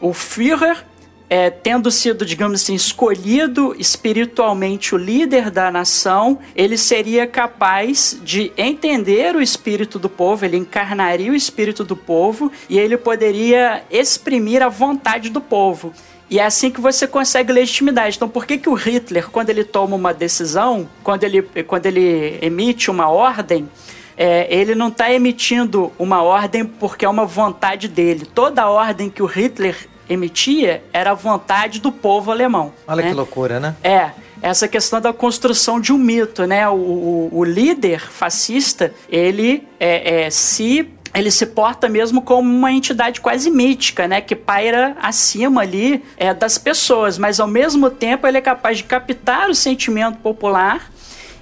o 0.00 0.14
Führer 0.14 0.86
é, 1.30 1.48
tendo 1.48 1.92
sido, 1.92 2.26
digamos 2.26 2.60
assim, 2.60 2.74
escolhido 2.74 3.72
espiritualmente 3.78 4.96
o 4.96 4.98
líder 4.98 5.48
da 5.48 5.70
nação, 5.70 6.40
ele 6.56 6.76
seria 6.76 7.24
capaz 7.24 8.18
de 8.24 8.52
entender 8.58 9.36
o 9.36 9.40
espírito 9.40 9.96
do 9.96 10.08
povo, 10.08 10.44
ele 10.44 10.56
encarnaria 10.56 11.30
o 11.30 11.34
espírito 11.34 11.84
do 11.84 11.96
povo 11.96 12.50
e 12.68 12.80
ele 12.80 12.96
poderia 12.96 13.84
exprimir 13.88 14.60
a 14.60 14.68
vontade 14.68 15.30
do 15.30 15.40
povo. 15.40 15.92
E 16.28 16.40
é 16.40 16.44
assim 16.44 16.68
que 16.68 16.80
você 16.80 17.06
consegue 17.06 17.52
legitimidade. 17.52 18.16
Então, 18.16 18.28
por 18.28 18.44
que, 18.44 18.58
que 18.58 18.68
o 18.68 18.74
Hitler, 18.74 19.28
quando 19.30 19.50
ele 19.50 19.62
toma 19.64 19.94
uma 19.94 20.12
decisão, 20.12 20.88
quando 21.02 21.22
ele, 21.22 21.42
quando 21.42 21.86
ele 21.86 22.38
emite 22.42 22.90
uma 22.90 23.08
ordem, 23.08 23.68
é, 24.16 24.46
ele 24.52 24.74
não 24.74 24.88
está 24.88 25.12
emitindo 25.12 25.92
uma 25.98 26.22
ordem 26.22 26.64
porque 26.64 27.04
é 27.04 27.08
uma 27.08 27.24
vontade 27.24 27.88
dele. 27.88 28.26
Toda 28.26 28.68
ordem 28.68 29.08
que 29.08 29.22
o 29.22 29.26
Hitler 29.26 29.88
emitia 30.10 30.82
era 30.92 31.12
a 31.12 31.14
vontade 31.14 31.80
do 31.80 31.90
povo 31.90 32.30
alemão. 32.30 32.72
Olha 32.86 33.02
né? 33.02 33.08
que 33.08 33.14
loucura, 33.14 33.60
né? 33.60 33.76
É, 33.82 34.10
essa 34.42 34.66
questão 34.66 35.00
da 35.00 35.12
construção 35.12 35.80
de 35.80 35.92
um 35.92 35.98
mito, 35.98 36.46
né? 36.46 36.68
O, 36.68 36.74
o, 36.74 37.30
o 37.32 37.44
líder 37.44 38.00
fascista, 38.00 38.92
ele 39.08 39.66
é, 39.78 40.24
é, 40.24 40.30
se 40.30 40.90
ele 41.12 41.30
se 41.30 41.46
porta 41.46 41.88
mesmo 41.88 42.22
como 42.22 42.48
uma 42.48 42.70
entidade 42.72 43.20
quase 43.20 43.50
mítica, 43.50 44.06
né, 44.06 44.20
que 44.20 44.36
paira 44.36 44.96
acima 45.02 45.62
ali 45.62 46.04
é, 46.16 46.32
das 46.32 46.56
pessoas, 46.56 47.18
mas 47.18 47.40
ao 47.40 47.48
mesmo 47.48 47.90
tempo 47.90 48.26
ele 48.26 48.38
é 48.38 48.40
capaz 48.40 48.78
de 48.78 48.84
captar 48.84 49.50
o 49.50 49.54
sentimento 49.54 50.18
popular 50.18 50.90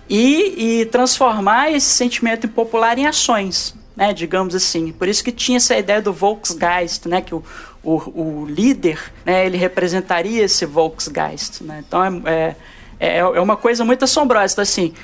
e, 0.09 0.81
e 0.81 0.87
transformar 0.87 1.71
esse 1.71 1.91
sentimento 1.91 2.49
popular 2.49 2.99
em 2.99 3.07
ações, 3.07 3.75
né, 3.95 4.15
digamos 4.15 4.55
assim. 4.55 4.91
Por 4.91 5.07
isso 5.07 5.23
que 5.23 5.31
tinha 5.31 5.59
essa 5.59 5.77
ideia 5.77 6.01
do 6.01 6.15
Volksgeist, 6.15 7.07
né, 7.07 7.21
que 7.21 7.35
o, 7.35 7.45
o, 7.83 7.97
o 7.97 8.47
líder, 8.47 9.01
né, 9.25 9.47
ele 9.47 9.57
representaria 9.57 10.45
esse 10.45 10.67
Volksgeist. 10.67 11.63
Né? 11.63 11.83
Então 11.87 12.03
é, 12.27 12.57
é, 12.99 13.19
é 13.19 13.41
uma 13.41 13.57
coisa 13.57 13.85
muito 13.85 14.05
assombrosa. 14.05 14.53
Então, 14.55 14.63
assim, 14.63 14.95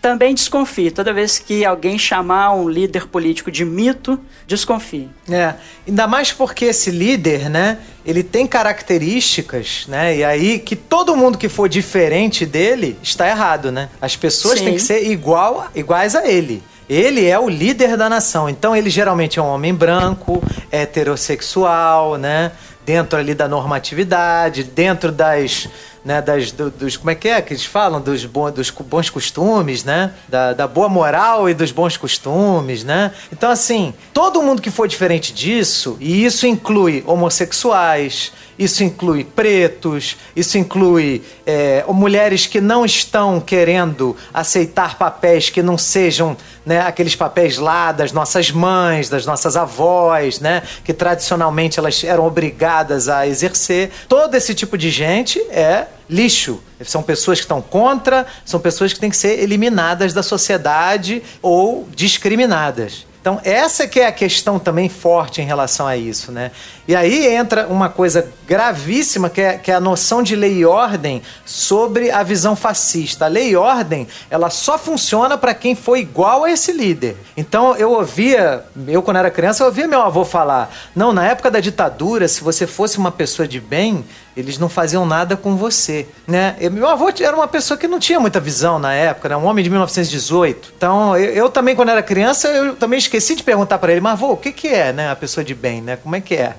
também 0.00 0.34
desconfie. 0.34 0.90
Toda 0.90 1.12
vez 1.12 1.38
que 1.38 1.64
alguém 1.64 1.98
chamar 1.98 2.54
um 2.54 2.68
líder 2.68 3.06
político 3.06 3.50
de 3.50 3.64
mito, 3.64 4.18
desconfie. 4.46 5.08
É, 5.30 5.54
ainda 5.86 6.06
mais 6.06 6.32
porque 6.32 6.66
esse 6.66 6.90
líder, 6.90 7.50
né, 7.50 7.78
ele 8.04 8.22
tem 8.22 8.46
características, 8.46 9.84
né, 9.86 10.16
e 10.16 10.24
aí 10.24 10.58
que 10.58 10.74
todo 10.74 11.14
mundo 11.14 11.36
que 11.36 11.48
for 11.48 11.68
diferente 11.68 12.46
dele 12.46 12.96
está 13.02 13.28
errado, 13.28 13.70
né? 13.70 13.88
As 14.00 14.16
pessoas 14.16 14.58
Sim. 14.58 14.66
têm 14.66 14.74
que 14.74 14.82
ser 14.82 15.10
igual, 15.10 15.68
iguais 15.74 16.14
a 16.14 16.26
ele. 16.26 16.62
Ele 16.90 17.24
é 17.24 17.38
o 17.38 17.48
líder 17.48 17.96
da 17.96 18.08
nação, 18.08 18.48
então 18.48 18.74
ele 18.74 18.90
geralmente 18.90 19.38
é 19.38 19.42
um 19.42 19.46
homem 19.46 19.72
branco, 19.72 20.42
heterossexual, 20.72 22.16
né? 22.16 22.50
Dentro 22.84 23.16
ali 23.16 23.32
da 23.34 23.46
normatividade, 23.46 24.64
dentro 24.64 25.12
das, 25.12 25.68
né, 26.04 26.20
das 26.20 26.50
do- 26.50 26.70
dos 26.70 26.96
como 26.96 27.10
é 27.10 27.14
que 27.14 27.28
é 27.28 27.40
que 27.40 27.52
eles 27.52 27.64
falam 27.64 28.00
dos, 28.00 28.24
bo- 28.24 28.50
dos 28.50 28.70
bons 28.70 29.08
costumes, 29.08 29.84
né? 29.84 30.10
Da, 30.28 30.52
da 30.52 30.66
boa 30.66 30.88
moral 30.88 31.48
e 31.48 31.54
dos 31.54 31.70
bons 31.70 31.96
costumes, 31.96 32.82
né? 32.82 33.12
Então 33.32 33.50
assim, 33.50 33.94
todo 34.12 34.42
mundo 34.42 34.60
que 34.60 34.70
for 34.70 34.88
diferente 34.88 35.32
disso, 35.32 35.96
e 36.00 36.24
isso 36.24 36.44
inclui 36.46 37.04
homossexuais, 37.06 38.32
isso 38.60 38.84
inclui 38.84 39.24
pretos, 39.24 40.18
isso 40.36 40.58
inclui 40.58 41.22
é, 41.46 41.82
mulheres 41.88 42.46
que 42.46 42.60
não 42.60 42.84
estão 42.84 43.40
querendo 43.40 44.14
aceitar 44.34 44.98
papéis 44.98 45.48
que 45.48 45.62
não 45.62 45.78
sejam 45.78 46.36
né, 46.66 46.82
aqueles 46.82 47.16
papéis 47.16 47.56
lá 47.56 47.90
das 47.90 48.12
nossas 48.12 48.50
mães, 48.50 49.08
das 49.08 49.24
nossas 49.24 49.56
avós, 49.56 50.40
né, 50.40 50.62
que 50.84 50.92
tradicionalmente 50.92 51.78
elas 51.78 52.04
eram 52.04 52.26
obrigadas 52.26 53.08
a 53.08 53.26
exercer. 53.26 53.90
Todo 54.06 54.34
esse 54.34 54.54
tipo 54.54 54.76
de 54.76 54.90
gente 54.90 55.40
é 55.50 55.86
lixo. 56.06 56.62
São 56.84 57.02
pessoas 57.02 57.38
que 57.38 57.44
estão 57.44 57.62
contra, 57.62 58.26
são 58.44 58.60
pessoas 58.60 58.92
que 58.92 59.00
têm 59.00 59.08
que 59.08 59.16
ser 59.16 59.40
eliminadas 59.40 60.12
da 60.12 60.22
sociedade 60.22 61.22
ou 61.40 61.88
discriminadas. 61.96 63.06
Então, 63.20 63.38
essa 63.44 63.86
que 63.86 64.00
é 64.00 64.06
a 64.06 64.12
questão 64.12 64.58
também 64.58 64.88
forte 64.88 65.42
em 65.42 65.44
relação 65.44 65.86
a 65.86 65.94
isso, 65.94 66.32
né? 66.32 66.50
E 66.90 66.96
aí 66.96 67.24
entra 67.28 67.68
uma 67.68 67.88
coisa 67.88 68.32
gravíssima, 68.48 69.30
que 69.30 69.40
é, 69.40 69.56
que 69.56 69.70
é 69.70 69.74
a 69.76 69.80
noção 69.80 70.24
de 70.24 70.34
lei 70.34 70.54
e 70.54 70.66
ordem 70.66 71.22
sobre 71.46 72.10
a 72.10 72.24
visão 72.24 72.56
fascista. 72.56 73.26
A 73.26 73.28
lei 73.28 73.50
e 73.50 73.56
ordem, 73.56 74.08
ela 74.28 74.50
só 74.50 74.76
funciona 74.76 75.38
para 75.38 75.54
quem 75.54 75.76
foi 75.76 76.00
igual 76.00 76.42
a 76.42 76.50
esse 76.50 76.72
líder. 76.72 77.16
Então, 77.36 77.76
eu 77.76 77.92
ouvia, 77.92 78.64
eu 78.88 79.02
quando 79.02 79.18
era 79.18 79.30
criança, 79.30 79.62
eu 79.62 79.68
ouvia 79.68 79.86
meu 79.86 80.02
avô 80.02 80.24
falar, 80.24 80.74
não, 80.92 81.12
na 81.12 81.24
época 81.28 81.48
da 81.48 81.60
ditadura, 81.60 82.26
se 82.26 82.42
você 82.42 82.66
fosse 82.66 82.98
uma 82.98 83.12
pessoa 83.12 83.46
de 83.46 83.60
bem, 83.60 84.04
eles 84.36 84.58
não 84.58 84.68
faziam 84.68 85.04
nada 85.04 85.36
com 85.36 85.56
você, 85.56 86.06
né? 86.26 86.56
E 86.60 86.70
meu 86.70 86.88
avô 86.88 87.08
era 87.20 87.36
uma 87.36 87.48
pessoa 87.48 87.76
que 87.76 87.86
não 87.86 87.98
tinha 87.98 88.18
muita 88.18 88.40
visão 88.40 88.78
na 88.78 88.92
época, 88.92 89.28
né? 89.28 89.36
Um 89.36 89.44
homem 89.44 89.62
de 89.62 89.70
1918. 89.70 90.72
Então, 90.76 91.16
eu, 91.16 91.32
eu 91.32 91.50
também, 91.50 91.76
quando 91.76 91.90
era 91.90 92.02
criança, 92.02 92.48
eu 92.48 92.76
também 92.76 92.98
esqueci 92.98 93.34
de 93.34 93.42
perguntar 93.42 93.78
para 93.78 93.92
ele, 93.92 94.00
mas 94.00 94.12
avô, 94.12 94.32
o 94.32 94.36
que 94.36 94.52
que 94.52 94.68
é, 94.68 94.92
né? 94.92 95.10
A 95.10 95.16
pessoa 95.16 95.44
de 95.44 95.54
bem, 95.54 95.82
né? 95.82 95.96
Como 95.96 96.14
é 96.16 96.20
que 96.20 96.34
é? 96.34 96.56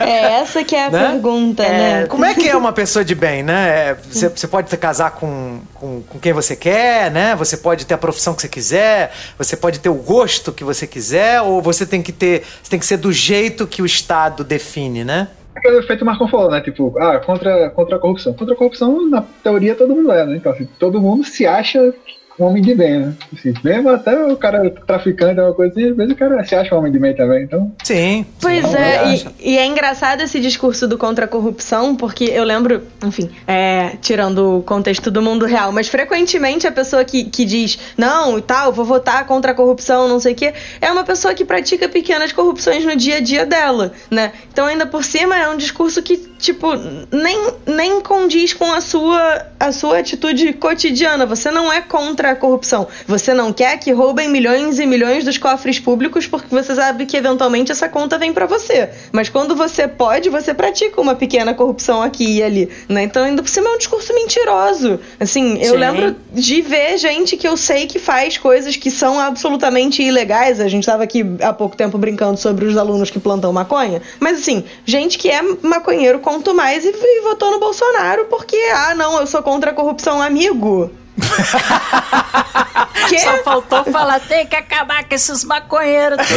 É 0.00 0.40
essa 0.40 0.64
que 0.64 0.74
é 0.74 0.86
a 0.86 0.90
Né? 0.90 1.10
pergunta, 1.10 1.62
É, 1.62 2.00
né? 2.02 2.06
Como 2.06 2.24
é 2.24 2.34
que 2.34 2.48
é 2.48 2.56
uma 2.56 2.72
pessoa 2.72 3.04
de 3.04 3.14
bem, 3.14 3.42
né? 3.42 3.90
É, 3.90 3.94
Você, 3.94 4.28
você 4.28 4.46
pode 4.46 4.70
se 4.70 4.76
casar 4.76 5.12
com, 5.12 5.60
com, 5.74 6.02
com 6.02 6.18
quem 6.18 6.32
você 6.32 6.54
quer, 6.56 7.10
né? 7.10 7.34
Você 7.36 7.56
pode 7.56 7.86
ter 7.86 7.94
a 7.94 7.98
profissão 7.98 8.34
que 8.34 8.42
você 8.42 8.48
quiser, 8.48 9.12
você 9.38 9.56
pode 9.56 9.78
ter 9.80 9.88
o 9.88 9.94
gosto 9.94 10.52
que 10.52 10.64
você 10.64 10.86
quiser, 10.86 11.40
ou 11.42 11.60
você 11.62 11.86
tem 11.86 12.02
que 12.02 12.12
ter. 12.12 12.42
Você 12.62 12.70
tem 12.70 12.78
que 12.78 12.86
ser 12.86 12.96
do 12.96 13.12
jeito 13.12 13.66
que 13.66 13.82
o 13.82 13.86
Estado 13.86 14.42
define, 14.44 15.04
né? 15.04 15.28
Aquele 15.54 15.78
efeito 15.78 15.98
que 15.98 16.02
o 16.02 16.06
Marcon 16.06 16.26
falou, 16.28 16.50
né? 16.50 16.60
Tipo, 16.60 16.92
ah, 16.98 17.20
contra, 17.20 17.70
contra 17.70 17.96
a 17.96 17.98
corrupção. 17.98 18.34
Contra 18.34 18.54
a 18.54 18.56
corrupção, 18.56 19.08
na 19.08 19.22
teoria, 19.42 19.74
todo 19.74 19.94
mundo 19.94 20.10
é, 20.10 20.26
né? 20.26 20.36
Então, 20.36 20.50
assim, 20.52 20.68
todo 20.78 21.00
mundo 21.00 21.24
se 21.24 21.46
acha 21.46 21.94
um 22.38 22.44
homem 22.44 22.62
de 22.62 22.74
bem, 22.74 22.98
né? 22.98 23.14
Assim, 23.32 23.54
mesmo 23.62 23.88
até 23.90 24.24
o 24.24 24.36
cara 24.36 24.70
traficante, 24.86 25.40
uma 25.40 25.54
coisa 25.54 25.72
assim, 25.72 25.90
às 25.90 25.96
vezes 25.96 26.12
o 26.12 26.16
cara 26.16 26.44
se 26.44 26.54
acha 26.54 26.74
um 26.74 26.78
homem 26.78 26.92
de 26.92 26.98
bem 26.98 27.14
também, 27.14 27.44
então... 27.44 27.72
Sim. 27.82 28.26
Pois 28.40 28.66
sim, 28.66 28.76
é, 28.76 29.14
e, 29.14 29.52
e 29.52 29.58
é 29.58 29.66
engraçado 29.66 30.20
esse 30.22 30.40
discurso 30.40 30.88
do 30.88 30.98
contra 30.98 31.26
a 31.26 31.28
corrupção, 31.28 31.94
porque 31.94 32.24
eu 32.24 32.44
lembro, 32.44 32.82
enfim, 33.04 33.30
é, 33.46 33.96
tirando 34.00 34.58
o 34.58 34.62
contexto 34.62 35.10
do 35.10 35.22
mundo 35.22 35.46
real, 35.46 35.70
mas 35.70 35.88
frequentemente 35.88 36.66
a 36.66 36.72
pessoa 36.72 37.04
que, 37.04 37.24
que 37.24 37.44
diz, 37.44 37.78
não, 37.96 38.38
e 38.38 38.42
tal, 38.42 38.72
vou 38.72 38.84
votar 38.84 39.26
contra 39.26 39.52
a 39.52 39.54
corrupção, 39.54 40.08
não 40.08 40.18
sei 40.18 40.32
o 40.32 40.36
quê, 40.36 40.52
é 40.80 40.90
uma 40.90 41.04
pessoa 41.04 41.34
que 41.34 41.44
pratica 41.44 41.88
pequenas 41.88 42.32
corrupções 42.32 42.84
no 42.84 42.96
dia 42.96 43.16
a 43.16 43.20
dia 43.20 43.46
dela, 43.46 43.92
né? 44.10 44.32
Então, 44.52 44.66
ainda 44.66 44.86
por 44.86 45.04
cima, 45.04 45.36
é 45.36 45.48
um 45.48 45.56
discurso 45.56 46.02
que, 46.02 46.16
tipo, 46.44 46.68
nem, 47.10 47.54
nem 47.66 48.00
condiz 48.02 48.52
com 48.52 48.70
a 48.70 48.80
sua, 48.80 49.46
a 49.58 49.72
sua 49.72 49.98
atitude 49.98 50.52
cotidiana. 50.52 51.24
Você 51.24 51.50
não 51.50 51.72
é 51.72 51.80
contra 51.80 52.32
a 52.32 52.36
corrupção. 52.36 52.86
Você 53.06 53.32
não 53.32 53.52
quer 53.52 53.78
que 53.78 53.90
roubem 53.92 54.28
milhões 54.28 54.78
e 54.78 54.84
milhões 54.84 55.24
dos 55.24 55.38
cofres 55.38 55.80
públicos 55.80 56.26
porque 56.26 56.48
você 56.54 56.74
sabe 56.74 57.06
que 57.06 57.16
eventualmente 57.16 57.72
essa 57.72 57.88
conta 57.88 58.18
vem 58.18 58.32
pra 58.32 58.44
você. 58.44 58.90
Mas 59.10 59.30
quando 59.30 59.56
você 59.56 59.88
pode, 59.88 60.28
você 60.28 60.52
pratica 60.52 61.00
uma 61.00 61.14
pequena 61.14 61.54
corrupção 61.54 62.02
aqui 62.02 62.38
e 62.38 62.42
ali, 62.42 62.68
né? 62.88 63.04
Então, 63.04 63.24
ainda 63.24 63.42
por 63.42 63.48
cima 63.48 63.70
é 63.70 63.72
um 63.72 63.78
discurso 63.78 64.12
mentiroso. 64.12 65.00
Assim, 65.18 65.58
eu 65.62 65.72
Sim. 65.72 65.78
lembro 65.78 66.16
de 66.32 66.60
ver 66.60 66.98
gente 66.98 67.36
que 67.36 67.48
eu 67.48 67.56
sei 67.56 67.86
que 67.86 67.98
faz 67.98 68.36
coisas 68.36 68.76
que 68.76 68.90
são 68.90 69.18
absolutamente 69.18 70.02
ilegais. 70.02 70.60
A 70.60 70.68
gente 70.68 70.84
tava 70.84 71.04
aqui 71.04 71.24
há 71.40 71.52
pouco 71.52 71.74
tempo 71.74 71.96
brincando 71.96 72.38
sobre 72.38 72.66
os 72.66 72.76
alunos 72.76 73.10
que 73.10 73.18
plantam 73.18 73.52
maconha. 73.52 74.02
Mas 74.20 74.40
assim, 74.40 74.64
gente 74.84 75.16
que 75.16 75.30
é 75.30 75.40
maconheiro 75.62 76.18
quanto 76.34 76.52
mais 76.52 76.84
e, 76.84 76.88
e 76.88 77.20
votou 77.22 77.52
no 77.52 77.60
Bolsonaro 77.60 78.24
porque, 78.24 78.56
ah, 78.72 78.94
não, 78.94 79.20
eu 79.20 79.26
sou 79.26 79.42
contra 79.42 79.70
a 79.70 79.74
corrupção, 79.74 80.20
amigo. 80.20 80.90
que? 83.08 83.20
Só 83.20 83.38
faltou 83.44 83.84
falar, 83.84 84.18
tem 84.20 84.44
que 84.46 84.56
acabar 84.56 85.08
com 85.08 85.14
esses 85.14 85.44
maconheiros. 85.44 86.18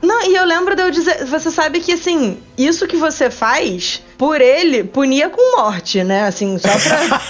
Não, 0.00 0.22
e 0.22 0.36
eu 0.36 0.44
lembro 0.44 0.76
de 0.76 0.82
eu 0.82 0.90
dizer, 0.90 1.24
você 1.24 1.50
sabe 1.50 1.80
que 1.80 1.94
assim, 1.94 2.38
isso 2.58 2.86
que 2.86 2.96
você 2.96 3.30
faz, 3.30 4.02
por 4.18 4.40
ele, 4.40 4.84
punia 4.84 5.28
com 5.28 5.60
morte, 5.60 6.02
né? 6.04 6.24
Assim, 6.26 6.58
só 6.58 6.68
pra. 6.68 7.20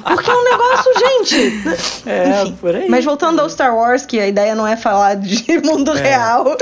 Porque 0.10 0.30
é 0.30 0.34
um 0.34 0.44
negócio, 0.44 0.92
gente. 0.98 1.62
É, 2.06 2.42
Enfim, 2.42 2.52
por 2.60 2.74
aí. 2.74 2.88
Mas 2.88 3.04
voltando 3.04 3.40
ao 3.40 3.48
Star 3.48 3.74
Wars, 3.76 4.04
que 4.04 4.18
a 4.18 4.26
ideia 4.26 4.54
não 4.54 4.66
é 4.66 4.76
falar 4.76 5.14
de 5.16 5.44
mundo 5.64 5.92
real. 5.92 6.56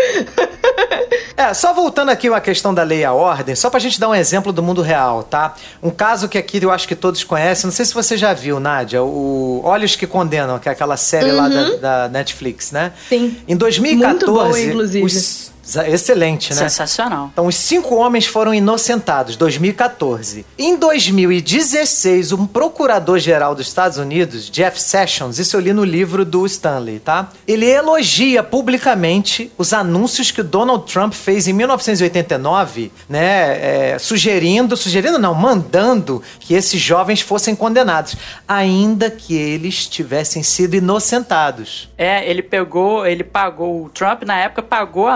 É, 1.37 1.55
só 1.55 1.73
voltando 1.73 2.11
aqui 2.11 2.29
uma 2.29 2.41
questão 2.41 2.75
da 2.75 2.83
lei 2.83 3.01
e 3.01 3.05
a 3.05 3.13
ordem, 3.13 3.55
só 3.55 3.71
pra 3.71 3.79
gente 3.81 3.99
dar 3.99 4.09
um 4.09 4.15
exemplo 4.15 4.53
do 4.53 4.63
mundo 4.63 4.83
real, 4.83 5.23
tá? 5.23 5.55
Um 5.83 5.91
caso 5.91 6.29
que 6.29 6.37
aqui 6.37 6.63
eu 6.63 6.71
acho 6.71 6.87
que 6.87 6.95
todos 6.97 7.23
conhecem, 7.25 7.67
não 7.67 7.73
sei 7.75 7.85
se 7.85 7.95
você 7.95 8.17
já 8.17 8.33
viu, 8.35 8.59
Nádia, 8.61 9.03
o 9.03 9.61
Olhos 9.65 9.97
que 9.97 10.07
Condenam, 10.07 10.59
que 10.59 10.69
é 10.69 10.73
aquela 10.73 10.97
série 10.97 11.31
lá 11.33 11.49
da, 11.49 11.71
da 11.77 12.09
Netflix, 12.09 12.73
né? 12.73 12.93
Sim. 13.09 13.37
Em 13.47 13.57
2014, 13.57 14.19
Muito 14.19 14.33
boa, 14.33 14.61
inclusive. 14.61 15.05
os- 15.07 15.53
Excelente, 15.87 16.51
né? 16.51 16.57
Sensacional. 16.57 17.31
Então, 17.33 17.47
os 17.47 17.57
cinco 17.57 17.95
homens 17.97 18.27
foram 18.27 18.55
inocentados, 18.55 19.37
2014. 19.37 20.45
Em 20.59 20.77
2016, 20.77 22.33
um 22.33 22.47
procurador-geral 22.47 23.55
dos 23.55 23.67
Estados 23.67 23.99
Unidos, 23.99 24.51
Jeff 24.51 24.81
Sessions, 24.81 25.39
isso 25.39 25.57
eu 25.57 25.61
li 25.61 25.73
no 25.73 25.85
livro 25.85 26.25
do 26.25 26.47
Stanley, 26.47 27.01
tá? 27.01 27.29
Ele 27.47 27.67
elogia 27.67 28.43
publicamente 28.43 29.53
os 29.59 29.73
anúncios 29.73 30.31
que 30.31 30.41
o 30.41 30.45
Donald 30.45 30.91
Trump 30.91 31.13
fez 31.13 31.47
em 31.47 31.53
1989, 31.53 32.93
né? 33.09 33.59
é, 33.59 33.99
sugerindo, 33.99 34.77
sugerindo 34.77 35.19
não, 35.19 35.35
mandando 35.35 36.23
que 36.41 36.55
esses 36.55 36.81
jovens 36.81 37.21
fossem 37.21 37.55
condenados, 37.55 38.17
ainda 38.47 39.11
que 39.11 39.37
eles 39.37 39.87
tivessem 39.87 40.43
sido 40.43 40.75
inocentados. 40.75 41.89
É, 41.99 42.29
ele 42.29 42.43
pegou, 42.43 43.07
ele 43.07 43.25
pagou, 43.25 43.85
o 43.85 43.89
Trump 43.89 44.23
na 44.23 44.39
época 44.39 44.63
pagou 44.63 45.09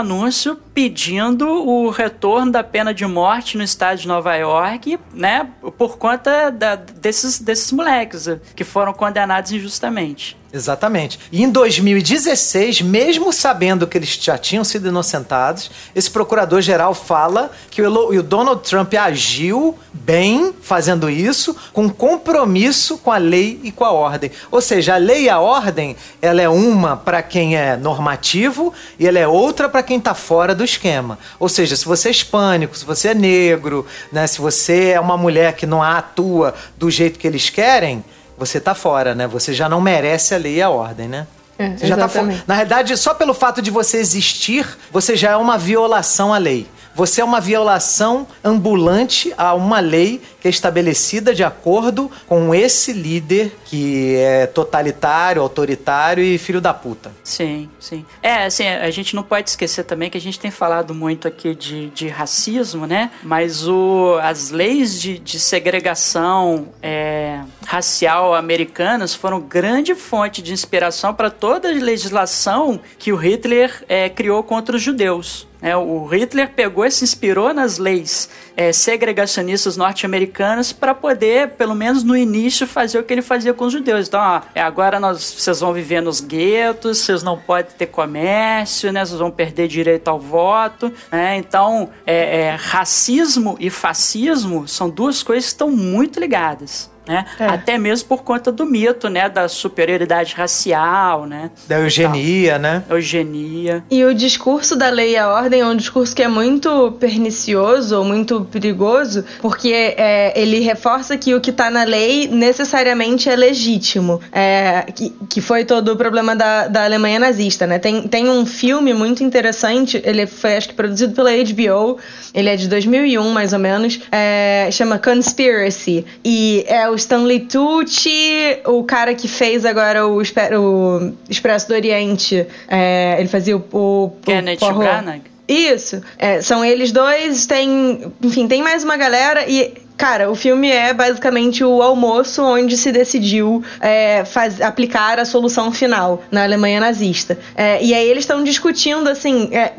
pedindo 0.74 1.46
o 1.48 1.90
retorno 1.90 2.52
da 2.52 2.62
pena 2.64 2.92
de 2.92 3.06
morte 3.06 3.56
no 3.56 3.62
estado 3.62 3.98
de 3.98 4.08
Nova 4.08 4.34
York, 4.36 4.98
né, 5.14 5.48
por 5.78 5.96
conta 5.98 6.50
da- 6.50 6.74
desses, 6.76 7.38
desses 7.38 7.70
moleques 7.72 8.26
eh, 8.28 8.40
que 8.54 8.64
foram 8.64 8.92
condenados 8.92 9.52
injustamente. 9.52 10.36
Exatamente. 10.52 11.18
E 11.32 11.42
em 11.42 11.48
2016, 11.48 12.82
mesmo 12.82 13.32
sabendo 13.32 13.86
que 13.86 13.96
eles 13.96 14.18
já 14.20 14.36
tinham 14.36 14.62
sido 14.62 14.88
inocentados, 14.88 15.70
esse 15.94 16.10
procurador-geral 16.10 16.92
fala 16.92 17.50
que 17.70 17.80
o, 17.80 18.22
Donald 18.22 18.68
Trump 18.68 18.92
agiu 18.92 19.78
bem 19.94 20.52
fazendo 20.60 21.08
isso, 21.08 21.56
com 21.72 21.88
compromisso 21.88 22.98
com 22.98 23.10
a 23.10 23.16
lei 23.16 23.60
e 23.62 23.72
com 23.72 23.82
a 23.82 23.92
ordem. 23.92 24.30
Ou 24.50 24.60
seja, 24.60 24.94
a 24.94 24.98
lei 24.98 25.24
e 25.24 25.30
a 25.30 25.40
ordem, 25.40 25.96
ela 26.20 26.42
é 26.42 26.48
uma 26.48 26.98
para 26.98 27.22
quem 27.22 27.56
é 27.56 27.74
normativo 27.74 28.74
e 28.98 29.06
ela 29.06 29.18
é 29.18 29.26
outra 29.26 29.70
para 29.70 29.82
quem 29.82 29.96
está 29.96 30.12
fora 30.12 30.54
do 30.54 30.62
esquema. 30.62 31.18
Ou 31.40 31.48
seja, 31.48 31.74
se 31.76 31.86
você 31.86 32.08
é 32.08 32.10
hispânico, 32.10 32.76
se 32.76 32.84
você 32.84 33.08
é 33.08 33.14
negro, 33.14 33.86
né, 34.12 34.26
se 34.26 34.38
você 34.38 34.90
é 34.90 35.00
uma 35.00 35.16
mulher 35.16 35.54
que 35.54 35.64
não 35.64 35.82
atua 35.82 36.54
do 36.76 36.90
jeito 36.90 37.18
que 37.18 37.26
eles 37.26 37.48
querem, 37.48 38.04
você 38.46 38.60
tá 38.60 38.74
fora, 38.74 39.14
né? 39.14 39.26
Você 39.26 39.52
já 39.54 39.68
não 39.68 39.80
merece 39.80 40.34
a 40.34 40.38
lei 40.38 40.56
e 40.56 40.62
a 40.62 40.68
ordem, 40.68 41.08
né? 41.08 41.26
É, 41.58 41.76
você 41.76 41.86
já 41.86 41.96
tá 41.96 42.08
fora. 42.08 42.42
Na 42.46 42.54
realidade, 42.54 42.96
só 42.96 43.14
pelo 43.14 43.32
fato 43.32 43.62
de 43.62 43.70
você 43.70 43.98
existir, 43.98 44.66
você 44.90 45.16
já 45.16 45.30
é 45.32 45.36
uma 45.36 45.56
violação 45.56 46.34
à 46.34 46.38
lei. 46.38 46.66
Você 46.94 47.20
é 47.20 47.24
uma 47.24 47.40
violação 47.40 48.26
ambulante 48.44 49.32
a 49.38 49.54
uma 49.54 49.80
lei 49.80 50.20
que 50.42 50.48
é 50.48 50.50
estabelecida 50.50 51.32
de 51.32 51.44
acordo 51.44 52.10
com 52.26 52.52
esse 52.52 52.92
líder 52.92 53.56
que 53.64 54.16
é 54.16 54.44
totalitário, 54.44 55.40
autoritário 55.40 56.22
e 56.24 56.36
filho 56.36 56.60
da 56.60 56.74
puta. 56.74 57.12
Sim, 57.22 57.70
sim. 57.78 58.04
É, 58.20 58.46
assim, 58.46 58.66
a 58.66 58.90
gente 58.90 59.14
não 59.14 59.22
pode 59.22 59.50
esquecer 59.50 59.84
também 59.84 60.10
que 60.10 60.18
a 60.18 60.20
gente 60.20 60.40
tem 60.40 60.50
falado 60.50 60.92
muito 60.92 61.28
aqui 61.28 61.54
de, 61.54 61.90
de 61.90 62.08
racismo, 62.08 62.88
né? 62.88 63.12
Mas 63.22 63.68
o, 63.68 64.18
as 64.20 64.50
leis 64.50 65.00
de, 65.00 65.16
de 65.16 65.38
segregação 65.38 66.70
é, 66.82 67.40
racial 67.64 68.34
americanas 68.34 69.14
foram 69.14 69.40
grande 69.40 69.94
fonte 69.94 70.42
de 70.42 70.52
inspiração 70.52 71.14
para 71.14 71.30
toda 71.30 71.68
a 71.68 71.72
legislação 71.72 72.80
que 72.98 73.12
o 73.12 73.16
Hitler 73.16 73.84
é, 73.88 74.08
criou 74.08 74.42
contra 74.42 74.74
os 74.74 74.82
judeus. 74.82 75.46
É, 75.62 75.76
o 75.76 76.04
Hitler 76.06 76.50
pegou 76.50 76.84
e 76.84 76.90
se 76.90 77.04
inspirou 77.04 77.54
nas 77.54 77.78
leis 77.78 78.28
é, 78.56 78.72
segregacionistas 78.72 79.76
norte-americanas 79.76 80.72
para 80.72 80.94
poder, 80.94 81.50
pelo 81.50 81.74
menos 81.74 82.02
no 82.02 82.16
início, 82.16 82.66
fazer 82.66 82.98
o 82.98 83.02
que 83.02 83.12
ele 83.12 83.22
fazia 83.22 83.54
com 83.54 83.64
os 83.64 83.72
judeus. 83.72 84.08
Então, 84.08 84.20
ó, 84.20 84.42
é, 84.54 84.60
agora 84.60 85.00
nós, 85.00 85.34
vocês 85.38 85.60
vão 85.60 85.72
viver 85.72 86.00
nos 86.00 86.20
guetos, 86.20 86.98
vocês 86.98 87.22
não 87.22 87.38
podem 87.38 87.72
ter 87.76 87.86
comércio, 87.86 88.92
né, 88.92 89.04
vocês 89.04 89.18
vão 89.18 89.30
perder 89.30 89.68
direito 89.68 90.08
ao 90.08 90.18
voto. 90.18 90.92
Né, 91.10 91.36
então, 91.36 91.90
é, 92.06 92.40
é, 92.40 92.56
racismo 92.58 93.56
e 93.58 93.70
fascismo 93.70 94.68
são 94.68 94.90
duas 94.90 95.22
coisas 95.22 95.46
que 95.46 95.52
estão 95.52 95.70
muito 95.70 96.20
ligadas. 96.20 96.91
Né? 97.06 97.24
É. 97.38 97.46
Até 97.46 97.78
mesmo 97.78 98.08
por 98.08 98.22
conta 98.22 98.52
do 98.52 98.64
mito 98.64 99.08
né, 99.08 99.28
da 99.28 99.48
superioridade 99.48 100.34
racial, 100.34 101.26
né? 101.26 101.50
Da 101.66 101.80
eugenia, 101.80 102.58
né? 102.58 102.84
eugenia. 102.88 103.82
E 103.90 104.04
o 104.04 104.14
discurso 104.14 104.76
da 104.76 104.88
lei 104.88 105.12
e 105.12 105.16
a 105.16 105.28
ordem 105.28 105.62
é 105.62 105.66
um 105.66 105.74
discurso 105.74 106.14
que 106.14 106.22
é 106.22 106.28
muito 106.28 106.92
pernicioso 107.00 107.98
ou 107.98 108.04
muito 108.04 108.42
perigoso, 108.44 109.24
porque 109.40 109.94
é, 109.96 110.32
ele 110.40 110.60
reforça 110.60 111.16
que 111.18 111.34
o 111.34 111.40
que 111.40 111.50
está 111.50 111.70
na 111.70 111.82
lei 111.82 112.28
necessariamente 112.28 113.28
é 113.28 113.34
legítimo, 113.34 114.20
é, 114.30 114.86
que, 114.94 115.10
que 115.28 115.40
foi 115.40 115.64
todo 115.64 115.92
o 115.92 115.96
problema 115.96 116.36
da, 116.36 116.68
da 116.68 116.84
Alemanha 116.84 117.18
nazista, 117.18 117.66
né? 117.66 117.80
Tem, 117.80 118.06
tem 118.06 118.28
um 118.28 118.46
filme 118.46 118.94
muito 118.94 119.24
interessante, 119.24 120.00
ele 120.04 120.26
foi 120.26 120.56
acho 120.56 120.68
que 120.68 120.74
produzido 120.74 121.14
pela 121.14 121.30
HBO, 121.32 121.98
ele 122.32 122.48
é 122.48 122.56
de 122.56 122.68
2001 122.68 123.28
mais 123.32 123.52
ou 123.52 123.58
menos, 123.58 124.00
é, 124.12 124.68
chama 124.70 124.98
Conspiracy, 124.98 126.04
e 126.24 126.64
é 126.68 126.91
o 126.92 126.94
Stanley 126.94 127.40
Tucci, 127.40 128.58
o 128.66 128.84
cara 128.84 129.14
que 129.14 129.26
fez 129.26 129.64
agora 129.64 130.06
o, 130.06 130.18
o 130.18 131.12
Expresso 131.28 131.68
do 131.68 131.74
Oriente, 131.74 132.46
é, 132.68 133.16
ele 133.18 133.28
fazia 133.28 133.56
o, 133.56 133.64
o, 133.72 134.12
Kenneth. 134.24 134.58
Branagh. 134.78 135.22
Isso, 135.48 136.00
é, 136.18 136.40
são 136.40 136.64
eles 136.64 136.92
dois, 136.92 137.46
tem, 137.46 138.12
enfim, 138.22 138.46
tem 138.46 138.62
mais 138.62 138.84
uma 138.84 138.96
galera 138.96 139.44
e 139.48 139.74
Cara, 139.94 140.28
o 140.28 140.34
filme 140.34 140.68
é 140.68 140.92
basicamente 140.92 141.62
o 141.62 141.80
almoço 141.80 142.42
onde 142.42 142.76
se 142.76 142.90
decidiu 142.90 143.62
é, 143.80 144.24
faz- 144.24 144.60
aplicar 144.60 145.20
a 145.20 145.24
solução 145.24 145.70
final 145.70 146.24
na 146.28 146.42
Alemanha 146.42 146.80
nazista. 146.80 147.38
É, 147.54 147.80
e 147.80 147.94
aí 147.94 148.08
eles 148.08 148.24
estão 148.24 148.42
discutindo 148.42 149.08
assim: 149.08 149.50
é, 149.52 149.74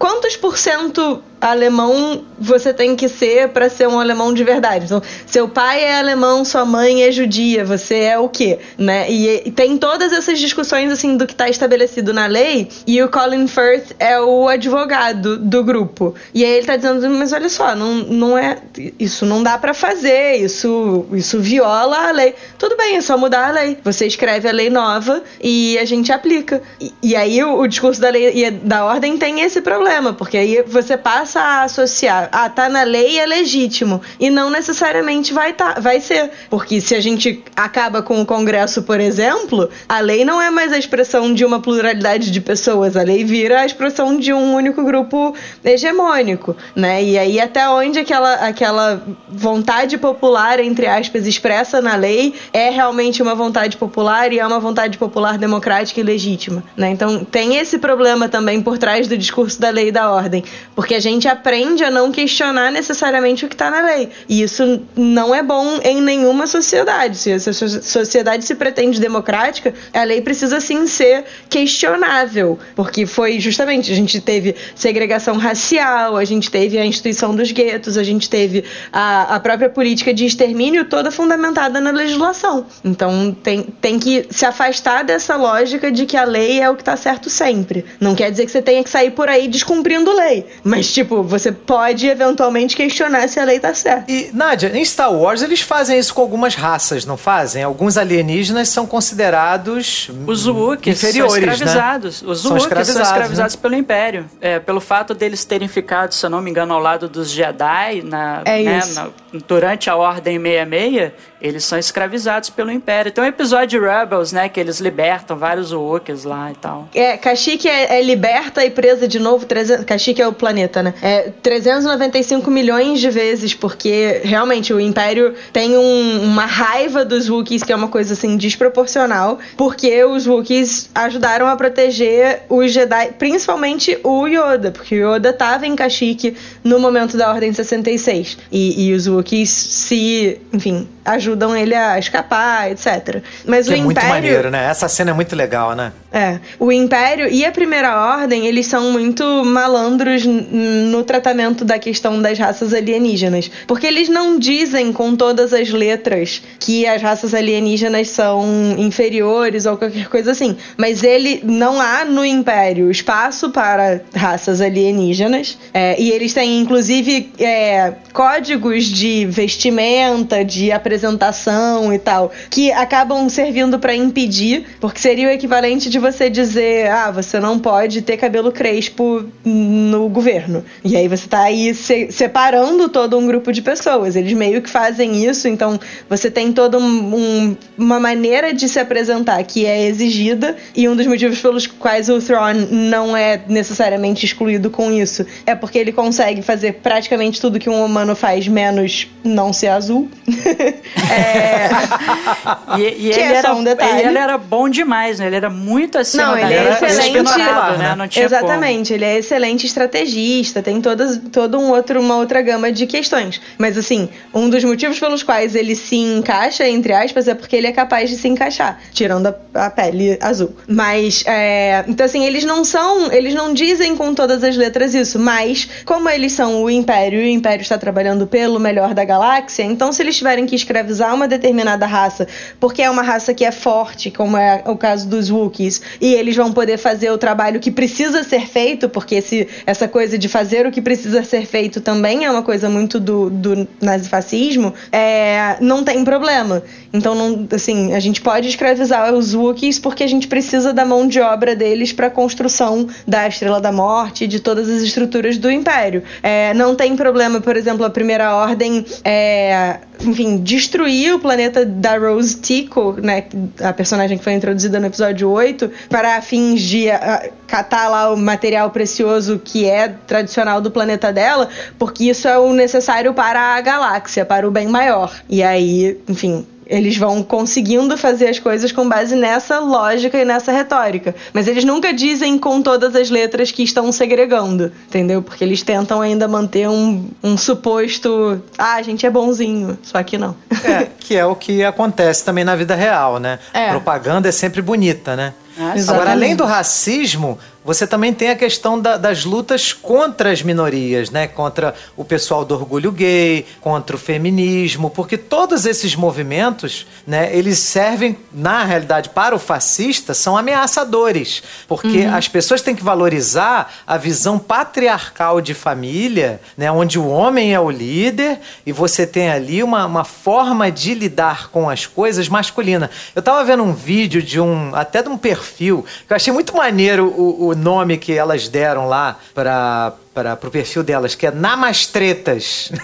quantos 0.00 0.34
por 0.34 0.56
cento 0.56 1.22
alemão 1.40 2.24
você 2.38 2.72
tem 2.72 2.94
que 2.94 3.08
ser 3.08 3.48
para 3.48 3.68
ser 3.68 3.88
um 3.88 3.98
alemão 3.98 4.32
de 4.32 4.44
verdade? 4.44 4.84
Então, 4.86 5.02
seu 5.26 5.48
pai 5.48 5.82
é 5.84 5.98
alemão, 5.98 6.44
sua 6.44 6.64
mãe 6.64 7.02
é 7.02 7.12
judia, 7.12 7.64
você 7.64 7.96
é 7.96 8.18
o 8.18 8.28
quê? 8.28 8.58
Né? 8.76 9.10
E, 9.10 9.48
e 9.48 9.50
tem 9.50 9.76
todas 9.78 10.12
essas 10.12 10.38
discussões 10.38 10.90
assim 10.90 11.16
do 11.16 11.26
que 11.26 11.32
está 11.32 11.48
estabelecido 11.48 12.12
na 12.12 12.26
lei, 12.26 12.68
e 12.86 13.02
o 13.02 13.08
Colin 13.08 13.46
Firth 13.46 13.92
é 13.98 14.20
o 14.20 14.48
advogado 14.48 15.36
do 15.38 15.62
grupo. 15.62 16.14
E 16.34 16.44
aí 16.44 16.50
ele 16.50 16.66
tá 16.66 16.76
dizendo, 16.76 17.10
mas 17.10 17.32
olha 17.32 17.48
só, 17.48 17.74
não, 17.74 17.94
não 17.96 18.38
é. 18.38 18.58
Isso 18.98 19.26
não 19.26 19.42
dá 19.42 19.58
para 19.58 19.74
fazer, 19.74 20.36
isso, 20.36 21.06
isso 21.12 21.40
viola 21.40 22.08
a 22.08 22.10
lei. 22.10 22.34
Tudo 22.58 22.76
bem, 22.76 22.96
é 22.96 23.00
só 23.00 23.18
mudar 23.18 23.48
a 23.48 23.52
lei. 23.52 23.78
Você 23.84 24.06
escreve 24.06 24.48
a 24.48 24.52
lei 24.52 24.70
nova 24.70 25.22
e 25.42 25.78
a 25.78 25.84
gente 25.84 26.12
aplica. 26.12 26.62
E, 26.80 26.92
e 27.02 27.16
aí 27.16 27.42
o, 27.42 27.60
o 27.60 27.66
discurso 27.66 28.00
da 28.00 28.10
lei 28.10 28.44
e 28.44 28.50
da 28.50 28.84
ordem 28.84 29.16
tem 29.18 29.40
esse 29.40 29.60
problema, 29.60 29.89
porque 30.16 30.36
aí 30.36 30.62
você 30.62 30.96
passa 30.96 31.40
a 31.40 31.62
associar, 31.64 32.28
ah, 32.30 32.48
tá 32.48 32.68
na 32.68 32.84
lei 32.84 33.18
é 33.18 33.26
legítimo. 33.26 34.00
E 34.20 34.30
não 34.30 34.48
necessariamente 34.48 35.32
vai, 35.32 35.52
tá, 35.52 35.74
vai 35.80 36.00
ser. 36.00 36.30
Porque 36.48 36.80
se 36.80 36.94
a 36.94 37.00
gente 37.00 37.42
acaba 37.56 38.00
com 38.00 38.20
o 38.20 38.26
Congresso, 38.26 38.82
por 38.82 39.00
exemplo, 39.00 39.68
a 39.88 39.98
lei 40.00 40.24
não 40.24 40.40
é 40.40 40.48
mais 40.48 40.72
a 40.72 40.78
expressão 40.78 41.34
de 41.34 41.44
uma 41.44 41.60
pluralidade 41.60 42.30
de 42.30 42.40
pessoas, 42.40 42.96
a 42.96 43.02
lei 43.02 43.24
vira 43.24 43.60
a 43.60 43.66
expressão 43.66 44.16
de 44.16 44.32
um 44.32 44.54
único 44.54 44.84
grupo 44.84 45.34
hegemônico, 45.64 46.56
né? 46.74 47.02
E 47.02 47.18
aí 47.18 47.40
até 47.40 47.68
onde 47.68 47.98
aquela, 47.98 48.34
aquela 48.34 49.02
vontade 49.28 49.98
popular, 49.98 50.60
entre 50.60 50.86
aspas, 50.86 51.26
expressa 51.26 51.80
na 51.80 51.96
lei 51.96 52.34
é 52.52 52.70
realmente 52.70 53.22
uma 53.22 53.34
vontade 53.34 53.76
popular 53.76 54.32
e 54.32 54.38
é 54.38 54.46
uma 54.46 54.60
vontade 54.60 54.98
popular 54.98 55.36
democrática 55.36 56.00
e 56.00 56.02
legítima, 56.02 56.62
né? 56.76 56.90
Então 56.90 57.24
tem 57.24 57.56
esse 57.56 57.78
problema 57.78 58.28
também 58.28 58.60
por 58.60 58.78
trás 58.78 59.08
do 59.08 59.18
discurso 59.18 59.60
da 59.60 59.70
lei 59.70 59.79
e 59.82 59.92
da 59.92 60.10
ordem, 60.10 60.44
porque 60.74 60.94
a 60.94 61.00
gente 61.00 61.26
aprende 61.26 61.82
a 61.82 61.90
não 61.90 62.12
questionar 62.12 62.70
necessariamente 62.70 63.44
o 63.44 63.48
que 63.48 63.54
está 63.54 63.70
na 63.70 63.80
lei. 63.82 64.10
E 64.28 64.42
isso 64.42 64.82
não 64.94 65.34
é 65.34 65.42
bom 65.42 65.80
em 65.82 66.00
nenhuma 66.00 66.46
sociedade. 66.46 67.16
Se 67.16 67.32
a 67.32 67.38
so- 67.38 67.82
sociedade 67.82 68.44
se 68.44 68.54
pretende 68.54 69.00
democrática, 69.00 69.72
a 69.94 70.04
lei 70.04 70.20
precisa 70.20 70.60
sim 70.60 70.86
ser 70.86 71.24
questionável, 71.48 72.58
porque 72.74 73.06
foi 73.06 73.40
justamente 73.40 73.90
a 73.90 73.94
gente 73.94 74.20
teve 74.20 74.54
segregação 74.74 75.36
racial, 75.36 76.16
a 76.16 76.24
gente 76.24 76.50
teve 76.50 76.78
a 76.78 76.84
instituição 76.84 77.34
dos 77.34 77.52
guetos, 77.52 77.96
a 77.96 78.02
gente 78.02 78.28
teve 78.28 78.64
a, 78.92 79.36
a 79.36 79.40
própria 79.40 79.70
política 79.70 80.12
de 80.12 80.26
extermínio 80.26 80.84
toda 80.84 81.10
fundamentada 81.10 81.80
na 81.80 81.90
legislação. 81.90 82.66
Então 82.84 83.36
tem, 83.42 83.62
tem 83.80 83.98
que 83.98 84.26
se 84.30 84.44
afastar 84.44 85.04
dessa 85.04 85.36
lógica 85.36 85.90
de 85.90 86.04
que 86.06 86.16
a 86.16 86.24
lei 86.24 86.60
é 86.60 86.68
o 86.68 86.74
que 86.74 86.82
está 86.82 86.96
certo 86.96 87.30
sempre. 87.30 87.84
Não 87.98 88.14
quer 88.14 88.30
dizer 88.30 88.44
que 88.44 88.52
você 88.52 88.60
tenha 88.60 88.82
que 88.82 88.90
sair 88.90 89.12
por 89.12 89.28
aí 89.28 89.48
discutindo 89.48 89.69
descumprindo 89.70 90.12
lei. 90.12 90.46
Mas, 90.64 90.92
tipo, 90.92 91.22
você 91.22 91.52
pode 91.52 92.06
eventualmente 92.08 92.76
questionar 92.76 93.28
se 93.28 93.38
a 93.38 93.44
lei 93.44 93.60
tá 93.60 93.72
certa. 93.72 94.10
E, 94.10 94.30
Nádia, 94.32 94.70
em 94.76 94.84
Star 94.84 95.12
Wars 95.12 95.42
eles 95.42 95.60
fazem 95.60 95.98
isso 95.98 96.12
com 96.12 96.20
algumas 96.20 96.54
raças, 96.54 97.04
não 97.06 97.16
fazem? 97.16 97.62
Alguns 97.62 97.96
alienígenas 97.96 98.68
são 98.68 98.86
considerados 98.86 100.10
Os 100.26 100.46
Wookiees 100.46 100.98
inferiores, 101.02 101.32
são 101.34 101.40
né? 101.46 101.52
escravizados. 101.52 102.22
Os 102.22 102.40
São 102.40 102.50
Wookiees 102.52 102.62
escravizados, 102.64 102.94
são 103.08 103.16
escravizados 103.16 103.54
né? 103.54 103.62
pelo 103.62 103.74
Império. 103.76 104.30
É, 104.40 104.58
pelo 104.58 104.80
fato 104.80 105.14
deles 105.14 105.44
terem 105.44 105.68
ficado, 105.68 106.12
se 106.12 106.24
eu 106.26 106.30
não 106.30 106.40
me 106.40 106.50
engano, 106.50 106.74
ao 106.74 106.80
lado 106.80 107.08
dos 107.08 107.30
Jedi 107.30 108.02
na, 108.02 108.42
É 108.44 108.62
né, 108.62 108.80
na- 108.94 109.08
durante 109.46 109.88
a 109.88 109.96
Ordem 109.96 110.38
66, 110.40 111.12
eles 111.40 111.64
são 111.64 111.78
escravizados 111.78 112.50
pelo 112.50 112.70
Império. 112.70 113.10
Tem 113.12 113.24
um 113.24 113.26
episódio 113.26 113.80
de 113.80 113.86
Rebels, 113.86 114.32
né, 114.32 114.48
que 114.48 114.58
eles 114.60 114.80
libertam 114.80 115.36
vários 115.36 115.72
Wookiees 115.72 116.24
lá 116.24 116.50
e 116.50 116.54
tal. 116.54 116.88
É, 116.94 117.16
Kashyyyk 117.16 117.68
é, 117.68 117.98
é 117.98 118.02
liberta 118.02 118.64
e 118.64 118.70
presa 118.70 119.06
de 119.08 119.18
novo. 119.18 119.46
300, 119.46 119.84
Kashyyyk 119.84 120.20
é 120.20 120.28
o 120.28 120.32
planeta, 120.32 120.82
né? 120.82 120.94
É 121.02 121.30
395 121.42 122.50
milhões 122.50 123.00
de 123.00 123.10
vezes, 123.10 123.54
porque 123.54 124.20
realmente 124.24 124.72
o 124.72 124.80
Império 124.80 125.34
tem 125.52 125.76
um- 125.76 126.22
uma 126.24 126.46
raiva 126.46 127.04
dos 127.04 127.28
Wookiees, 127.28 127.62
que 127.62 127.72
é 127.72 127.76
uma 127.76 127.88
coisa 127.88 128.12
assim 128.14 128.36
desproporcional, 128.36 129.38
porque 129.56 130.04
os 130.04 130.26
Wookiees 130.26 130.90
ajudaram 130.94 131.46
a 131.46 131.56
proteger 131.56 132.42
os 132.48 132.72
Jedi, 132.72 133.12
principalmente 133.18 133.98
o 134.04 134.26
Yoda, 134.26 134.70
porque 134.70 135.02
o 135.02 135.14
Yoda 135.16 135.32
tava 135.32 135.66
em 135.66 135.74
Kashyyyk 135.74 136.36
no 136.62 136.78
momento 136.78 137.16
da 137.16 137.30
Ordem 137.30 137.52
66. 137.52 138.38
E, 138.52 138.88
e 138.88 138.92
os 138.94 139.06
Wookiees 139.06 139.50
se, 139.50 140.40
enfim, 140.52 140.88
ajudam 141.04 141.56
ele 141.56 141.74
a 141.74 141.98
escapar, 141.98 142.70
etc. 142.70 143.22
Mas 143.46 143.66
Que 143.66 143.74
o 143.74 143.76
é 143.76 143.78
muito 143.78 143.98
Império. 143.98 144.14
maneiro, 144.14 144.50
né? 144.50 144.66
Essa 144.70 144.88
cena 144.88 145.10
é 145.10 145.14
muito 145.14 145.34
legal, 145.34 145.74
né? 145.74 145.92
É, 146.12 146.40
o 146.58 146.72
Império 146.72 147.28
e 147.28 147.44
a 147.44 147.52
Primeira 147.52 147.96
Ordem, 147.96 148.46
eles 148.46 148.66
são 148.66 148.90
muito 148.90 149.24
malandros 149.44 150.24
no 150.26 151.04
tratamento 151.04 151.64
da 151.64 151.78
questão 151.78 152.20
das 152.20 152.38
raças 152.38 152.74
alienígenas. 152.74 153.50
Porque 153.66 153.86
eles 153.86 154.08
não 154.08 154.38
dizem 154.38 154.92
com 154.92 155.14
todas 155.14 155.52
as 155.52 155.70
letras 155.70 156.42
que 156.58 156.86
as 156.86 157.00
raças 157.00 157.32
alienígenas 157.32 158.08
são 158.08 158.44
inferiores 158.76 159.66
ou 159.66 159.76
qualquer 159.76 160.08
coisa 160.08 160.32
assim. 160.32 160.56
Mas 160.76 161.02
ele 161.04 161.40
não 161.44 161.80
há 161.80 162.04
no 162.04 162.24
Império 162.24 162.90
espaço 162.90 163.50
para 163.50 164.00
raças 164.14 164.60
alienígenas. 164.60 165.56
É, 165.72 166.00
e 166.00 166.10
eles 166.10 166.34
têm, 166.34 166.58
inclusive, 166.58 167.32
é, 167.38 167.92
códigos 168.12 168.84
de 168.84 169.26
vestimenta, 169.26 170.44
de 170.44 170.72
apresentação 170.90 171.92
e 171.92 171.98
tal, 171.98 172.32
que 172.50 172.72
acabam 172.72 173.28
servindo 173.28 173.78
para 173.78 173.94
impedir, 173.94 174.66
porque 174.80 175.00
seria 175.00 175.28
o 175.28 175.30
equivalente 175.30 175.88
de 175.88 175.98
você 175.98 176.28
dizer, 176.28 176.90
ah, 176.90 177.10
você 177.12 177.38
não 177.38 177.58
pode 177.58 178.02
ter 178.02 178.16
cabelo 178.16 178.50
crespo 178.50 179.24
no 179.44 180.08
governo. 180.08 180.64
E 180.84 180.96
aí 180.96 181.06
você 181.06 181.28
tá 181.28 181.42
aí 181.42 181.72
se- 181.74 182.10
separando 182.10 182.88
todo 182.88 183.16
um 183.16 183.26
grupo 183.26 183.52
de 183.52 183.62
pessoas. 183.62 184.16
Eles 184.16 184.32
meio 184.32 184.60
que 184.60 184.68
fazem 184.68 185.24
isso, 185.24 185.46
então 185.46 185.78
você 186.08 186.30
tem 186.30 186.52
toda 186.52 186.76
um- 186.78 187.14
um- 187.14 187.56
uma 187.78 188.00
maneira 188.00 188.52
de 188.52 188.68
se 188.68 188.78
apresentar 188.80 189.42
que 189.44 189.64
é 189.66 189.86
exigida, 189.86 190.56
e 190.76 190.88
um 190.88 190.96
dos 190.96 191.06
motivos 191.06 191.38
pelos 191.40 191.66
quais 191.66 192.08
o 192.08 192.20
Thrawn 192.20 192.66
não 192.70 193.16
é 193.16 193.40
necessariamente 193.48 194.24
excluído 194.26 194.70
com 194.70 194.90
isso 194.90 195.24
é 195.46 195.54
porque 195.54 195.78
ele 195.78 195.92
consegue 195.92 196.42
fazer 196.42 196.74
praticamente 196.82 197.40
tudo 197.40 197.58
que 197.58 197.70
um 197.70 197.84
humano 197.84 198.16
faz, 198.16 198.48
menos 198.48 199.08
não 199.22 199.52
ser 199.52 199.68
azul. 199.68 200.08
é, 201.10 201.68
E, 202.78 202.82
e 202.82 203.10
ele, 203.10 203.20
é 203.20 203.34
era, 203.34 203.54
um 203.54 203.64
detalhe. 203.64 204.06
ele 204.06 204.18
era 204.18 204.38
bom 204.38 204.68
demais, 204.68 205.18
né? 205.18 205.26
Ele 205.26 205.36
era 205.36 205.50
muito 205.50 205.98
acima 205.98 206.26
Não, 206.26 206.32
da 206.34 206.42
ele 206.42 206.54
é 206.54 206.72
excelente. 206.72 207.78
né? 207.78 207.94
Não 207.96 208.08
tinha 208.08 208.28
como. 208.28 208.36
Exatamente, 208.36 208.92
ele 208.92 209.04
é 209.04 209.18
excelente 209.18 209.66
estrategista, 209.66 210.62
tem 210.62 210.80
todas, 210.80 211.20
todo 211.32 211.58
um 211.58 211.70
outro, 211.70 212.00
uma 212.00 212.16
outra 212.16 212.40
gama 212.42 212.70
de 212.70 212.86
questões. 212.86 213.40
Mas 213.58 213.76
assim, 213.76 214.08
um 214.32 214.48
dos 214.48 214.62
motivos 214.64 214.98
pelos 214.98 215.22
quais 215.22 215.54
ele 215.54 215.74
se 215.74 215.96
encaixa, 215.96 216.68
entre 216.68 216.92
aspas, 216.92 217.28
é 217.28 217.34
porque 217.34 217.56
ele 217.56 217.66
é 217.66 217.72
capaz 217.72 218.08
de 218.10 218.16
se 218.16 218.28
encaixar, 218.28 218.80
tirando 218.92 219.26
a, 219.26 219.66
a 219.66 219.70
pele 219.70 220.18
azul. 220.20 220.54
Mas, 220.68 221.24
é, 221.26 221.84
então 221.88 222.06
assim, 222.06 222.24
eles 222.24 222.44
não 222.44 222.64
são, 222.64 223.10
eles 223.12 223.34
não 223.34 223.52
dizem 223.52 223.96
com 223.96 224.14
todas 224.14 224.42
as 224.44 224.56
letras 224.56 224.94
isso, 224.94 225.18
mas 225.18 225.68
como 225.84 226.08
eles 226.08 226.32
são 226.32 226.62
o 226.62 226.70
Império 226.70 227.20
e 227.20 227.24
o 227.24 227.28
Império 227.28 227.62
está 227.62 227.76
trabalhando 227.78 228.26
pelo 228.26 228.58
melhor 228.60 228.94
da 228.94 229.04
galáxia, 229.04 229.62
então 229.62 229.92
se 229.92 230.02
eles 230.02 230.16
tiverem 230.16 230.46
que 230.46 230.54
escravizar 230.70 231.12
uma 231.12 231.26
determinada 231.26 231.84
raça, 231.84 232.28
porque 232.60 232.80
é 232.80 232.88
uma 232.88 233.02
raça 233.02 233.34
que 233.34 233.44
é 233.44 233.50
forte, 233.50 234.10
como 234.10 234.36
é 234.36 234.62
o 234.66 234.76
caso 234.76 235.08
dos 235.08 235.28
Wookiees, 235.28 235.82
e 236.00 236.14
eles 236.14 236.36
vão 236.36 236.52
poder 236.52 236.78
fazer 236.78 237.10
o 237.10 237.18
trabalho 237.18 237.58
que 237.58 237.72
precisa 237.72 238.22
ser 238.22 238.46
feito, 238.46 238.88
porque 238.88 239.16
esse, 239.16 239.48
essa 239.66 239.88
coisa 239.88 240.16
de 240.16 240.28
fazer 240.28 240.66
o 240.66 240.70
que 240.70 240.80
precisa 240.80 241.24
ser 241.24 241.44
feito 241.44 241.80
também 241.80 242.24
é 242.24 242.30
uma 242.30 242.42
coisa 242.42 242.68
muito 242.68 243.00
do, 243.00 243.28
do 243.28 243.66
nazifascismo, 243.80 244.72
é, 244.92 245.56
não 245.60 245.82
tem 245.82 246.04
problema. 246.04 246.62
Então, 246.92 247.14
não, 247.14 247.48
assim, 247.52 247.92
a 247.92 248.00
gente 248.00 248.20
pode 248.20 248.48
escravizar 248.48 249.12
os 249.12 249.34
Wookiees 249.34 249.78
porque 249.78 250.04
a 250.04 250.08
gente 250.08 250.28
precisa 250.28 250.72
da 250.72 250.84
mão 250.84 251.08
de 251.08 251.20
obra 251.20 251.56
deles 251.56 251.92
para 251.92 252.06
a 252.06 252.10
construção 252.10 252.86
da 253.06 253.26
Estrela 253.26 253.60
da 253.60 253.72
Morte 253.72 254.24
e 254.24 254.26
de 254.28 254.38
todas 254.38 254.68
as 254.68 254.82
estruturas 254.82 255.36
do 255.36 255.50
Império. 255.50 256.02
É, 256.22 256.54
não 256.54 256.76
tem 256.76 256.94
problema, 256.94 257.40
por 257.40 257.56
exemplo, 257.56 257.84
a 257.84 257.90
Primeira 257.90 258.34
Ordem, 258.34 258.84
é, 259.04 259.78
enfim, 260.02 260.38
destruir 260.38 261.14
o 261.14 261.18
planeta 261.18 261.64
da 261.64 261.98
Rose 261.98 262.36
Tico, 262.36 262.96
né, 263.00 263.24
a 263.62 263.72
personagem 263.72 264.18
que 264.18 264.24
foi 264.24 264.32
introduzida 264.32 264.80
no 264.80 264.86
episódio 264.86 265.30
8, 265.30 265.70
para 265.88 266.20
fins 266.22 266.62
de 266.62 266.90
ah, 266.90 267.30
catar 267.46 267.88
lá 267.88 268.12
o 268.12 268.16
material 268.16 268.70
precioso 268.70 269.40
que 269.42 269.68
é 269.68 269.88
tradicional 269.88 270.60
do 270.60 270.70
planeta 270.70 271.12
dela, 271.12 271.48
porque 271.78 272.04
isso 272.04 272.26
é 272.28 272.38
o 272.38 272.52
necessário 272.52 273.12
para 273.12 273.56
a 273.56 273.60
galáxia, 273.60 274.24
para 274.24 274.46
o 274.46 274.50
bem 274.50 274.68
maior. 274.68 275.12
E 275.28 275.42
aí, 275.42 275.98
enfim, 276.08 276.46
eles 276.70 276.96
vão 276.96 277.22
conseguindo 277.22 277.98
fazer 277.98 278.28
as 278.28 278.38
coisas 278.38 278.70
com 278.70 278.88
base 278.88 279.16
nessa 279.16 279.58
lógica 279.58 280.16
e 280.16 280.24
nessa 280.24 280.52
retórica. 280.52 281.16
Mas 281.32 281.48
eles 281.48 281.64
nunca 281.64 281.92
dizem 281.92 282.38
com 282.38 282.62
todas 282.62 282.94
as 282.94 283.10
letras 283.10 283.50
que 283.50 283.64
estão 283.64 283.90
segregando, 283.90 284.72
entendeu? 284.86 285.20
Porque 285.20 285.42
eles 285.42 285.62
tentam 285.62 286.00
ainda 286.00 286.28
manter 286.28 286.68
um, 286.68 287.08
um 287.22 287.36
suposto. 287.36 288.40
Ah, 288.56 288.74
a 288.74 288.82
gente 288.82 289.04
é 289.04 289.10
bonzinho. 289.10 289.76
Só 289.82 290.00
que 290.04 290.16
não. 290.16 290.36
É, 290.64 290.86
que 291.00 291.16
é 291.16 291.26
o 291.26 291.34
que 291.34 291.64
acontece 291.64 292.24
também 292.24 292.44
na 292.44 292.54
vida 292.54 292.76
real, 292.76 293.18
né? 293.18 293.40
É. 293.52 293.70
Propaganda 293.70 294.28
é 294.28 294.32
sempre 294.32 294.62
bonita, 294.62 295.16
né? 295.16 295.34
Ah. 295.58 295.74
Agora, 295.88 296.12
além 296.12 296.36
do 296.36 296.44
racismo, 296.44 297.36
você 297.72 297.86
também 297.86 298.12
tem 298.12 298.30
a 298.30 298.34
questão 298.36 298.80
da- 298.80 298.96
das 298.96 299.24
lutas 299.24 299.72
contra 299.72 300.32
as 300.32 300.42
minorias, 300.42 301.08
né? 301.08 301.28
Contra 301.28 301.72
o 301.96 302.04
pessoal 302.04 302.44
do 302.44 302.52
orgulho 302.54 302.90
gay, 302.90 303.46
contra 303.60 303.94
o 303.94 303.98
feminismo, 303.98 304.90
porque 304.90 305.16
todos 305.16 305.64
esses 305.66 305.94
movimentos, 305.94 306.84
né? 307.06 307.30
Eles 307.32 307.60
servem, 307.60 308.18
na 308.32 308.64
realidade, 308.64 309.10
para 309.10 309.36
o 309.36 309.38
fascista, 309.38 310.14
são 310.14 310.36
ameaçadores, 310.36 311.42
porque 311.68 312.02
as 312.12 312.26
pessoas 312.26 312.60
têm 312.60 312.74
que 312.74 312.82
valorizar 312.82 313.72
a 313.86 313.96
visão 313.96 314.36
patriarcal 314.36 315.40
de 315.40 315.54
família, 315.54 316.40
né? 316.56 316.72
Onde 316.72 316.98
o 316.98 317.06
homem 317.06 317.54
é 317.54 317.60
o 317.60 317.70
líder 317.70 318.40
e 318.66 318.72
você 318.72 319.06
tem 319.06 319.30
ali 319.30 319.62
uma, 319.62 319.86
uma 319.86 320.04
forma 320.04 320.70
de 320.72 320.92
lidar 320.94 321.50
com 321.50 321.70
as 321.70 321.86
coisas 321.86 322.28
masculina. 322.28 322.90
Eu 323.14 323.22
tava 323.22 323.44
vendo 323.44 323.62
um 323.62 323.72
vídeo 323.72 324.20
de 324.22 324.40
um, 324.40 324.74
até 324.74 325.02
de 325.02 325.08
um 325.08 325.16
perfil, 325.16 325.84
que 326.06 326.12
eu 326.12 326.16
achei 326.16 326.32
muito 326.32 326.56
maneiro 326.56 327.06
o, 327.06 327.48
o 327.48 327.54
nome 327.60 327.96
que 327.98 328.12
elas 328.16 328.48
deram 328.48 328.88
lá 328.88 329.18
para 329.34 329.92
para 330.12 330.34
pro 330.34 330.50
perfil 330.50 330.82
delas, 330.82 331.14
que 331.14 331.24
é 331.24 331.30
Namastretas. 331.30 332.72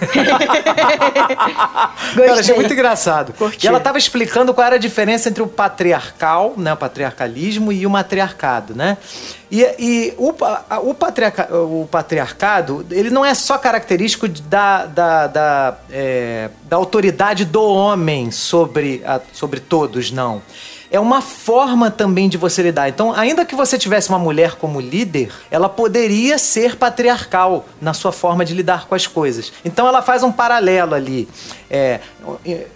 Cara, 2.15 2.39
achei 2.39 2.55
muito 2.55 2.73
engraçado. 2.73 3.33
Curti. 3.33 3.65
E 3.65 3.67
ela 3.67 3.79
tava 3.79 3.97
explicando 3.97 4.53
qual 4.53 4.65
era 4.65 4.75
a 4.75 4.79
diferença 4.79 5.29
entre 5.29 5.43
o 5.43 5.47
patriarcal, 5.47 6.53
né, 6.57 6.73
o 6.73 6.77
patriarcalismo 6.77 7.71
e 7.71 7.85
o 7.85 7.89
matriarcado, 7.89 8.73
né? 8.75 8.97
E, 9.51 9.61
e 9.79 10.13
o, 10.17 10.33
o, 10.89 10.93
patriarca, 10.93 11.53
o 11.55 11.87
patriarcado, 11.89 12.85
ele 12.91 13.09
não 13.09 13.25
é 13.25 13.33
só 13.33 13.57
característico 13.57 14.27
da, 14.27 14.85
da, 14.85 15.27
da, 15.27 15.77
é, 15.91 16.49
da 16.63 16.75
autoridade 16.77 17.45
do 17.45 17.61
homem 17.63 18.31
sobre, 18.31 19.01
a- 19.05 19.21
sobre 19.33 19.59
todos, 19.59 20.11
não. 20.11 20.41
É 20.89 20.99
uma 20.99 21.21
forma 21.21 21.91
também 21.91 22.29
de 22.29 22.37
você 22.37 22.61
lidar. 22.61 22.87
Então, 22.89 23.13
ainda 23.13 23.45
que 23.45 23.55
você 23.55 23.77
tivesse 23.77 24.09
uma 24.09 24.19
mulher 24.19 24.55
como 24.55 24.79
líder, 24.79 25.31
ela 25.51 25.67
poderia 25.67 26.37
ser 26.37 26.75
patriarcal 26.77 27.65
na 27.81 27.93
sua 27.93 28.11
forma 28.11 28.45
de 28.45 28.53
lidar 28.53 28.87
com 28.87 28.95
as 28.95 29.05
coisas. 29.05 29.51
Então, 29.65 29.87
ela 29.87 30.01
faz 30.01 30.23
um 30.23 30.31
paralelo 30.31 30.93
ali 30.93 31.27
é, 31.69 31.99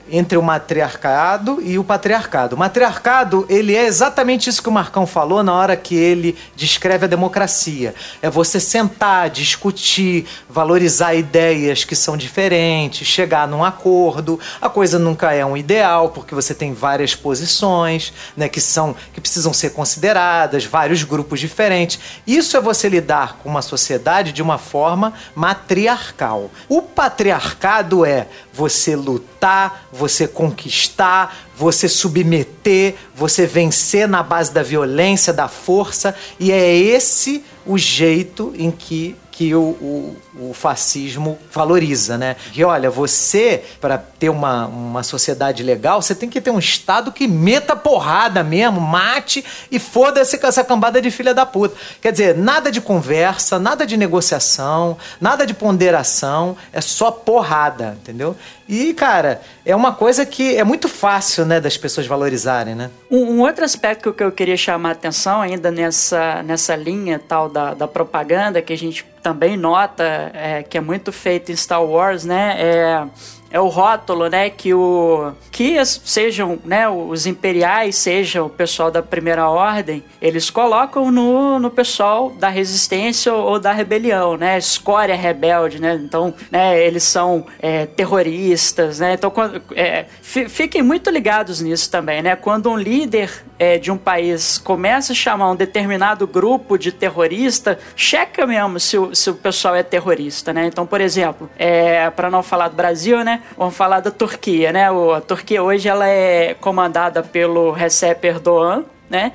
entre 0.09 0.37
o 0.37 0.41
matriarcado 0.41 1.61
e 1.61 1.77
o 1.77 1.83
patriarcado. 1.83 2.55
O 2.55 2.59
matriarcado, 2.59 3.45
ele 3.49 3.75
é 3.75 3.85
exatamente 3.85 4.49
isso 4.49 4.61
que 4.61 4.69
o 4.69 4.71
Marcão 4.71 5.07
falou 5.07 5.43
na 5.43 5.53
hora 5.53 5.75
que 5.75 5.95
ele 5.95 6.37
descreve 6.55 7.05
a 7.05 7.07
democracia. 7.07 7.95
É 8.21 8.29
você 8.29 8.59
sentar, 8.59 9.29
discutir, 9.29 10.25
valorizar 10.49 11.13
ideias 11.13 11.83
que 11.83 11.95
são 11.95 12.17
diferentes, 12.17 13.07
chegar 13.07 13.47
num 13.47 13.63
acordo. 13.63 14.39
A 14.61 14.69
coisa 14.69 14.99
nunca 14.99 15.33
é 15.33 15.45
um 15.45 15.55
ideal, 15.55 16.09
porque 16.09 16.35
você 16.35 16.53
tem 16.53 16.73
várias 16.73 17.15
posições, 17.15 18.13
né, 18.35 18.49
que 18.49 18.59
são 18.59 18.95
que 19.13 19.21
precisam 19.21 19.53
ser 19.53 19.71
consideradas, 19.71 20.65
vários 20.65 21.03
grupos 21.03 21.39
diferentes. 21.39 21.99
Isso 22.27 22.57
é 22.57 22.61
você 22.61 22.89
lidar 22.89 23.37
com 23.37 23.49
uma 23.49 23.61
sociedade 23.61 24.31
de 24.31 24.41
uma 24.41 24.57
forma 24.57 25.13
matriarcal. 25.35 26.51
O 26.67 26.81
patriarcado 26.81 28.05
é 28.05 28.27
você 28.53 28.95
lutar, 28.95 29.87
você 29.91 30.27
conquistar, 30.27 31.49
você 31.55 31.87
submeter, 31.87 32.95
você 33.15 33.45
vencer 33.45 34.07
na 34.07 34.21
base 34.21 34.51
da 34.51 34.63
violência, 34.63 35.31
da 35.31 35.47
força, 35.47 36.15
e 36.39 36.51
é 36.51 36.75
esse 36.75 37.43
o 37.65 37.77
jeito 37.77 38.53
em 38.57 38.71
que 38.71 39.15
que 39.31 39.55
o, 39.55 39.61
o, 39.61 40.17
o, 40.49 40.53
fascismo 40.53 41.39
valoriza, 41.51 42.17
né? 42.17 42.35
Que 42.51 42.63
olha, 42.63 42.89
você, 42.89 43.63
para 43.79 43.97
ter 43.97 44.29
uma, 44.29 44.67
uma 44.67 45.03
sociedade 45.03 45.63
legal, 45.63 46.01
você 46.01 46.13
tem 46.13 46.29
que 46.29 46.41
ter 46.41 46.51
um 46.51 46.59
Estado 46.59 47.11
que 47.11 47.27
meta 47.27 47.75
porrada 47.75 48.43
mesmo, 48.43 48.81
mate 48.81 49.43
e 49.71 49.79
foda-se 49.79 50.37
com 50.37 50.47
essa 50.47 50.63
cambada 50.63 51.01
de 51.01 51.09
filha 51.09 51.33
da 51.33 51.45
puta. 51.45 51.75
Quer 52.01 52.11
dizer, 52.11 52.35
nada 52.35 52.69
de 52.69 52.81
conversa, 52.81 53.57
nada 53.57 53.85
de 53.85 53.95
negociação, 53.95 54.97
nada 55.19 55.45
de 55.45 55.53
ponderação, 55.53 56.57
é 56.73 56.81
só 56.81 57.09
porrada, 57.09 57.97
entendeu? 58.01 58.35
E, 58.67 58.93
cara, 58.93 59.41
é 59.65 59.75
uma 59.75 59.93
coisa 59.93 60.25
que 60.25 60.55
é 60.55 60.63
muito 60.63 60.87
fácil, 60.87 61.45
né, 61.45 61.59
das 61.59 61.77
pessoas 61.77 62.07
valorizarem, 62.07 62.73
né? 62.73 62.89
Um, 63.09 63.35
um 63.35 63.41
outro 63.41 63.65
aspecto 63.65 64.13
que 64.13 64.23
eu 64.23 64.31
queria 64.31 64.55
chamar 64.55 64.89
a 64.89 64.91
atenção 64.93 65.41
ainda 65.41 65.69
nessa, 65.69 66.41
nessa 66.43 66.75
linha 66.75 67.19
tal 67.19 67.49
da, 67.49 67.73
da 67.73 67.87
propaganda 67.87 68.61
que 68.61 68.71
a 68.71 68.77
gente 68.77 69.03
também 69.21 69.57
nota 69.57 70.03
é, 70.33 70.63
que 70.63 70.77
é 70.77 70.81
muito 70.81 71.11
feito 71.11 71.51
em 71.51 71.55
Star 71.55 71.83
Wars, 71.83 72.23
né? 72.25 72.55
É 72.59 73.07
é 73.51 73.59
o 73.59 73.67
rótulo, 73.67 74.29
né, 74.29 74.49
que 74.49 74.73
o 74.73 75.33
que 75.51 75.83
sejam, 75.85 76.57
né, 76.63 76.87
os 76.87 77.25
imperiais, 77.25 77.97
sejam 77.97 78.45
o 78.45 78.49
pessoal 78.49 78.89
da 78.89 79.03
primeira 79.03 79.49
ordem, 79.49 80.03
eles 80.21 80.49
colocam 80.49 81.11
no, 81.11 81.59
no 81.59 81.69
pessoal 81.69 82.29
da 82.31 82.47
resistência 82.47 83.33
ou, 83.33 83.59
da 83.59 83.73
rebelião, 83.73 84.37
né, 84.37 84.57
escória 84.57 85.15
rebelde, 85.15 85.81
né, 85.81 85.99
então, 86.01 86.33
né, 86.49 86.81
eles 86.81 87.03
são 87.03 87.45
é, 87.59 87.85
terroristas, 87.85 88.99
né, 88.99 89.13
então 89.13 89.29
quando, 89.29 89.61
é, 89.75 90.05
fiquem 90.21 90.81
muito 90.81 91.09
ligados 91.09 91.59
nisso 91.59 91.91
também, 91.91 92.21
né, 92.21 92.35
quando 92.35 92.69
um 92.69 92.77
líder 92.77 93.43
é, 93.59 93.77
de 93.77 93.91
um 93.91 93.97
país 93.97 94.57
começa 94.57 95.11
a 95.11 95.15
chamar 95.15 95.51
um 95.51 95.55
determinado 95.55 96.25
grupo 96.25 96.77
de 96.77 96.91
terrorista, 96.91 97.77
checa 97.95 98.47
mesmo 98.47 98.79
se 98.79 98.97
o, 98.97 99.13
se 99.13 99.29
o 99.29 99.35
pessoal 99.35 99.75
é 99.75 99.83
terrorista, 99.83 100.53
né, 100.53 100.65
então, 100.67 100.85
por 100.85 101.01
exemplo, 101.01 101.49
é, 101.59 102.09
para 102.09 102.29
não 102.29 102.41
falar 102.41 102.69
do 102.69 102.75
Brasil, 102.75 103.23
né, 103.23 103.40
Vamos 103.57 103.75
falar 103.75 103.99
da 103.99 104.11
Turquia, 104.11 104.71
né? 104.71 104.87
a 104.89 105.21
Turquia 105.21 105.61
hoje 105.61 105.87
ela 105.87 106.07
é 106.07 106.53
comandada 106.53 107.21
pelo 107.23 107.71
Recep 107.71 108.25
Erdogan, 108.25 108.83
né? 109.09 109.33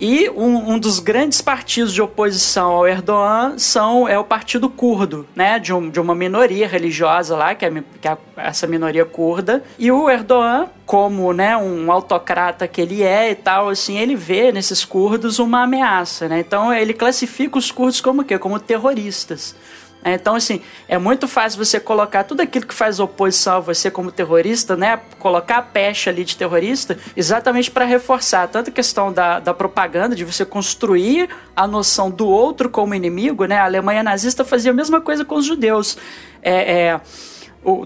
E 0.00 0.30
um, 0.30 0.74
um, 0.74 0.78
dos 0.78 1.00
grandes 1.00 1.40
partidos 1.40 1.92
de 1.92 2.00
oposição 2.00 2.70
ao 2.70 2.86
Erdogan 2.86 3.58
são, 3.58 4.06
é 4.06 4.16
o 4.16 4.22
Partido 4.22 4.70
Curdo, 4.70 5.26
né? 5.34 5.58
De, 5.58 5.72
um, 5.72 5.90
de 5.90 5.98
uma 5.98 6.14
minoria 6.14 6.68
religiosa 6.68 7.36
lá, 7.36 7.52
que 7.52 7.64
é, 7.64 7.70
que 8.00 8.06
é 8.06 8.16
essa 8.36 8.68
minoria 8.68 9.04
curda. 9.04 9.62
E 9.76 9.90
o 9.90 10.08
Erdogan, 10.08 10.68
como 10.86 11.32
né, 11.32 11.56
um 11.56 11.90
autocrata 11.90 12.68
que 12.68 12.80
ele 12.80 13.02
é 13.02 13.32
e 13.32 13.34
tal, 13.34 13.68
assim, 13.68 13.98
ele 13.98 14.14
vê 14.14 14.52
nesses 14.52 14.84
curdos 14.84 15.40
uma 15.40 15.64
ameaça, 15.64 16.28
né? 16.28 16.38
Então 16.38 16.72
ele 16.72 16.94
classifica 16.94 17.58
os 17.58 17.72
curdos 17.72 18.00
como 18.00 18.22
o 18.22 18.24
quê? 18.24 18.38
Como 18.38 18.60
terroristas. 18.60 19.56
É, 20.04 20.14
então, 20.14 20.36
assim, 20.36 20.60
é 20.86 20.96
muito 20.96 21.26
fácil 21.26 21.64
você 21.64 21.80
colocar 21.80 22.24
tudo 22.24 22.40
aquilo 22.40 22.66
que 22.66 22.74
faz 22.74 23.00
oposição 23.00 23.56
a 23.56 23.60
você 23.60 23.90
como 23.90 24.12
terrorista, 24.12 24.76
né? 24.76 25.00
Colocar 25.18 25.58
a 25.58 25.62
pecha 25.62 26.10
ali 26.10 26.24
de 26.24 26.36
terrorista, 26.36 26.96
exatamente 27.16 27.70
para 27.70 27.84
reforçar 27.84 28.46
tanto 28.48 28.70
a 28.70 28.72
questão 28.72 29.12
da, 29.12 29.40
da 29.40 29.52
propaganda, 29.52 30.14
de 30.14 30.24
você 30.24 30.44
construir 30.44 31.28
a 31.54 31.66
noção 31.66 32.10
do 32.10 32.28
outro 32.28 32.70
como 32.70 32.94
inimigo, 32.94 33.44
né? 33.44 33.58
A 33.58 33.64
Alemanha 33.64 34.02
nazista 34.02 34.44
fazia 34.44 34.70
a 34.70 34.74
mesma 34.74 35.00
coisa 35.00 35.24
com 35.24 35.34
os 35.34 35.44
judeus. 35.44 35.98
É. 36.42 36.76
é 36.76 37.00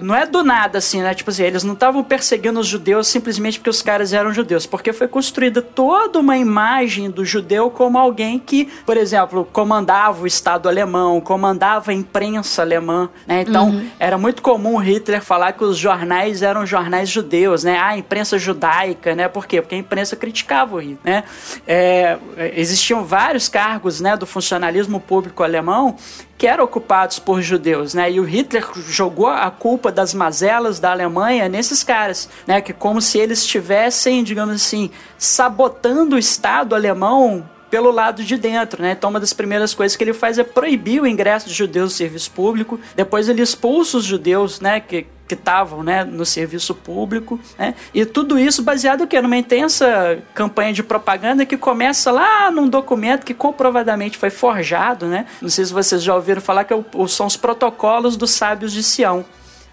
não 0.01 0.15
é 0.15 0.27
do 0.27 0.44
nada 0.44 0.78
assim, 0.78 1.03
né? 1.03 1.15
Tipo 1.15 1.31
assim, 1.31 1.43
eles 1.43 1.65
não 1.65 1.74
estavam 1.74 2.05
perseguindo 2.05 2.61
os 2.61 2.66
judeus 2.66 3.09
simplesmente 3.09 3.59
porque 3.59 3.70
os 3.70 3.82
caras 3.82 4.12
eram 4.12 4.32
judeus, 4.32 4.66
porque 4.66 4.93
foi 4.93 5.09
construída 5.09 5.62
toda 5.62 6.19
uma 6.19 6.36
imagem 6.36 7.11
do 7.11 7.24
judeu 7.24 7.70
como 7.70 7.99
alguém 7.99 8.39
que, 8.39 8.66
por 8.86 8.97
exemplo, 8.97 9.49
comandava 9.53 10.23
o 10.23 10.27
Estado 10.27 10.69
alemão, 10.69 11.20
comandava 11.20 11.90
a 11.90 11.94
imprensa 11.94 12.62
alemã, 12.62 13.09
né? 13.27 13.43
Então, 13.43 13.70
uhum. 13.70 13.89
era 13.99 14.19
muito 14.19 14.43
comum 14.43 14.77
Hitler 14.77 15.23
falar 15.23 15.53
que 15.53 15.65
os 15.65 15.77
jornais 15.77 16.43
eram 16.43 16.66
jornais 16.66 17.09
judeus, 17.09 17.65
né? 17.65 17.78
Ah, 17.78 17.89
a 17.89 17.99
imprensa 17.99 18.39
judaica, 18.39 19.15
né? 19.15 19.27
Por 19.28 19.47
quê? 19.47 19.61
Porque 19.61 19.74
a 19.74 19.78
imprensa 19.78 20.16
criticava 20.16 20.77
o 20.77 20.78
Hitler, 20.78 20.99
né? 21.03 21.24
É, 21.66 22.19
existiam 22.55 23.05
vários 23.05 23.49
cargos, 23.49 24.01
né, 24.01 24.16
do 24.16 24.27
funcionalismo 24.27 25.01
público 25.01 25.43
alemão 25.43 25.97
que 26.43 26.47
eram 26.48 26.64
ocupados 26.64 27.20
por 27.20 27.40
judeus, 27.40 27.94
né? 27.94 28.10
E 28.10 28.19
o 28.19 28.24
Hitler 28.24 28.66
jogou 28.89 29.28
a 29.28 29.48
culpa 29.48 29.93
das 29.93 30.12
mazelas 30.12 30.81
da 30.81 30.90
Alemanha 30.90 31.48
nesses 31.48 31.85
caras, 31.85 32.28
né? 32.48 32.60
Que 32.60 32.73
como 32.73 33.01
se 33.01 33.16
eles 33.16 33.43
estivessem, 33.43 34.24
digamos 34.24 34.56
assim, 34.56 34.90
sabotando 35.16 36.16
o 36.16 36.19
Estado 36.19 36.74
alemão 36.74 37.48
pelo 37.73 37.90
lado 37.90 38.23
de 38.23 38.36
dentro, 38.36 38.82
né? 38.82 38.93
Então 38.93 39.09
uma 39.09 39.19
das 39.19 39.32
primeiras 39.32 39.73
coisas 39.73 39.97
que 39.97 40.05
ele 40.05 40.12
faz 40.12 40.39
é 40.39 40.44
proibir 40.44 41.01
o 41.01 41.07
ingresso 41.07 41.49
de 41.49 41.55
judeus 41.55 41.93
no 41.93 41.97
serviço 41.97 42.31
público. 42.31 42.78
Depois 42.94 43.31
ele 43.31 43.40
expulsa 43.40 43.97
os 43.97 44.05
judeus, 44.05 44.61
né? 44.61 44.78
Que 44.78 45.07
que 45.27 45.35
estavam 45.35 45.82
né, 45.82 46.05
no 46.05 46.27
serviço 46.27 46.74
público. 46.74 47.40
Né? 47.59 47.74
E 47.94 48.05
tudo 48.05 48.39
isso 48.39 48.62
baseado 48.62 49.07
que 49.07 49.19
numa 49.19 49.36
intensa 49.39 50.19
campanha 50.35 50.74
de 50.74 50.82
propaganda 50.82 51.47
que 51.47 51.57
começa 51.57 52.11
lá 52.11 52.51
num 52.51 52.69
documento 52.69 53.24
que 53.24 53.32
comprovadamente 53.32 54.19
foi 54.19 54.28
forjado. 54.28 55.07
Né? 55.07 55.24
Não 55.40 55.49
sei 55.49 55.65
se 55.65 55.73
vocês 55.73 56.03
já 56.03 56.15
ouviram 56.15 56.43
falar 56.43 56.65
que 56.65 56.74
é 56.74 56.85
são 57.09 57.27
os 57.27 57.36
protocolos 57.36 58.15
dos 58.15 58.32
sábios 58.32 58.73
de 58.73 58.82
Sião. 58.82 59.24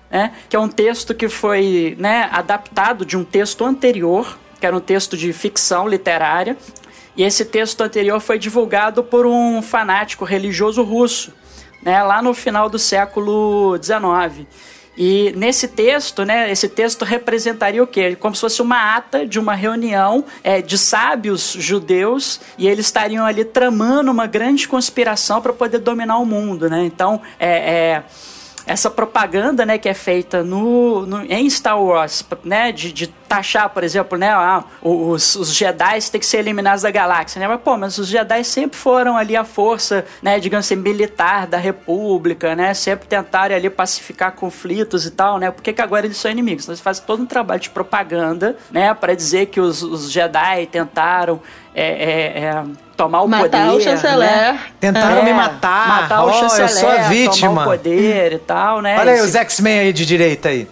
Né? 0.10 0.32
Que 0.48 0.56
é 0.56 0.60
um 0.60 0.70
texto 0.70 1.14
que 1.14 1.28
foi 1.28 1.98
né, 2.00 2.30
adaptado 2.32 3.06
de 3.06 3.18
um 3.18 3.26
texto 3.26 3.66
anterior, 3.66 4.38
que 4.62 4.66
era 4.66 4.74
um 4.74 4.80
texto 4.80 5.18
de 5.18 5.34
ficção 5.34 5.90
literária, 5.90 6.56
e 7.15 7.23
esse 7.23 7.45
texto 7.45 7.81
anterior 7.81 8.19
foi 8.19 8.40
divulgado 8.40 9.03
por 9.03 9.26
um 9.26 9.61
fanático 9.61 10.26
religioso 10.26 10.84
russo, 10.84 11.34
né, 11.81 12.02
lá 12.03 12.22
no 12.22 12.34
final 12.34 12.69
do 12.69 12.80
século 12.80 13.77
XIX. 13.81 14.48
E 14.98 15.31
nesse 15.38 15.69
texto, 15.69 16.26
né, 16.26 16.52
esse 16.52 16.68
texto 16.68 17.06
representaria 17.06 17.81
o 17.81 17.88
quê? 17.88 18.18
Como 18.18 18.36
se 18.36 18.41
fosse 18.41 18.61
uma 18.61 18.98
ata 18.98 19.26
de 19.26 19.40
uma 19.40 19.56
reunião 19.56 20.26
é, 20.44 20.61
de 20.61 20.77
sábios 20.77 21.56
judeus 21.57 22.41
e 22.57 22.68
eles 22.68 22.88
estariam 22.88 23.26
ali 23.26 23.45
tramando 23.45 24.11
uma 24.11 24.27
grande 24.27 24.68
conspiração 24.68 25.41
para 25.41 25.53
poder 25.53 25.80
dominar 25.80 26.18
o 26.18 26.26
mundo, 26.26 26.69
né? 26.69 26.84
Então, 26.84 27.22
é, 27.40 27.49
é 27.49 28.03
essa 28.70 28.88
propaganda, 28.88 29.66
né, 29.66 29.80
que 29.80 29.90
é 29.90 29.96
feita 29.96 30.44
no, 30.44 31.04
no 31.04 31.24
em 31.24 31.50
Star 31.50 31.82
Wars, 31.82 32.24
né, 32.44 32.72
de, 32.72 32.94
de 32.94 33.08
taxar, 33.08 33.68
por 33.72 33.84
exemplo, 33.84 34.16
né, 34.16 34.30
ah, 34.30 34.64
os, 34.80 35.36
os 35.36 35.56
Jedi 35.56 36.00
têm 36.12 36.20
que 36.20 36.26
ser 36.26 36.38
eliminados 36.38 36.84
da 36.84 36.91
galáxia, 36.91 37.40
né, 37.40 37.48
mas 37.48 37.60
pô, 37.62 37.76
mas 37.76 37.98
os 37.98 38.08
Jedi 38.08 38.44
sempre 38.44 38.78
foram 38.78 39.18
ali 39.18 39.36
a 39.36 39.44
força, 39.44 40.06
né, 40.22 40.40
digamos 40.40 40.68
assim, 40.68 40.76
militar 40.76 41.48
da 41.48 41.58
República, 41.58 42.56
né, 42.56 42.76
sempre 42.76 43.08
tentaram 43.08 43.56
ali 43.56 43.72
pacificar 43.72 44.34
conflitos 44.34 45.04
e 45.04 45.12
tal, 45.12 45.40
né, 45.40 45.50
por 45.50 45.64
que, 45.64 45.74
que 45.74 45.82
agora 45.82 46.06
eles 46.06 46.18
são 46.18 46.30
inimigos? 46.30 46.66
Então, 46.66 46.74
eles 46.74 46.82
fazem 46.82 47.04
todo 47.08 47.24
um 47.24 47.26
trabalho 47.26 47.60
de 47.60 47.72
propaganda, 47.72 48.56
né, 48.70 48.94
para 48.94 49.16
dizer 49.16 49.48
que 49.48 49.60
os, 49.60 49.82
os 49.82 50.12
Jedi 50.12 50.68
tentaram 50.68 51.41
é, 51.80 51.88
é, 51.88 52.44
é, 52.44 52.64
tomar 52.98 53.22
o 53.22 53.28
matar 53.28 53.44
poder. 53.44 53.58
Matar 53.58 53.74
o 53.74 53.82
chanceler. 53.82 54.30
Né? 54.30 54.60
Tentaram 54.80 55.18
é, 55.20 55.24
me 55.24 55.34
matar. 55.34 55.88
Matar 55.88 56.26
o 56.26 56.30
oh, 56.30 56.34
chanceler. 56.34 56.70
Eu 56.70 56.78
sou 56.78 56.90
a 56.90 56.98
vítima. 57.08 57.50
Tomar 57.50 57.62
o 57.62 57.70
poder 57.70 58.34
e 58.34 58.40
tal, 58.40 58.82
né? 58.82 59.00
Olha 59.00 59.14
aí 59.14 59.22
os 59.22 59.36
X-Men 59.36 59.80
aí 59.80 59.94
de 59.94 60.06
direita 60.06 60.50
aí. 60.50 60.68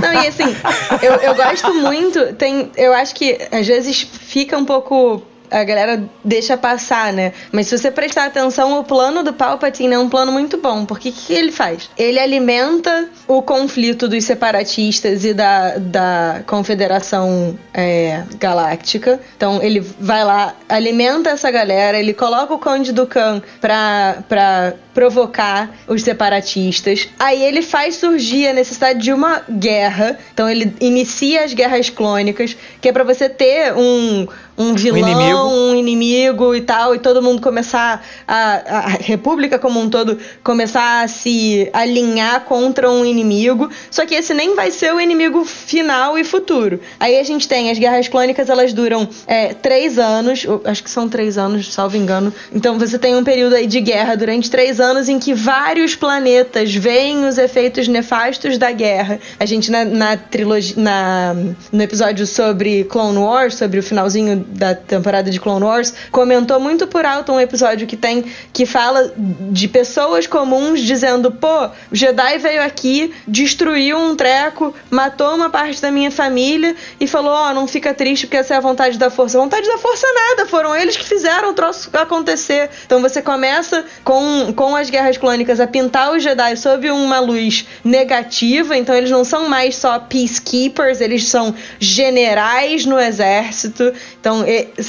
Não, 0.00 0.22
e 0.22 0.26
assim, 0.28 0.56
eu, 1.02 1.14
eu 1.14 1.34
gosto 1.34 1.74
muito. 1.74 2.34
Tem, 2.34 2.70
eu 2.76 2.92
acho 2.92 3.14
que 3.14 3.38
às 3.50 3.66
vezes 3.66 4.00
fica 4.02 4.56
um 4.56 4.64
pouco 4.64 5.22
a 5.52 5.64
galera 5.64 6.02
deixa 6.24 6.56
passar, 6.56 7.12
né? 7.12 7.32
Mas 7.52 7.66
se 7.66 7.76
você 7.76 7.90
prestar 7.90 8.24
atenção, 8.26 8.78
o 8.80 8.84
plano 8.84 9.22
do 9.22 9.32
Palpatine 9.32 9.94
é 9.94 9.98
um 9.98 10.08
plano 10.08 10.32
muito 10.32 10.56
bom. 10.56 10.84
Porque 10.84 11.10
o 11.10 11.12
que, 11.12 11.32
ele 11.32 11.52
faz? 11.52 11.90
Ele 11.96 12.18
alimenta 12.18 13.08
o 13.28 13.42
conflito 13.42 14.08
dos 14.08 14.24
separatistas 14.24 15.24
e 15.24 15.34
da, 15.34 15.76
da 15.76 16.42
Confederação 16.46 17.58
é, 17.74 18.24
Galáctica. 18.38 19.20
Então 19.36 19.62
ele 19.62 19.80
vai 19.80 20.24
lá, 20.24 20.54
alimenta 20.68 21.30
essa 21.30 21.50
galera, 21.50 21.98
ele 21.98 22.14
coloca 22.14 22.54
o 22.54 22.58
Conde 22.58 22.92
Dukan 22.92 23.42
pra, 23.60 24.24
pra 24.28 24.74
provocar 24.94 25.70
os 25.86 26.02
separatistas. 26.02 27.08
Aí 27.18 27.42
ele 27.42 27.62
faz 27.62 27.96
surgir 27.96 28.48
a 28.48 28.52
necessidade 28.52 29.00
de 29.00 29.12
uma 29.12 29.42
guerra. 29.50 30.18
Então 30.32 30.48
ele 30.48 30.74
inicia 30.80 31.44
as 31.44 31.52
guerras 31.52 31.90
clônicas, 31.90 32.56
que 32.80 32.88
é 32.88 32.92
para 32.92 33.04
você 33.04 33.28
ter 33.28 33.74
um 33.74 34.26
um 34.56 34.74
vilão, 34.74 35.00
Um 35.00 35.08
inimigo. 35.08 35.38
um 35.38 35.74
inimigo 35.74 36.54
e 36.54 36.60
tal, 36.60 36.94
e 36.94 36.98
todo 36.98 37.22
mundo 37.22 37.40
começar 37.40 38.04
a, 38.26 38.78
a 38.78 38.88
República 38.88 39.58
como 39.58 39.80
um 39.80 39.88
todo 39.88 40.18
começar 40.42 41.02
a 41.02 41.08
se 41.08 41.68
alinhar 41.72 42.42
contra 42.42 42.90
um 42.90 43.04
inimigo. 43.04 43.70
Só 43.90 44.04
que 44.04 44.14
esse 44.14 44.34
nem 44.34 44.54
vai 44.54 44.70
ser 44.70 44.94
o 44.94 45.00
inimigo 45.00 45.44
final 45.44 46.18
e 46.18 46.24
futuro. 46.24 46.80
Aí 47.00 47.18
a 47.18 47.22
gente 47.22 47.48
tem 47.48 47.70
as 47.70 47.78
guerras 47.78 48.08
clônicas, 48.08 48.48
elas 48.48 48.72
duram 48.72 49.08
é, 49.26 49.54
três 49.54 49.98
anos, 49.98 50.46
acho 50.64 50.82
que 50.82 50.90
são 50.90 51.08
três 51.08 51.38
anos, 51.38 51.72
salvo 51.72 51.96
engano. 51.96 52.32
Então 52.52 52.78
você 52.78 52.98
tem 52.98 53.16
um 53.16 53.24
período 53.24 53.54
aí 53.54 53.66
de 53.66 53.80
guerra 53.80 54.14
durante 54.16 54.50
três 54.50 54.80
anos 54.80 55.08
em 55.08 55.18
que 55.18 55.32
vários 55.34 55.94
planetas 55.94 56.74
veem 56.74 57.24
os 57.24 57.38
efeitos 57.38 57.88
nefastos 57.88 58.58
da 58.58 58.70
guerra. 58.70 59.18
A 59.40 59.46
gente 59.46 59.70
na, 59.70 59.84
na 59.84 60.16
trilogia, 60.16 60.74
na, 60.76 61.34
no 61.72 61.82
episódio 61.82 62.26
sobre 62.26 62.84
Clone 62.84 63.18
Wars, 63.18 63.54
sobre 63.54 63.78
o 63.78 63.82
finalzinho 63.82 64.41
da 64.48 64.74
temporada 64.74 65.30
de 65.30 65.40
Clone 65.40 65.64
Wars, 65.64 65.94
comentou 66.10 66.60
muito 66.60 66.86
por 66.86 67.04
alto 67.04 67.32
um 67.32 67.40
episódio 67.40 67.86
que 67.86 67.96
tem 67.96 68.24
que 68.52 68.66
fala 68.66 69.12
de 69.16 69.68
pessoas 69.68 70.26
comuns 70.26 70.80
dizendo: 70.80 71.30
pô, 71.30 71.66
o 71.66 71.70
Jedi 71.92 72.38
veio 72.38 72.62
aqui, 72.62 73.14
destruiu 73.26 73.98
um 73.98 74.16
treco, 74.16 74.74
matou 74.90 75.34
uma 75.34 75.50
parte 75.50 75.80
da 75.80 75.90
minha 75.90 76.10
família 76.10 76.74
e 77.00 77.06
falou: 77.06 77.32
ó, 77.32 77.52
não 77.54 77.66
fica 77.66 77.94
triste 77.94 78.26
porque 78.26 78.36
essa 78.36 78.54
é 78.54 78.56
a 78.56 78.60
vontade 78.60 78.98
da 78.98 79.10
força. 79.10 79.38
Vontade 79.38 79.66
da 79.66 79.78
força 79.78 80.06
nada, 80.14 80.48
foram 80.48 80.74
eles 80.74 80.96
que 80.96 81.04
fizeram 81.04 81.50
o 81.50 81.54
troço 81.54 81.90
acontecer. 81.92 82.70
Então 82.84 83.00
você 83.00 83.22
começa 83.22 83.84
com, 84.04 84.52
com 84.54 84.76
as 84.76 84.90
guerras 84.90 85.16
clônicas 85.16 85.60
a 85.60 85.66
pintar 85.66 86.12
os 86.12 86.22
Jedi 86.22 86.56
sob 86.56 86.90
uma 86.90 87.20
luz 87.20 87.66
negativa, 87.84 88.76
então 88.76 88.94
eles 88.94 89.10
não 89.10 89.24
são 89.24 89.48
mais 89.48 89.76
só 89.76 89.98
peacekeepers, 89.98 91.00
eles 91.00 91.24
são 91.24 91.54
generais 91.78 92.84
no 92.86 92.98
exército. 92.98 93.92
Então 94.22 94.44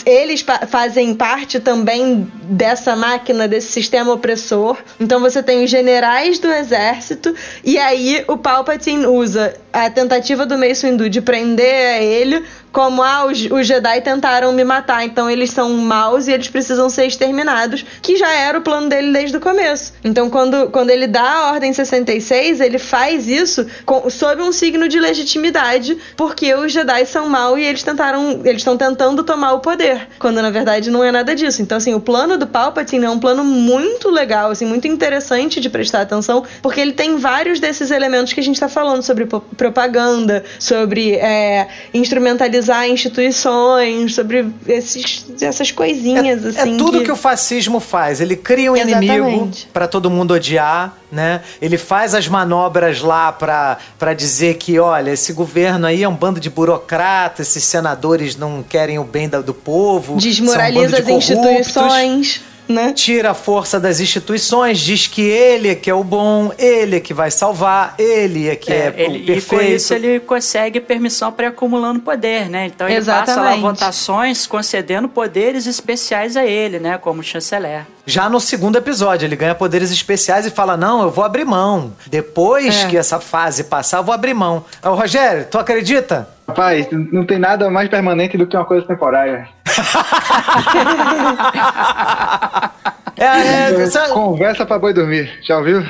eles 0.06 0.46
fazem 0.68 1.16
parte 1.16 1.60
também 1.60 2.32
dessa 2.44 2.96
máquina, 2.96 3.48
desse 3.48 3.72
sistema 3.72 4.14
opressor. 4.14 4.78
Então 5.00 5.20
você 5.20 5.42
tem 5.42 5.64
os 5.64 5.72
generais 5.72 6.38
do 6.38 6.52
exército 6.52 7.34
e 7.64 7.80
aí 7.80 8.24
o 8.28 8.38
Palpatine 8.38 9.08
usa 9.08 9.60
a 9.74 9.90
tentativa 9.90 10.46
do 10.46 10.58
Mace 10.58 10.88
Windu 10.88 11.10
de 11.10 11.20
prender 11.20 12.02
ele 12.02 12.46
como 12.74 13.04
ah, 13.04 13.26
os, 13.26 13.46
os 13.52 13.68
Jedi 13.68 14.02
tentaram 14.02 14.52
me 14.52 14.64
matar, 14.64 15.06
então 15.06 15.30
eles 15.30 15.52
são 15.52 15.70
maus 15.70 16.28
e 16.28 16.32
eles 16.32 16.50
precisam 16.50 16.90
ser 16.90 17.06
exterminados, 17.06 17.86
que 18.02 18.18
já 18.18 18.34
era 18.34 18.58
o 18.58 18.62
plano 18.62 18.90
dele 18.90 19.14
desde 19.14 19.38
o 19.38 19.40
começo. 19.40 19.94
Então, 20.04 20.28
quando, 20.28 20.70
quando 20.72 20.90
ele 20.90 21.06
dá 21.06 21.22
a 21.22 21.52
Ordem 21.52 21.72
66, 21.72 22.60
ele 22.60 22.80
faz 22.80 23.28
isso 23.28 23.66
com, 23.86 24.10
sob 24.10 24.42
um 24.42 24.52
signo 24.52 24.88
de 24.88 25.00
legitimidade, 25.00 25.96
porque 26.18 26.54
os 26.56 26.72
Jedi 26.72 27.06
são 27.06 27.30
maus 27.30 27.60
e 27.60 27.64
eles 27.64 27.84
tentaram, 27.84 28.42
eles 28.44 28.62
estão 28.62 28.76
tentando 28.76 29.24
tomar 29.24 29.54
o 29.54 29.60
poder, 29.60 30.08
quando 30.18 30.42
na 30.42 30.50
verdade 30.50 30.90
não 30.90 31.04
é 31.04 31.12
nada 31.12 31.36
disso. 31.36 31.62
Então, 31.62 31.78
assim, 31.78 31.94
o 31.94 32.00
plano 32.00 32.40
do 32.40 32.48
Palpatine 32.48 33.06
é 33.06 33.10
um 33.10 33.20
plano 33.20 33.44
muito 33.44 34.10
legal, 34.10 34.50
assim, 34.50 34.66
muito 34.66 34.88
interessante 34.88 35.60
de 35.60 35.70
prestar 35.70 36.02
atenção, 36.02 36.44
porque 36.60 36.82
ele 36.82 36.94
tem 36.94 37.18
vários 37.18 37.60
desses 37.60 37.92
elementos 37.92 38.34
que 38.34 38.40
a 38.40 38.44
gente 38.44 38.56
está 38.56 38.68
falando 38.68 39.04
sobre 39.04 39.28
propaganda, 39.64 40.44
sobre 40.60 41.14
é, 41.16 41.68
instrumentalizar 41.94 42.86
instituições, 42.90 44.14
sobre 44.14 44.46
esses, 44.68 45.26
essas 45.42 45.72
coisinhas 45.72 46.46
É 46.58 46.62
assim. 46.62 46.78
tudo 46.78 47.02
que... 47.02 47.12
o 47.12 47.16
fascismo 47.16 47.80
faz. 47.80 48.20
Ele 48.20 48.36
cria 48.36 48.72
um 48.72 48.76
inimigo 48.76 49.14
Exatamente. 49.28 49.70
pra 49.72 49.88
todo 49.88 50.10
mundo 50.10 50.34
odiar, 50.34 50.98
né? 51.12 51.42
Ele 51.62 51.78
faz 51.78 52.14
as 52.14 52.28
manobras 52.28 53.00
lá 53.02 53.32
pra 53.32 53.78
pra 53.98 54.14
dizer 54.14 54.56
que, 54.56 54.78
olha, 54.80 55.12
esse 55.12 55.32
governo 55.32 55.88
aí 55.88 56.04
é 56.04 56.10
um 56.10 56.16
bando 56.16 56.40
de 56.40 56.50
burocratas, 56.50 57.48
esses 57.48 57.64
senadores 57.64 58.36
não 58.36 58.64
querem 58.68 59.00
o 59.00 59.04
bem 59.04 59.30
do 59.30 59.54
povo. 59.54 60.18
desmoraliza 60.18 60.98
são 60.98 61.00
um 61.00 61.06
bando 61.06 61.18
as 61.18 61.24
de 61.26 61.36
corruptos. 61.36 61.56
instituições, 61.56 62.42
né? 62.68 62.94
Tira 62.94 63.32
a 63.32 63.34
força 63.34 63.80
das 63.80 64.00
instituições, 64.00 64.80
diz 64.80 65.08
que 65.08 65.22
ele 65.22 65.70
é 65.70 65.76
que 65.76 65.90
é 65.90 65.94
o 65.94 66.04
bom, 66.04 66.52
ele 66.58 66.98
é 66.98 67.00
que 67.00 67.14
vai 67.14 67.30
salvar, 67.32 67.96
ele 67.98 68.48
é 68.50 68.56
que 68.56 68.72
é, 68.72 68.86
É, 68.86 68.90
o 68.90 69.00
ele, 69.02 69.18
e 69.18 69.20
com 69.22 69.26
perfeito. 69.58 69.76
isso 69.76 69.94
ele 69.94 70.20
consegue 70.20 70.80
permissão 70.80 71.32
para 71.32 71.46
ir 71.46 71.50
acumulando 71.50 72.00
poder, 72.00 72.50
né? 72.50 72.66
Então 72.68 72.88
ele 72.88 73.04
passa 73.06 73.36
lá 73.36 73.56
Exatamente. 73.56 73.62
votações 73.62 74.48
concedendo 74.48 75.08
poderes 75.10 75.66
especiais 75.68 76.36
a 76.38 76.46
ele, 76.46 76.80
né? 76.80 76.98
Como 76.98 77.22
chanceler. 77.24 77.86
Já 78.06 78.30
no 78.30 78.40
segundo 78.40 78.78
episódio, 78.78 79.26
ele 79.26 79.36
ganha 79.36 79.56
poderes 79.56 79.90
especiais 79.92 80.46
e 80.46 80.50
fala: 80.50 80.76
Não, 80.76 81.02
eu 81.04 81.10
vou 81.10 81.24
abrir 81.24 81.46
mão. 81.46 81.94
Depois 82.08 82.84
É. 82.84 82.88
que 82.88 82.98
essa 82.98 83.20
fase 83.20 83.64
passar, 83.66 84.00
eu 84.00 84.04
vou 84.04 84.14
abrir 84.14 84.34
mão. 84.34 84.66
Ô, 84.84 84.90
Rogério, 84.90 85.48
tu 85.50 85.58
acredita? 85.58 86.28
Rapaz, 86.48 86.88
não 86.92 87.26
tem 87.26 87.40
nada 87.40 87.70
mais 87.70 87.88
permanente 87.90 88.38
do 88.38 88.46
que 88.46 88.56
uma 88.58 88.66
coisa 88.66 88.86
temporária. 88.86 89.48
É, 93.16 93.70
é, 93.72 93.86
sabe- 93.86 94.12
Conversa 94.12 94.66
pra 94.66 94.80
boi 94.80 94.92
dormir, 94.92 95.32
já 95.44 95.58
ouviu? 95.60 95.84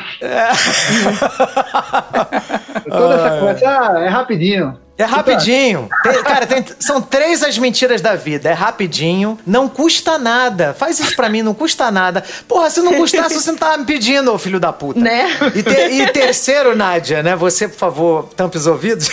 Toda 2.89 3.15
essa 3.15 3.39
conversa, 3.39 3.65
ah, 3.69 3.99
é 4.01 4.09
rapidinho. 4.09 4.77
É 4.97 5.03
rapidinho. 5.03 5.89
Tem- 6.03 6.23
cara, 6.23 6.45
tem- 6.45 6.65
são 6.79 7.01
três 7.01 7.41
as 7.43 7.57
mentiras 7.57 7.99
da 8.01 8.15
vida. 8.15 8.49
É 8.49 8.53
rapidinho, 8.53 9.39
não 9.45 9.67
custa 9.67 10.17
nada. 10.19 10.73
Faz 10.77 10.99
isso 10.99 11.15
pra 11.15 11.29
mim, 11.29 11.41
não 11.41 11.53
custa 11.53 11.89
nada. 11.91 12.23
Porra, 12.47 12.69
se 12.69 12.81
não 12.81 12.93
custasse, 12.93 13.33
você 13.35 13.51
não 13.51 13.57
tava 13.57 13.77
me 13.77 13.85
pedindo, 13.85 14.31
ô 14.33 14.37
filho 14.37 14.59
da 14.59 14.71
puta. 14.71 14.99
Né? 14.99 15.29
E, 15.55 15.63
te- 15.63 15.89
e 16.01 16.07
terceiro, 16.11 16.75
Nádia, 16.75 17.23
né? 17.23 17.35
Você, 17.35 17.67
por 17.67 17.77
favor, 17.77 18.29
tampa 18.35 18.57
os 18.57 18.67
ouvidos. 18.67 19.09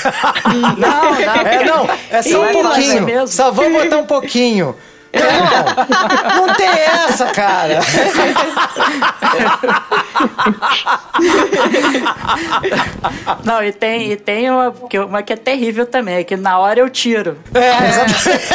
Não, 0.76 0.76
não. 0.76 1.50
É, 1.50 1.64
não, 1.64 1.88
é 2.10 2.22
só 2.22 2.40
um 2.40 2.44
é 2.44 2.52
pouquinho. 2.52 3.26
Só 3.28 3.50
vou 3.50 3.70
botar 3.70 3.98
um 3.98 4.06
pouquinho. 4.06 4.74
Não, 5.12 6.46
não 6.46 6.54
tem 6.54 6.68
essa, 6.68 7.26
cara. 7.26 7.80
Não, 13.44 13.62
e 13.62 13.72
tem, 13.72 14.12
e 14.12 14.16
tem 14.16 14.50
uma, 14.50 14.72
que- 14.88 14.98
uma 14.98 15.22
que 15.22 15.32
é 15.32 15.36
terrível 15.36 15.86
também, 15.86 16.16
é 16.16 16.24
que 16.24 16.36
na 16.36 16.58
hora 16.58 16.80
eu 16.80 16.88
tiro. 16.90 17.36
É, 17.54 17.88
exatamente. 17.88 18.50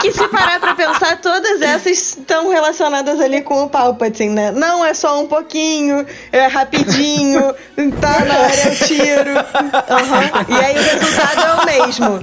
Que 0.00 0.12
se 0.12 0.26
parar 0.28 0.60
pra 0.60 0.74
pensar, 0.74 1.18
todas 1.20 1.60
essas 1.62 1.92
estão 1.98 2.50
relacionadas 2.50 3.20
ali 3.20 3.42
com 3.42 3.64
o 3.64 3.68
Palpatine, 3.68 4.34
né? 4.34 4.50
Não 4.52 4.84
é 4.84 4.94
só 4.94 5.20
um 5.22 5.26
pouquinho, 5.26 6.06
é 6.32 6.46
rapidinho, 6.46 7.54
tá 8.00 8.24
na 8.24 8.38
hora 8.38 8.68
eu 8.68 8.76
tiro. 8.86 9.30
Aham. 9.90 10.30
E 10.48 10.54
aí 10.64 10.78
o 10.78 10.82
resultado 10.82 11.40
é 11.40 11.52
o 11.54 11.66
mesmo. 11.86 12.20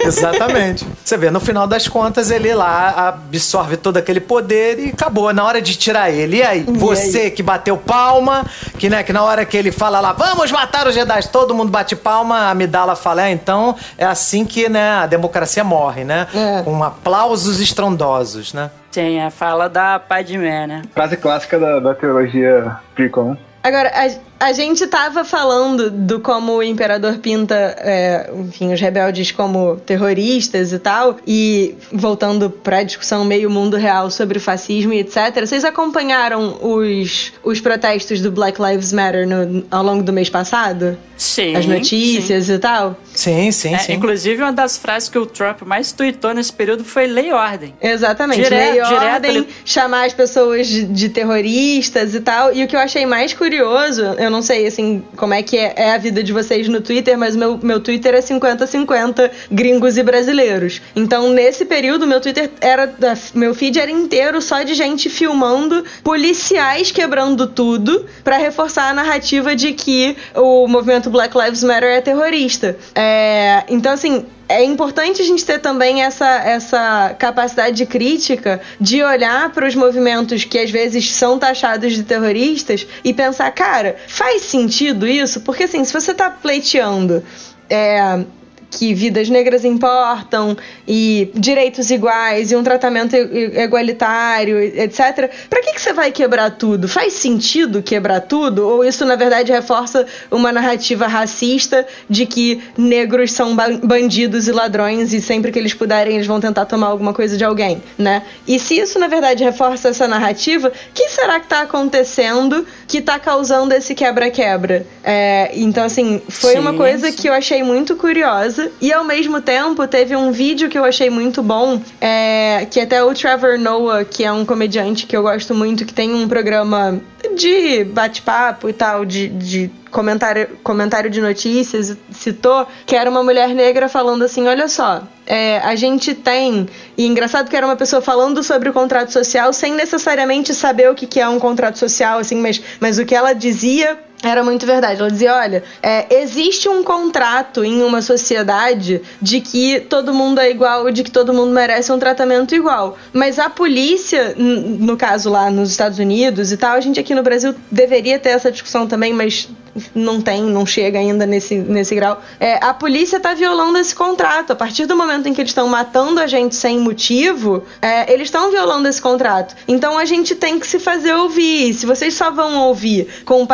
Exatamente. 0.00 0.86
Você 1.04 1.16
vê, 1.16 1.30
no 1.30 1.40
final 1.40 1.66
das 1.66 1.85
contas, 1.88 2.30
ele 2.30 2.54
lá 2.54 3.08
absorve 3.08 3.76
todo 3.76 3.96
aquele 3.96 4.20
poder 4.20 4.78
e 4.78 4.88
acabou. 4.90 5.32
Na 5.32 5.44
hora 5.44 5.60
de 5.60 5.76
tirar 5.76 6.10
ele. 6.10 6.38
E 6.38 6.42
aí? 6.42 6.62
Você 6.62 7.30
que 7.30 7.42
bateu 7.42 7.76
palma, 7.76 8.44
que, 8.78 8.88
né, 8.88 9.02
que 9.02 9.12
na 9.12 9.22
hora 9.22 9.44
que 9.44 9.56
ele 9.56 9.70
fala 9.70 10.00
lá, 10.00 10.12
vamos 10.12 10.50
matar 10.50 10.86
os 10.86 10.94
Jedi, 10.94 11.28
todo 11.28 11.54
mundo 11.54 11.70
bate 11.70 11.94
palma, 11.94 12.38
a 12.38 12.50
Amidala 12.50 12.96
fala, 12.96 13.26
é, 13.26 13.30
então 13.30 13.76
é 13.98 14.04
assim 14.04 14.44
que 14.44 14.68
né, 14.68 14.92
a 14.92 15.06
democracia 15.06 15.62
morre, 15.62 16.04
né? 16.04 16.26
É. 16.34 16.62
Com 16.62 16.82
aplausos 16.82 17.60
estrondosos, 17.60 18.52
né? 18.52 18.70
Tem 18.90 19.22
a 19.22 19.30
fala 19.30 19.68
da 19.68 19.98
Padmé, 19.98 20.66
né? 20.66 20.82
Frase 20.94 21.16
clássica 21.16 21.58
da, 21.58 21.80
da 21.80 21.94
teologia 21.94 22.76
né? 22.96 23.36
Agora, 23.62 23.90
a, 24.35 24.35
a 24.38 24.52
gente 24.52 24.86
tava 24.86 25.24
falando 25.24 25.90
do 25.90 26.20
como 26.20 26.52
o 26.56 26.62
imperador 26.62 27.18
pinta, 27.18 27.54
é, 27.78 28.30
enfim, 28.38 28.72
os 28.72 28.80
rebeldes 28.80 29.30
como 29.32 29.76
terroristas 29.76 30.72
e 30.72 30.78
tal, 30.78 31.16
e 31.26 31.74
voltando 31.92 32.50
pra 32.50 32.82
discussão 32.82 33.24
meio 33.24 33.48
mundo 33.50 33.76
real 33.76 34.10
sobre 34.10 34.38
o 34.38 34.40
fascismo 34.40 34.92
e 34.92 35.00
etc. 35.00 35.40
Vocês 35.40 35.64
acompanharam 35.64 36.58
os, 36.60 37.32
os 37.42 37.60
protestos 37.60 38.20
do 38.20 38.30
Black 38.30 38.60
Lives 38.60 38.92
Matter 38.92 39.26
no- 39.26 39.64
ao 39.70 39.82
longo 39.82 40.02
do 40.02 40.12
mês 40.12 40.28
passado? 40.28 40.98
Sim. 41.16 41.56
As 41.56 41.64
notícias 41.64 42.50
e 42.50 42.58
tal? 42.58 42.94
Sim, 43.14 43.50
sim, 43.50 43.74
É, 43.74 43.78
sim. 43.78 43.94
inclusive, 43.94 44.42
uma 44.42 44.52
das 44.52 44.76
frases 44.76 45.08
que 45.08 45.18
o 45.18 45.24
Trump 45.24 45.62
mais 45.62 45.90
tweetou 45.92 46.34
nesse 46.34 46.52
período 46.52 46.84
foi 46.84 47.06
lei 47.06 47.30
e 47.30 47.32
ordem. 47.32 47.74
Exatamente, 47.80 48.42
Direto- 48.42 48.72
lei 48.72 48.80
e 48.82 48.84
direto 48.86 49.12
ordem, 49.14 49.30
ele- 49.36 49.48
chamar 49.64 50.04
as 50.04 50.12
pessoas 50.12 50.66
de, 50.66 50.84
de 50.84 51.08
terroristas 51.08 52.14
e 52.14 52.20
tal. 52.20 52.52
E 52.52 52.62
o 52.62 52.68
que 52.68 52.76
eu 52.76 52.80
achei 52.80 53.06
mais 53.06 53.32
curioso, 53.32 54.02
eu 54.26 54.30
não 54.30 54.42
sei 54.42 54.66
assim 54.66 55.02
como 55.16 55.34
é 55.34 55.42
que 55.42 55.56
é, 55.56 55.72
é 55.76 55.92
a 55.92 55.98
vida 55.98 56.22
de 56.22 56.32
vocês 56.32 56.68
no 56.68 56.80
Twitter, 56.80 57.16
mas 57.16 57.34
meu, 57.34 57.58
meu 57.62 57.80
Twitter 57.80 58.14
é 58.14 58.20
50-50 58.20 59.30
gringos 59.50 59.96
e 59.96 60.02
brasileiros. 60.02 60.82
Então, 60.94 61.30
nesse 61.30 61.64
período, 61.64 62.06
meu 62.06 62.20
Twitter 62.20 62.50
era. 62.60 62.92
Meu 63.34 63.54
feed 63.54 63.78
era 63.78 63.90
inteiro 63.90 64.40
só 64.42 64.62
de 64.62 64.74
gente 64.74 65.08
filmando 65.08 65.84
policiais 66.02 66.90
quebrando 66.90 67.46
tudo 67.46 68.06
pra 68.22 68.36
reforçar 68.36 68.90
a 68.90 68.94
narrativa 68.94 69.54
de 69.54 69.72
que 69.72 70.16
o 70.34 70.66
movimento 70.66 71.10
Black 71.10 71.36
Lives 71.36 71.62
Matter 71.62 71.90
é 71.90 72.00
terrorista. 72.00 72.76
É, 72.94 73.64
então, 73.68 73.92
assim, 73.92 74.24
é 74.48 74.62
importante 74.62 75.20
a 75.20 75.24
gente 75.24 75.44
ter 75.44 75.58
também 75.60 76.02
essa, 76.02 76.26
essa 76.26 77.14
capacidade 77.18 77.76
de 77.76 77.86
crítica 77.86 78.60
de 78.80 79.02
olhar 79.02 79.50
para 79.52 79.66
os 79.66 79.74
movimentos 79.74 80.44
que 80.44 80.58
às 80.58 80.70
vezes 80.70 81.12
são 81.14 81.38
taxados 81.38 81.94
de 81.94 82.02
terroristas 82.02 82.86
e 83.02 83.12
pensar, 83.12 83.50
cara, 83.50 83.96
faz 84.06 84.42
sentido 84.42 85.06
isso? 85.06 85.40
Porque 85.40 85.64
assim, 85.64 85.84
se 85.84 85.92
você 85.92 86.14
tá 86.14 86.30
pleiteando. 86.30 87.22
é, 87.68 88.24
que 88.70 88.92
vidas 88.94 89.28
negras 89.28 89.64
importam 89.64 90.56
e 90.86 91.30
direitos 91.34 91.90
iguais 91.90 92.50
e 92.50 92.56
um 92.56 92.62
tratamento 92.62 93.16
igualitário, 93.16 94.58
etc. 94.58 95.30
Para 95.48 95.62
que, 95.62 95.72
que 95.72 95.80
você 95.80 95.92
vai 95.92 96.12
quebrar 96.12 96.50
tudo? 96.50 96.88
Faz 96.88 97.14
sentido 97.14 97.82
quebrar 97.82 98.20
tudo? 98.20 98.66
Ou 98.66 98.84
isso, 98.84 99.04
na 99.04 99.16
verdade, 99.16 99.52
reforça 99.52 100.06
uma 100.30 100.52
narrativa 100.52 101.06
racista 101.06 101.86
de 102.08 102.26
que 102.26 102.62
negros 102.76 103.32
são 103.32 103.56
bandidos 103.82 104.48
e 104.48 104.52
ladrões 104.52 105.12
e 105.12 105.20
sempre 105.20 105.52
que 105.52 105.58
eles 105.58 105.74
puderem 105.74 106.14
eles 106.14 106.26
vão 106.26 106.40
tentar 106.40 106.66
tomar 106.66 106.88
alguma 106.88 107.12
coisa 107.12 107.36
de 107.36 107.44
alguém, 107.44 107.82
né? 107.96 108.22
E 108.46 108.58
se 108.58 108.78
isso, 108.78 108.98
na 108.98 109.08
verdade, 109.08 109.44
reforça 109.44 109.88
essa 109.88 110.06
narrativa, 110.06 110.68
o 110.68 110.72
que 110.92 111.08
será 111.08 111.38
que 111.38 111.46
está 111.46 111.62
acontecendo 111.62 112.66
que 112.86 112.98
está 112.98 113.18
causando 113.18 113.74
esse 113.74 113.94
quebra-quebra? 113.94 114.86
É, 115.02 115.50
então, 115.54 115.84
assim, 115.84 116.22
foi 116.28 116.52
sim, 116.52 116.58
uma 116.58 116.74
coisa 116.74 117.10
sim. 117.10 117.16
que 117.16 117.28
eu 117.28 117.32
achei 117.32 117.62
muito 117.62 117.96
curiosa 117.96 118.70
e, 118.80 118.92
ao 118.92 119.04
mesmo 119.04 119.40
tempo, 119.40 119.86
teve 119.86 120.14
um 120.14 120.30
vídeo 120.30 120.68
que 120.68 120.78
eu 120.78 120.84
achei 120.84 121.10
muito 121.10 121.42
bom, 121.42 121.80
é, 122.00 122.66
que 122.70 122.80
até 122.80 123.02
o 123.02 123.12
Trevor 123.14 123.58
Noah, 123.58 124.04
que 124.04 124.24
é 124.24 124.32
um 124.32 124.44
comediante 124.44 125.06
que 125.06 125.16
eu 125.16 125.22
gosto 125.22 125.54
muito, 125.54 125.84
que 125.84 125.94
tem 125.94 126.14
um 126.14 126.28
programa 126.28 127.00
de 127.36 127.84
bate-papo 127.84 128.68
e 128.68 128.72
tal, 128.72 129.04
de, 129.04 129.28
de 129.28 129.70
comentário, 129.96 130.58
comentário 130.62 131.08
de 131.08 131.22
notícias, 131.22 131.96
citou 132.10 132.66
que 132.84 132.94
era 132.94 133.08
uma 133.08 133.22
mulher 133.22 133.48
negra 133.54 133.88
falando 133.88 134.24
assim: 134.24 134.46
olha 134.46 134.68
só, 134.68 135.02
é, 135.26 135.58
a 135.60 135.74
gente 135.74 136.14
tem. 136.14 136.68
E 136.98 137.06
engraçado 137.06 137.48
que 137.48 137.56
era 137.56 137.64
uma 137.64 137.76
pessoa 137.76 138.02
falando 138.02 138.42
sobre 138.42 138.68
o 138.68 138.74
contrato 138.74 139.10
social 139.10 139.54
sem 139.54 139.72
necessariamente 139.72 140.52
saber 140.52 140.90
o 140.90 140.94
que, 140.94 141.06
que 141.06 141.18
é 141.18 141.26
um 141.26 141.38
contrato 141.38 141.78
social, 141.78 142.18
assim, 142.18 142.36
mas, 142.36 142.60
mas 142.78 142.98
o 142.98 143.06
que 143.06 143.14
ela 143.14 143.32
dizia 143.32 143.98
era 144.22 144.42
muito 144.42 144.66
verdade. 144.66 145.00
Ela 145.00 145.10
dizia: 145.10 145.34
olha, 145.34 145.62
é, 145.82 146.20
existe 146.20 146.68
um 146.68 146.82
contrato 146.82 147.64
em 147.64 147.82
uma 147.82 148.00
sociedade 148.02 149.02
de 149.20 149.40
que 149.40 149.80
todo 149.80 150.14
mundo 150.14 150.40
é 150.40 150.50
igual, 150.50 150.90
de 150.90 151.02
que 151.02 151.10
todo 151.10 151.32
mundo 151.32 151.52
merece 151.52 151.92
um 151.92 151.98
tratamento 151.98 152.54
igual. 152.54 152.96
Mas 153.12 153.38
a 153.38 153.50
polícia, 153.50 154.34
no 154.36 154.96
caso 154.96 155.30
lá 155.30 155.50
nos 155.50 155.70
Estados 155.70 155.98
Unidos 155.98 156.52
e 156.52 156.56
tal, 156.56 156.76
a 156.76 156.80
gente 156.80 156.98
aqui 156.98 157.14
no 157.14 157.22
Brasil 157.22 157.54
deveria 157.70 158.18
ter 158.18 158.30
essa 158.30 158.50
discussão 158.50 158.86
também, 158.86 159.12
mas 159.12 159.48
não 159.94 160.20
tem, 160.20 160.42
não 160.42 160.64
chega 160.64 160.98
ainda 160.98 161.26
nesse, 161.26 161.56
nesse 161.56 161.94
grau. 161.94 162.22
É, 162.40 162.58
a 162.64 162.72
polícia 162.72 163.18
está 163.18 163.34
violando 163.34 163.78
esse 163.78 163.94
contrato. 163.94 164.52
A 164.52 164.56
partir 164.56 164.86
do 164.86 164.96
momento 164.96 165.28
em 165.28 165.34
que 165.34 165.40
eles 165.40 165.50
estão 165.50 165.68
matando 165.68 166.20
a 166.20 166.26
gente 166.26 166.54
sem 166.54 166.78
motivo, 166.78 167.64
é, 167.80 168.12
eles 168.12 168.28
estão 168.28 168.50
violando 168.50 168.88
esse 168.88 169.00
contrato. 169.00 169.54
Então 169.68 169.98
a 169.98 170.04
gente 170.04 170.34
tem 170.34 170.58
que 170.58 170.66
se 170.66 170.78
fazer 170.78 171.14
ouvir. 171.14 171.74
Se 171.74 171.86
vocês 171.86 172.14
só 172.14 172.30
vão 172.30 172.60
ouvir 172.62 173.08
com 173.24 173.46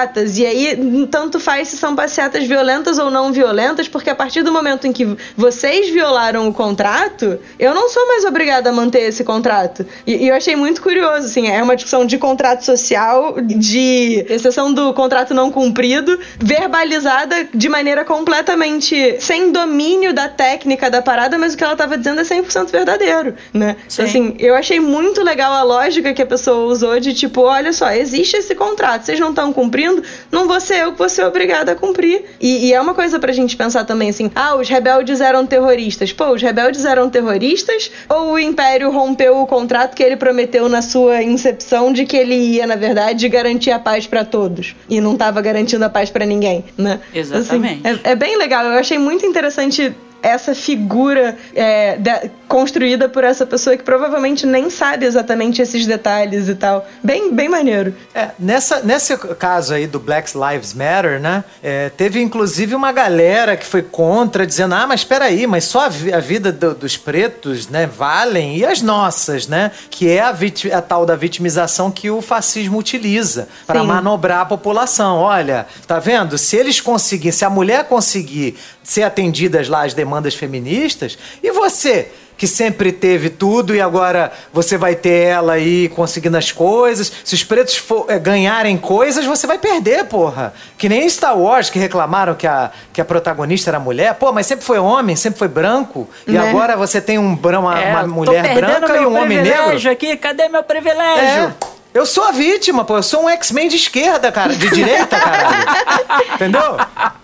passeatas, 0.00 0.38
e 0.38 0.46
aí 0.46 1.06
tanto 1.10 1.38
faz 1.38 1.68
se 1.68 1.76
são 1.76 1.94
passeatas 1.94 2.46
violentas 2.46 2.98
ou 2.98 3.10
não 3.10 3.32
violentas, 3.32 3.88
porque 3.88 4.10
a 4.10 4.14
partir 4.14 4.42
do 4.42 4.52
momento 4.52 4.86
em 4.86 4.92
que 4.92 5.16
vocês 5.36 5.90
violaram 5.90 6.48
o 6.48 6.52
contrato, 6.52 7.38
eu 7.58 7.74
não 7.74 7.88
sou 7.88 8.06
mais 8.06 8.24
obrigada 8.24 8.70
a 8.70 8.72
manter 8.72 9.02
esse 9.02 9.24
contrato. 9.24 9.86
E, 10.06 10.24
e 10.24 10.28
eu 10.28 10.34
achei 10.34 10.56
muito 10.56 10.82
curioso, 10.82 11.26
assim, 11.26 11.48
é 11.48 11.62
uma 11.62 11.74
discussão 11.74 12.04
de 12.06 12.18
contrato 12.18 12.64
social, 12.64 13.36
de 13.40 14.24
exceção 14.28 14.72
do 14.72 14.92
contrato 14.94 15.34
não 15.34 15.50
cumprido, 15.50 16.18
verbalizada 16.38 17.48
de 17.52 17.68
maneira 17.68 18.04
completamente 18.04 19.16
sem 19.20 19.52
domínio 19.52 20.12
da 20.12 20.28
técnica 20.28 20.90
da 20.90 21.02
parada, 21.02 21.38
mas 21.38 21.54
o 21.54 21.56
que 21.56 21.64
ela 21.64 21.74
estava 21.74 21.96
dizendo 21.96 22.20
é 22.20 22.24
100% 22.24 22.70
verdadeiro, 22.70 23.34
né? 23.52 23.76
Sim. 23.88 24.02
Assim, 24.02 24.34
eu 24.38 24.54
achei 24.54 24.80
muito 24.80 25.22
legal 25.22 25.52
a 25.52 25.62
lógica 25.62 26.12
que 26.12 26.22
a 26.22 26.26
pessoa 26.26 26.66
usou 26.66 26.98
de 27.00 27.12
tipo, 27.12 27.42
olha 27.42 27.72
só, 27.72 27.90
existe 27.90 28.36
esse 28.36 28.54
contrato, 28.54 29.04
vocês 29.04 29.18
não 29.18 29.30
estão 29.30 29.52
cumprindo, 29.52 29.89
não 30.30 30.46
vou 30.46 30.60
ser 30.60 30.84
eu 30.84 30.92
que 30.92 30.98
vou 30.98 31.08
ser 31.08 31.24
obrigada 31.24 31.72
a 31.72 31.74
cumprir. 31.74 32.24
E, 32.40 32.68
e, 32.68 32.72
é 32.72 32.80
uma 32.80 32.94
coisa 32.94 33.18
pra 33.18 33.32
gente 33.32 33.56
pensar 33.56 33.84
também 33.84 34.10
assim, 34.10 34.30
ah, 34.34 34.56
os 34.56 34.68
rebeldes 34.68 35.20
eram 35.20 35.46
terroristas. 35.46 36.12
Pô, 36.12 36.30
os 36.32 36.42
rebeldes 36.42 36.84
eram 36.84 37.08
terroristas 37.08 37.90
ou 38.08 38.32
o 38.32 38.38
Império 38.38 38.90
rompeu 38.90 39.38
o 39.38 39.46
contrato 39.46 39.94
que 39.94 40.02
ele 40.02 40.16
prometeu 40.16 40.68
na 40.68 40.82
sua 40.82 41.22
incepção 41.22 41.92
de 41.92 42.04
que 42.04 42.16
ele 42.16 42.34
ia, 42.34 42.66
na 42.66 42.76
verdade, 42.76 43.28
garantir 43.28 43.70
a 43.70 43.78
paz 43.78 44.06
para 44.06 44.24
todos 44.24 44.74
e 44.88 45.00
não 45.00 45.14
estava 45.14 45.40
garantindo 45.40 45.84
a 45.84 45.88
paz 45.88 46.10
para 46.10 46.24
ninguém, 46.24 46.64
né? 46.76 47.00
Exatamente. 47.14 47.86
Assim, 47.86 48.00
é, 48.04 48.12
é 48.12 48.14
bem 48.16 48.36
legal. 48.36 48.64
Eu 48.64 48.78
achei 48.78 48.98
muito 48.98 49.24
interessante 49.24 49.94
essa 50.22 50.54
figura 50.54 51.36
é, 51.54 51.96
da, 51.96 52.22
construída 52.48 53.08
por 53.08 53.24
essa 53.24 53.46
pessoa 53.46 53.76
que 53.76 53.82
provavelmente 53.82 54.46
nem 54.46 54.70
sabe 54.70 55.06
exatamente 55.06 55.62
esses 55.62 55.86
detalhes 55.86 56.48
e 56.48 56.54
tal. 56.54 56.86
Bem, 57.02 57.32
bem 57.32 57.48
maneiro. 57.48 57.94
É, 58.14 58.30
nessa, 58.38 58.80
nesse 58.80 59.16
caso 59.16 59.74
aí 59.74 59.86
do 59.86 59.98
Black 59.98 60.32
Lives 60.36 60.74
Matter, 60.74 61.20
né? 61.20 61.44
É, 61.62 61.90
teve 61.90 62.20
inclusive 62.20 62.74
uma 62.74 62.92
galera 62.92 63.56
que 63.56 63.64
foi 63.64 63.82
contra, 63.82 64.46
dizendo: 64.46 64.74
ah, 64.74 64.86
mas 64.86 65.00
espera 65.00 65.26
aí, 65.26 65.46
mas 65.46 65.64
só 65.64 65.86
a, 65.86 65.88
vi 65.88 66.12
a 66.12 66.20
vida 66.20 66.50
do, 66.50 66.74
dos 66.74 66.96
pretos, 66.96 67.68
né, 67.68 67.86
valem 67.86 68.56
e 68.56 68.64
as 68.64 68.82
nossas, 68.82 69.46
né? 69.46 69.70
Que 69.88 70.08
é 70.08 70.20
a, 70.20 70.34
a 70.76 70.82
tal 70.82 71.06
da 71.06 71.16
vitimização 71.16 71.90
que 71.90 72.10
o 72.10 72.20
fascismo 72.20 72.78
utiliza 72.78 73.48
para 73.66 73.84
manobrar 73.84 74.40
a 74.40 74.46
população. 74.46 75.18
Olha, 75.18 75.66
tá 75.86 75.98
vendo? 75.98 76.36
Se 76.36 76.56
eles 76.56 76.80
conseguirem, 76.80 77.32
se 77.32 77.44
a 77.44 77.50
mulher 77.50 77.84
conseguir 77.84 78.56
ser 78.90 79.04
atendidas 79.04 79.68
lá 79.68 79.84
as 79.84 79.94
demandas 79.94 80.34
feministas, 80.34 81.16
e 81.42 81.52
você? 81.52 82.08
que 82.36 82.46
sempre 82.46 82.90
teve 82.90 83.28
tudo 83.28 83.76
e 83.76 83.82
agora 83.82 84.32
você 84.50 84.78
vai 84.78 84.94
ter 84.94 85.26
ela 85.26 85.52
aí 85.52 85.90
conseguindo 85.90 86.38
as 86.38 86.50
coisas. 86.50 87.12
Se 87.22 87.34
os 87.34 87.44
pretos 87.44 87.76
for, 87.76 88.06
é, 88.08 88.18
ganharem 88.18 88.78
coisas, 88.78 89.26
você 89.26 89.46
vai 89.46 89.58
perder, 89.58 90.06
porra. 90.06 90.54
Que 90.78 90.88
nem 90.88 91.06
Star 91.06 91.38
Wars, 91.38 91.68
que 91.68 91.78
reclamaram 91.78 92.34
que 92.34 92.46
a, 92.46 92.70
que 92.94 93.00
a 93.02 93.04
protagonista 93.04 93.68
era 93.68 93.78
mulher. 93.78 94.14
Pô, 94.14 94.32
mas 94.32 94.46
sempre 94.46 94.64
foi 94.64 94.78
homem, 94.78 95.16
sempre 95.16 95.38
foi 95.38 95.48
branco. 95.48 96.08
E 96.26 96.32
né? 96.32 96.48
agora 96.48 96.78
você 96.78 96.98
tem 96.98 97.18
um, 97.18 97.34
uma, 97.34 97.78
é, 97.78 97.90
uma 97.90 98.06
mulher 98.06 98.54
branca 98.54 98.96
e 98.96 99.04
um 99.04 99.20
homem 99.20 99.42
negro. 99.42 99.90
aqui, 99.90 100.16
cadê 100.16 100.48
meu 100.48 100.62
privilégio? 100.62 101.54
É. 101.66 101.69
Eu 101.92 102.06
sou 102.06 102.24
a 102.24 102.30
vítima, 102.30 102.84
pô. 102.84 102.96
Eu 102.96 103.02
sou 103.02 103.24
um 103.24 103.28
X-Men 103.28 103.68
de 103.68 103.76
esquerda, 103.76 104.30
cara. 104.30 104.54
De 104.54 104.70
direita, 104.70 105.18
caralho. 105.18 105.66
Entendeu? 106.34 106.76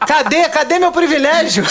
Cadê, 0.07 0.49
cadê 0.49 0.79
meu 0.79 0.91
privilégio? 0.91 1.65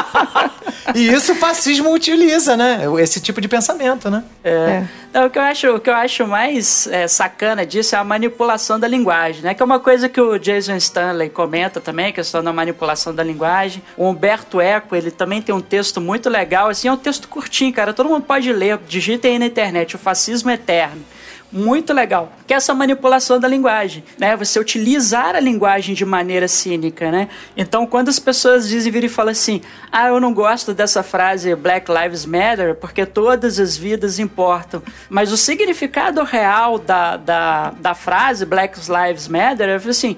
e 0.94 1.08
isso 1.12 1.32
o 1.32 1.36
fascismo 1.36 1.92
utiliza, 1.92 2.56
né? 2.56 2.80
Esse 2.98 3.20
tipo 3.20 3.40
de 3.40 3.48
pensamento, 3.48 4.10
né? 4.10 4.24
É. 4.42 4.50
é. 4.50 4.84
Não, 5.12 5.26
o, 5.26 5.30
que 5.30 5.38
eu 5.38 5.42
acho, 5.42 5.74
o 5.74 5.80
que 5.80 5.88
eu 5.88 5.94
acho 5.94 6.26
mais 6.26 6.86
é, 6.86 7.08
sacana 7.08 7.64
disso 7.64 7.94
é 7.94 7.98
a 7.98 8.04
manipulação 8.04 8.78
da 8.78 8.86
linguagem, 8.86 9.42
né? 9.42 9.54
Que 9.54 9.62
é 9.62 9.64
uma 9.64 9.80
coisa 9.80 10.06
que 10.06 10.20
o 10.20 10.38
Jason 10.38 10.76
Stanley 10.76 11.30
comenta 11.30 11.80
também, 11.80 12.06
a 12.06 12.12
questão 12.12 12.44
da 12.44 12.52
manipulação 12.52 13.14
da 13.14 13.24
linguagem. 13.24 13.82
O 13.96 14.06
Humberto 14.06 14.60
Eco, 14.60 14.94
ele 14.94 15.10
também 15.10 15.40
tem 15.40 15.54
um 15.54 15.62
texto 15.62 15.98
muito 15.98 16.28
legal, 16.28 16.68
assim, 16.68 16.88
é 16.88 16.92
um 16.92 16.96
texto 16.96 17.26
curtinho, 17.26 17.72
cara. 17.72 17.94
Todo 17.94 18.08
mundo 18.08 18.24
pode 18.24 18.52
ler, 18.52 18.78
digita 18.86 19.28
aí 19.28 19.38
na 19.38 19.46
internet, 19.46 19.96
o 19.96 19.98
fascismo 19.98 20.50
eterno 20.50 21.02
muito 21.50 21.92
legal, 21.92 22.32
que 22.46 22.52
é 22.52 22.56
essa 22.56 22.74
manipulação 22.74 23.40
da 23.40 23.48
linguagem, 23.48 24.04
né? 24.18 24.36
Você 24.36 24.60
utilizar 24.60 25.34
a 25.34 25.40
linguagem 25.40 25.94
de 25.94 26.04
maneira 26.04 26.46
cínica, 26.46 27.10
né? 27.10 27.28
Então, 27.56 27.86
quando 27.86 28.08
as 28.08 28.18
pessoas 28.18 28.68
dizem 28.68 28.92
vir 28.92 29.04
e 29.04 29.08
falam 29.08 29.32
assim: 29.32 29.62
"Ah, 29.90 30.08
eu 30.08 30.20
não 30.20 30.34
gosto 30.34 30.74
dessa 30.74 31.02
frase 31.02 31.54
Black 31.54 31.90
Lives 31.90 32.26
Matter 32.26 32.74
porque 32.74 33.06
todas 33.06 33.58
as 33.58 33.76
vidas 33.76 34.18
importam", 34.18 34.82
mas 35.08 35.32
o 35.32 35.36
significado 35.36 36.22
real 36.22 36.78
da, 36.78 37.16
da, 37.16 37.70
da 37.70 37.94
frase 37.94 38.44
Black 38.44 38.78
Lives 38.88 39.28
Matter 39.28 39.68
é 39.68 39.74
assim: 39.74 40.16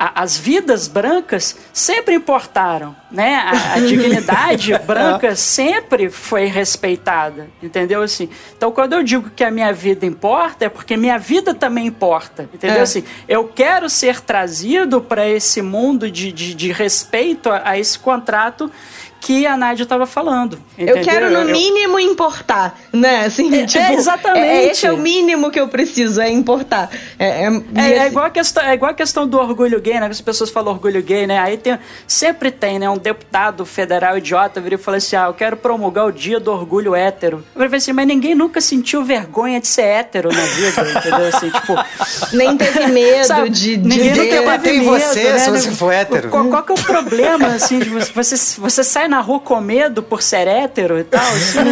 as 0.00 0.38
vidas 0.38 0.88
brancas 0.88 1.58
sempre 1.74 2.14
importaram, 2.14 2.96
né? 3.10 3.34
A, 3.34 3.74
a 3.74 3.80
dignidade 3.84 4.72
branca 4.78 5.36
sempre 5.36 6.08
foi 6.08 6.46
respeitada, 6.46 7.48
entendeu 7.62 8.02
assim? 8.02 8.30
Então, 8.56 8.72
quando 8.72 8.94
eu 8.94 9.02
digo 9.02 9.28
que 9.28 9.44
a 9.44 9.50
minha 9.50 9.74
vida 9.74 10.06
importa, 10.06 10.64
é 10.64 10.68
porque 10.70 10.96
minha 10.96 11.18
vida 11.18 11.52
também 11.52 11.86
importa, 11.86 12.48
entendeu 12.54 12.78
é. 12.78 12.82
assim? 12.82 13.04
Eu 13.28 13.48
quero 13.48 13.90
ser 13.90 14.22
trazido 14.22 15.02
para 15.02 15.28
esse 15.28 15.60
mundo 15.60 16.10
de, 16.10 16.32
de, 16.32 16.54
de 16.54 16.72
respeito 16.72 17.50
a, 17.50 17.60
a 17.62 17.78
esse 17.78 17.98
contrato 17.98 18.72
que 19.20 19.46
a 19.46 19.56
Nádia 19.56 19.82
estava 19.82 20.06
falando. 20.06 20.58
Entendeu? 20.74 20.96
Eu 20.96 21.04
quero, 21.04 21.30
no 21.30 21.44
mínimo, 21.44 21.98
importar, 22.00 22.78
né? 22.92 23.26
Assim, 23.26 23.54
é, 23.54 23.66
tipo, 23.66 23.84
é 23.84 23.94
exatamente. 23.94 24.44
É, 24.44 24.70
esse 24.70 24.86
é 24.86 24.92
o 24.92 24.96
mínimo 24.96 25.50
que 25.50 25.60
eu 25.60 25.68
preciso, 25.68 26.20
é 26.20 26.30
importar. 26.30 26.90
É, 27.18 27.44
é, 27.44 27.62
é, 27.74 27.98
é 27.98 28.06
igual, 28.06 28.24
a 28.24 28.30
questão, 28.30 28.62
é 28.62 28.74
igual 28.74 28.90
a 28.90 28.94
questão 28.94 29.26
do 29.28 29.38
orgulho 29.38 29.80
gay, 29.80 30.00
né? 30.00 30.06
As 30.06 30.20
pessoas 30.20 30.50
falam 30.50 30.72
orgulho 30.72 31.02
gay, 31.02 31.26
né? 31.26 31.38
Aí 31.38 31.58
tem, 31.58 31.78
sempre 32.06 32.50
tem, 32.50 32.78
né? 32.78 32.88
Um 32.88 32.96
deputado 32.96 33.64
federal 33.66 34.16
idiota 34.16 34.60
vira 34.60 34.76
e 34.76 34.78
fala 34.78 34.96
assim: 34.96 35.16
ah, 35.16 35.26
eu 35.26 35.34
quero 35.34 35.56
promulgar 35.56 36.06
o 36.06 36.12
dia 36.12 36.40
do 36.40 36.50
orgulho 36.50 36.94
hétero. 36.94 37.44
Eu 37.54 37.62
falei 37.62 37.76
assim, 37.76 37.92
mas 37.92 38.06
ninguém 38.06 38.34
nunca 38.34 38.60
sentiu 38.60 39.04
vergonha 39.04 39.60
de 39.60 39.66
ser 39.66 39.82
hétero 39.82 40.30
na 40.32 40.40
vida, 40.40 40.98
entendeu? 40.98 41.28
Assim, 41.28 41.50
tipo... 41.50 41.74
Nem 42.32 42.56
teve 42.56 42.86
medo 42.86 43.26
sabe? 43.26 43.50
de, 43.50 43.76
de... 43.76 43.88
Ninguém 43.88 44.14
nunca 44.14 44.42
bateu 44.42 44.74
em 44.74 44.82
você 44.82 45.24
né? 45.24 45.38
se 45.38 45.50
você 45.50 45.70
for 45.72 45.92
hétero. 45.92 46.30
Qual, 46.30 46.44
qual 46.46 46.62
que 46.62 46.72
é 46.72 46.74
o 46.74 46.82
problema, 46.82 47.48
assim, 47.48 47.78
de 47.78 47.88
você, 47.88 48.36
você 48.58 48.84
sai 48.84 49.08
na 49.10 49.20
rua 49.20 49.40
com 49.40 49.60
medo 49.60 50.02
por 50.02 50.22
ser 50.22 50.46
hétero 50.46 50.98
e 50.98 51.04
tal. 51.04 51.20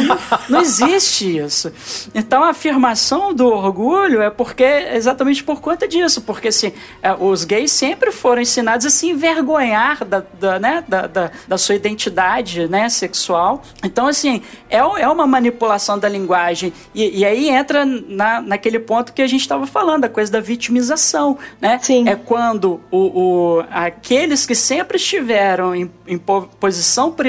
Não, 0.07 0.19
não 0.51 0.61
existe 0.61 1.39
isso. 1.39 1.73
Então 2.15 2.45
a 2.45 2.51
afirmação 2.51 3.33
do 3.33 3.47
orgulho 3.47 4.21
é 4.21 4.29
porque 4.29 4.65
exatamente 4.65 5.43
por 5.43 5.61
conta 5.61 5.89
disso. 5.89 6.23
Porque 6.23 6.49
assim, 6.49 6.73
é, 7.03 7.15
os 7.15 7.45
gays 7.45 7.73
sempre 7.73 8.13
foram 8.13 8.43
ensinados 8.43 8.85
a 8.85 8.91
se 8.91 9.09
envergonhar 9.09 10.05
da, 10.05 10.23
da, 10.39 10.59
né, 10.59 10.85
da, 10.87 11.07
da, 11.07 11.31
da 11.47 11.59
sua 11.59 11.75
identidade 11.75 12.69
né, 12.69 12.89
sexual. 12.89 13.63
Então, 13.85 14.07
assim, 14.07 14.43
é, 14.69 14.79
é 14.79 15.09
uma 15.09 15.27
manipulação 15.27 15.99
da 15.99 16.09
linguagem. 16.09 16.73
E, 16.95 17.21
e 17.21 17.25
aí 17.25 17.49
entra 17.49 17.85
na, 17.85 18.41
naquele 18.41 18.79
ponto 18.79 19.13
que 19.13 19.23
a 19.23 19.27
gente 19.27 19.43
estava 19.43 19.67
falando, 19.67 20.05
a 20.05 20.09
coisa 20.09 20.31
da 20.31 20.41
vitimização. 20.41 21.39
Né? 21.61 21.79
Sim. 21.83 22.09
É 22.09 22.17
quando 22.17 22.81
o, 22.91 22.99
o, 22.99 23.65
aqueles 23.71 24.45
que 24.45 24.55
sempre 24.55 24.97
estiveram 24.97 25.75
em, 25.75 25.91
em 26.07 26.19
posição 26.19 27.13
privilegiada, 27.13 27.28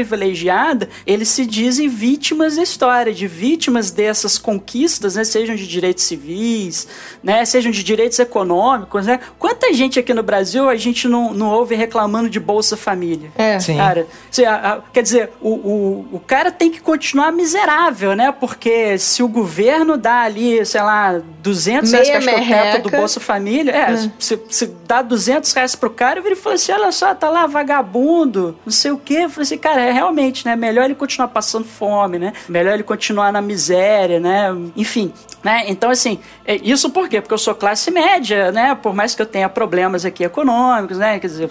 eles 1.05 1.30
se 1.30 1.45
dizem 1.45 1.88
vítimas 1.88 2.55
da 2.55 2.63
história, 2.63 3.13
de 3.13 3.27
vítimas 3.27 3.91
dessas 3.91 4.38
conquistas, 4.38 5.15
né? 5.15 5.23
Sejam 5.23 5.55
de 5.55 5.67
direitos 5.67 6.03
civis, 6.03 6.88
né? 7.23 7.43
Sejam 7.45 7.71
de 7.71 7.84
direitos 7.84 8.17
econômicos, 8.19 9.05
né? 9.05 9.19
Quanta 9.38 9.71
gente 9.73 9.99
aqui 9.99 10.13
no 10.13 10.23
Brasil 10.23 10.69
a 10.69 10.76
gente 10.76 11.07
não, 11.07 11.34
não 11.34 11.47
ouve 11.51 11.76
reclamando 11.76 12.30
de 12.30 12.39
Bolsa 12.39 12.76
Família? 12.77 13.31
É. 13.38 13.59
Sim. 13.59 13.77
Cara, 13.77 14.07
se 14.31 14.45
a- 14.45 14.73
a- 14.73 14.81
quer 14.91 15.03
dizer, 15.03 15.31
o, 15.41 15.49
o, 15.49 16.07
o 16.13 16.19
cara 16.19 16.51
tem 16.51 16.71
que 16.71 16.80
continuar 16.81 17.31
miserável, 17.31 18.15
né? 18.15 18.31
Porque 18.31 18.97
se 18.97 19.21
o 19.23 19.27
governo 19.27 19.97
dá 19.97 20.21
ali, 20.21 20.65
sei 20.65 20.81
lá, 20.81 21.21
200 21.41 21.91
reais, 21.91 22.07
que 22.09 22.19
Meia 22.26 22.38
acho 22.38 22.47
que 22.47 22.53
é 22.53 22.57
o 22.57 22.71
teto 22.73 22.89
do. 22.89 22.97
Bolsa 22.99 23.19
Família, 23.19 23.71
é, 23.71 24.09
se, 24.19 24.39
se 24.49 24.65
dá 24.88 25.01
200 25.01 25.51
reais 25.53 25.76
pro 25.76 25.89
cara, 25.89 26.19
ele 26.23 26.35
fala 26.35 26.55
assim, 26.55 26.71
olha 26.71 26.91
só, 26.91 27.13
tá 27.15 27.30
lá 27.30 27.45
vagabundo, 27.47 28.57
não 28.65 28.71
sei 28.71 28.91
o 28.91 28.97
quê. 28.97 29.19
Eu 29.23 29.30
falei 29.30 29.43
assim, 29.43 29.57
cara, 29.57 29.89
é 29.90 29.94
realmente, 29.94 30.45
né? 30.45 30.56
Melhor 30.56 30.86
ele 30.86 30.95
continuar 30.95 31.28
passando 31.30 31.66
fome, 31.66 32.20
né? 32.20 32.34
Melhor 32.48 32.74
ele 32.74 32.84
continuar 32.84 33.32
na 33.32 33.41
miséria, 33.41 34.20
né? 34.20 34.49
Enfim, 34.76 35.14
né? 35.44 35.64
Então, 35.68 35.90
assim, 35.90 36.20
é, 36.45 36.56
isso 36.56 36.90
por 36.90 37.07
quê? 37.10 37.22
Porque 37.22 37.34
eu 37.34 37.38
sou 37.38 37.56
classe 37.56 37.91
média, 37.91 38.52
né? 38.52 38.76
Por 38.76 38.94
mais 38.94 39.16
que 39.16 39.22
eu 39.22 39.26
tenha 39.26 39.49
problemas 39.49 40.06
aqui 40.06 40.24
econômicos, 40.24 40.98
né? 40.98 41.20
Quer 41.20 41.28
dizer, 41.28 41.49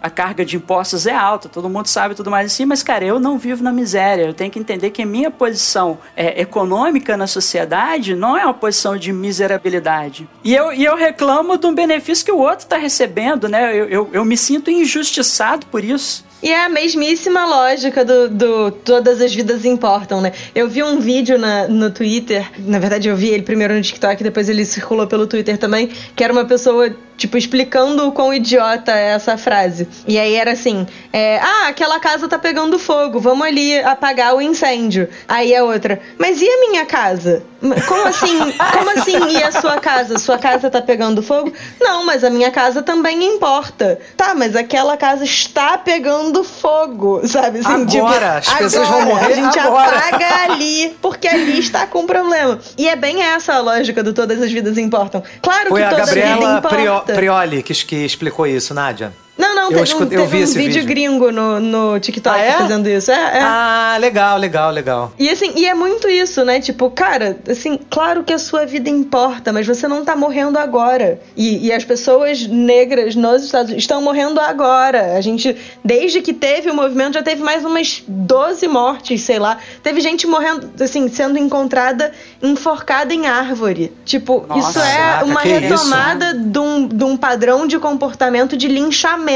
a, 0.00 0.10
carga 0.10 0.44
de 0.44 0.56
impostos 0.56 1.06
é 1.06 1.14
alta, 1.14 1.48
todo 1.48 1.68
mundo 1.68 1.86
sabe 1.86 2.14
tudo 2.14 2.30
mais 2.30 2.52
assim, 2.52 2.64
mas, 2.64 2.82
cara, 2.82 3.04
eu 3.04 3.18
não 3.18 3.38
vivo 3.38 3.62
na 3.62 3.72
miséria. 3.72 4.24
Eu 4.24 4.34
tenho 4.34 4.50
que 4.50 4.58
entender 4.58 4.90
que 4.90 5.02
a 5.02 5.06
minha 5.06 5.30
posição 5.30 5.98
é, 6.16 6.40
econômica 6.40 7.16
na 7.16 7.26
sociedade 7.26 8.14
não 8.14 8.36
é 8.36 8.44
uma 8.44 8.54
posição 8.54 8.96
de 8.96 9.12
miserabilidade. 9.12 10.28
E 10.44 10.54
eu, 10.54 10.72
e 10.72 10.84
eu 10.84 10.96
reclamo 10.96 11.56
de 11.56 11.66
um 11.66 11.74
benefício 11.74 12.24
que 12.24 12.32
o 12.32 12.38
outro 12.38 12.60
está 12.60 12.76
recebendo, 12.76 13.48
né? 13.48 13.76
Eu, 13.76 13.88
eu, 13.88 14.10
eu 14.12 14.24
me 14.24 14.36
sinto 14.36 14.70
injustiçado 14.70 15.66
por 15.66 15.84
isso. 15.84 16.28
E 16.42 16.50
é 16.50 16.64
a 16.64 16.68
mesmíssima 16.68 17.44
lógica 17.46 18.04
do, 18.04 18.28
do 18.28 18.70
todas 18.70 19.20
as 19.20 19.34
vidas 19.34 19.64
importam, 19.64 20.20
né? 20.20 20.32
Eu 20.54 20.68
vi 20.68 20.84
um 20.84 21.00
vídeo 21.00 21.36
na, 21.36 21.66
no 21.66 21.90
Twitter, 21.90 22.48
na 22.60 22.78
verdade 22.78 23.08
eu 23.08 23.16
vi 23.16 23.28
ele 23.28 23.42
primeiro 23.42 23.74
no 23.74 23.82
TikTok, 23.82 24.22
depois 24.22 24.48
ele 24.48 24.64
circulou 24.64 25.06
pelo 25.06 25.26
Twitter 25.26 25.58
também, 25.58 25.90
que 26.14 26.22
era 26.22 26.32
uma 26.32 26.44
pessoa, 26.44 26.94
tipo, 27.18 27.36
explicando 27.36 28.06
o 28.06 28.12
quão 28.12 28.32
idiota 28.32 28.92
é 28.92 29.08
essa 29.08 29.36
frase. 29.36 29.88
E 30.06 30.18
aí 30.18 30.34
era 30.36 30.52
assim, 30.52 30.86
é, 31.12 31.38
ah, 31.38 31.66
aquela 31.68 31.98
casa 31.98 32.28
tá 32.28 32.38
pegando 32.38 32.78
fogo, 32.78 33.18
vamos 33.18 33.46
ali 33.46 33.78
apagar 33.80 34.34
o 34.34 34.40
incêndio. 34.40 35.08
Aí 35.26 35.54
a 35.54 35.64
outra, 35.64 36.00
mas 36.16 36.40
e 36.40 36.48
a 36.48 36.60
minha 36.60 36.86
casa? 36.86 37.42
Como 37.88 38.06
assim? 38.06 38.38
Como 38.72 38.90
assim 38.90 39.36
e 39.36 39.42
a 39.42 39.50
sua 39.50 39.80
casa? 39.80 40.16
Sua 40.18 40.38
casa 40.38 40.70
tá 40.70 40.80
pegando 40.80 41.20
fogo? 41.22 41.52
Não, 41.80 42.06
mas 42.06 42.22
a 42.22 42.30
minha 42.30 42.52
casa 42.52 42.82
também 42.82 43.24
importa. 43.24 43.98
Tá, 44.16 44.32
mas 44.34 44.54
aquela 44.54 44.96
casa 44.96 45.24
está 45.24 45.76
pegando 45.76 46.44
fogo, 46.44 47.20
sabe? 47.26 47.58
Assim, 47.58 47.98
Agora, 47.98 48.38
as 48.38 48.54
pessoas 48.54 48.88
vão 48.88 49.00
agora, 49.00 49.14
morrer 49.14 49.32
A 49.32 49.34
gente 49.34 49.58
agora. 49.58 49.98
apaga 49.98 50.52
ali, 50.52 50.96
porque 51.02 51.26
ali 51.26 51.58
está 51.58 51.84
com 51.86 52.06
problema. 52.06 52.60
E 52.76 52.88
é 52.88 52.94
bem 52.94 53.22
essa 53.22 53.54
a 53.54 53.60
lógica 53.60 54.04
do 54.04 54.12
todas 54.12 54.40
as 54.40 54.52
vidas 54.52 54.78
importam. 54.78 55.22
Claro 55.42 55.70
Foi 55.70 55.80
que 55.80 55.86
a 55.86 55.90
toda 55.90 56.04
vida 56.06 56.20
Gabriela 56.20 56.58
importa. 56.58 56.76
Prio- 57.12 57.16
Prioli 57.16 57.62
que, 57.62 57.72
que 57.74 57.96
explicou 58.04 58.46
isso, 58.46 58.74
Nádia. 58.74 59.12
Não, 59.38 59.54
não, 59.54 59.70
Eu 59.70 59.84
teve, 59.84 59.94
um, 59.94 60.02
eu 60.20 60.26
vi 60.26 60.42
um 60.42 60.46
vídeo, 60.46 60.54
vídeo. 60.54 60.84
gringo 60.84 61.30
no, 61.30 61.60
no 61.60 62.00
TikTok 62.00 62.36
Ah, 62.36 62.42
é? 62.42 62.52
fazendo 62.52 62.88
isso. 62.88 63.12
É, 63.12 63.14
é. 63.14 63.40
Ah, 63.40 63.96
legal, 64.00 64.36
legal, 64.36 64.70
legal. 64.72 65.12
E 65.18 65.30
assim, 65.30 65.52
e 65.54 65.64
é 65.64 65.74
muito 65.74 66.08
isso, 66.08 66.44
né? 66.44 66.60
Tipo, 66.60 66.90
cara, 66.90 67.38
assim, 67.48 67.78
claro 67.88 68.24
que 68.24 68.32
a 68.32 68.38
sua 68.38 68.66
vida 68.66 68.90
importa, 68.90 69.52
mas 69.52 69.64
você 69.66 69.86
não 69.86 70.04
tá 70.04 70.16
morrendo 70.16 70.58
agora. 70.58 71.20
E, 71.36 71.66
e 71.68 71.72
as 71.72 71.84
pessoas 71.84 72.46
negras 72.48 73.14
nos 73.14 73.44
Estados 73.44 73.68
Unidos 73.68 73.84
estão 73.84 74.02
morrendo 74.02 74.40
agora. 74.40 75.16
A 75.16 75.20
gente, 75.20 75.56
desde 75.84 76.20
que 76.20 76.32
teve 76.32 76.68
o 76.70 76.74
movimento, 76.74 77.14
já 77.14 77.22
teve 77.22 77.40
mais 77.42 77.64
umas 77.64 78.02
12 78.08 78.66
mortes, 78.66 79.20
sei 79.22 79.38
lá. 79.38 79.58
Teve 79.84 80.00
gente 80.00 80.26
morrendo, 80.26 80.68
assim, 80.82 81.08
sendo 81.08 81.38
encontrada 81.38 82.10
enforcada 82.42 83.14
em 83.14 83.26
árvore. 83.26 83.92
Tipo, 84.04 84.44
Nossa, 84.48 84.70
isso 84.70 84.80
é 84.80 85.22
uma 85.24 85.40
que 85.42 85.48
isso? 85.48 85.60
retomada 85.60 86.34
de 86.34 86.58
um, 86.58 86.88
de 86.88 87.04
um 87.04 87.16
padrão 87.16 87.66
de 87.66 87.78
comportamento 87.78 88.56
de 88.56 88.66
linchamento, 88.66 89.27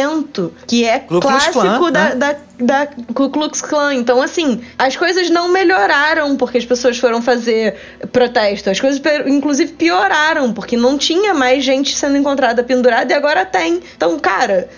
que 0.67 0.85
é 0.85 0.99
clássico 1.01 1.91
da, 1.91 2.09
né? 2.11 2.15
da 2.15 2.37
da 2.63 2.87
Ku 3.15 3.29
Klux 3.31 3.61
Klan. 3.61 3.95
Então, 3.95 4.23
assim, 4.23 4.61
as 4.79 4.97
coisas 4.97 5.29
não 5.31 5.49
melhoraram 5.49 6.37
porque 6.37 6.59
as 6.59 6.65
pessoas 6.65 6.99
foram 6.99 7.21
fazer 7.21 7.75
protesto. 8.13 8.71
As 8.71 8.81
coisas, 8.81 9.01
inclusive, 9.27 9.73
pioraram 9.73 10.53
porque 10.53 10.77
não 10.77 10.97
tinha 10.97 11.35
mais 11.35 11.65
gente 11.65 11.97
sendo 11.97 12.17
encontrada 12.17 12.63
pendurada 12.63 13.13
e 13.13 13.17
agora 13.17 13.45
tem. 13.45 13.81
Então, 13.97 14.19
cara, 14.19 14.69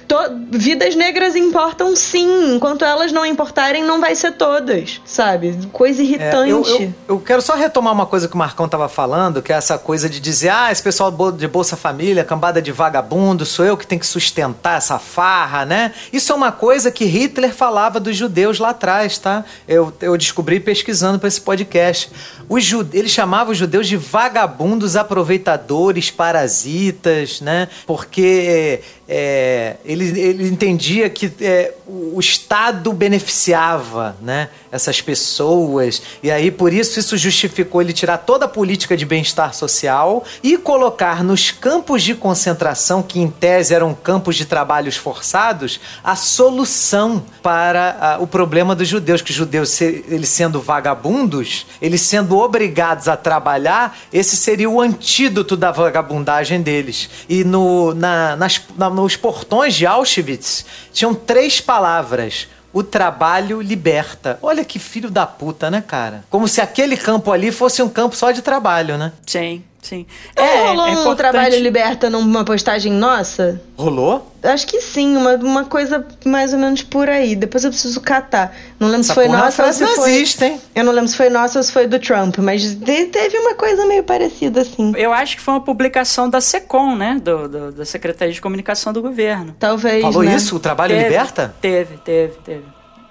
vidas 0.50 0.94
negras 0.94 1.36
importam 1.36 1.94
sim. 1.96 2.54
Enquanto 2.54 2.84
elas 2.84 3.12
não 3.12 3.24
importarem, 3.26 3.82
não 3.84 4.00
vai 4.00 4.14
ser 4.14 4.32
todas, 4.32 5.00
sabe? 5.04 5.58
Coisa 5.72 6.00
É, 6.02 6.04
irritante. 6.04 6.50
eu, 6.50 6.64
eu- 6.66 6.94
eu 7.08 7.20
quero 7.20 7.42
só 7.42 7.54
retomar 7.54 7.92
uma 7.92 8.06
coisa 8.06 8.28
que 8.28 8.34
o 8.34 8.38
Marcão 8.38 8.68
tava 8.68 8.88
falando, 8.88 9.42
que 9.42 9.52
é 9.52 9.56
essa 9.56 9.76
coisa 9.78 10.08
de 10.08 10.20
dizer, 10.20 10.48
ah, 10.50 10.70
esse 10.72 10.82
pessoal 10.82 11.10
de 11.32 11.46
Bolsa 11.48 11.76
Família, 11.76 12.24
cambada 12.24 12.60
de 12.62 12.72
vagabundo, 12.72 13.44
sou 13.44 13.64
eu 13.64 13.76
que 13.76 13.86
tenho 13.86 14.00
que 14.00 14.06
sustentar 14.06 14.78
essa 14.78 14.98
farra, 14.98 15.64
né? 15.64 15.92
Isso 16.12 16.32
é 16.32 16.34
uma 16.34 16.52
coisa 16.52 16.90
que 16.90 17.04
Hitler 17.04 17.52
falava 17.54 17.73
dos 18.00 18.16
judeus 18.16 18.58
lá 18.58 18.70
atrás, 18.70 19.18
tá? 19.18 19.44
Eu, 19.68 19.92
eu 20.00 20.16
descobri 20.16 20.60
pesquisando 20.60 21.18
para 21.18 21.28
esse 21.28 21.40
podcast. 21.40 22.10
Os 22.48 22.64
ju- 22.64 22.88
ele 22.92 23.08
chamava 23.08 23.50
os 23.52 23.58
judeus 23.58 23.86
de 23.88 23.96
vagabundos 23.96 24.96
aproveitadores, 24.96 26.10
parasitas, 26.10 27.40
né? 27.40 27.68
Porque 27.86 28.80
é, 29.08 29.76
ele, 29.84 30.18
ele 30.18 30.48
entendia 30.48 31.10
que 31.10 31.30
é, 31.40 31.74
o 31.86 32.18
Estado 32.18 32.92
beneficiava 32.92 34.16
né, 34.22 34.48
essas 34.72 35.00
pessoas, 35.00 36.00
e 36.22 36.30
aí 36.30 36.50
por 36.50 36.72
isso 36.72 36.98
isso 36.98 37.16
justificou 37.16 37.82
ele 37.82 37.92
tirar 37.92 38.18
toda 38.18 38.46
a 38.46 38.48
política 38.48 38.96
de 38.96 39.04
bem-estar 39.04 39.52
social 39.54 40.24
e 40.42 40.56
colocar 40.56 41.22
nos 41.22 41.50
campos 41.50 42.02
de 42.02 42.14
concentração, 42.14 43.02
que 43.02 43.20
em 43.20 43.28
tese 43.28 43.74
eram 43.74 43.94
campos 43.94 44.36
de 44.36 44.44
trabalhos 44.46 44.96
forçados, 44.96 45.80
a 46.02 46.16
solução 46.16 47.22
para 47.42 47.96
ah, 48.00 48.18
o 48.20 48.26
problema 48.26 48.74
dos 48.74 48.88
judeus, 48.88 49.20
que 49.20 49.30
os 49.30 49.36
judeus, 49.36 49.70
se- 49.70 50.04
eles 50.08 50.28
sendo 50.28 50.60
vagabundos, 50.60 51.66
eles 51.80 52.00
sendo 52.00 52.38
obrigados 52.38 53.08
a 53.08 53.16
trabalhar, 53.16 53.98
esse 54.12 54.36
seria 54.36 54.68
o 54.70 54.80
antídoto 54.80 55.56
da 55.56 55.70
vagabundagem 55.70 56.62
deles. 56.62 57.10
E 57.28 57.44
no, 57.44 57.94
na- 57.94 58.36
nas, 58.36 58.60
na- 58.76 58.93
nos 58.94 59.16
portões 59.16 59.74
de 59.74 59.86
Auschwitz 59.86 60.64
tinham 60.92 61.14
três 61.14 61.60
palavras. 61.60 62.48
O 62.72 62.82
trabalho 62.82 63.60
liberta. 63.60 64.38
Olha 64.42 64.64
que 64.64 64.80
filho 64.80 65.08
da 65.08 65.26
puta, 65.26 65.70
né, 65.70 65.80
cara? 65.86 66.24
Como 66.28 66.48
se 66.48 66.60
aquele 66.60 66.96
campo 66.96 67.30
ali 67.30 67.52
fosse 67.52 67.82
um 67.82 67.88
campo 67.88 68.16
só 68.16 68.32
de 68.32 68.42
trabalho, 68.42 68.98
né? 68.98 69.12
Sim, 69.24 69.62
sim. 69.84 70.06
Não 70.36 70.66
rolou 70.68 70.84
um 70.86 70.88
importante- 70.92 71.16
trabalho 71.16 71.58
liberta 71.60 72.08
numa 72.10 72.44
postagem 72.44 72.92
nossa? 72.92 73.60
Rolou? 73.76 74.30
Acho 74.42 74.66
que 74.66 74.80
sim, 74.80 75.16
uma, 75.16 75.34
uma 75.36 75.64
coisa 75.64 76.06
mais 76.24 76.52
ou 76.52 76.58
menos 76.58 76.82
por 76.82 77.08
aí. 77.08 77.34
Depois 77.34 77.64
eu 77.64 77.70
preciso 77.70 78.00
catar. 78.00 78.54
Não 78.78 78.88
lembro 78.88 79.00
Essa 79.00 79.08
se 79.08 79.14
foi 79.14 79.24
é 79.24 79.28
nossa 79.28 79.64
ou 79.66 79.72
se 79.72 79.86
foi. 79.86 79.96
nazista, 79.96 80.46
hein? 80.46 80.60
Eu 80.74 80.84
não 80.84 80.92
lembro 80.92 81.08
se 81.08 81.16
foi 81.16 81.30
nossa 81.30 81.58
ou 81.58 81.62
se 81.62 81.72
foi 81.72 81.86
do 81.86 81.98
Trump, 81.98 82.38
mas 82.38 82.62
te- 82.74 83.06
teve 83.06 83.38
uma 83.38 83.54
coisa 83.54 83.86
meio 83.86 84.02
parecida 84.04 84.60
assim. 84.60 84.92
Eu 84.96 85.12
acho 85.12 85.36
que 85.36 85.42
foi 85.42 85.54
uma 85.54 85.60
publicação 85.62 86.28
da 86.28 86.40
SECOM, 86.40 86.94
né? 86.94 87.18
Do, 87.22 87.48
do- 87.48 87.72
da 87.72 87.84
Secretaria 87.84 88.34
de 88.34 88.40
Comunicação 88.40 88.92
do 88.92 89.00
Governo. 89.00 89.54
Talvez. 89.58 90.02
Falou 90.02 90.22
né? 90.22 90.34
isso? 90.36 90.56
O 90.56 90.60
trabalho 90.60 90.94
Teve, 90.94 91.04
liberta? 91.08 91.54
Teve, 91.60 91.96
teve, 91.98 92.34
teve. 92.44 92.64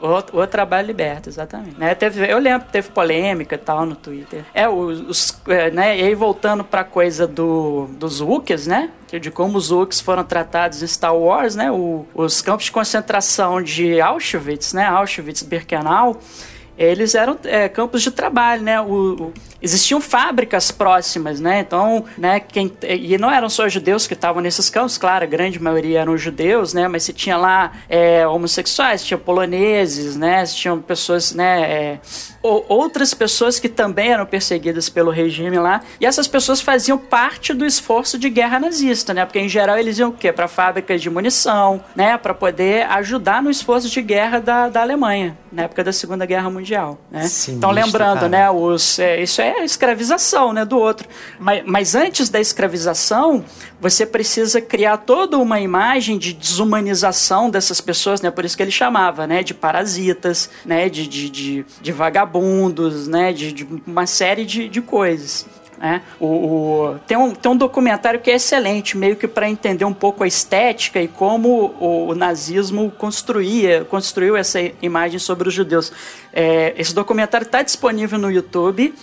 O, 0.06 0.46
trabalho 0.48 0.86
liberta, 0.88 1.30
exatamente. 1.30 1.80
Né, 1.80 1.96
teve, 1.96 2.30
eu 2.30 2.38
lembro 2.38 2.68
teve 2.70 2.90
polêmica 2.90 3.56
e 3.56 3.58
tal 3.58 3.86
no 3.86 3.96
Twitter. 3.96 4.44
É, 4.54 4.68
os, 4.68 5.00
os, 5.00 5.42
é, 5.48 5.72
né, 5.72 5.98
e 5.98 6.04
aí 6.04 6.14
voltando 6.14 6.62
pra 6.64 6.84
coisa 6.84 7.26
do, 7.26 7.88
dos 7.98 8.20
Wookiees, 8.20 8.68
né? 8.68 8.90
De 9.10 9.32
como 9.32 9.58
os 9.58 9.72
Wookiees 9.72 10.02
foram 10.02 10.24
tratados 10.24 10.84
em 10.84 10.88
Star 10.88 11.16
Wars, 11.16 11.56
né? 11.56 11.72
O- 11.72 12.06
os 12.14 12.42
campos 12.42 12.66
de 12.66 12.72
concentração 12.74 13.62
de 13.62 14.02
Auschwitz, 14.02 14.74
né? 14.74 14.86
Auschwitz-Birkenau, 14.88 16.20
eles 16.78 17.16
eram 17.16 17.38
é, 17.44 17.70
campos 17.70 18.02
de 18.02 18.12
trabalho, 18.12 18.64
né? 18.64 18.82
O, 18.82 19.16
o, 19.16 19.34
existiam 19.64 20.02
fábricas 20.02 20.72
próximas, 20.72 21.40
né? 21.40 21.62
Então, 21.62 22.04
né, 22.18 22.40
quem, 22.40 22.72
e 22.84 23.18
não 23.18 23.32
eram 23.32 23.50
só 23.50 23.70
judeus 23.70 24.06
que 24.06 24.14
estavam 24.14 24.42
nesses 24.42 24.70
campos, 24.70 24.98
claro, 24.98 25.24
a 25.24 25.28
grande 25.28 25.62
maioria 25.62 26.02
eram 26.02 26.18
judeus, 26.18 26.74
né? 26.74 26.88
Mas 26.90 27.04
você 27.04 27.14
tinha 27.14 27.38
lá 27.38 27.72
é, 27.88 28.28
homossexuais, 28.28 29.06
tinha 29.06 29.18
poloneses, 29.18 30.18
né? 30.18 30.44
Tinham 30.46 30.82
pessoas, 30.82 31.34
né? 31.34 31.62
É, 31.62 32.00
outras 32.44 33.14
pessoas 33.14 33.58
que 33.58 33.70
também 33.70 34.12
eram 34.12 34.26
perseguidas 34.26 34.90
pelo 34.90 35.12
regime 35.12 35.58
lá, 35.58 35.82
e 36.00 36.06
essas 36.06 36.28
pessoas 36.28 36.60
faziam 36.60 36.98
parte 36.98 37.54
do 37.54 37.66
esforço 37.66 38.20
de 38.20 38.30
guerra 38.30 38.60
nazista, 38.60 39.14
né? 39.14 39.26
Porque 39.26 39.40
em 39.40 39.48
geral 39.48 39.78
eles 39.78 39.98
iam 39.98 40.10
o 40.10 40.14
quê? 40.14 40.34
Para 40.34 40.50
fábricas 40.50 41.02
de 41.02 41.10
munição, 41.10 41.82
né? 41.96 42.18
Para 42.18 42.34
poder 42.34 42.86
ajudar 42.92 43.42
no 43.42 43.50
esforço 43.50 43.88
de 43.88 44.02
guerra 44.02 44.40
da, 44.40 44.68
da 44.68 44.82
Alemanha, 44.82 45.38
na 45.52 45.64
época 45.64 45.86
da 45.86 45.94
Segunda 45.94 46.26
Guerra 46.26 46.50
Mundial, 46.50 46.63
né? 47.12 47.28
então 47.50 47.72
lembrando, 47.72 48.22
cara. 48.22 48.30
né? 48.30 48.50
Os, 48.50 48.98
é, 49.00 49.22
isso 49.22 49.42
é 49.42 49.64
escravização, 49.64 50.54
né? 50.54 50.66
Do 50.66 50.78
outro. 50.78 51.08
Mas, 51.40 51.64
mas 51.66 51.96
antes 51.96 52.30
da 52.30 52.40
escravização, 52.40 53.44
você 53.80 54.06
precisa 54.06 54.62
criar 54.62 54.98
toda 54.98 55.38
uma 55.38 55.60
imagem 55.60 56.18
de 56.18 56.34
desumanização 56.34 57.50
dessas 57.50 57.82
pessoas, 57.82 58.22
né? 58.22 58.32
Por 58.32 58.46
isso 58.46 58.56
que 58.56 58.64
ele 58.64 58.72
chamava, 58.72 59.28
né? 59.28 59.44
De 59.44 59.54
parasitas, 59.54 60.50
né? 60.66 60.90
De, 60.90 61.08
de, 61.08 61.30
de, 61.30 61.66
de 61.82 61.92
vagabundos, 61.92 63.08
né? 63.08 63.34
De, 63.34 63.52
de 63.52 63.68
uma 63.86 64.06
série 64.08 64.46
de, 64.46 64.70
de 64.70 64.82
coisas. 64.82 65.46
Né? 65.84 66.02
O, 66.18 66.28
o, 66.28 67.00
tem, 67.06 67.18
um, 67.18 67.32
tem 67.32 67.52
um 67.52 67.58
documentário 67.58 68.22
que 68.22 68.32
é 68.32 68.36
excelente, 68.36 68.98
meio 68.98 69.18
que 69.18 69.28
para 69.28 69.50
entender 69.50 69.84
um 69.84 69.94
pouco 69.94 70.24
a 70.24 70.28
estética 70.28 71.02
e 71.02 71.10
como 71.10 71.76
o, 71.78 72.08
o, 72.08 72.16
nazismo 72.16 72.90
construía, 72.90 73.84
construiu 73.84 74.38
essa 74.38 74.62
imagem 74.82 75.20
sobre 75.20 75.50
os 75.50 75.54
judeus. 75.54 75.92
É, 76.32 76.74
esse 76.78 76.96
documentário 76.96 77.44
está 77.44 77.62
disponível 77.62 78.18
no 78.18 78.32
YouTube 78.32 78.96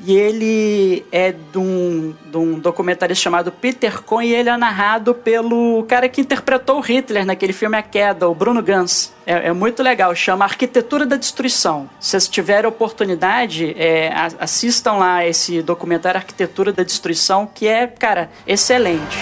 e 0.00 0.16
ele 0.16 1.06
é 1.10 1.32
de 1.32 1.58
um, 1.58 2.14
de 2.24 2.36
um 2.36 2.58
documentarista 2.58 3.22
chamado 3.22 3.50
Peter 3.50 4.02
Cohn 4.02 4.22
e 4.22 4.34
ele 4.34 4.48
é 4.48 4.56
narrado 4.56 5.14
pelo 5.14 5.84
cara 5.88 6.08
que 6.08 6.20
interpretou 6.20 6.78
o 6.78 6.80
Hitler 6.80 7.24
naquele 7.24 7.52
filme 7.52 7.76
A 7.76 7.82
Queda, 7.82 8.28
o 8.28 8.34
Bruno 8.34 8.62
Gans. 8.62 9.12
É, 9.26 9.48
é 9.48 9.52
muito 9.52 9.82
legal, 9.82 10.14
chama 10.14 10.44
Arquitetura 10.44 11.06
da 11.06 11.16
Destruição. 11.16 11.88
Se 11.98 12.10
vocês 12.10 12.28
tiverem 12.28 12.68
oportunidade, 12.68 13.74
é, 13.78 14.12
assistam 14.38 14.94
lá 14.94 15.26
esse 15.26 15.62
documentário 15.62 16.18
Arquitetura 16.18 16.72
da 16.72 16.82
Destruição, 16.82 17.48
que 17.52 17.66
é, 17.66 17.86
cara, 17.86 18.30
excelente. 18.46 19.18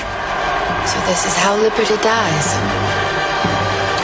So 0.87 1.01
this 1.07 1.25
is 1.25 1.37
how 1.37 1.57
liberty 1.57 1.97
dies. 2.03 2.55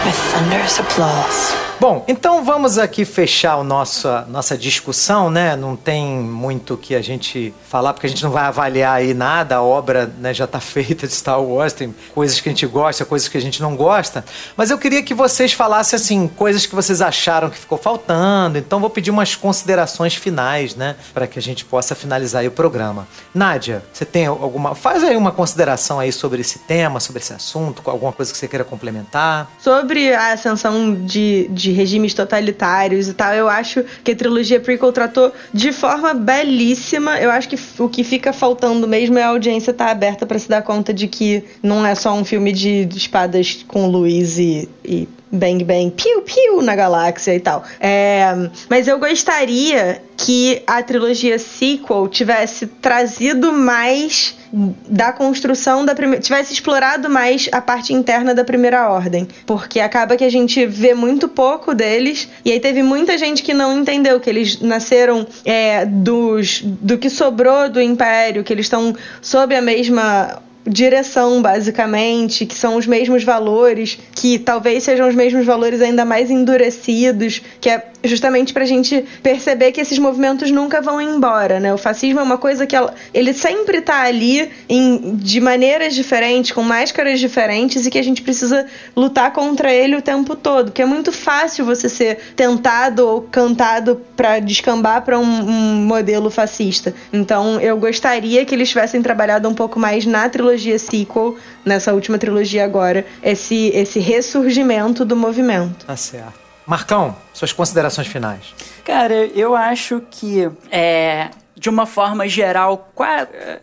With 0.07 0.17
thunderous 0.33 0.81
applause. 0.81 1.70
Bom, 1.81 2.05
então 2.07 2.45
vamos 2.45 2.77
aqui 2.77 3.07
fechar 3.07 3.55
a 3.55 3.65
nossa, 3.65 4.27
nossa 4.29 4.55
discussão, 4.55 5.31
né? 5.31 5.57
Não 5.57 5.75
tem 5.75 6.05
muito 6.07 6.77
que 6.77 6.95
a 6.95 7.01
gente 7.01 7.55
falar, 7.67 7.95
porque 7.95 8.07
a 8.07 8.11
gente 8.11 8.23
não 8.23 8.31
vai 8.31 8.45
avaliar 8.45 8.99
aí 8.99 9.15
nada, 9.15 9.57
a 9.57 9.63
obra 9.63 10.05
né, 10.19 10.35
já 10.35 10.45
está 10.45 10.61
feita 10.61 11.07
de 11.07 11.15
Star 11.15 11.43
Wars, 11.43 11.73
tem 11.73 11.95
coisas 12.15 12.39
que 12.39 12.51
a 12.51 12.53
gente 12.53 12.67
gosta, 12.67 13.07
coisas 13.07 13.29
que 13.29 13.39
a 13.39 13.41
gente 13.41 13.63
não 13.63 13.75
gosta. 13.77 14.23
Mas 14.59 14.71
eu 14.71 14.77
queria 14.77 15.03
que 15.03 15.15
vocês 15.15 15.55
falassem, 15.55 15.97
assim, 15.97 16.29
coisas 16.29 16.67
que 16.67 16.75
vocês 16.75 17.01
acharam 17.01 17.49
que 17.49 17.57
ficou 17.57 17.79
faltando. 17.79 18.59
Então 18.59 18.79
vou 18.79 18.91
pedir 18.91 19.11
umas 19.11 19.35
considerações 19.35 20.15
finais, 20.15 20.75
né? 20.75 20.97
Para 21.15 21.27
que 21.27 21.39
a 21.39 21.43
gente 21.43 21.65
possa 21.65 21.95
finalizar 21.95 22.45
o 22.45 22.51
programa. 22.51 23.09
Nádia, 23.35 23.83
você 23.91 24.05
tem 24.05 24.27
alguma. 24.27 24.75
Faz 24.75 25.03
aí 25.03 25.17
uma 25.17 25.33
consideração 25.33 25.99
aí 25.99 26.13
sobre 26.13 26.43
esse 26.43 26.59
tema, 26.59 27.01
sobre 27.01 27.23
esse 27.23 27.33
assunto, 27.33 27.81
alguma 27.87 28.13
coisa 28.13 28.31
que 28.31 28.37
você 28.37 28.47
queira 28.47 28.65
complementar. 28.65 29.51
Sobre 29.59 30.13
a 30.13 30.35
ascensão 30.35 30.95
de, 30.95 31.49
de 31.49 31.70
de 31.71 31.77
regimes 31.77 32.13
totalitários 32.13 33.09
e 33.09 33.15
tal. 33.15 33.33
Eu 33.33 33.49
acho 33.49 33.85
que 34.05 34.13
a 34.13 34.17
trilogia 34.17 34.61
prequel 34.61 34.93
tratou 34.93 35.33
de 35.55 35.73
forma 35.73 36.13
belíssima. 36.13 37.19
Eu 37.19 37.31
acho 37.31 37.49
que 37.49 37.59
o 37.79 37.89
que 37.89 38.03
fica 38.05 38.33
faltando 38.33 38.87
mesmo 38.87 39.19
é 39.19 39.23
a 39.23 39.29
audiência 39.29 39.71
estar 39.71 39.87
tá 39.87 39.91
aberta 39.91 40.27
para 40.27 40.39
se 40.39 40.49
dar 40.49 40.63
conta 40.63 40.93
de 40.93 41.07
que 41.07 41.45
não 41.63 41.87
é 41.87 41.95
só 41.95 42.13
um 42.13 42.25
filme 42.25 42.53
de 42.53 42.89
espadas 42.95 43.65
com 43.67 43.87
luz 43.87 44.39
e, 44.39 44.69
e 44.85 45.09
bang 45.31 45.65
bang, 45.65 45.91
piu 45.91 46.23
piu 46.23 46.63
na 46.63 46.75
galáxia 46.75 47.35
e 47.35 47.41
tal. 47.41 47.65
É, 47.79 48.49
mas 48.69 48.89
eu 48.89 48.99
gostaria 48.99 50.03
que 50.17 50.63
a 50.67 50.83
trilogia 50.83 51.39
sequel 51.39 52.07
tivesse 52.09 52.67
trazido 52.67 53.53
mais 53.53 54.37
da 54.53 55.13
construção 55.13 55.85
da 55.85 55.95
primeira. 55.95 56.21
tivesse 56.21 56.53
explorado 56.53 57.09
mais 57.09 57.49
a 57.53 57.61
parte 57.61 57.93
interna 57.93 58.35
da 58.35 58.45
primeira 58.45 58.91
ordem. 58.91 59.27
Porque 59.47 59.81
acaba 59.81 60.17
que 60.17 60.25
a 60.25 60.31
gente 60.31 60.67
vê 60.67 60.93
muito 60.93 61.29
pouco 61.29 61.75
deles. 61.75 62.29
E 62.45 62.53
aí 62.53 62.61
teve 62.61 62.83
muita 62.83 63.17
gente 63.17 63.43
que 63.43 63.55
não 63.55 63.79
entendeu 63.79 64.19
que 64.21 64.29
eles 64.29 64.61
nasceram 64.61 65.27
é, 65.45 65.87
dos, 65.87 66.61
do 66.63 66.99
que 66.99 67.09
sobrou 67.09 67.71
do 67.71 67.81
Império, 67.81 68.43
que 68.45 68.53
eles 68.53 68.67
estão 68.67 68.95
sob 69.23 69.55
a 69.55 69.63
mesma 69.63 70.43
direção, 70.67 71.41
basicamente, 71.41 72.45
que 72.45 72.55
são 72.55 72.77
os 72.77 72.87
mesmos 72.87 73.25
valores, 73.25 73.99
que 74.15 74.39
talvez 74.39 74.85
sejam 74.85 75.09
os 75.09 75.15
mesmos 75.15 75.47
valores 75.47 75.81
ainda 75.81 76.05
mais 76.05 76.31
endurecidos, 76.31 77.41
que 77.61 77.71
é 77.71 77.87
justamente 78.03 78.53
para 78.53 78.63
a 78.63 78.67
gente 78.67 79.05
perceber 79.23 79.73
que 79.73 79.81
esses 79.81 79.99
movimentos 79.99 80.51
nunca 80.51 80.81
vão 80.81 81.01
embora, 81.01 81.61
né? 81.61 81.73
O 81.73 81.79
fascismo 81.79 82.21
é 82.21 82.23
uma 82.23 82.39
coisa 82.39 82.67
que 82.67 82.75
ela, 82.75 82.95
ele 83.13 83.35
sempre 83.35 83.79
está 83.79 84.03
ali 84.03 84.51
em, 84.69 85.17
de 85.17 85.39
maneiras 85.41 85.95
diferentes, 85.95 86.51
com 86.53 86.63
máscaras 86.63 87.21
diferentes 87.21 87.85
e 87.85 87.91
que 87.91 87.99
a 87.99 88.03
gente 88.03 88.23
precisa 88.23 88.67
lutar 88.97 89.33
contra 89.33 89.73
ele 89.73 89.97
o 89.97 90.03
tempo 90.03 90.35
todo, 90.35 90.73
que 90.73 90.81
é 90.81 90.87
muito 90.87 91.13
fácil 91.13 91.65
você 91.65 91.91
ser 91.91 92.19
tentado 92.35 93.07
ou 93.07 93.23
cantado 93.23 94.01
para 94.17 94.39
descambar 94.39 95.03
para 95.03 95.19
um, 95.19 95.23
um 95.23 95.85
modelo 95.85 96.31
fascista. 96.31 96.95
Então, 97.13 97.61
eu 97.61 97.77
gostaria 97.77 98.45
que 98.47 98.55
eles 98.55 98.71
tivessem 98.71 99.03
trabalhado 99.03 99.47
um 99.47 99.55
pouco 99.55 99.79
mais 99.79 100.07
na 100.07 100.27
trilogia 100.29 100.50
sequel, 100.79 101.37
nessa 101.65 101.93
última 101.93 102.19
trilogia 102.19 102.65
agora, 102.65 103.07
esse 103.23 103.69
esse 103.69 103.99
ressurgimento 103.99 105.05
do 105.05 105.17
movimento. 105.17 105.87
Tá 105.87 105.97
certo. 105.97 106.39
Marcão, 106.67 107.17
suas 107.33 107.53
considerações 107.53 108.07
finais. 108.07 108.55
Cara, 108.85 109.27
eu 109.35 109.57
acho 109.57 110.03
que 110.11 110.49
é, 110.71 111.31
de 111.61 111.69
uma 111.69 111.85
forma 111.85 112.27
geral, 112.27 112.91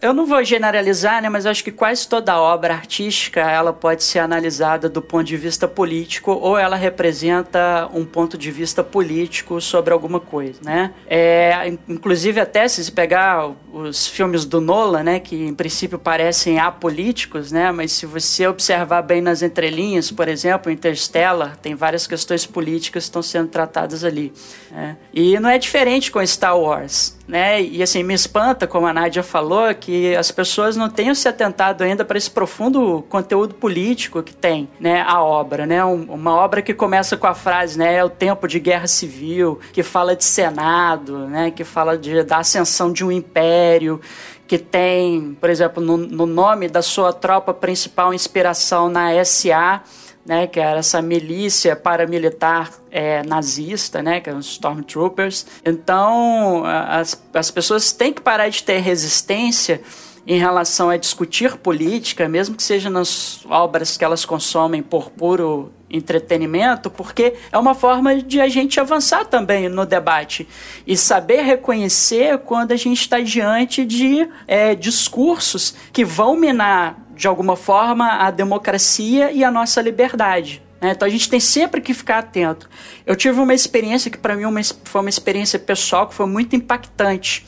eu 0.03 0.13
não 0.13 0.27
vou 0.27 0.43
generalizar, 0.43 1.19
né, 1.19 1.29
mas 1.29 1.47
acho 1.47 1.63
que 1.63 1.71
quase 1.71 2.07
toda 2.07 2.39
obra 2.39 2.75
artística 2.75 3.41
ela 3.41 3.73
pode 3.73 4.03
ser 4.03 4.19
analisada 4.19 4.87
do 4.87 5.01
ponto 5.01 5.23
de 5.23 5.35
vista 5.35 5.67
político 5.67 6.31
ou 6.31 6.59
ela 6.59 6.75
representa 6.75 7.89
um 7.91 8.05
ponto 8.05 8.37
de 8.37 8.51
vista 8.51 8.83
político 8.83 9.59
sobre 9.59 9.91
alguma 9.91 10.19
coisa, 10.19 10.59
né? 10.63 10.93
É, 11.07 11.73
inclusive 11.89 12.39
até 12.39 12.67
se 12.67 12.91
pegar 12.91 13.49
os 13.73 14.05
filmes 14.05 14.45
do 14.45 14.61
Nolan, 14.61 15.01
né, 15.01 15.19
que 15.19 15.35
em 15.35 15.55
princípio 15.55 15.97
parecem 15.97 16.59
apolíticos, 16.59 17.51
né, 17.51 17.71
mas 17.71 17.93
se 17.93 18.05
você 18.05 18.45
observar 18.45 19.01
bem 19.01 19.21
nas 19.21 19.41
entrelinhas, 19.41 20.11
por 20.11 20.27
exemplo, 20.27 20.71
Interstellar, 20.71 21.57
tem 21.57 21.73
várias 21.73 22.05
questões 22.05 22.45
políticas 22.45 23.05
que 23.05 23.07
estão 23.07 23.23
sendo 23.23 23.47
tratadas 23.47 24.03
ali. 24.03 24.31
Né? 24.69 24.97
E 25.11 25.39
não 25.39 25.49
é 25.49 25.57
diferente 25.57 26.11
com 26.11 26.23
Star 26.23 26.55
Wars 26.55 27.16
né? 27.27 27.61
E 27.61 27.83
assim, 27.83 28.03
me 28.03 28.13
espanta, 28.13 28.65
como 28.65 28.87
a 28.87 28.93
Nádia 28.93 29.21
falou, 29.21 29.73
que 29.75 30.15
as 30.15 30.31
pessoas 30.31 30.77
não 30.77 30.89
tenham 30.89 31.13
se 31.13 31.27
atentado 31.27 31.83
ainda 31.83 32.05
para 32.05 32.17
esse 32.17 32.31
profundo 32.31 33.03
conteúdo 33.09 33.53
político 33.55 34.23
que 34.23 34.33
tem, 34.33 34.69
né, 34.79 35.03
a 35.05 35.21
obra, 35.21 35.65
né? 35.65 35.83
uma 35.83 36.35
obra 36.35 36.61
que 36.61 36.73
começa 36.73 37.17
com 37.17 37.27
a 37.27 37.33
frase, 37.33 37.77
né, 37.77 37.95
é 37.95 38.03
o 38.03 38.09
tempo 38.09 38.47
de 38.47 38.59
guerra 38.59 38.87
civil, 38.87 39.59
que 39.73 39.83
fala 39.83 40.15
de 40.15 40.23
Senado, 40.23 41.27
né, 41.27 41.51
que 41.51 41.63
fala 41.63 41.97
de, 41.97 42.23
da 42.23 42.37
ascensão 42.37 42.93
de 42.93 43.03
um 43.03 43.11
império, 43.11 43.99
que 44.47 44.57
tem, 44.57 45.37
por 45.41 45.49
exemplo, 45.49 45.83
no, 45.83 45.97
no 45.97 46.25
nome 46.25 46.69
da 46.69 46.81
sua 46.81 47.11
tropa 47.11 47.53
principal 47.53 48.13
inspiração 48.13 48.89
na 48.89 49.23
SA, 49.25 49.83
né, 50.27 50.45
que 50.45 50.59
era 50.59 50.79
essa 50.79 51.01
milícia 51.01 51.75
paramilitar 51.75 52.71
é, 52.91 53.23
nazista, 53.23 54.03
né, 54.03 54.19
que 54.19 54.29
eram 54.29 54.39
os 54.39 54.47
Stormtroopers. 54.47 55.45
Então, 55.65 56.63
as, 56.65 57.19
as 57.33 57.49
pessoas 57.49 57.93
têm 57.93 58.11
que 58.11 58.21
parar 58.21 58.49
de 58.49 58.61
ter 58.61 58.79
resistência 58.79 59.81
em 60.27 60.37
relação 60.37 60.89
a 60.89 60.97
discutir 60.97 61.55
política, 61.55 62.27
mesmo 62.27 62.53
que 62.53 62.61
seja 62.61 62.89
nas 62.89 63.45
obras 63.45 63.95
que 63.95 64.03
elas 64.03 64.25
consomem 64.25 64.83
por 64.83 65.09
puro 65.09 65.71
entretenimento, 65.89 66.89
porque 66.89 67.35
é 67.49 67.57
uma 67.57 67.73
forma 67.73 68.21
de 68.21 68.41
a 68.41 68.49
gente 68.49 68.77
avançar 68.77 69.25
também 69.25 69.69
no 69.69 69.85
debate 69.85 70.45
e 70.85 70.97
saber 70.97 71.43
reconhecer 71.43 72.39
quando 72.39 72.73
a 72.73 72.75
gente 72.75 72.99
está 72.99 73.21
diante 73.21 73.85
de 73.85 74.27
é, 74.45 74.75
discursos 74.75 75.73
que 75.93 76.03
vão 76.03 76.35
minar 76.35 77.06
de 77.17 77.27
alguma 77.27 77.55
forma, 77.55 78.07
a 78.19 78.31
democracia 78.31 79.31
e 79.31 79.43
a 79.43 79.51
nossa 79.51 79.81
liberdade. 79.81 80.61
Né? 80.79 80.91
Então 80.91 81.07
a 81.07 81.11
gente 81.11 81.29
tem 81.29 81.39
sempre 81.39 81.81
que 81.81 81.93
ficar 81.93 82.19
atento. 82.19 82.69
Eu 83.05 83.15
tive 83.15 83.39
uma 83.39 83.53
experiência 83.53 84.11
que, 84.11 84.17
para 84.17 84.35
mim, 84.35 84.45
uma, 84.45 84.61
foi 84.83 85.01
uma 85.01 85.09
experiência 85.09 85.57
pessoal 85.57 86.07
que 86.07 86.13
foi 86.13 86.27
muito 86.27 86.55
impactante. 86.55 87.45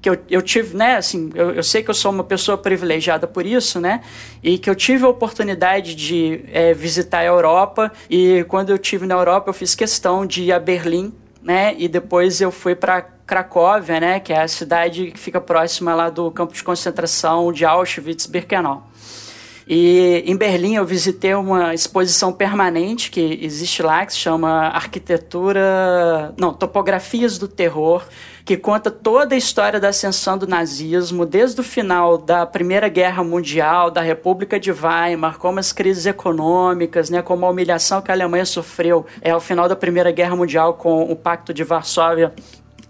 Que 0.00 0.10
eu, 0.10 0.18
eu 0.28 0.42
tive, 0.42 0.76
né, 0.76 0.96
assim, 0.96 1.30
eu, 1.34 1.52
eu 1.52 1.62
sei 1.62 1.82
que 1.82 1.90
eu 1.90 1.94
sou 1.94 2.12
uma 2.12 2.22
pessoa 2.22 2.56
privilegiada 2.58 3.26
por 3.26 3.46
isso, 3.46 3.80
né, 3.80 4.02
e 4.42 4.58
que 4.58 4.68
eu 4.68 4.74
tive 4.74 5.04
a 5.04 5.08
oportunidade 5.08 5.94
de 5.94 6.44
é, 6.52 6.74
visitar 6.74 7.20
a 7.20 7.24
Europa. 7.24 7.90
E 8.08 8.44
quando 8.46 8.70
eu 8.70 8.78
tive 8.78 9.06
na 9.06 9.14
Europa, 9.14 9.48
eu 9.48 9.54
fiz 9.54 9.74
questão 9.74 10.26
de 10.26 10.44
ir 10.44 10.52
a 10.52 10.60
Berlim 10.60 11.12
né? 11.46 11.76
E 11.78 11.86
depois 11.86 12.40
eu 12.40 12.50
fui 12.50 12.74
para 12.74 13.06
Cracóvia, 13.26 13.98
né? 14.00 14.20
Que 14.20 14.32
é 14.32 14.42
a 14.42 14.48
cidade 14.48 15.10
que 15.10 15.18
fica 15.18 15.40
próxima 15.40 15.94
lá 15.94 16.08
do 16.08 16.30
campo 16.30 16.54
de 16.54 16.62
concentração 16.62 17.52
de 17.52 17.64
Auschwitz-Birkenau. 17.64 18.86
E 19.68 20.22
em 20.24 20.36
Berlim 20.36 20.76
eu 20.76 20.84
visitei 20.84 21.34
uma 21.34 21.74
exposição 21.74 22.32
permanente 22.32 23.10
que 23.10 23.40
existe 23.42 23.82
lá, 23.82 24.06
que 24.06 24.12
se 24.12 24.18
chama 24.20 24.68
Arquitetura. 24.68 26.32
Não, 26.38 26.54
Topografias 26.54 27.36
do 27.36 27.48
Terror, 27.48 28.04
que 28.44 28.56
conta 28.56 28.92
toda 28.92 29.34
a 29.34 29.38
história 29.38 29.80
da 29.80 29.88
ascensão 29.88 30.38
do 30.38 30.46
nazismo, 30.46 31.26
desde 31.26 31.60
o 31.60 31.64
final 31.64 32.16
da 32.16 32.46
Primeira 32.46 32.88
Guerra 32.88 33.24
Mundial, 33.24 33.90
da 33.90 34.00
República 34.00 34.60
de 34.60 34.70
Weimar, 34.70 35.36
como 35.36 35.58
as 35.58 35.72
crises 35.72 36.06
econômicas, 36.06 37.10
né, 37.10 37.20
como 37.20 37.44
a 37.44 37.50
humilhação 37.50 38.00
que 38.00 38.12
a 38.12 38.14
Alemanha 38.14 38.44
sofreu 38.44 39.04
é, 39.20 39.32
ao 39.32 39.40
final 39.40 39.68
da 39.68 39.74
Primeira 39.74 40.12
Guerra 40.12 40.36
Mundial 40.36 40.74
com 40.74 41.02
o 41.10 41.16
Pacto 41.16 41.52
de 41.52 41.64
Varsóvia 41.64 42.32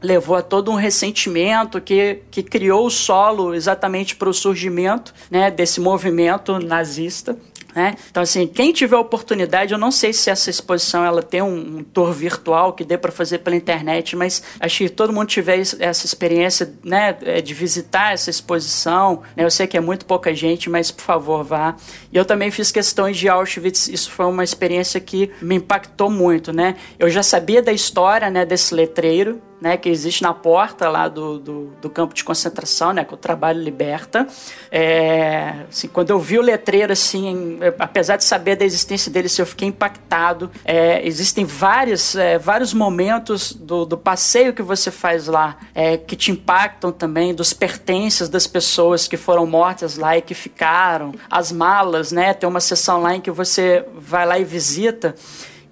levou 0.03 0.37
a 0.37 0.43
todo 0.43 0.71
um 0.71 0.75
ressentimento 0.75 1.81
que, 1.81 2.23
que 2.31 2.43
criou 2.43 2.87
o 2.87 2.91
solo 2.91 3.55
exatamente 3.55 4.17
para 4.17 4.29
o 4.29 4.35
surgimento 4.35 5.15
né, 5.31 5.51
desse 5.51 5.81
movimento 5.81 6.59
nazista. 6.59 7.37
Né? 7.77 7.95
Então, 8.11 8.23
assim, 8.23 8.47
quem 8.47 8.73
tiver 8.73 8.97
oportunidade, 8.97 9.75
eu 9.75 9.79
não 9.79 9.91
sei 9.91 10.11
se 10.11 10.31
essa 10.31 10.49
exposição 10.49 11.05
ela 11.05 11.23
tem 11.23 11.43
um, 11.43 11.77
um 11.77 11.85
tour 11.85 12.11
virtual 12.11 12.73
que 12.73 12.83
dê 12.83 12.97
para 12.97 13.13
fazer 13.13 13.41
pela 13.41 13.55
internet, 13.55 14.17
mas 14.17 14.43
acho 14.59 14.79
que 14.79 14.89
todo 14.89 15.13
mundo 15.13 15.27
tiver 15.27 15.59
essa 15.59 16.07
experiência 16.07 16.73
né, 16.83 17.15
é, 17.21 17.43
de 17.43 17.53
visitar 17.53 18.15
essa 18.15 18.31
exposição. 18.31 19.21
Né? 19.37 19.45
Eu 19.45 19.51
sei 19.51 19.67
que 19.67 19.77
é 19.77 19.81
muito 19.81 20.07
pouca 20.07 20.35
gente, 20.35 20.71
mas 20.71 20.91
por 20.91 21.03
favor, 21.03 21.45
vá. 21.45 21.77
E 22.11 22.17
eu 22.17 22.25
também 22.25 22.51
fiz 22.51 22.73
questões 22.73 23.19
de 23.19 23.29
Auschwitz, 23.29 23.89
isso 23.89 24.11
foi 24.11 24.25
uma 24.25 24.43
experiência 24.43 24.99
que 24.99 25.31
me 25.43 25.57
impactou 25.57 26.11
muito. 26.11 26.55
Né? 26.55 26.77
Eu 26.99 27.11
já 27.11 27.23
sabia 27.23 27.61
da 27.61 27.75
história 27.75 28.31
né, 28.31 28.47
desse 28.47 28.75
letreiro, 28.75 29.39
né, 29.61 29.77
que 29.77 29.89
existe 29.89 30.23
na 30.23 30.35
porta 30.35 30.89
lá 30.89 31.09
do, 31.09 31.39
do, 31.39 31.65
do, 31.81 31.89
campo 31.91 32.15
de 32.15 32.23
concentração, 32.23 32.93
né, 32.93 33.05
que 33.05 33.15
o 33.15 33.17
trabalho 33.17 33.61
liberta. 33.63 34.27
É, 34.71 35.65
assim, 35.69 35.89
quando 35.89 36.11
eu 36.11 36.19
vi 36.19 36.39
o 36.39 36.43
letreiro, 36.43 36.93
assim, 36.93 37.59
apesar 37.79 38.17
de 38.17 38.25
saber 38.25 38.57
da 38.57 38.65
existência 38.65 39.11
dele, 39.11 39.27
assim, 39.27 39.43
eu 39.43 39.47
fiquei 39.47 39.69
impactado. 39.69 40.51
É, 40.65 41.07
existem 41.07 41.45
vários, 41.45 42.15
é, 42.15 42.39
vários 42.39 42.75
momentos 42.75 43.53
do, 43.53 43.87
do, 43.87 43.97
passeio 43.97 44.53
que 44.53 44.63
você 44.63 44.91
faz 44.91 45.27
lá 45.27 45.57
é, 45.75 45.97
que 45.97 46.15
te 46.15 46.31
impactam 46.31 46.93
também, 46.93 47.35
dos 47.35 47.53
pertences 47.53 48.29
das 48.29 48.47
pessoas 48.47 49.09
que 49.09 49.17
foram 49.17 49.47
mortas 49.47 49.97
lá 49.97 50.17
e 50.19 50.23
que 50.23 50.35
ficaram, 50.35 51.15
as 51.31 51.51
malas, 51.51 52.13
né, 52.13 52.35
tem 52.35 52.49
uma 52.49 52.61
sessão 52.61 53.01
lá 53.01 53.17
em 53.17 53.21
que 53.21 53.31
você 53.31 53.85
vai 53.95 54.27
lá 54.27 54.39
e 54.39 54.45
visita 54.45 55.15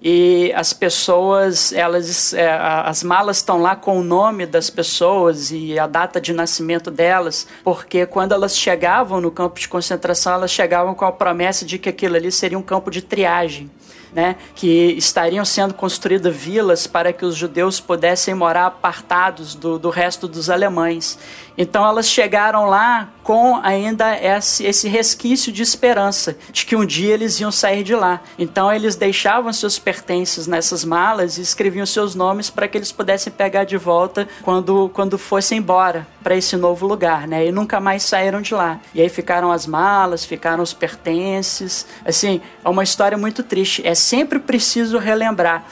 e 0.07 0.53
as 0.53 0.71
pessoas, 0.71 1.73
elas, 1.73 2.31
é, 2.35 2.47
as 2.47 3.01
malas 3.01 3.37
estão 3.37 3.59
lá 3.59 3.75
com 3.75 3.99
o 3.99 4.03
nome 4.03 4.45
das 4.45 4.69
pessoas 4.69 5.49
e 5.49 5.79
a 5.79 5.87
data 5.87 6.21
de 6.21 6.31
nascimento 6.31 6.91
delas, 6.91 7.47
porque 7.63 8.05
quando 8.05 8.31
elas 8.31 8.55
chegavam 8.55 9.19
no 9.19 9.31
campo 9.31 9.59
de 9.59 9.67
concentração, 9.67 10.33
elas 10.33 10.51
chegavam 10.51 10.93
com 10.93 11.05
a 11.05 11.11
promessa 11.11 11.65
de 11.65 11.79
que 11.79 11.89
aquilo 11.89 12.17
ali 12.17 12.31
seria 12.31 12.55
um 12.55 12.61
campo 12.61 12.91
de 12.91 13.01
triagem 13.01 13.67
né, 14.15 14.37
que 14.55 14.93
estariam 14.93 15.43
sendo 15.43 15.73
construídas 15.73 16.33
vilas 16.33 16.87
para 16.87 17.11
que 17.11 17.25
os 17.25 17.35
judeus 17.35 17.81
pudessem 17.81 18.33
morar 18.33 18.67
apartados 18.67 19.53
do, 19.53 19.77
do 19.77 19.89
resto 19.89 20.25
dos 20.25 20.49
alemães. 20.49 21.19
Então 21.57 21.85
elas 21.85 22.07
chegaram 22.07 22.65
lá 22.67 23.09
com 23.25 23.59
ainda 23.63 24.15
esse, 24.15 24.87
resquício 24.87 25.51
de 25.51 25.63
esperança 25.63 26.37
de 26.51 26.63
que 26.63 26.75
um 26.75 26.85
dia 26.85 27.11
eles 27.11 27.39
iam 27.39 27.51
sair 27.51 27.81
de 27.81 27.95
lá. 27.95 28.21
Então 28.37 28.71
eles 28.71 28.95
deixavam 28.95 29.51
seus 29.51 29.79
pertences 29.79 30.45
nessas 30.45 30.85
malas 30.85 31.39
e 31.39 31.41
escreviam 31.41 31.87
seus 31.87 32.13
nomes 32.13 32.51
para 32.51 32.67
que 32.67 32.77
eles 32.77 32.91
pudessem 32.91 33.33
pegar 33.33 33.63
de 33.63 33.77
volta 33.77 34.27
quando, 34.43 34.91
quando 34.93 35.17
fossem 35.17 35.57
embora 35.57 36.05
para 36.21 36.35
esse 36.35 36.55
novo 36.55 36.85
lugar, 36.85 37.27
né? 37.27 37.47
E 37.47 37.51
nunca 37.51 37.79
mais 37.79 38.03
saíram 38.03 38.43
de 38.43 38.53
lá. 38.53 38.79
E 38.93 39.01
aí 39.01 39.09
ficaram 39.09 39.51
as 39.51 39.65
malas, 39.65 40.23
ficaram 40.23 40.61
os 40.61 40.71
pertences. 40.73 41.87
Assim, 42.05 42.39
é 42.63 42.69
uma 42.69 42.83
história 42.83 43.17
muito 43.17 43.41
triste. 43.41 43.81
É 43.87 43.95
sempre 43.95 44.37
preciso 44.37 44.99
relembrar 44.99 45.65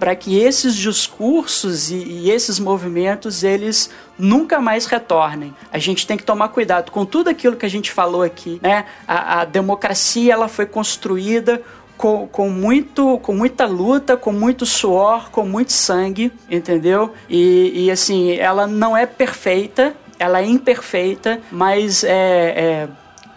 para 0.00 0.16
que 0.16 0.38
esses 0.38 0.74
discursos 0.74 1.90
e, 1.90 1.96
e, 1.96 2.30
esses 2.30 2.58
movimentos 2.58 3.44
eles 3.44 3.90
nunca 4.18 4.58
mais 4.58 4.86
retornem. 4.86 5.54
A 5.70 5.78
gente 5.78 6.06
tem 6.06 6.16
que 6.16 6.24
tomar 6.24 6.48
cuidado 6.48 6.90
com 6.90 7.04
tudo 7.04 7.28
aquilo 7.28 7.54
que 7.54 7.66
a 7.66 7.70
gente 7.70 7.92
falou 7.92 8.22
aqui, 8.22 8.58
né? 8.62 8.86
A, 9.06 9.42
a 9.42 9.44
democracia 9.44 10.32
ela 10.32 10.48
foi 10.48 10.64
construída 10.64 11.62
com, 11.98 12.26
com, 12.26 12.48
muito, 12.48 13.18
com 13.18 13.34
muita 13.34 13.66
luta, 13.66 14.16
com 14.16 14.32
muito 14.32 14.64
suor, 14.64 15.30
com 15.30 15.44
muito 15.44 15.72
sangue, 15.72 16.32
entendeu? 16.50 17.12
E, 17.28 17.84
e 17.84 17.90
assim, 17.90 18.32
ela 18.32 18.66
não 18.66 18.96
é 18.96 19.04
perfeita, 19.04 19.94
ela 20.18 20.40
é 20.40 20.46
imperfeita, 20.46 21.40
mas 21.52 22.04
é, 22.04 22.08
é 22.10 22.88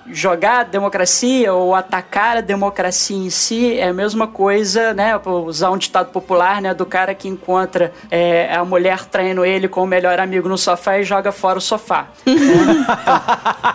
jogar 0.07 0.59
a 0.59 0.63
democracia 0.63 1.53
ou 1.53 1.73
atacar 1.73 2.37
a 2.37 2.41
democracia 2.41 3.17
em 3.17 3.29
si 3.29 3.77
é 3.77 3.87
a 3.87 3.93
mesma 3.93 4.27
coisa, 4.27 4.93
né? 4.93 5.19
usar 5.25 5.71
um 5.71 5.77
ditado 5.77 6.11
popular, 6.11 6.61
né? 6.61 6.73
Do 6.73 6.85
cara 6.85 7.13
que 7.13 7.27
encontra 7.27 7.93
é, 8.09 8.53
a 8.55 8.63
mulher 8.65 9.05
traindo 9.05 9.45
ele 9.45 9.67
com 9.67 9.83
o 9.83 9.87
melhor 9.87 10.19
amigo 10.19 10.49
no 10.49 10.57
sofá 10.57 10.99
e 10.99 11.03
joga 11.03 11.31
fora 11.31 11.57
o 11.57 11.61
sofá. 11.61 12.07
Né? 12.25 12.33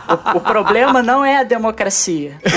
Então, 0.09 0.35
o, 0.35 0.39
o, 0.39 0.41
problema 0.41 1.03
não 1.03 1.25
é 1.25 1.39
a 1.39 1.43
democracia. 1.43 2.39
Né? 2.45 2.51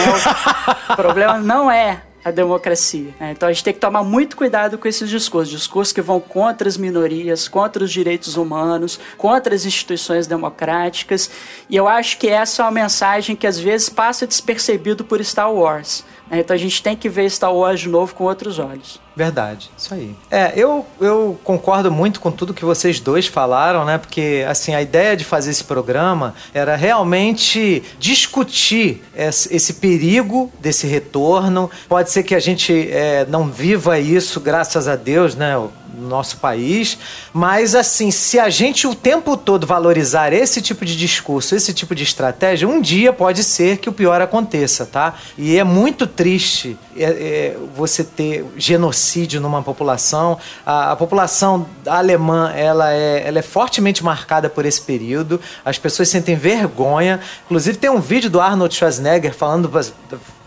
O, 0.90 0.94
o 0.94 0.96
problema 0.96 1.38
não 1.38 1.70
é 1.70 2.02
a 2.24 2.32
democracia. 2.32 3.14
Né? 3.20 3.32
Então 3.32 3.50
a 3.50 3.52
gente 3.52 3.64
tem 3.64 3.74
que 3.74 3.80
tomar 3.80 4.04
muito 4.04 4.38
cuidado 4.38 4.78
com 4.78 4.88
esses 4.88 5.10
discursos, 5.10 5.50
discursos 5.50 5.92
que 5.92 6.02
vão 6.02 6.20
contra 6.20 6.68
as 6.68 6.78
minorias, 6.78 7.48
contra 7.48 7.84
os 7.84 7.92
direitos 7.92 8.38
humanos, 8.38 9.00
contra 9.18 9.56
as 9.56 9.66
instituições 9.66 10.28
democráticas. 10.28 11.30
E 11.70 11.76
eu 11.76 11.88
acho 11.88 12.18
que 12.18 12.28
essa 12.28 12.62
é 12.62 12.66
uma 12.66 12.72
mensagem 12.72 13.36
que 13.36 13.48
às 13.48 13.60
vezes 13.60 13.90
passa 13.90 14.28
despercebido 14.28 15.04
por 15.04 15.24
Star 15.24 15.52
Wars. 15.52 16.04
Né? 16.32 16.40
Então 16.40 16.56
a 16.56 16.58
gente 16.58 16.82
tem 16.82 16.96
que 16.96 17.10
ver 17.10 17.30
Star 17.30 17.54
Wars 17.54 17.82
de 17.82 17.90
novo 17.90 18.16
com 18.16 18.24
outros 18.24 18.58
olhos. 18.58 19.00
Verdade, 19.14 19.70
isso 19.78 19.94
aí. 19.94 20.16
É, 20.32 20.54
eu, 20.56 20.86
eu 21.00 21.38
concordo 21.44 21.92
muito 21.92 22.22
com 22.22 22.32
tudo 22.32 22.54
que 22.54 22.64
vocês 22.64 23.02
dois 23.02 23.28
falaram, 23.28 23.84
né? 23.84 23.98
Porque, 23.98 24.46
assim, 24.48 24.74
a 24.74 24.82
ideia 24.82 25.18
de 25.18 25.26
fazer 25.26 25.52
esse 25.52 25.66
programa 25.66 26.34
era 26.54 26.78
realmente 26.78 27.84
discutir 28.00 29.04
esse, 29.14 29.74
perigo 29.74 30.50
desse 30.62 30.88
retorno. 30.88 31.70
Pode 31.90 32.10
ser 32.10 32.24
que 32.24 32.34
a 32.34 32.40
gente 32.40 32.90
é, 32.90 33.26
não 33.26 33.50
viva 33.50 34.00
isso, 34.00 34.40
graças 34.40 34.88
a 34.88 34.96
Deus, 34.96 35.36
né? 35.36 35.58
No 35.94 36.08
nosso 36.08 36.38
país, 36.38 36.98
mas 37.34 37.76
assim, 37.76 38.12
se 38.12 38.40
a 38.40 38.50
gente 38.50 38.88
o 38.88 38.96
tempo 38.96 39.36
todo 39.36 39.68
valorizar 39.68 40.34
esse 40.34 40.62
tipo 40.62 40.86
de 40.86 40.96
discurso, 40.96 41.56
esse 41.56 41.74
tipo 41.74 41.94
de 41.94 42.04
estratégia, 42.04 42.68
um 42.68 42.82
dia 42.82 43.12
pode 43.12 43.44
ser 43.44 43.78
que 43.78 43.90
o 43.90 43.94
pior 43.94 44.22
aconteça, 44.22 44.86
tá? 44.86 45.16
E 45.38 45.58
é 45.58 45.64
muito 45.64 46.08
triste 46.08 46.78
é, 46.96 47.04
é, 47.04 47.58
você 47.76 48.04
ter 48.04 48.46
genocídio 48.58 49.42
numa 49.42 49.62
população. 49.62 50.38
A, 50.66 50.92
a, 50.92 50.96
população 50.96 51.68
alemã, 51.86 52.52
ela 52.56 52.94
é, 52.94 53.28
ela 53.28 53.40
é 53.40 53.42
fortemente 53.42 54.04
marcada 54.04 54.50
por 54.50 54.66
esse 54.66 54.82
período. 54.82 55.40
As 55.64 55.78
pessoas 55.78 56.10
sentem 56.10 56.36
vergonha. 56.36 57.20
Inclusive 57.46 57.78
tem 57.78 57.90
um 57.90 58.00
vídeo 58.00 58.30
do 58.30 58.40
Arnold 58.40 58.74
Schwarzenegger 58.74 59.34
falando 59.34 59.70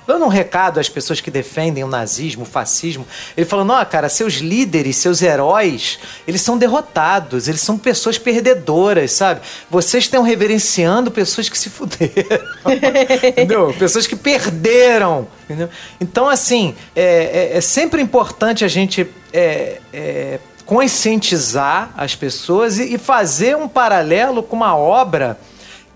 dando 0.07 0.25
um 0.25 0.29
recado 0.29 0.79
às 0.79 0.89
pessoas 0.89 1.21
que 1.21 1.31
defendem 1.31 1.85
o 1.85 1.89
nazismo, 1.89 2.43
o 2.43 2.47
fascismo. 2.47 3.07
Ele 3.37 3.47
falando: 3.47 3.71
ó, 3.73 3.85
cara, 3.85 4.09
seus 4.09 4.35
líderes, 4.35 4.97
seus 4.97 5.23
heróis, 5.23 5.99
eles 6.27 6.41
são 6.41 6.59
derrotados, 6.59 7.49
eles 7.49 7.61
são 7.61 7.79
pessoas 7.79 8.19
perdedoras, 8.19 9.13
sabe? 9.13 9.41
Vocês 9.71 10.05
estão 10.05 10.23
reverenciando 10.23 11.11
pessoas 11.11 11.49
que 11.49 11.59
se 11.59 11.71
fuderam, 11.71 12.47
entendeu? 13.27 13.75
Pessoas 13.79 14.07
que 14.07 14.17
perderam, 14.17 15.29
entendeu? 15.45 15.69
Então, 16.01 16.29
assim, 16.29 16.75
é, 16.95 17.51
é, 17.53 17.57
é 17.59 17.61
sempre 17.61 18.01
importante 18.03 18.65
a 18.65 18.69
gente. 18.69 19.07
É, 19.33 19.81
é, 19.93 20.39
conscientizar 20.65 21.93
as 21.95 22.15
pessoas 22.15 22.79
e, 22.79 22.95
e 22.95 22.99
fazer 22.99 23.55
um 23.55 23.69
paralelo 23.69 24.43
com 24.43 24.57
uma 24.57 24.75
obra 24.75 25.39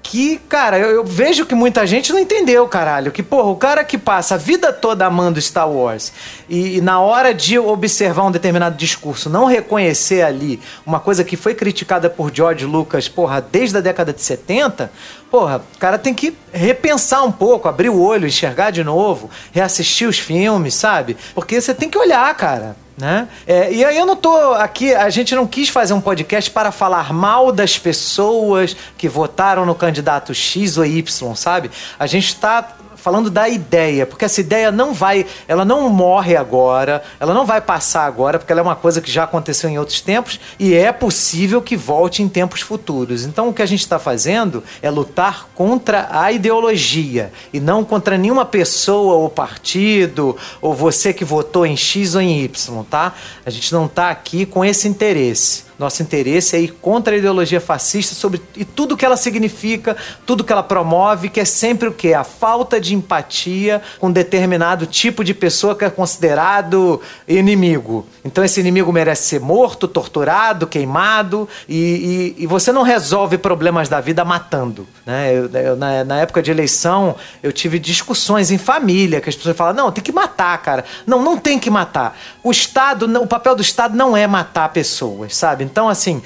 que, 0.03 0.39
cara, 0.49 0.79
eu, 0.79 0.91
eu, 0.91 1.05
vejo 1.05 1.45
que 1.45 1.55
muita 1.55 1.87
gente 1.87 2.13
não 2.13 2.19
entendeu, 2.19 2.67
caralho. 2.67 3.13
Que, 3.13 3.23
porra, 3.23 3.49
o 3.51 3.57
cara 3.57 3.85
que 3.85 3.99
passa 3.99 4.37
a 4.37 4.39
vida 4.39 4.73
toda 4.73 5.05
amando 5.05 5.41
Star 5.41 5.71
Wars 5.71 6.13
e, 6.49 6.79
e, 6.79 6.81
na 6.81 7.01
hora 7.01 7.35
de 7.35 7.59
observar 7.59 8.25
um 8.25 8.31
determinado 8.31 8.77
discurso, 8.77 9.29
não 9.29 9.45
reconhecer 9.45 10.23
ali 10.23 10.61
uma 10.87 10.99
coisa 10.99 11.23
que 11.23 11.37
foi 11.37 11.55
criticada 11.55 12.09
por 12.09 12.35
George 12.35 12.65
Lucas, 12.65 13.09
porra, 13.09 13.41
desde 13.41 13.77
a 13.77 13.81
década 13.81 14.13
de 14.13 14.23
70, 14.23 14.91
porra, 15.31 15.63
o 15.75 15.79
cara 15.79 15.99
tem 15.99 16.15
que 16.15 16.35
repensar 16.53 17.23
um 17.25 17.33
pouco, 17.33 17.69
abrir 17.69 17.91
o 17.91 18.01
olho, 18.01 18.27
enxergar 18.27 18.71
de 18.71 18.83
novo, 18.83 19.29
reassistir 19.53 20.09
os 20.09 20.19
filmes, 20.19 20.75
sabe? 20.75 21.17
Porque 21.35 21.61
você 21.61 21.75
tem 21.75 21.91
que 21.91 21.99
olhar, 21.99 22.35
cara. 22.35 22.77
Né? 22.99 23.29
É, 23.47 23.73
e 23.73 23.85
aí 23.85 23.97
eu 23.97 24.05
não 24.05 24.17
tô 24.17 24.35
aqui, 24.55 24.93
a 24.93 25.09
gente 25.09 25.33
não 25.33 25.47
quis 25.47 25.69
fazer 25.69 25.95
um 25.95 26.01
podcast 26.01 26.51
para 26.51 26.73
falar 26.73 27.13
mal 27.13 27.53
das 27.53 27.79
pessoas 27.79 28.77
que 28.97 29.09
votaram 29.09 29.65
no 29.65 29.73
candidato 29.73 30.35
X 30.35 30.77
ou 30.77 30.85
Y, 30.85 31.35
sabe? 31.37 31.71
A 31.97 32.09
gente 32.09 32.27
está 32.27 32.77
falando 32.99 33.31
da 33.31 33.49
ideia, 33.49 34.05
porque 34.05 34.25
essa 34.25 34.41
ideia 34.41 34.71
não 34.71 34.93
vai, 34.93 35.25
ela 35.47 35.65
não 35.65 35.89
morre 35.89 36.37
agora, 36.37 37.03
ela 37.21 37.33
não 37.33 37.47
vai 37.47 37.61
passar 37.61 38.05
agora, 38.05 38.39
porque 38.39 38.53
ela 38.53 38.61
é 38.61 38.63
uma 38.63 38.77
coisa 38.77 39.01
que 39.01 39.11
já 39.11 39.25
aconteceu 39.25 39.71
em 39.71 39.79
outros 39.79 40.01
tempos 40.01 40.41
e 40.59 40.75
é 40.75 40.93
possível 40.93 41.63
que 41.63 41.77
volte 41.77 42.23
em 42.23 42.29
tempos 42.29 42.61
futuros. 42.61 43.25
Então 43.25 43.49
o 43.49 43.55
que 43.55 43.63
a 43.63 43.67
gente 43.67 43.81
está 43.81 43.99
fazendo 43.99 44.63
é 44.83 44.91
lutar 44.91 45.49
contra 45.55 46.09
a 46.11 46.31
ideologia 46.33 47.33
e 47.53 47.61
não 47.61 47.85
contra 47.85 48.19
nenhuma 48.19 48.45
pessoa 48.45 49.15
ou 49.15 49.31
partido 49.31 50.37
ou 50.61 50.75
você 50.75 51.13
que 51.13 51.25
votou 51.25 51.65
em 51.65 51.77
X 51.77 52.15
ou 52.15 52.21
em 52.21 52.43
Y, 52.43 52.85
tá? 52.85 53.15
A 53.47 53.51
gente 53.51 53.73
não 53.73 53.87
está 53.87 54.11
aqui 54.11 54.45
com 54.45 54.65
esse 54.65 54.89
interesse. 54.89 55.68
Nosso 55.79 56.03
interesse 56.03 56.57
é 56.57 56.61
ir 56.61 56.73
contra 56.73 57.15
a 57.15 57.19
ideologia 57.19 57.61
fascista 57.61 58.13
sobre, 58.15 58.43
e 58.57 58.65
tudo 58.65 58.97
que 58.97 59.05
ela 59.05 59.17
significa, 59.17 59.97
tudo 60.27 60.43
que 60.43 60.53
ela 60.53 60.63
promove, 60.63 61.29
que 61.29 61.39
é 61.39 61.45
sempre 61.45 61.89
o 61.89 61.93
quê? 61.93 62.15
A 62.15 62.25
falta 62.25 62.81
de 62.81 62.97
empatia 62.97 63.81
com 64.01 64.11
determinado 64.11 64.87
tipo 64.87 65.23
de 65.23 65.33
pessoa 65.33 65.77
que 65.77 65.85
é 65.85 65.91
considerado 65.91 67.01
inimigo. 67.29 68.05
Então 68.25 68.43
esse 68.43 68.59
inimigo 68.59 68.93
merece 68.93 69.29
ser 69.29 69.41
morto, 69.41 69.87
torturado, 69.87 70.67
queimado, 70.67 71.49
e, 71.69 72.35
e, 72.37 72.43
e 72.43 72.47
você 72.47 72.73
não 72.73 72.83
resolve 72.83 73.39
problemas 73.39 73.89
da 73.89 74.01
vida 74.01 74.25
matando. 74.25 74.85
Né? 75.07 75.33
Eu, 75.33 75.49
eu, 75.49 75.77
na, 75.77 76.03
na 76.03 76.19
época 76.19 76.43
de 76.43 76.51
eleição, 76.51 77.15
eu 77.41 77.53
tive 77.53 77.79
discussões 77.79 78.51
em 78.51 78.59
família, 78.59 79.21
que 79.21 79.29
as 79.29 79.37
pessoas 79.37 79.57
falam, 79.57 79.75
não, 79.75 79.93
tem 79.93 80.03
que 80.03 80.13
matar, 80.13 80.59
cara. 80.59 80.85
Não, 81.07 81.23
não 81.23 81.37
tem 81.39 81.57
que 81.57 81.71
matar. 81.71 82.19
O 82.43 82.51
Estado, 82.51 83.07
o 83.23 83.27
papel 83.29 83.55
do 83.55 83.63
Estado 83.63 83.97
não 83.97 84.17
é 84.17 84.27
matar 84.27 84.71
pessoas, 84.71 85.37
sabe? 85.37 85.68
Então, 85.71 85.89
assim, 85.89 86.23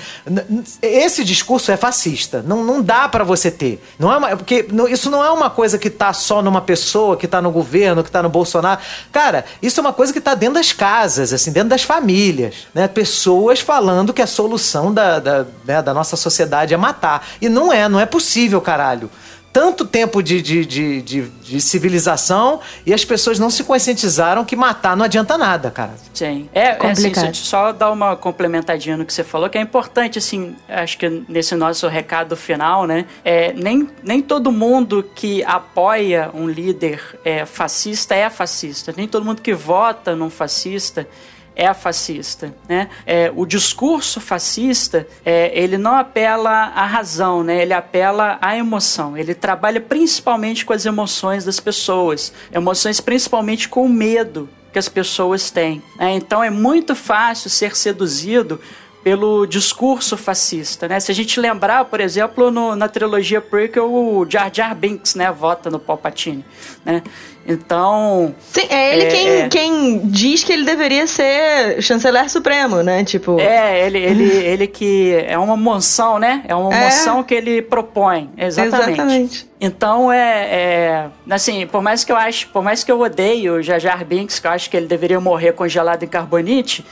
esse 0.80 1.24
discurso 1.24 1.72
é 1.72 1.76
fascista. 1.76 2.42
Não, 2.46 2.64
não 2.64 2.80
dá 2.80 3.08
para 3.08 3.24
você 3.24 3.50
ter. 3.50 3.82
Não 3.98 4.12
é 4.12 4.16
uma, 4.16 4.36
porque 4.36 4.66
isso 4.88 5.10
não 5.10 5.22
é 5.24 5.30
uma 5.30 5.50
coisa 5.50 5.78
que 5.78 5.90
tá 5.90 6.12
só 6.12 6.40
numa 6.40 6.60
pessoa, 6.60 7.16
que 7.16 7.26
tá 7.26 7.42
no 7.42 7.50
governo, 7.50 8.04
que 8.04 8.10
tá 8.10 8.22
no 8.22 8.28
Bolsonaro. 8.28 8.80
Cara, 9.10 9.44
isso 9.60 9.80
é 9.80 9.82
uma 9.82 9.92
coisa 9.92 10.12
que 10.12 10.20
tá 10.20 10.34
dentro 10.34 10.54
das 10.54 10.72
casas, 10.72 11.32
assim, 11.32 11.50
dentro 11.50 11.70
das 11.70 11.82
famílias. 11.82 12.68
Né? 12.72 12.86
Pessoas 12.86 13.60
falando 13.60 14.12
que 14.12 14.22
a 14.22 14.26
solução 14.26 14.94
da, 14.94 15.18
da, 15.18 15.46
né, 15.64 15.82
da 15.82 15.92
nossa 15.92 16.16
sociedade 16.16 16.72
é 16.72 16.76
matar. 16.76 17.26
E 17.40 17.48
não 17.48 17.72
é, 17.72 17.88
não 17.88 17.98
é 17.98 18.06
possível, 18.06 18.60
caralho 18.60 19.10
tanto 19.52 19.84
tempo 19.84 20.22
de, 20.22 20.40
de, 20.40 20.64
de, 20.64 21.02
de, 21.02 21.22
de 21.28 21.60
civilização 21.60 22.60
e 22.86 22.94
as 22.94 23.04
pessoas 23.04 23.38
não 23.38 23.50
se 23.50 23.62
conscientizaram 23.64 24.44
que 24.44 24.56
matar 24.56 24.96
não 24.96 25.04
adianta 25.04 25.36
nada, 25.36 25.70
cara. 25.70 25.92
Sim. 26.14 26.48
É, 26.54 26.78
é 26.84 26.90
assim, 26.90 27.12
só 27.34 27.72
dar 27.72 27.90
uma 27.90 28.16
complementadinha 28.16 28.96
no 28.96 29.04
que 29.04 29.12
você 29.12 29.22
falou, 29.22 29.50
que 29.50 29.58
é 29.58 29.60
importante, 29.60 30.18
assim, 30.18 30.56
acho 30.68 30.96
que 30.96 31.08
nesse 31.28 31.54
nosso 31.54 31.86
recado 31.88 32.36
final, 32.36 32.86
né? 32.86 33.04
É, 33.24 33.52
nem, 33.52 33.88
nem 34.02 34.22
todo 34.22 34.50
mundo 34.50 35.08
que 35.14 35.44
apoia 35.44 36.30
um 36.32 36.48
líder 36.48 37.00
é, 37.24 37.44
fascista 37.44 38.14
é 38.14 38.30
fascista. 38.30 38.94
Nem 38.96 39.06
todo 39.06 39.24
mundo 39.24 39.42
que 39.42 39.52
vota 39.52 40.16
num 40.16 40.30
fascista 40.30 41.06
é 41.54 41.72
fascista, 41.74 42.54
né? 42.68 42.88
É, 43.06 43.32
o 43.34 43.44
discurso 43.44 44.20
fascista, 44.20 45.06
é, 45.24 45.50
ele 45.54 45.76
não 45.76 45.96
apela 45.96 46.50
à 46.50 46.86
razão, 46.86 47.42
né? 47.42 47.62
Ele 47.62 47.74
apela 47.74 48.38
à 48.40 48.56
emoção. 48.56 49.16
Ele 49.16 49.34
trabalha 49.34 49.80
principalmente 49.80 50.64
com 50.64 50.72
as 50.72 50.86
emoções 50.86 51.44
das 51.44 51.60
pessoas, 51.60 52.32
emoções 52.52 53.00
principalmente 53.00 53.68
com 53.68 53.84
o 53.84 53.88
medo 53.88 54.48
que 54.72 54.78
as 54.78 54.88
pessoas 54.88 55.50
têm. 55.50 55.82
Né? 55.96 56.12
Então 56.12 56.42
é 56.42 56.50
muito 56.50 56.94
fácil 56.94 57.50
ser 57.50 57.76
seduzido 57.76 58.58
pelo 59.04 59.46
discurso 59.46 60.16
fascista, 60.16 60.86
né? 60.86 61.00
Se 61.00 61.10
a 61.10 61.14
gente 61.14 61.40
lembrar, 61.40 61.86
por 61.86 62.00
exemplo, 62.00 62.50
no, 62.52 62.76
na 62.76 62.88
trilogia 62.88 63.40
prequel, 63.40 63.92
o 63.92 64.24
Jar 64.28 64.48
Jar 64.52 64.74
Binks, 64.76 65.16
né, 65.16 65.30
vota 65.32 65.68
no 65.68 65.78
Palpatine, 65.80 66.44
né? 66.84 67.02
Então. 67.46 68.34
Sim, 68.40 68.66
é 68.68 68.94
ele 68.94 69.04
é, 69.04 69.08
quem, 69.08 69.28
é... 69.28 69.48
quem 69.48 69.98
diz 70.04 70.44
que 70.44 70.52
ele 70.52 70.64
deveria 70.64 71.06
ser 71.06 71.82
chanceler 71.82 72.30
supremo, 72.30 72.82
né? 72.82 73.04
Tipo. 73.04 73.38
É, 73.40 73.86
ele, 73.86 73.98
ele, 73.98 74.24
ele 74.24 74.66
que. 74.66 75.14
É 75.26 75.38
uma 75.38 75.56
moção, 75.56 76.18
né? 76.18 76.42
É 76.46 76.54
uma 76.54 76.74
é. 76.74 76.84
moção 76.84 77.22
que 77.22 77.34
ele 77.34 77.62
propõe. 77.62 78.30
Exatamente. 78.36 78.90
Exatamente. 78.90 79.51
Então 79.64 80.10
é, 80.10 80.48
é, 80.50 81.10
Assim, 81.30 81.66
por 81.68 81.80
mais 81.80 82.02
que 82.02 82.10
eu 82.10 82.16
acho, 82.16 82.48
por 82.48 82.64
mais 82.64 82.82
que 82.82 82.90
eu 82.90 83.00
odeie 83.00 83.48
o 83.48 83.62
Jar 83.62 83.78
Jar 83.78 84.04
Binks, 84.04 84.40
que 84.40 84.46
eu 84.48 84.50
acho 84.50 84.68
que 84.68 84.76
ele 84.76 84.86
deveria 84.86 85.20
morrer 85.20 85.52
congelado 85.52 86.02
em 86.02 86.08
carbonite. 86.08 86.84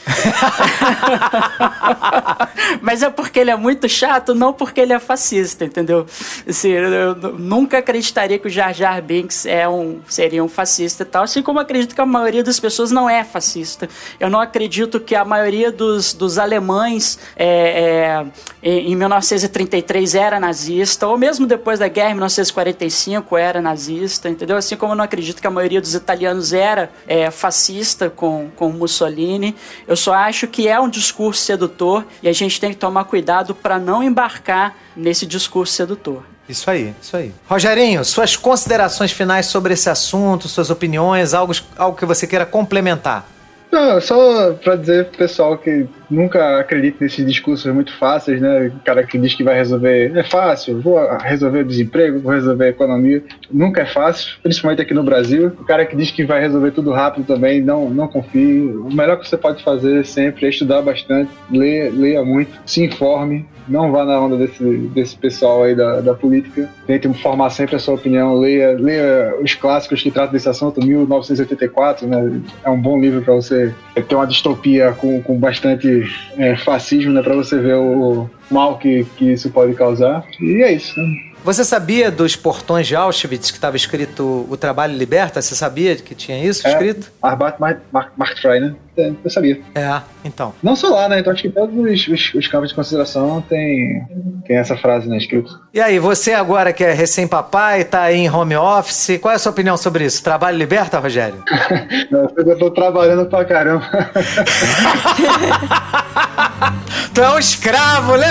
mas 2.80 3.02
é 3.02 3.10
porque 3.10 3.40
ele 3.40 3.50
é 3.50 3.56
muito 3.56 3.88
chato, 3.88 4.32
não 4.32 4.52
porque 4.52 4.80
ele 4.80 4.92
é 4.92 5.00
fascista, 5.00 5.64
entendeu? 5.64 6.06
Assim, 6.48 6.70
eu 6.70 7.16
nunca 7.38 7.78
acreditaria 7.78 8.38
que 8.38 8.46
o 8.46 8.50
Jar 8.50 8.72
Jar 8.72 9.02
Binks 9.02 9.46
é 9.46 9.68
um, 9.68 10.00
seria 10.08 10.44
um 10.44 10.48
fascista 10.48 11.02
e 11.02 11.06
tal, 11.06 11.24
assim 11.24 11.42
como 11.42 11.58
acredito 11.58 11.92
que 11.92 12.00
a 12.00 12.06
maioria 12.06 12.44
das 12.44 12.60
pessoas 12.60 12.92
não 12.92 13.10
é 13.10 13.24
fascista. 13.24 13.88
Eu 14.20 14.30
não 14.30 14.40
acredito 14.40 15.00
que 15.00 15.16
a 15.16 15.24
maioria 15.24 15.72
dos, 15.72 16.14
dos 16.14 16.38
alemães 16.38 17.18
é, 17.36 18.24
é, 18.62 18.70
em 18.70 18.94
1933 18.94 20.14
era 20.14 20.38
nazista, 20.38 21.08
ou 21.08 21.18
mesmo 21.18 21.46
depois 21.46 21.80
da 21.80 21.88
guerra, 21.88 22.12
em 22.12 22.14
1945, 22.60 23.36
era 23.36 23.60
nazista, 23.60 24.28
entendeu? 24.28 24.56
Assim 24.56 24.76
como 24.76 24.92
eu 24.92 24.96
não 24.96 25.04
acredito 25.04 25.40
que 25.40 25.46
a 25.46 25.50
maioria 25.50 25.80
dos 25.80 25.94
italianos 25.94 26.52
era 26.52 26.90
é, 27.06 27.30
fascista 27.30 28.10
com, 28.10 28.50
com 28.56 28.70
Mussolini. 28.70 29.56
Eu 29.86 29.96
só 29.96 30.12
acho 30.14 30.46
que 30.46 30.68
é 30.68 30.78
um 30.78 30.88
discurso 30.88 31.42
sedutor 31.42 32.04
e 32.22 32.28
a 32.28 32.32
gente 32.32 32.60
tem 32.60 32.70
que 32.70 32.76
tomar 32.76 33.04
cuidado 33.04 33.54
para 33.54 33.78
não 33.78 34.02
embarcar 34.02 34.76
nesse 34.96 35.26
discurso 35.26 35.72
sedutor. 35.72 36.22
Isso 36.48 36.68
aí, 36.68 36.94
isso 37.00 37.16
aí. 37.16 37.32
Rogerinho, 37.48 38.04
suas 38.04 38.34
considerações 38.34 39.12
finais 39.12 39.46
sobre 39.46 39.74
esse 39.74 39.88
assunto, 39.88 40.48
suas 40.48 40.68
opiniões, 40.68 41.32
algo, 41.32 41.52
algo 41.76 41.96
que 41.96 42.04
você 42.04 42.26
queira 42.26 42.44
complementar. 42.44 43.24
Não, 43.70 44.00
só 44.00 44.52
pra 44.54 44.74
dizer 44.74 45.06
pro 45.06 45.18
pessoal 45.18 45.56
que 45.56 45.86
nunca 46.10 46.58
acredita 46.58 47.04
nesses 47.04 47.24
discursos 47.24 47.72
muito 47.72 47.96
fáceis, 47.96 48.40
né? 48.40 48.66
O 48.66 48.84
cara 48.84 49.04
que 49.04 49.16
diz 49.16 49.34
que 49.34 49.44
vai 49.44 49.54
resolver. 49.54 50.16
É 50.16 50.24
fácil, 50.24 50.80
vou 50.80 50.98
resolver 51.18 51.60
o 51.60 51.64
desemprego, 51.64 52.18
vou 52.18 52.32
resolver 52.32 52.64
a 52.64 52.68
economia. 52.68 53.22
Nunca 53.50 53.82
é 53.82 53.86
fácil, 53.86 54.38
principalmente 54.42 54.82
aqui 54.82 54.92
no 54.92 55.04
Brasil. 55.04 55.48
O 55.60 55.64
cara 55.64 55.86
que 55.86 55.94
diz 55.94 56.10
que 56.10 56.24
vai 56.24 56.40
resolver 56.40 56.72
tudo 56.72 56.90
rápido 56.90 57.24
também, 57.26 57.60
não, 57.60 57.88
não 57.88 58.08
confie. 58.08 58.66
O 58.70 58.92
melhor 58.92 59.18
que 59.18 59.28
você 59.28 59.36
pode 59.36 59.62
fazer 59.62 60.04
sempre 60.04 60.46
é 60.46 60.48
estudar 60.48 60.82
bastante, 60.82 61.30
leia, 61.50 61.90
leia 61.92 62.24
muito, 62.24 62.58
se 62.66 62.82
informe, 62.84 63.46
não 63.68 63.92
vá 63.92 64.04
na 64.04 64.20
onda 64.20 64.36
desse, 64.36 64.64
desse 64.64 65.16
pessoal 65.16 65.62
aí 65.62 65.76
da, 65.76 66.00
da 66.00 66.14
política. 66.14 66.68
Tente 66.86 67.08
formar 67.14 67.50
sempre 67.50 67.76
a 67.76 67.78
sua 67.78 67.94
opinião. 67.94 68.34
Leia, 68.34 68.72
leia 68.72 69.34
os 69.40 69.54
clássicos 69.54 70.02
que 70.02 70.10
tratam 70.10 70.32
desse 70.32 70.48
assunto, 70.48 70.84
1984, 70.84 72.06
né? 72.06 72.40
É 72.64 72.70
um 72.70 72.80
bom 72.80 73.00
livro 73.00 73.22
para 73.22 73.34
você 73.34 73.59
ter 73.94 74.14
uma 74.14 74.26
distopia 74.26 74.92
com, 74.92 75.22
com 75.22 75.38
bastante 75.38 76.02
é, 76.36 76.56
fascismo, 76.56 77.12
né? 77.12 77.22
Para 77.22 77.34
você 77.34 77.58
ver 77.58 77.76
o 77.76 78.28
mal 78.50 78.78
que, 78.78 79.04
que 79.16 79.32
isso 79.32 79.50
pode 79.50 79.74
causar. 79.74 80.24
E 80.40 80.62
é 80.62 80.72
isso, 80.72 80.98
né? 80.98 81.30
Você 81.42 81.64
sabia 81.64 82.10
dos 82.10 82.36
portões 82.36 82.86
de 82.86 82.94
Auschwitz 82.94 83.50
que 83.50 83.56
estava 83.56 83.74
escrito 83.74 84.46
O 84.50 84.56
Trabalho 84.58 84.94
Liberta? 84.94 85.40
Você 85.40 85.54
sabia 85.54 85.96
que 85.96 86.14
tinha 86.14 86.44
isso 86.44 86.66
é, 86.66 86.70
escrito? 86.70 87.10
Arbeit 87.22 87.56
macht 87.92 88.40
frei, 88.42 88.60
né? 88.60 88.74
É, 89.00 89.12
eu 89.24 89.30
sabia. 89.30 89.60
É, 89.74 90.00
então. 90.24 90.52
Não 90.62 90.76
só 90.76 90.88
lá, 90.88 91.08
né? 91.08 91.20
Então 91.20 91.32
acho 91.32 91.42
que 91.42 91.48
todos 91.48 91.74
os, 91.74 92.08
os, 92.08 92.34
os 92.34 92.46
campos 92.46 92.68
de 92.68 92.74
consideração 92.74 93.40
tem, 93.40 94.04
tem 94.46 94.56
essa 94.56 94.76
frase, 94.76 95.08
né, 95.08 95.16
escrito. 95.16 95.58
E 95.72 95.80
aí, 95.80 95.98
você 95.98 96.34
agora 96.34 96.72
que 96.72 96.84
é 96.84 96.92
recém-papai, 96.92 97.84
tá 97.84 98.02
aí 98.02 98.18
em 98.18 98.30
home 98.30 98.56
office, 98.56 99.18
qual 99.20 99.32
é 99.32 99.36
a 99.36 99.38
sua 99.38 99.52
opinião 99.52 99.76
sobre 99.76 100.04
isso? 100.04 100.22
Trabalho 100.22 100.58
liberta, 100.58 100.98
Rogério? 100.98 101.42
Não, 102.10 102.28
eu 102.36 102.58
tô 102.58 102.70
trabalhando 102.70 103.26
pra 103.26 103.44
caramba. 103.44 103.88
tu 107.14 107.20
é 107.20 107.30
um 107.30 107.38
escravo, 107.38 108.16
né? 108.16 108.28